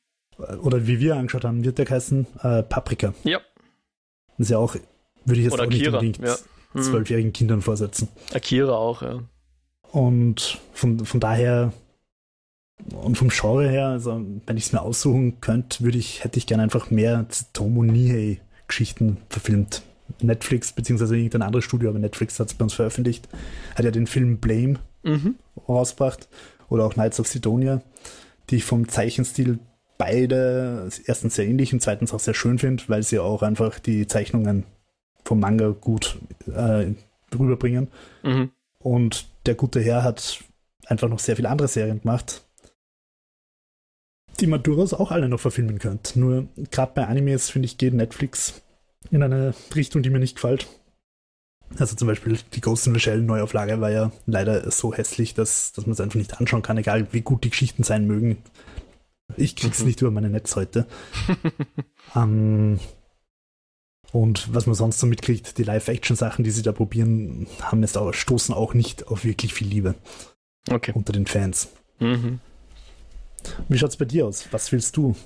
Oder 0.62 0.86
wie 0.86 1.00
wir 1.00 1.16
angeschaut 1.16 1.44
haben, 1.44 1.64
wird 1.64 1.78
der 1.78 1.88
heißen 1.88 2.26
äh, 2.42 2.62
Paprika. 2.62 3.14
Ja. 3.24 3.40
Das 4.42 4.48
ist 4.48 4.52
ja 4.54 4.58
auch, 4.58 4.74
würde 5.24 5.38
ich 5.38 5.44
jetzt 5.44 5.52
Oder 5.52 5.62
auch 5.62 5.68
nicht 5.68 5.82
Akira, 5.82 5.98
unbedingt 5.98 6.26
ja. 6.26 6.36
Hm. 6.72 6.82
zwölfjährigen 6.82 7.32
Kindern 7.32 7.62
vorsetzen. 7.62 8.08
Akira 8.34 8.72
auch, 8.72 9.02
ja. 9.02 9.20
Und 9.92 10.58
von, 10.72 11.04
von 11.04 11.20
daher 11.20 11.72
und 12.90 13.16
vom 13.16 13.28
Genre 13.28 13.68
her, 13.68 13.86
also 13.86 14.20
wenn 14.44 14.56
ich 14.56 14.64
es 14.64 14.72
mir 14.72 14.80
aussuchen 14.82 15.40
könnte, 15.40 15.84
würde 15.84 15.96
ich, 15.96 16.24
hätte 16.24 16.38
ich 16.38 16.48
gerne 16.48 16.64
einfach 16.64 16.90
mehr 16.90 17.24
Tomo 17.52 17.84
Nihei-Geschichten 17.84 19.18
verfilmt. 19.28 19.82
Netflix, 20.20 20.72
beziehungsweise 20.72 21.16
irgendein 21.16 21.42
anderes 21.42 21.64
Studio, 21.64 21.90
aber 21.90 22.00
Netflix 22.00 22.40
hat 22.40 22.48
es 22.48 22.54
bei 22.54 22.64
uns 22.64 22.74
veröffentlicht, 22.74 23.28
hat 23.76 23.84
ja 23.84 23.92
den 23.92 24.08
Film 24.08 24.38
Blame 24.38 24.80
mhm. 25.04 25.36
rausgebracht 25.68 26.28
oder 26.68 26.84
auch 26.84 26.94
Knights 26.94 27.20
of 27.20 27.28
Sidonia, 27.28 27.80
die 28.50 28.56
ich 28.56 28.64
vom 28.64 28.88
Zeichenstil 28.88 29.60
beide 30.02 30.88
erstens 31.06 31.36
sehr 31.36 31.46
ähnlich 31.46 31.72
und 31.72 31.80
zweitens 31.80 32.12
auch 32.12 32.18
sehr 32.18 32.34
schön 32.34 32.58
finde, 32.58 32.82
weil 32.88 33.04
sie 33.04 33.20
auch 33.20 33.42
einfach 33.42 33.78
die 33.78 34.08
Zeichnungen 34.08 34.64
vom 35.24 35.38
Manga 35.38 35.68
gut 35.68 36.18
äh, 36.52 36.86
rüberbringen. 37.32 37.86
Mhm. 38.24 38.50
Und 38.80 39.28
der 39.46 39.54
gute 39.54 39.80
Herr 39.80 40.02
hat 40.02 40.42
einfach 40.86 41.08
noch 41.08 41.20
sehr 41.20 41.36
viele 41.36 41.50
andere 41.50 41.68
Serien 41.68 42.00
gemacht, 42.00 42.42
die 44.40 44.48
man 44.48 44.62
durchaus 44.64 44.92
auch 44.92 45.12
alle 45.12 45.28
noch 45.28 45.38
verfilmen 45.38 45.78
könnte. 45.78 46.18
Nur 46.18 46.48
gerade 46.72 46.92
bei 46.96 47.06
Animes, 47.06 47.50
finde 47.50 47.66
ich, 47.66 47.78
geht 47.78 47.94
Netflix 47.94 48.60
in 49.12 49.22
eine 49.22 49.54
Richtung, 49.76 50.02
die 50.02 50.10
mir 50.10 50.18
nicht 50.18 50.34
gefällt. 50.34 50.66
Also 51.78 51.94
zum 51.94 52.08
Beispiel 52.08 52.38
die 52.54 52.60
Ghost 52.60 52.88
in 52.88 52.94
the 52.94 53.00
Shell 53.00 53.22
Neuauflage 53.22 53.80
war 53.80 53.90
ja 53.90 54.10
leider 54.26 54.68
so 54.72 54.92
hässlich, 54.92 55.34
dass, 55.34 55.72
dass 55.72 55.86
man 55.86 55.92
es 55.92 56.00
einfach 56.00 56.16
nicht 56.16 56.40
anschauen 56.40 56.62
kann, 56.62 56.76
egal 56.76 57.06
wie 57.12 57.20
gut 57.20 57.44
die 57.44 57.50
Geschichten 57.50 57.84
sein 57.84 58.08
mögen. 58.08 58.38
Ich 59.36 59.56
krieg's 59.56 59.80
mhm. 59.80 59.86
nicht 59.86 60.00
über 60.00 60.10
meine 60.10 60.30
Netz 60.30 60.56
heute. 60.56 60.86
ähm, 62.16 62.78
und 64.12 64.54
was 64.54 64.66
man 64.66 64.74
sonst 64.74 65.00
so 65.00 65.06
mitkriegt, 65.06 65.56
die 65.56 65.64
Live-Action-Sachen, 65.64 66.44
die 66.44 66.50
sie 66.50 66.62
da 66.62 66.72
probieren, 66.72 67.46
haben 67.62 67.80
jetzt 67.80 67.96
auch, 67.96 68.12
stoßen 68.12 68.54
auch 68.54 68.74
nicht 68.74 69.08
auf 69.08 69.24
wirklich 69.24 69.54
viel 69.54 69.68
Liebe 69.68 69.94
okay. 70.70 70.92
unter 70.94 71.12
den 71.12 71.26
Fans. 71.26 71.72
Mhm. 71.98 72.40
Wie 73.68 73.78
schaut's 73.78 73.96
bei 73.96 74.04
dir 74.04 74.26
aus? 74.26 74.48
Was 74.52 74.70
willst 74.70 74.96
du? 74.96 75.16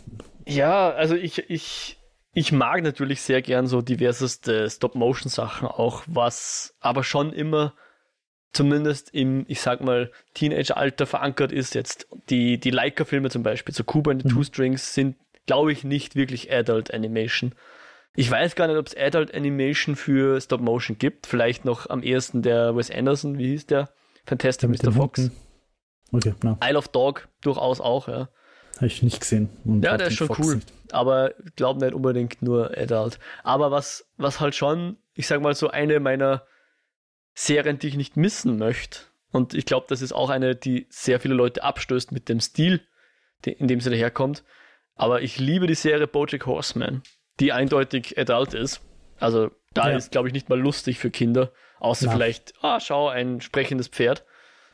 Ja, 0.46 0.90
also 0.90 1.16
ich, 1.16 1.50
ich, 1.50 1.98
ich 2.32 2.52
mag 2.52 2.82
natürlich 2.82 3.22
sehr 3.22 3.42
gern 3.42 3.66
so 3.66 3.82
diverseste 3.82 4.70
Stop-Motion-Sachen 4.70 5.66
auch, 5.66 6.04
was 6.06 6.74
aber 6.80 7.02
schon 7.02 7.32
immer 7.32 7.74
zumindest 8.52 9.14
im, 9.14 9.44
ich 9.48 9.60
sag 9.60 9.80
mal, 9.82 10.10
Teenage-Alter 10.34 11.06
verankert 11.06 11.52
ist. 11.52 11.74
Jetzt 11.74 12.08
die, 12.30 12.58
die 12.58 12.70
Leica-Filme 12.70 13.30
zum 13.30 13.42
Beispiel, 13.42 13.74
so 13.74 13.84
Cuba 13.84 14.10
and 14.10 14.22
the 14.22 14.28
mhm. 14.28 14.32
Two 14.32 14.44
Strings, 14.44 14.94
sind, 14.94 15.16
glaube 15.46 15.72
ich, 15.72 15.84
nicht 15.84 16.16
wirklich 16.16 16.52
Adult 16.52 16.92
Animation. 16.92 17.54
Ich 18.14 18.30
weiß 18.30 18.56
gar 18.56 18.66
nicht, 18.66 18.78
ob 18.78 18.86
es 18.86 18.96
Adult 18.96 19.34
Animation 19.34 19.94
für 19.94 20.40
Stop 20.40 20.62
Motion 20.62 20.96
gibt. 20.98 21.26
Vielleicht 21.26 21.66
noch 21.66 21.90
am 21.90 22.02
ehesten 22.02 22.40
der 22.40 22.74
Wes 22.74 22.90
Anderson, 22.90 23.38
wie 23.38 23.48
hieß 23.48 23.66
der? 23.66 23.90
Fantastic 24.24 24.70
Mr. 24.70 24.90
Fox. 24.90 25.30
Okay, 26.12 26.34
no. 26.42 26.58
Isle 26.64 26.78
of 26.78 26.88
Dog 26.88 27.28
durchaus 27.42 27.80
auch, 27.80 28.08
ja. 28.08 28.28
Habe 28.76 28.86
ich 28.86 29.02
nicht 29.02 29.20
gesehen. 29.20 29.50
ja, 29.82 29.96
der 29.96 30.08
ist 30.08 30.14
schon 30.14 30.28
Fox 30.28 30.40
cool. 30.40 30.54
Nicht. 30.56 30.72
Aber 30.92 31.34
glaube 31.56 31.80
nicht 31.80 31.94
unbedingt 31.94 32.42
nur 32.42 32.76
Adult. 32.76 33.18
Aber 33.42 33.70
was, 33.70 34.06
was 34.16 34.40
halt 34.40 34.54
schon, 34.54 34.96
ich 35.14 35.26
sag 35.26 35.42
mal 35.42 35.54
so 35.54 35.68
eine 35.68 36.00
meiner 36.00 36.42
Serien, 37.36 37.78
die 37.78 37.88
ich 37.88 37.96
nicht 37.96 38.16
missen 38.16 38.58
möchte. 38.58 39.00
Und 39.30 39.54
ich 39.54 39.66
glaube, 39.66 39.86
das 39.88 40.02
ist 40.02 40.12
auch 40.12 40.30
eine, 40.30 40.56
die 40.56 40.86
sehr 40.90 41.20
viele 41.20 41.34
Leute 41.34 41.62
abstößt 41.62 42.10
mit 42.10 42.28
dem 42.28 42.40
Stil, 42.40 42.80
in 43.44 43.68
dem 43.68 43.80
sie 43.80 43.90
daherkommt. 43.90 44.42
Aber 44.96 45.22
ich 45.22 45.38
liebe 45.38 45.68
die 45.68 45.74
Serie 45.74 46.08
Bojack 46.08 46.46
Horseman 46.46 47.02
die 47.40 47.52
eindeutig 47.52 48.18
adult 48.18 48.54
ist. 48.54 48.80
Also 49.18 49.50
da 49.74 49.90
ja. 49.90 49.96
ist, 49.96 50.10
glaube 50.10 50.28
ich, 50.28 50.34
nicht 50.34 50.48
mal 50.48 50.58
lustig 50.58 50.98
für 50.98 51.10
Kinder, 51.10 51.52
außer 51.78 52.06
Na. 52.06 52.12
vielleicht, 52.12 52.54
ah, 52.62 52.80
schau, 52.80 53.08
ein 53.08 53.40
sprechendes 53.40 53.88
Pferd. 53.88 54.24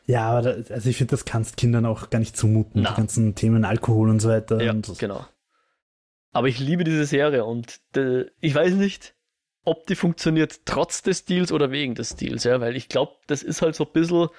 Ja, 0.05 0.29
aber 0.29 0.41
da, 0.41 0.73
also 0.73 0.89
ich 0.89 0.97
finde, 0.97 1.11
das 1.11 1.25
kannst 1.25 1.55
Kindern 1.55 1.85
auch 1.85 2.09
gar 2.09 2.19
nicht 2.19 2.35
zumuten. 2.35 2.81
Na. 2.81 2.91
Die 2.91 2.95
ganzen 2.97 3.35
Themen 3.35 3.65
Alkohol 3.65 4.09
und 4.09 4.19
so 4.19 4.29
weiter. 4.29 4.61
Ja, 4.61 4.71
und 4.71 4.97
genau. 4.99 5.25
Aber 6.31 6.47
ich 6.47 6.59
liebe 6.59 6.83
diese 6.83 7.05
Serie 7.05 7.45
und 7.45 7.79
äh, 7.95 8.25
ich 8.39 8.55
weiß 8.55 8.73
nicht, 8.73 9.15
ob 9.65 9.87
die 9.87 9.95
funktioniert 9.95 10.65
trotz 10.65 11.01
des 11.01 11.19
Stils 11.19 11.51
oder 11.51 11.71
wegen 11.71 11.95
des 11.95 12.11
Stils, 12.11 12.43
ja, 12.43 12.59
weil 12.59 12.75
ich 12.75 12.89
glaube, 12.89 13.13
das 13.27 13.43
ist 13.43 13.61
halt 13.61 13.75
so 13.75 13.85
ein 13.85 13.91
bisschen 13.93 14.29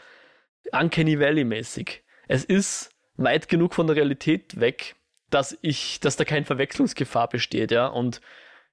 Uncanny 0.72 1.18
Valley 1.18 1.44
mäßig. 1.44 2.02
Es 2.28 2.44
ist 2.44 2.90
weit 3.16 3.48
genug 3.48 3.74
von 3.74 3.86
der 3.86 3.96
Realität 3.96 4.60
weg, 4.60 4.96
dass 5.30 5.56
ich, 5.62 6.00
dass 6.00 6.16
da 6.16 6.24
keine 6.24 6.44
Verwechslungsgefahr 6.44 7.28
besteht, 7.28 7.70
ja. 7.70 7.86
Und 7.86 8.20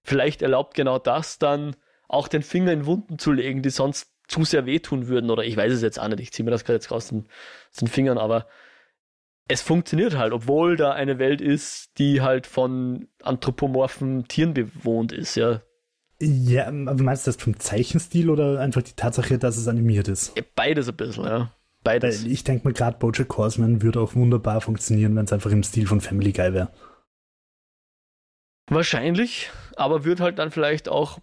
vielleicht 0.04 0.41
erlaubt 0.41 0.76
genau 0.76 0.99
das 0.99 1.39
dann 1.39 1.76
auch 2.08 2.28
den 2.28 2.43
Finger 2.43 2.72
in 2.72 2.86
Wunden 2.86 3.18
zu 3.20 3.32
legen, 3.32 3.62
die 3.62 3.70
sonst 3.70 4.12
zu 4.28 4.43
sehr 4.43 4.66
wehtun 4.66 5.08
würden. 5.08 5.30
Oder 5.30 5.43
ich 5.43 5.56
weiß 5.56 5.72
es 5.72 5.82
jetzt 5.82 5.99
auch 5.99 6.08
nicht, 6.08 6.20
ich 6.20 6.32
ziehe 6.32 6.43
mir 6.43 6.52
das 6.52 6.66
gerade 6.66 6.76
jetzt 6.76 6.91
raus 6.91 7.08
den, 7.08 7.28
aus 7.72 7.78
den 7.78 7.88
Fingern, 7.88 8.18
aber 8.18 8.47
es 9.47 9.62
funktioniert 9.62 10.18
halt, 10.18 10.34
obwohl 10.34 10.78
da 10.78 10.91
eine 10.93 11.20
Welt 11.20 11.41
ist, 11.41 11.97
die 11.97 12.22
halt 12.22 12.47
von 12.47 13.08
anthropomorphen 13.22 14.28
Tieren 14.28 14.54
bewohnt 14.54 15.12
ist, 15.12 15.36
ja. 15.36 15.62
Ja, 16.22 16.67
aber 16.67 17.01
meinst 17.01 17.26
du 17.26 17.32
das 17.32 17.41
vom 17.41 17.59
Zeichenstil 17.59 18.30
oder 18.30 18.59
einfach 18.59 18.84
die 18.84 18.93
Tatsache, 18.93 19.39
dass 19.39 19.57
es 19.57 19.67
animiert 19.67 20.07
ist? 20.07 20.34
Beides 20.55 20.88
ein 20.88 20.95
bisschen, 20.95 21.24
ja. 21.26 21.51
Beides. 21.84 22.24
Weil 22.24 22.32
ich 22.32 22.43
denke 22.43 22.67
mir 22.67 22.74
gerade, 22.74 22.99
Bojack 22.99 23.36
Horseman 23.38 23.82
würde 23.82 23.99
auch 23.99 24.13
wunderbar 24.13 24.61
funktionieren, 24.61 25.15
wenn 25.15 25.26
es 25.26 25.34
einfach 25.34 25.49
im 25.49 25.63
Stil 25.63 25.88
von 25.88 25.99
Family 25.99 26.32
Guy 26.32 26.53
wäre. 26.53 26.72
Wahrscheinlich, 28.69 29.49
aber 29.76 30.05
wird 30.05 30.19
halt 30.19 30.38
dann 30.38 30.51
vielleicht 30.51 30.89
auch, 30.89 31.19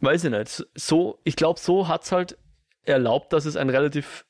weiß 0.00 0.24
ich 0.24 0.30
nicht, 0.30 0.66
so, 0.74 1.18
ich 1.24 1.36
glaube, 1.36 1.58
so 1.58 1.88
hat 1.88 2.04
es 2.04 2.12
halt 2.12 2.38
erlaubt, 2.82 3.32
dass 3.32 3.46
es 3.46 3.56
ein 3.56 3.70
relativ, 3.70 4.26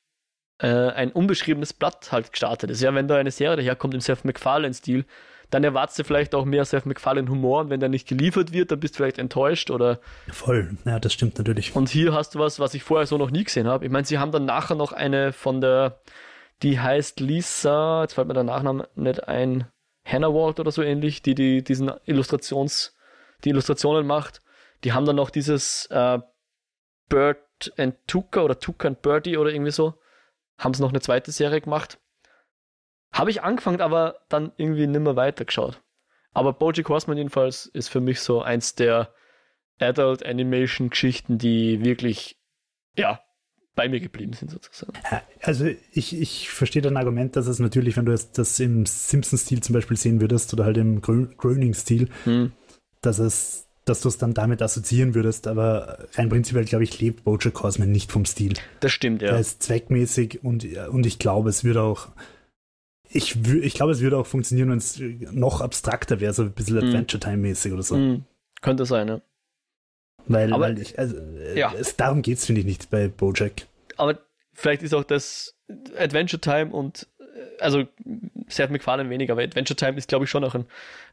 äh, 0.59 0.69
ein 0.69 1.11
unbeschriebenes 1.11 1.73
Blatt 1.73 2.13
halt 2.13 2.31
gestartet 2.31 2.71
ist. 2.71 2.81
Ja, 2.81 2.95
wenn 2.95 3.09
da 3.09 3.17
eine 3.17 3.33
Serie 3.33 3.57
daherkommt 3.57 3.95
im 3.95 4.01
Seth 4.01 4.25
MacFarlane-Stil, 4.25 5.05
dann 5.51 5.65
erwartest 5.65 5.99
du 5.99 6.05
vielleicht 6.05 6.35
auch 6.35 6.45
mehr 6.45 6.65
Seth 6.65 6.87
MacFarlane 6.87 7.29
Humor 7.29 7.61
und 7.61 7.71
wenn 7.71 7.81
der 7.81 7.89
nicht 7.89 8.09
geliefert 8.09 8.53
wird, 8.53 8.71
dann 8.71 8.81
bist 8.81 8.95
du 8.95 8.99
vielleicht 8.99 9.19
enttäuscht 9.19 9.71
oder. 9.71 10.01
Voll, 10.29 10.77
ja, 10.85 10.99
das 10.99 11.13
stimmt 11.13 11.39
natürlich. 11.39 11.75
Und 11.75 11.89
hier 11.89 12.13
hast 12.13 12.35
du 12.35 12.39
was, 12.39 12.61
was 12.61 12.75
ich 12.75 12.83
vorher 12.83 13.07
so 13.07 13.19
noch 13.19 13.31
nie 13.31 13.45
gesehen 13.45 13.69
habe. 13.69 13.85
Ich 13.85 13.91
meine, 13.91 14.07
sie 14.07 14.19
haben 14.19 14.33
dann 14.33 14.45
nachher 14.45 14.75
noch 14.75 14.93
eine 14.93 15.33
von 15.33 15.61
der, 15.61 16.01
die 16.63 16.81
heißt 16.81 17.21
Lisa, 17.21 18.03
jetzt 18.03 18.15
fällt 18.15 18.29
mir 18.29 18.35
der 18.35 18.45
Nachname 18.45 18.89
nicht 18.95 19.29
ein, 19.29 19.67
Hannah 20.05 20.33
Walt 20.33 20.61
oder 20.61 20.71
so 20.71 20.83
ähnlich, 20.83 21.23
die, 21.23 21.35
die 21.35 21.65
diesen 21.65 21.91
Illustrations, 22.05 22.95
die 23.45 23.51
Illustrationen 23.51 24.07
macht. 24.07 24.43
Die 24.85 24.93
haben 24.93 25.07
dann 25.07 25.17
noch 25.17 25.31
dieses 25.31 25.87
äh, 25.87 26.19
Bird 27.09 27.39
and 27.79 27.97
Tuka 28.07 28.43
oder 28.43 28.59
Tuka 28.59 28.89
and 28.89 29.03
Birdie 29.03 29.39
oder 29.39 29.51
irgendwie 29.51 29.71
so. 29.71 29.95
Haben 30.59 30.75
sie 30.75 30.83
noch 30.83 30.91
eine 30.91 31.01
zweite 31.01 31.33
Serie 31.33 31.61
gemacht. 31.61 31.99
Habe 33.15 33.31
ich 33.31 33.43
angefangen, 33.43 33.81
aber 33.81 34.17
dann 34.29 34.53
irgendwie 34.57 34.89
nimmer 34.89 35.15
weitergeschaut. 35.15 35.81
Aber 36.33 36.53
Bojack 36.53 36.89
Horseman 36.89 37.17
jedenfalls 37.17 37.67
ist 37.67 37.89
für 37.89 38.01
mich 38.01 38.21
so 38.21 38.43
eins 38.43 38.75
der 38.75 39.15
Adult 39.79 40.27
Animation 40.27 40.91
Geschichten, 40.91 41.39
die 41.39 41.85
wirklich, 41.85 42.37
ja, 42.97 43.21
bei 43.77 43.89
mir 43.89 44.01
geblieben 44.01 44.33
sind 44.33 44.51
sozusagen. 44.51 44.93
Also 45.43 45.67
ich, 45.93 46.21
ich 46.21 46.51
verstehe 46.51 46.83
dein 46.83 46.97
Argument, 46.97 47.37
dass 47.37 47.47
es 47.47 47.61
natürlich, 47.61 47.97
wenn 47.97 48.07
du 48.07 48.13
das 48.15 48.61
im 48.61 48.85
Simpsons-Stil 48.85 49.63
zum 49.63 49.75
Beispiel 49.75 49.97
sehen 49.97 50.21
würdest 50.21 50.53
oder 50.53 50.65
halt 50.65 50.77
im 50.77 51.01
Groening-Stil, 51.01 52.09
hm. 52.25 52.53
dass 53.01 53.19
es 53.21 53.65
dass 53.85 54.01
du 54.01 54.09
es 54.09 54.17
dann 54.17 54.33
damit 54.33 54.63
assoziieren 54.63 55.15
würdest, 55.15 55.47
aber 55.47 56.09
rein 56.15 56.31
prinzipiell, 56.31 56.65
glaube 56.65 56.85
ich, 56.85 57.01
lebt 57.01 57.23
Bojack 57.25 57.63
Horseman 57.63 57.91
nicht 57.91 58.11
vom 58.11 58.25
Stil. 58.25 58.55
Das 58.81 58.93
stimmt, 58.93 59.21
ja. 59.21 59.29
Er 59.29 59.39
ist 59.39 59.63
zweckmäßig 59.63 60.43
und, 60.43 60.65
und 60.89 61.05
ich 61.05 61.19
glaube, 61.19 61.51
es 61.51 61.65
würde 61.65 61.83
auch 61.83 62.09
ich, 63.09 63.37
ich 63.47 63.75
glaube, 63.75 63.93
es 63.93 64.01
würde 64.01 64.19
auch 64.19 64.27
funktionieren, 64.27 64.71
wenn 64.71 64.79
es 64.79 65.01
noch 65.33 65.61
abstrakter 65.61 66.21
wäre, 66.21 66.33
so 66.33 66.43
ein 66.43 66.53
bisschen 66.53 66.77
mm. 66.77 66.89
Adventure 66.89 67.21
Time-mäßig 67.21 67.73
oder 67.73 67.83
so. 67.83 67.97
Mm. 67.97 68.25
Könnte 68.61 68.87
sein, 68.87 69.09
ja. 69.09 69.21
Weil, 70.27 70.53
aber, 70.53 70.65
weil 70.65 70.79
ich, 70.79 70.99
also, 70.99 71.17
äh, 71.17 71.59
ja. 71.59 71.73
es, 71.75 71.97
darum 71.97 72.23
geht 72.23 72.39
es, 72.39 72.47
finde 72.47 72.61
ich, 72.61 72.67
nicht 72.67 72.91
bei 72.91 73.09
Bojack. 73.09 73.67
Aber 73.97 74.19
vielleicht 74.55 74.83
ist 74.83 74.95
auch 74.95 75.05
das 75.05 75.55
Adventure 75.97 76.41
Time 76.41 76.73
und, 76.73 77.07
äh, 77.21 77.61
also 77.61 77.85
Seth 78.49 78.71
MacFarlane 78.71 79.11
weniger, 79.11 79.35
aber 79.35 79.43
Adventure 79.43 79.77
Time 79.77 79.99
ist, 79.99 80.09
glaube 80.09 80.25
ich, 80.25 80.31
schon 80.31 80.45
auch 80.45 80.55
ein 80.55 80.67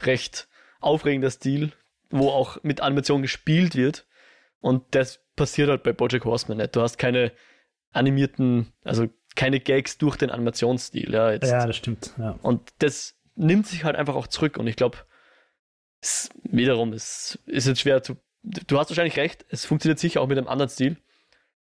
recht 0.03 0.47
aufregender 0.79 1.29
Stil, 1.29 1.73
wo 2.09 2.29
auch 2.29 2.63
mit 2.63 2.81
Animation 2.81 3.21
gespielt 3.21 3.75
wird. 3.75 4.07
Und 4.61 4.83
das 4.91 5.19
passiert 5.35 5.69
halt 5.69 5.83
bei 5.83 5.93
Bojack 5.93 6.25
Horseman 6.25 6.57
nicht. 6.57 6.75
Du 6.75 6.81
hast 6.81 6.97
keine 6.97 7.31
animierten, 7.91 8.71
also 8.83 9.07
keine 9.35 9.59
Gags 9.59 9.97
durch 9.97 10.17
den 10.17 10.29
Animationsstil. 10.29 11.13
Ja, 11.13 11.31
jetzt. 11.31 11.49
ja 11.49 11.65
das 11.65 11.75
stimmt. 11.75 12.13
Ja. 12.17 12.37
Und 12.41 12.73
das 12.79 13.15
nimmt 13.35 13.67
sich 13.67 13.83
halt 13.83 13.95
einfach 13.95 14.15
auch 14.15 14.27
zurück 14.27 14.57
und 14.57 14.67
ich 14.67 14.75
glaube, 14.75 14.97
wiederum, 16.43 16.93
es 16.93 17.39
ist 17.45 17.67
jetzt 17.67 17.81
schwer 17.81 18.03
zu. 18.03 18.17
Du 18.43 18.79
hast 18.79 18.89
wahrscheinlich 18.89 19.17
recht, 19.17 19.45
es 19.49 19.65
funktioniert 19.65 19.99
sicher 19.99 20.21
auch 20.21 20.27
mit 20.27 20.37
einem 20.37 20.47
anderen 20.47 20.69
Stil. 20.69 20.97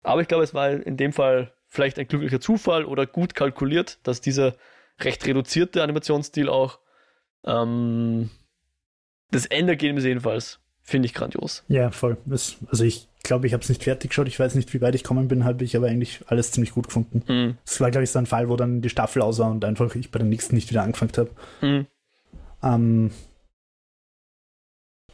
Aber 0.02 0.20
ich 0.22 0.28
glaube, 0.28 0.44
es 0.44 0.55
war 0.55 0.70
in 0.70 0.96
dem 0.96 1.12
Fall 1.12 1.52
vielleicht 1.66 1.98
ein 1.98 2.09
glücklicher 2.09 2.40
Zufall 2.40 2.84
oder 2.84 3.07
gut 3.07 3.34
kalkuliert, 3.34 3.98
dass 4.02 4.20
dieser 4.20 4.57
recht 5.00 5.26
reduzierte 5.26 5.82
Animationsstil 5.82 6.48
auch 6.48 6.78
ähm, 7.44 8.30
das 9.30 9.46
Endergebnis 9.46 10.05
jedenfalls 10.05 10.61
finde 10.85 11.07
ich 11.07 11.14
grandios. 11.14 11.64
Ja, 11.66 11.91
voll. 11.91 12.18
Also 12.30 12.85
ich 12.85 13.09
glaube, 13.22 13.47
ich 13.47 13.55
habe 13.55 13.62
es 13.62 13.68
nicht 13.70 13.82
fertig 13.82 14.11
geschaut. 14.11 14.28
Ich 14.28 14.39
weiß 14.39 14.55
nicht, 14.55 14.72
wie 14.74 14.80
weit 14.82 14.95
ich 14.95 15.03
kommen 15.03 15.28
bin, 15.28 15.45
habe 15.45 15.64
ich 15.64 15.76
aber 15.76 15.89
eigentlich 15.89 16.20
alles 16.26 16.53
ziemlich 16.53 16.72
gut 16.72 16.87
gefunden. 16.87 17.22
Mhm. 17.26 17.59
Es 17.66 17.80
war, 17.80 17.91
glaube 17.91 18.05
ich, 18.05 18.11
so 18.11 18.18
ein 18.18 18.26
Fall, 18.26 18.49
wo 18.49 18.57
dann 18.57 18.82
die 18.82 18.91
Staffel 18.91 19.22
aus 19.22 19.39
war 19.39 19.51
und 19.51 19.64
einfach 19.64 19.95
ich 19.97 20.11
bei 20.11 20.18
der 20.18 20.28
nächsten 20.28 20.55
nicht 20.55 20.70
wieder 20.70 20.82
angefangen 20.82 21.12
habe. 21.16 21.30
Mhm. 21.62 21.87
Ähm, 22.62 23.11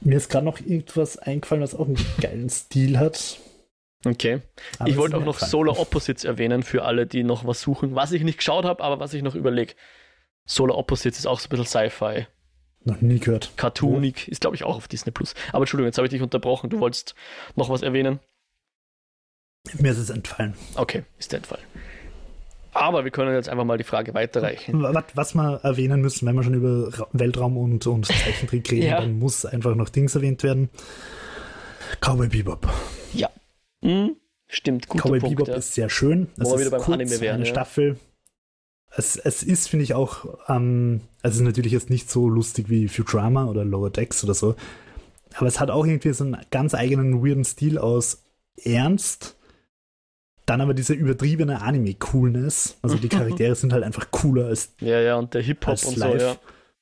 mir 0.00 0.16
ist 0.16 0.28
gerade 0.28 0.44
noch 0.44 0.58
irgendwas 0.58 1.18
eingefallen, 1.18 1.62
was 1.62 1.74
auch 1.74 1.86
einen 1.86 1.98
geilen 2.20 2.50
Stil 2.50 2.98
hat. 2.98 3.38
Okay. 4.04 4.40
Aber 4.78 4.88
ich 4.88 4.96
wollte 4.96 5.16
auch 5.16 5.24
noch 5.24 5.34
entfallen. 5.34 5.50
Solar 5.50 5.78
Opposites 5.78 6.24
erwähnen 6.24 6.62
für 6.64 6.84
alle, 6.84 7.06
die 7.06 7.22
noch 7.22 7.46
was 7.46 7.60
suchen. 7.60 7.94
Was 7.94 8.12
ich 8.12 8.22
nicht 8.22 8.38
geschaut 8.38 8.64
habe, 8.64 8.82
aber 8.82 8.98
was 8.98 9.14
ich 9.14 9.22
noch 9.22 9.34
überlege. 9.36 9.74
Solar 10.46 10.76
Opposites 10.76 11.20
ist 11.20 11.26
auch 11.26 11.38
so 11.38 11.46
ein 11.46 11.50
bisschen 11.50 11.66
Sci-Fi. 11.66 12.26
Noch 12.84 13.00
nie 13.00 13.18
gehört. 13.18 13.52
Cartoonig. 13.56 14.28
Ist, 14.28 14.40
glaube 14.40 14.56
ich, 14.56 14.64
auch 14.64 14.76
auf 14.76 14.88
Disney 14.88 15.12
Plus. 15.12 15.34
Aber 15.52 15.62
Entschuldigung, 15.62 15.86
jetzt 15.88 15.98
habe 15.98 16.06
ich 16.06 16.10
dich 16.12 16.22
unterbrochen. 16.22 16.70
Du 16.70 16.80
wolltest 16.80 17.14
noch 17.56 17.68
was 17.68 17.82
erwähnen. 17.82 18.20
Mir 19.78 19.92
ist 19.92 19.98
es 19.98 20.08
entfallen. 20.10 20.54
Okay, 20.76 21.04
ist 21.18 21.32
der 21.32 21.42
Fall. 21.42 21.58
Aber 22.72 23.04
wir 23.04 23.10
können 23.10 23.34
jetzt 23.34 23.48
einfach 23.48 23.64
mal 23.64 23.76
die 23.76 23.84
Frage 23.84 24.14
weiterreichen. 24.14 24.82
Was, 24.82 25.04
was 25.14 25.34
wir 25.34 25.60
erwähnen 25.64 26.00
müssen, 26.00 26.26
wenn 26.26 26.36
wir 26.36 26.42
schon 26.42 26.54
über 26.54 26.88
Ra 26.98 27.06
Weltraum 27.12 27.58
und, 27.58 27.86
und 27.86 28.06
Zeichentrick 28.06 28.70
reden, 28.70 28.82
Ja. 28.86 29.00
dann 29.00 29.18
muss 29.18 29.44
einfach 29.44 29.74
noch 29.74 29.88
Dings 29.88 30.14
erwähnt 30.14 30.42
werden. 30.42 30.70
Cowboy 32.00 32.28
Bebop. 32.28 32.68
Ja. 33.12 33.28
Hm, 33.82 34.16
stimmt, 34.48 34.88
guter 34.88 35.02
Cowboy 35.08 35.18
Punkt. 35.20 35.36
Bebop 35.36 35.48
Ja. 35.48 35.56
ist 35.56 35.74
sehr 35.74 35.90
schön. 35.90 36.28
Es 36.38 36.48
wir 36.48 36.54
ist 36.54 36.60
wieder 36.60 36.70
beim 36.70 36.80
kurz, 36.80 36.94
Anime 36.94 37.20
wären, 37.20 37.34
eine 37.36 37.44
ja. 37.44 37.50
Staffel. 37.50 37.98
Es, 38.96 39.16
es 39.16 39.42
ist, 39.42 39.68
finde 39.68 39.84
ich, 39.84 39.94
auch, 39.94 40.24
ähm, 40.48 41.00
also 41.22 41.34
es 41.34 41.40
ist 41.40 41.46
natürlich 41.46 41.72
jetzt 41.72 41.90
nicht 41.90 42.10
so 42.10 42.28
lustig 42.28 42.68
wie 42.68 42.88
Futurama 42.88 43.46
oder 43.46 43.64
Lower 43.64 43.90
Decks 43.90 44.24
oder 44.24 44.34
so, 44.34 44.56
aber 45.34 45.46
es 45.46 45.60
hat 45.60 45.70
auch 45.70 45.86
irgendwie 45.86 46.12
so 46.12 46.24
einen 46.24 46.36
ganz 46.50 46.74
eigenen 46.74 47.24
weirden 47.24 47.44
Stil 47.44 47.78
aus 47.78 48.24
Ernst, 48.64 49.36
dann 50.44 50.60
aber 50.60 50.74
diese 50.74 50.94
übertriebene 50.94 51.62
Anime-Coolness. 51.62 52.78
Also 52.82 52.96
die 52.96 53.08
Charaktere 53.16 53.54
sind 53.54 53.72
halt 53.72 53.84
einfach 53.84 54.10
cooler 54.10 54.46
als 54.46 54.74
ja, 54.80 55.00
ja, 55.00 55.16
und 55.16 55.34
der 55.34 55.42
Hip-Hop 55.42 55.84
und 55.84 55.94
so, 55.94 56.00
live. 56.00 56.20
ja. 56.20 56.36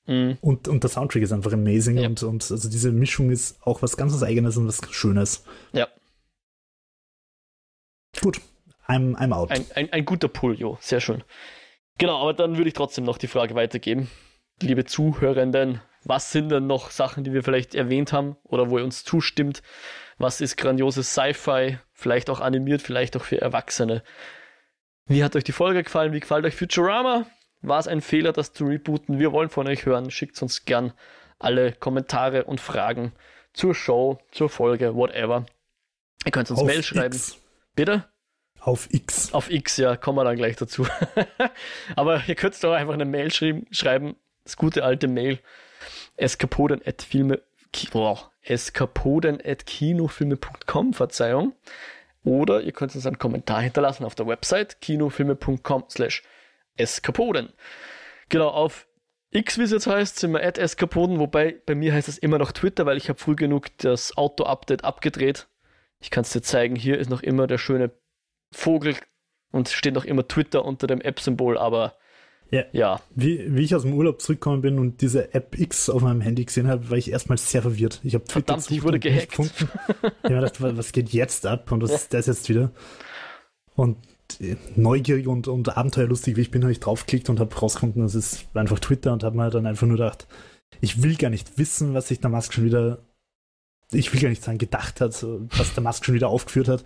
Hm, 0.06 0.38
Und, 0.40 0.66
und 0.68 0.82
der 0.82 0.88
Soundtrack 0.88 1.22
ist 1.22 1.32
einfach 1.32 1.52
amazing 1.52 1.98
Ja. 1.98 2.08
und, 2.08 2.22
und 2.22 2.50
also 2.50 2.70
diese 2.70 2.90
Mischung 2.90 3.30
ist 3.30 3.58
auch 3.60 3.82
was 3.82 3.98
ganz 3.98 4.14
was 4.14 4.22
Eigenes 4.22 4.56
und 4.56 4.66
was 4.66 4.80
Schönes. 4.90 5.44
Ja. 5.74 5.86
Gut, 8.22 8.40
I'm, 8.86 9.14
I'm 9.16 9.32
out. 9.32 9.50
ein, 9.50 9.66
ein, 9.74 9.92
ein 9.92 10.04
guter 10.06 10.28
Pull, 10.28 10.54
jo, 10.58 10.78
sehr 10.80 11.00
schön. 11.00 11.22
Genau, 11.98 12.20
aber 12.20 12.32
dann 12.32 12.56
würde 12.56 12.68
ich 12.68 12.74
trotzdem 12.74 13.04
noch 13.04 13.18
die 13.18 13.26
Frage 13.26 13.54
weitergeben. 13.54 14.08
Liebe 14.62 14.84
Zuhörenden, 14.84 15.80
was 16.04 16.32
sind 16.32 16.50
denn 16.50 16.66
noch 16.66 16.90
Sachen, 16.90 17.24
die 17.24 17.32
wir 17.32 17.42
vielleicht 17.42 17.74
erwähnt 17.74 18.12
haben 18.12 18.36
oder 18.44 18.70
wo 18.70 18.78
ihr 18.78 18.84
uns 18.84 19.04
zustimmt? 19.04 19.62
Was 20.16 20.40
ist 20.40 20.56
grandioses 20.56 21.12
Sci-Fi? 21.12 21.78
Vielleicht 21.92 22.30
auch 22.30 22.40
animiert, 22.40 22.82
vielleicht 22.82 23.16
auch 23.16 23.24
für 23.24 23.40
Erwachsene. 23.40 24.02
Wie 25.06 25.24
hat 25.24 25.36
euch 25.36 25.44
die 25.44 25.52
Folge 25.52 25.82
gefallen? 25.82 26.12
Wie 26.12 26.20
gefällt 26.20 26.44
euch 26.44 26.54
Futurama? 26.54 27.26
War 27.60 27.80
es 27.80 27.88
ein 27.88 28.00
Fehler, 28.00 28.32
das 28.32 28.52
zu 28.52 28.66
rebooten? 28.66 29.18
Wir 29.18 29.32
wollen 29.32 29.48
von 29.48 29.66
euch 29.66 29.86
hören. 29.86 30.10
Schickt 30.10 30.40
uns 30.42 30.64
gern 30.64 30.92
alle 31.38 31.72
Kommentare 31.72 32.44
und 32.44 32.60
Fragen 32.60 33.12
zur 33.52 33.74
Show, 33.74 34.18
zur 34.30 34.48
Folge, 34.48 34.94
whatever. 34.94 35.46
Ihr 36.24 36.32
könnt 36.32 36.50
uns 36.50 36.60
Auf 36.60 36.66
Mail 36.66 36.82
schreiben. 36.82 37.14
X. 37.14 37.38
Bitte? 37.74 38.04
Auf 38.68 38.92
X. 38.92 39.32
Auf 39.32 39.50
X, 39.50 39.78
ja, 39.78 39.96
kommen 39.96 40.18
wir 40.18 40.24
dann 40.24 40.36
gleich 40.36 40.56
dazu. 40.56 40.86
Aber 41.96 42.22
ihr 42.26 42.34
könnt 42.34 42.62
doch 42.62 42.74
einfach 42.74 42.92
eine 42.92 43.06
Mail 43.06 43.32
schreiben, 43.32 43.66
schreiben 43.70 44.16
das 44.44 44.58
gute 44.58 44.84
alte 44.84 45.08
Mail. 45.08 45.38
Eskapoden 46.18 46.82
at 46.84 47.00
Filme, 47.00 47.40
boah, 47.90 48.30
eskapoden 48.42 49.40
at 49.42 49.64
kinofilme.com, 49.64 50.92
Verzeihung. 50.92 51.54
Oder 52.24 52.60
ihr 52.60 52.72
könnt 52.72 52.94
uns 52.94 53.06
einen 53.06 53.18
Kommentar 53.18 53.62
hinterlassen 53.62 54.04
auf 54.04 54.14
der 54.14 54.26
Website 54.26 54.82
kinofilme.com 54.82 55.84
slash 55.88 56.22
eskapoden. 56.76 57.54
Genau, 58.28 58.48
auf 58.48 58.86
X, 59.30 59.56
wie 59.56 59.62
es 59.62 59.70
jetzt 59.70 59.86
heißt, 59.86 60.18
sind 60.18 60.32
wir 60.32 60.44
at 60.44 60.58
eskapoden, 60.58 61.18
wobei 61.18 61.56
bei 61.64 61.74
mir 61.74 61.94
heißt 61.94 62.08
es 62.08 62.18
immer 62.18 62.36
noch 62.36 62.52
Twitter, 62.52 62.84
weil 62.84 62.98
ich 62.98 63.08
habe 63.08 63.18
früh 63.18 63.34
genug 63.34 63.68
das 63.78 64.14
Auto-Update 64.18 64.84
abgedreht. 64.84 65.48
Ich 66.00 66.10
kann 66.10 66.24
es 66.24 66.32
dir 66.32 66.42
zeigen, 66.42 66.76
hier 66.76 66.98
ist 66.98 67.08
noch 67.08 67.22
immer 67.22 67.46
der 67.46 67.56
schöne 67.56 67.92
Vogel 68.52 68.96
und 69.50 69.68
steht 69.68 69.94
noch 69.94 70.04
immer 70.04 70.26
Twitter 70.26 70.64
unter 70.64 70.86
dem 70.86 71.00
App-Symbol, 71.00 71.56
aber 71.58 71.94
Ja. 72.50 72.64
ja, 72.72 73.00
Wie, 73.14 73.54
wie 73.54 73.62
ich 73.62 73.74
aus 73.74 73.82
dem 73.82 73.94
Urlaub 73.94 74.20
zurückgekommen 74.22 74.62
bin 74.62 74.78
und 74.78 75.00
diese 75.02 75.34
App 75.34 75.58
X 75.58 75.88
auf 75.90 76.02
meinem 76.02 76.20
Handy 76.20 76.44
gesehen 76.44 76.66
habe, 76.68 76.90
war 76.90 76.96
ich 76.98 77.10
erstmal 77.10 77.38
sehr 77.38 77.62
verwirrt. 77.62 78.00
Ich 78.04 78.14
habe 78.14 78.24
Twitter 78.24 78.54
Verdammt, 78.54 78.70
ich 78.70 78.82
wurde 78.82 78.98
gehackt. 78.98 79.38
Ich 79.38 79.38
habe 79.38 80.12
mir 80.22 80.34
gedacht, 80.40 80.60
wa- 80.62 80.72
was 80.76 80.92
geht 80.92 81.10
jetzt 81.10 81.46
ab 81.46 81.70
und 81.72 81.82
was 81.82 81.90
Ja. 81.90 81.96
ist 81.96 82.14
das 82.14 82.26
jetzt 82.26 82.48
wieder? 82.48 82.70
Und 83.74 83.96
äh, 84.40 84.56
neugierig 84.76 85.26
und, 85.26 85.48
und 85.48 85.76
abenteuerlustig, 85.76 86.36
wie 86.36 86.40
ich 86.42 86.50
bin, 86.50 86.62
habe 86.62 86.72
ich 86.72 86.80
draufgeklickt 86.80 87.28
und 87.30 87.40
habe 87.40 87.54
rausgefunden, 87.54 88.02
das 88.02 88.14
ist 88.14 88.46
einfach 88.54 88.78
Twitter 88.80 89.12
und 89.12 89.24
habe 89.24 89.36
mir 89.36 89.50
dann 89.50 89.66
einfach 89.66 89.86
nur 89.86 89.96
gedacht, 89.96 90.26
ich 90.80 91.02
will 91.02 91.16
gar 91.16 91.30
nicht 91.30 91.58
wissen, 91.58 91.94
was 91.94 92.08
sich 92.08 92.20
der 92.20 92.30
Musk 92.30 92.52
schon 92.52 92.64
wieder, 92.64 92.98
ich 93.92 94.12
will 94.12 94.20
gar 94.20 94.28
nicht 94.28 94.42
sagen, 94.42 94.58
gedacht 94.58 95.00
hat, 95.00 95.24
was 95.56 95.74
der 95.74 95.82
Musk 95.82 96.04
schon 96.04 96.14
wieder 96.14 96.28
aufgeführt 96.28 96.68
hat. 96.68 96.84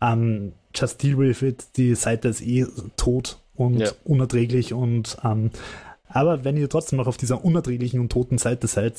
Ähm, 0.00 0.52
just 0.74 1.02
deal 1.02 1.18
with 1.18 1.42
it, 1.42 1.64
die 1.76 1.94
Seite 1.94 2.28
ist 2.28 2.40
eh 2.42 2.66
tot 2.96 3.38
und 3.54 3.78
Ja. 3.80 3.90
unerträglich 4.04 4.72
und 4.72 5.18
ähm, 5.24 5.50
aber 6.08 6.44
wenn 6.44 6.56
ihr 6.56 6.68
trotzdem 6.68 6.96
noch 6.98 7.06
auf 7.06 7.16
dieser 7.16 7.44
unerträglichen 7.44 8.00
und 8.00 8.10
toten 8.10 8.38
Seite 8.38 8.66
seid, 8.66 8.94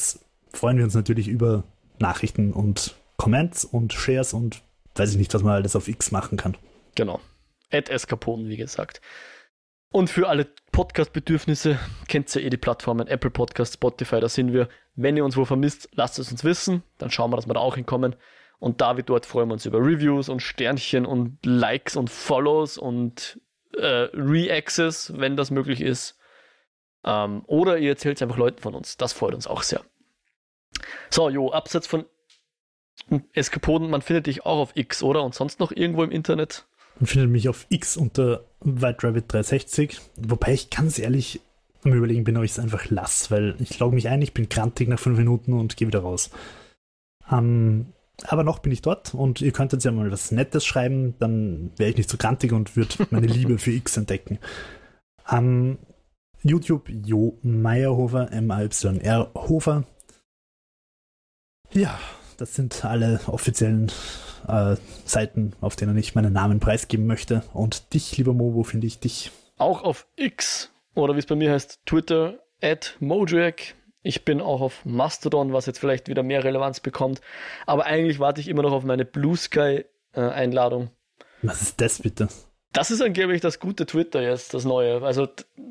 freuen 0.54 0.78
wir 0.78 0.84
uns 0.86 0.94
natürlich 0.94 1.28
über 1.28 1.64
Nachrichten 2.00 2.54
und 2.54 2.96
Comments 3.18 3.66
und 3.66 3.94
Shares 3.94 4.34
und 4.34 4.62
weiß 4.96 5.12
ich 5.12 5.18
nicht, 5.18 5.34
was 5.34 5.44
man 5.44 5.54
alles 5.54 5.76
auf 5.76 5.88
X 5.88 6.12
machen 6.12 6.38
kann. 6.38 6.56
genau. 6.96 7.20
At 7.74 7.88
Eskapoden, 7.90 8.50
wie 8.50 8.58
gesagt. 8.58 9.00
Und 9.94 10.10
für 10.10 10.28
alle 10.28 10.48
Podcast-Bedürfnisse 10.74 11.80
kennt 12.10 12.36
ihr 12.36 12.44
eh 12.44 12.50
die 12.50 12.58
Plattformen 12.58 13.08
Apple 13.08 13.30
Podcast, 13.30 13.76
Spotify, 13.76 14.20
da 14.20 14.28
sind 14.28 14.52
wir. 14.52 14.68
Wenn 14.96 15.16
ihr 15.16 15.24
uns 15.24 15.38
wo 15.38 15.46
vermisst, 15.46 15.88
lasst 15.94 16.20
es 16.20 16.32
uns 16.32 16.44
wissen, 16.44 16.84
dann 16.98 17.12
schauen 17.12 17.32
wir, 17.32 17.38
dass 17.38 17.48
wir 17.48 17.54
da 17.54 17.62
auch 17.62 17.76
hinkommen. 17.76 18.16
Und 18.62 18.80
da 18.80 18.96
wie 18.96 19.02
dort 19.02 19.26
freuen 19.26 19.50
wir 19.50 19.54
uns 19.54 19.66
über 19.66 19.80
Reviews 19.80 20.30
und 20.30 20.40
Sternchen 20.40 21.08
und 21.08 21.44
Likes 21.44 21.96
und 21.96 22.12
Follows 22.12 22.78
und 22.78 23.42
äh, 23.76 24.08
Re-Access, 24.14 25.14
wenn 25.18 25.36
das 25.36 25.50
möglich 25.50 25.82
ist. 25.82 26.20
Ähm, 27.04 27.42
oder 27.48 27.80
ihr 27.80 27.90
erzählt 27.90 28.18
es 28.18 28.22
einfach 28.22 28.38
Leuten 28.38 28.62
von 28.62 28.76
uns. 28.76 28.98
Das 28.98 29.14
freut 29.14 29.34
uns 29.34 29.48
auch 29.48 29.64
sehr. 29.64 29.82
So, 31.10 31.28
Jo, 31.28 31.52
abseits 31.52 31.88
von 31.88 32.06
Eskapoden, 33.34 33.90
man 33.90 34.04
findet 34.04 34.28
dich 34.28 34.46
auch 34.46 34.60
auf 34.60 34.76
X, 34.76 35.02
oder? 35.02 35.24
Und 35.24 35.34
sonst 35.34 35.60
noch 35.60 35.72
irgendwo 35.72 36.04
im 36.04 36.12
Internet? 36.12 36.68
Man 37.00 37.08
findet 37.08 37.32
mich 37.32 37.50
auf 37.50 37.66
X 37.70 37.98
unter 37.98 38.46
White 38.60 39.08
Rabbit 39.08 39.34
360, 39.34 40.00
wobei 40.18 40.54
ich 40.54 40.70
ganz 40.70 41.00
ehrlich 41.00 41.42
am 41.84 41.94
überlegen 41.94 42.26
bin, 42.26 42.38
ob 42.38 42.44
ich 42.44 42.52
es 42.52 42.60
einfach 42.60 42.92
lasse, 42.92 43.32
weil 43.32 43.56
ich 43.58 43.80
logge 43.80 43.96
mich 43.96 44.08
ein, 44.08 44.22
ich 44.22 44.36
bin 44.36 44.50
krantig 44.50 44.88
nach 44.88 45.00
fünf 45.00 45.18
Minuten 45.18 45.54
und 45.54 45.78
gehe 45.78 45.88
wieder 45.88 46.02
raus. 46.02 46.30
Ähm, 47.32 47.94
aber 48.28 48.44
noch 48.44 48.60
bin 48.60 48.72
ich 48.72 48.82
dort 48.82 49.14
und 49.14 49.42
ihr 49.42 49.52
könnt 49.52 49.74
jetzt 49.74 49.84
ja 49.84 49.92
mal 49.92 50.12
was 50.12 50.32
Nettes 50.32 50.66
schreiben, 50.66 51.16
dann 51.20 51.72
wäre 51.78 51.90
ich 51.90 51.98
nicht 51.98 52.10
so 52.10 52.18
krantig 52.18 52.52
und 52.54 52.76
würde 52.76 53.08
meine 53.10 53.28
Liebe 53.28 53.58
für 53.58 53.72
X 53.72 53.98
entdecken. 53.98 54.40
Ähm, 55.30 55.78
YouTube 56.44 56.90
Jo 56.90 57.38
Meyerhofer, 57.44 58.32
M-A-Y-R 58.32 59.32
Hofer. 59.36 59.84
Ja, 61.72 62.00
das 62.38 62.56
sind 62.56 62.84
alle 62.84 63.22
offiziellen 63.28 63.92
äh, 64.48 64.76
Seiten, 65.06 65.54
auf 65.62 65.76
denen 65.76 65.98
ich 65.98 66.16
meinen 66.16 66.34
Namen 66.34 66.60
preisgeben 66.60 67.06
möchte. 67.06 67.44
Und 67.54 67.94
dich, 67.94 68.18
lieber 68.18 68.34
Mo, 68.34 68.54
wo 68.56 68.64
finde 68.64 68.88
ich 68.88 69.00
dich? 69.00 69.32
Auch 69.58 69.84
auf 69.84 70.08
X 70.16 70.72
oder 70.96 71.16
wie 71.16 71.20
es 71.20 71.26
bei 71.26 71.36
mir 71.36 71.52
heißt, 71.52 71.82
Twitter, 71.86 72.40
at 72.62 72.98
Mojack. 73.00 73.76
Ich 74.04 74.26
bin 74.26 74.42
auch 74.42 74.62
auf 74.62 74.84
Mastodon, 74.86 75.54
was 75.54 75.66
jetzt 75.66 75.80
vielleicht 75.80 76.08
wieder 76.08 76.24
mehr 76.24 76.44
Relevanz 76.44 76.80
bekommt. 76.80 77.22
Aber 77.66 77.86
eigentlich 77.86 78.20
warte 78.20 78.42
ich 78.42 78.48
immer 78.48 78.64
noch 78.64 78.72
auf 78.72 78.84
meine 78.84 79.06
Blue 79.06 79.38
Sky 79.38 79.86
äh, 80.14 80.22
Einladung. 80.22 80.90
Was 81.42 81.62
ist 81.62 81.82
das 81.82 82.00
bitte? 82.00 82.28
Das 82.74 82.90
ist 82.90 83.02
angeblich 83.02 83.42
das 83.42 83.60
gute 83.60 83.86
Twitter 83.86 84.22
jetzt, 84.22 84.54
das 84.54 84.66
neue. 84.66 85.02
Also, 85.04 85.28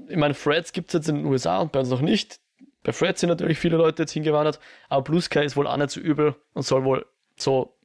ich 0.09 0.17
meine, 0.17 0.35
Threads 0.35 0.73
gibt 0.73 0.91
es 0.91 0.95
jetzt 0.95 1.09
in 1.09 1.17
den 1.17 1.25
USA 1.25 1.61
und 1.61 1.73
bei 1.73 1.81
uns 1.81 1.89
noch 1.89 2.03
nicht. 2.03 2.41
Bei 2.83 2.93
Threads 2.93 3.21
sind 3.21 3.31
natürlich 3.31 3.59
viele 3.59 3.77
Leute 3.77 4.03
jetzt 4.03 4.13
hingewandert, 4.13 4.59
aber 4.89 5.03
Blue 5.03 5.21
Sky 5.21 5.45
ist 5.45 5.57
wohl 5.57 5.67
auch 5.67 5.77
nicht 5.77 5.91
so 5.91 6.01
übel 6.01 6.35
und 6.55 6.63
soll 6.63 6.85
wohl 6.85 7.07
so 7.37 7.77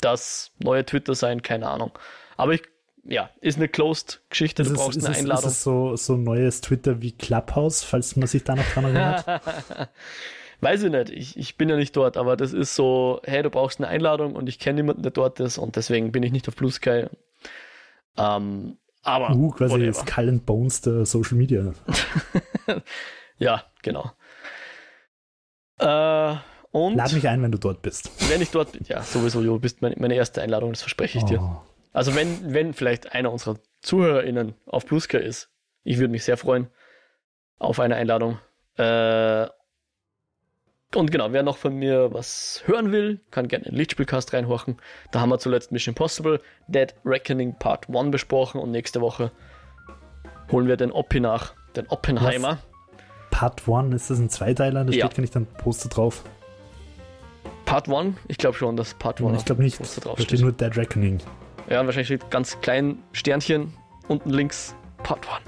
das 0.00 0.52
neue 0.58 0.84
Twitter 0.84 1.14
sein, 1.14 1.42
keine 1.42 1.68
Ahnung. 1.68 1.92
Aber 2.36 2.52
ich, 2.52 2.62
ja, 3.06 3.30
ist 3.40 3.56
eine 3.58 3.68
Closed-Geschichte, 3.68 4.62
Ist 4.62 4.68
du 4.70 4.74
es, 4.74 4.80
brauchst 4.80 4.96
ist 4.98 5.04
eine 5.04 5.12
es, 5.14 5.18
ist 5.18 5.24
Einladung. 5.24 5.50
es 5.50 5.62
so, 5.62 5.96
so 5.96 6.14
ein 6.14 6.22
neues 6.24 6.60
Twitter 6.60 7.02
wie 7.02 7.12
Clubhouse, 7.12 7.82
falls 7.84 8.16
man 8.16 8.26
sich 8.26 8.44
da 8.44 8.54
noch 8.54 8.66
dran 8.72 8.84
erinnert? 8.84 9.24
Weiß 10.60 10.82
ich 10.82 10.90
nicht, 10.90 11.10
ich, 11.10 11.36
ich 11.38 11.56
bin 11.56 11.68
ja 11.68 11.76
nicht 11.76 11.94
dort, 11.96 12.16
aber 12.16 12.36
das 12.36 12.52
ist 12.52 12.74
so, 12.74 13.20
hey, 13.24 13.42
du 13.42 13.50
brauchst 13.50 13.78
eine 13.80 13.88
Einladung 13.88 14.34
und 14.34 14.48
ich 14.48 14.58
kenne 14.58 14.76
niemanden, 14.76 15.02
der 15.02 15.10
dort 15.12 15.38
ist 15.40 15.58
und 15.58 15.76
deswegen 15.76 16.12
bin 16.12 16.22
ich 16.22 16.32
nicht 16.32 16.48
auf 16.48 16.56
Blue 16.56 16.70
Sky. 16.70 17.06
Ähm, 18.16 18.78
aber 19.02 19.34
uh, 19.34 19.50
quasi 19.50 19.74
whatever. 19.74 19.86
das 19.88 19.98
Skull 19.98 20.28
and 20.30 20.46
Bones 20.46 20.80
der 20.80 21.04
Social 21.04 21.36
Media. 21.36 21.74
ja, 23.38 23.64
genau. 23.82 24.10
Äh, 25.78 26.36
Und 26.70 26.96
Lad 26.96 27.12
mich 27.12 27.28
ein, 27.28 27.42
wenn 27.42 27.52
du 27.52 27.58
dort 27.58 27.82
bist. 27.82 28.10
wenn 28.30 28.40
ich 28.40 28.50
dort 28.50 28.72
bin, 28.72 28.84
ja, 28.88 29.02
sowieso, 29.02 29.42
du 29.42 29.58
bist 29.58 29.82
meine, 29.82 29.96
meine 29.98 30.14
erste 30.14 30.40
Einladung, 30.40 30.70
das 30.72 30.80
verspreche 30.80 31.18
ich 31.18 31.24
dir. 31.24 31.60
Also 31.94 32.14
wenn, 32.14 32.52
wenn 32.52 32.74
vielleicht 32.74 33.12
einer 33.14 33.32
unserer 33.32 33.56
ZuhörerInnen 33.80 34.54
auf 34.66 34.84
Bluska 34.84 35.16
ist, 35.16 35.48
ich 35.84 35.98
würde 35.98 36.10
mich 36.10 36.24
sehr 36.24 36.36
freuen 36.36 36.66
auf 37.58 37.78
eine 37.80 37.94
Einladung. 37.96 38.38
Äh, 38.76 39.46
und 40.94 41.10
genau, 41.10 41.32
wer 41.32 41.42
noch 41.42 41.56
von 41.56 41.74
mir 41.76 42.12
was 42.12 42.62
hören 42.66 42.92
will, 42.92 43.20
kann 43.30 43.48
gerne 43.48 43.64
in 43.66 43.72
den 43.72 43.78
Lichtspielcast 43.78 44.32
reinhorchen. 44.32 44.76
Da 45.12 45.20
haben 45.20 45.28
wir 45.30 45.38
zuletzt 45.38 45.72
Mission 45.72 45.92
Impossible, 45.92 46.40
Dead 46.68 46.94
Reckoning 47.04 47.54
Part 47.58 47.88
1 47.88 48.10
besprochen 48.10 48.60
und 48.60 48.70
nächste 48.70 49.00
Woche 49.00 49.30
holen 50.52 50.66
wir 50.68 50.76
den 50.76 50.92
Oppi 50.92 51.20
nach, 51.20 51.54
den 51.76 51.86
Oppenheimer. 51.88 52.58
Part 53.30 53.68
1, 53.68 53.94
ist 53.94 54.10
das 54.10 54.18
ein 54.18 54.30
Zweiteiler? 54.30 54.84
Da 54.84 54.92
Ja. 54.92 55.06
steht 55.06 55.16
gar 55.16 55.20
nicht 55.22 55.36
ein 55.36 55.46
Poster 55.46 55.88
drauf. 55.88 56.22
Part 57.64 57.88
1? 57.88 58.16
Ich 58.28 58.38
glaube 58.38 58.56
schon, 58.56 58.76
dass 58.76 58.94
Part 58.94 59.20
1 59.20 59.38
ich 59.38 59.44
glaube 59.44 59.62
nicht. 59.62 59.78
Poster 59.78 60.00
Da 60.16 60.22
steht. 60.22 60.40
nur 60.40 60.52
Dead 60.52 60.76
Reckoning. 60.76 61.18
Ja, 61.68 61.80
und 61.80 61.86
wahrscheinlich 61.86 62.08
steht 62.08 62.30
ganz 62.30 62.60
klein 62.60 62.98
Sternchen 63.12 63.72
unten 64.08 64.30
links 64.30 64.74
Part 65.02 65.26
1. 65.28 65.40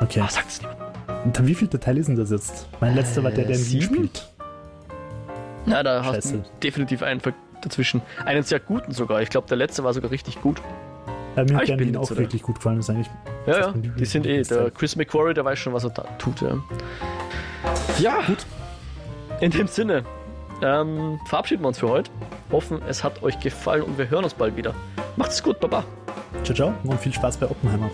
Okay. 0.00 0.20
Ah, 0.24 0.28
sagt's 0.28 0.60
niemand. 0.60 0.78
Und 1.24 1.46
wie 1.46 1.54
viel 1.54 1.68
Teil 1.68 1.98
ist 1.98 2.06
denn 2.08 2.16
das 2.16 2.30
jetzt? 2.30 2.68
Mein 2.80 2.94
letzter 2.94 3.22
war 3.22 3.30
der, 3.30 3.44
der 3.44 3.56
in 3.56 3.70
Wien 3.70 3.82
spielt. 3.82 4.28
Ja, 5.66 5.82
da 5.82 6.04
hast 6.04 6.14
Scheiße. 6.14 6.38
du 6.38 6.44
definitiv 6.62 7.02
einen 7.02 7.20
dazwischen. 7.62 8.02
Einen 8.24 8.42
sehr 8.42 8.58
guten 8.60 8.92
sogar. 8.92 9.22
Ich 9.22 9.30
glaube, 9.30 9.46
der 9.48 9.56
letzte 9.56 9.84
war 9.84 9.92
sogar 9.94 10.10
richtig 10.10 10.40
gut. 10.40 10.60
Ja, 11.36 11.44
mir 11.44 11.50
Ah, 11.52 11.54
hat 11.56 11.62
ich 11.62 11.68
der 11.70 11.78
Wien 11.78 11.96
auch 11.96 12.04
so 12.04 12.16
wirklich 12.16 12.42
gut 12.42 12.56
gefallen. 12.56 12.76
Das 12.78 12.88
ist 12.88 12.94
eigentlich 12.94 13.10
Ja, 13.46 13.58
ja, 13.60 13.72
die 13.72 14.04
sind 14.04 14.26
eh. 14.26 14.42
Der 14.42 14.70
Chris 14.70 14.96
McQuarrie, 14.96 15.34
der 15.34 15.44
weiß 15.44 15.58
schon, 15.58 15.72
was 15.72 15.84
er 15.84 15.90
da 15.90 16.02
tut. 16.18 16.40
Ja, 16.40 16.56
ja 17.98 18.20
gut. 18.26 18.44
In 19.40 19.50
dem 19.50 19.66
Sinne, 19.68 20.04
ähm, 20.62 21.20
verabschieden 21.26 21.62
wir 21.62 21.68
uns 21.68 21.78
für 21.78 21.88
heute. 21.88 22.10
Hoffen, 22.50 22.80
es 22.88 23.02
hat 23.02 23.22
euch 23.22 23.38
gefallen 23.40 23.82
und 23.82 23.98
wir 23.98 24.08
hören 24.08 24.24
uns 24.24 24.34
bald 24.34 24.56
wieder. 24.56 24.74
Macht's 25.16 25.42
gut, 25.42 25.60
Baba. 25.60 25.84
Ciao, 26.44 26.54
ciao 26.54 26.74
und 26.84 27.00
viel 27.00 27.12
Spaß 27.12 27.36
bei 27.36 27.46
Oppenheimer. 27.46 27.90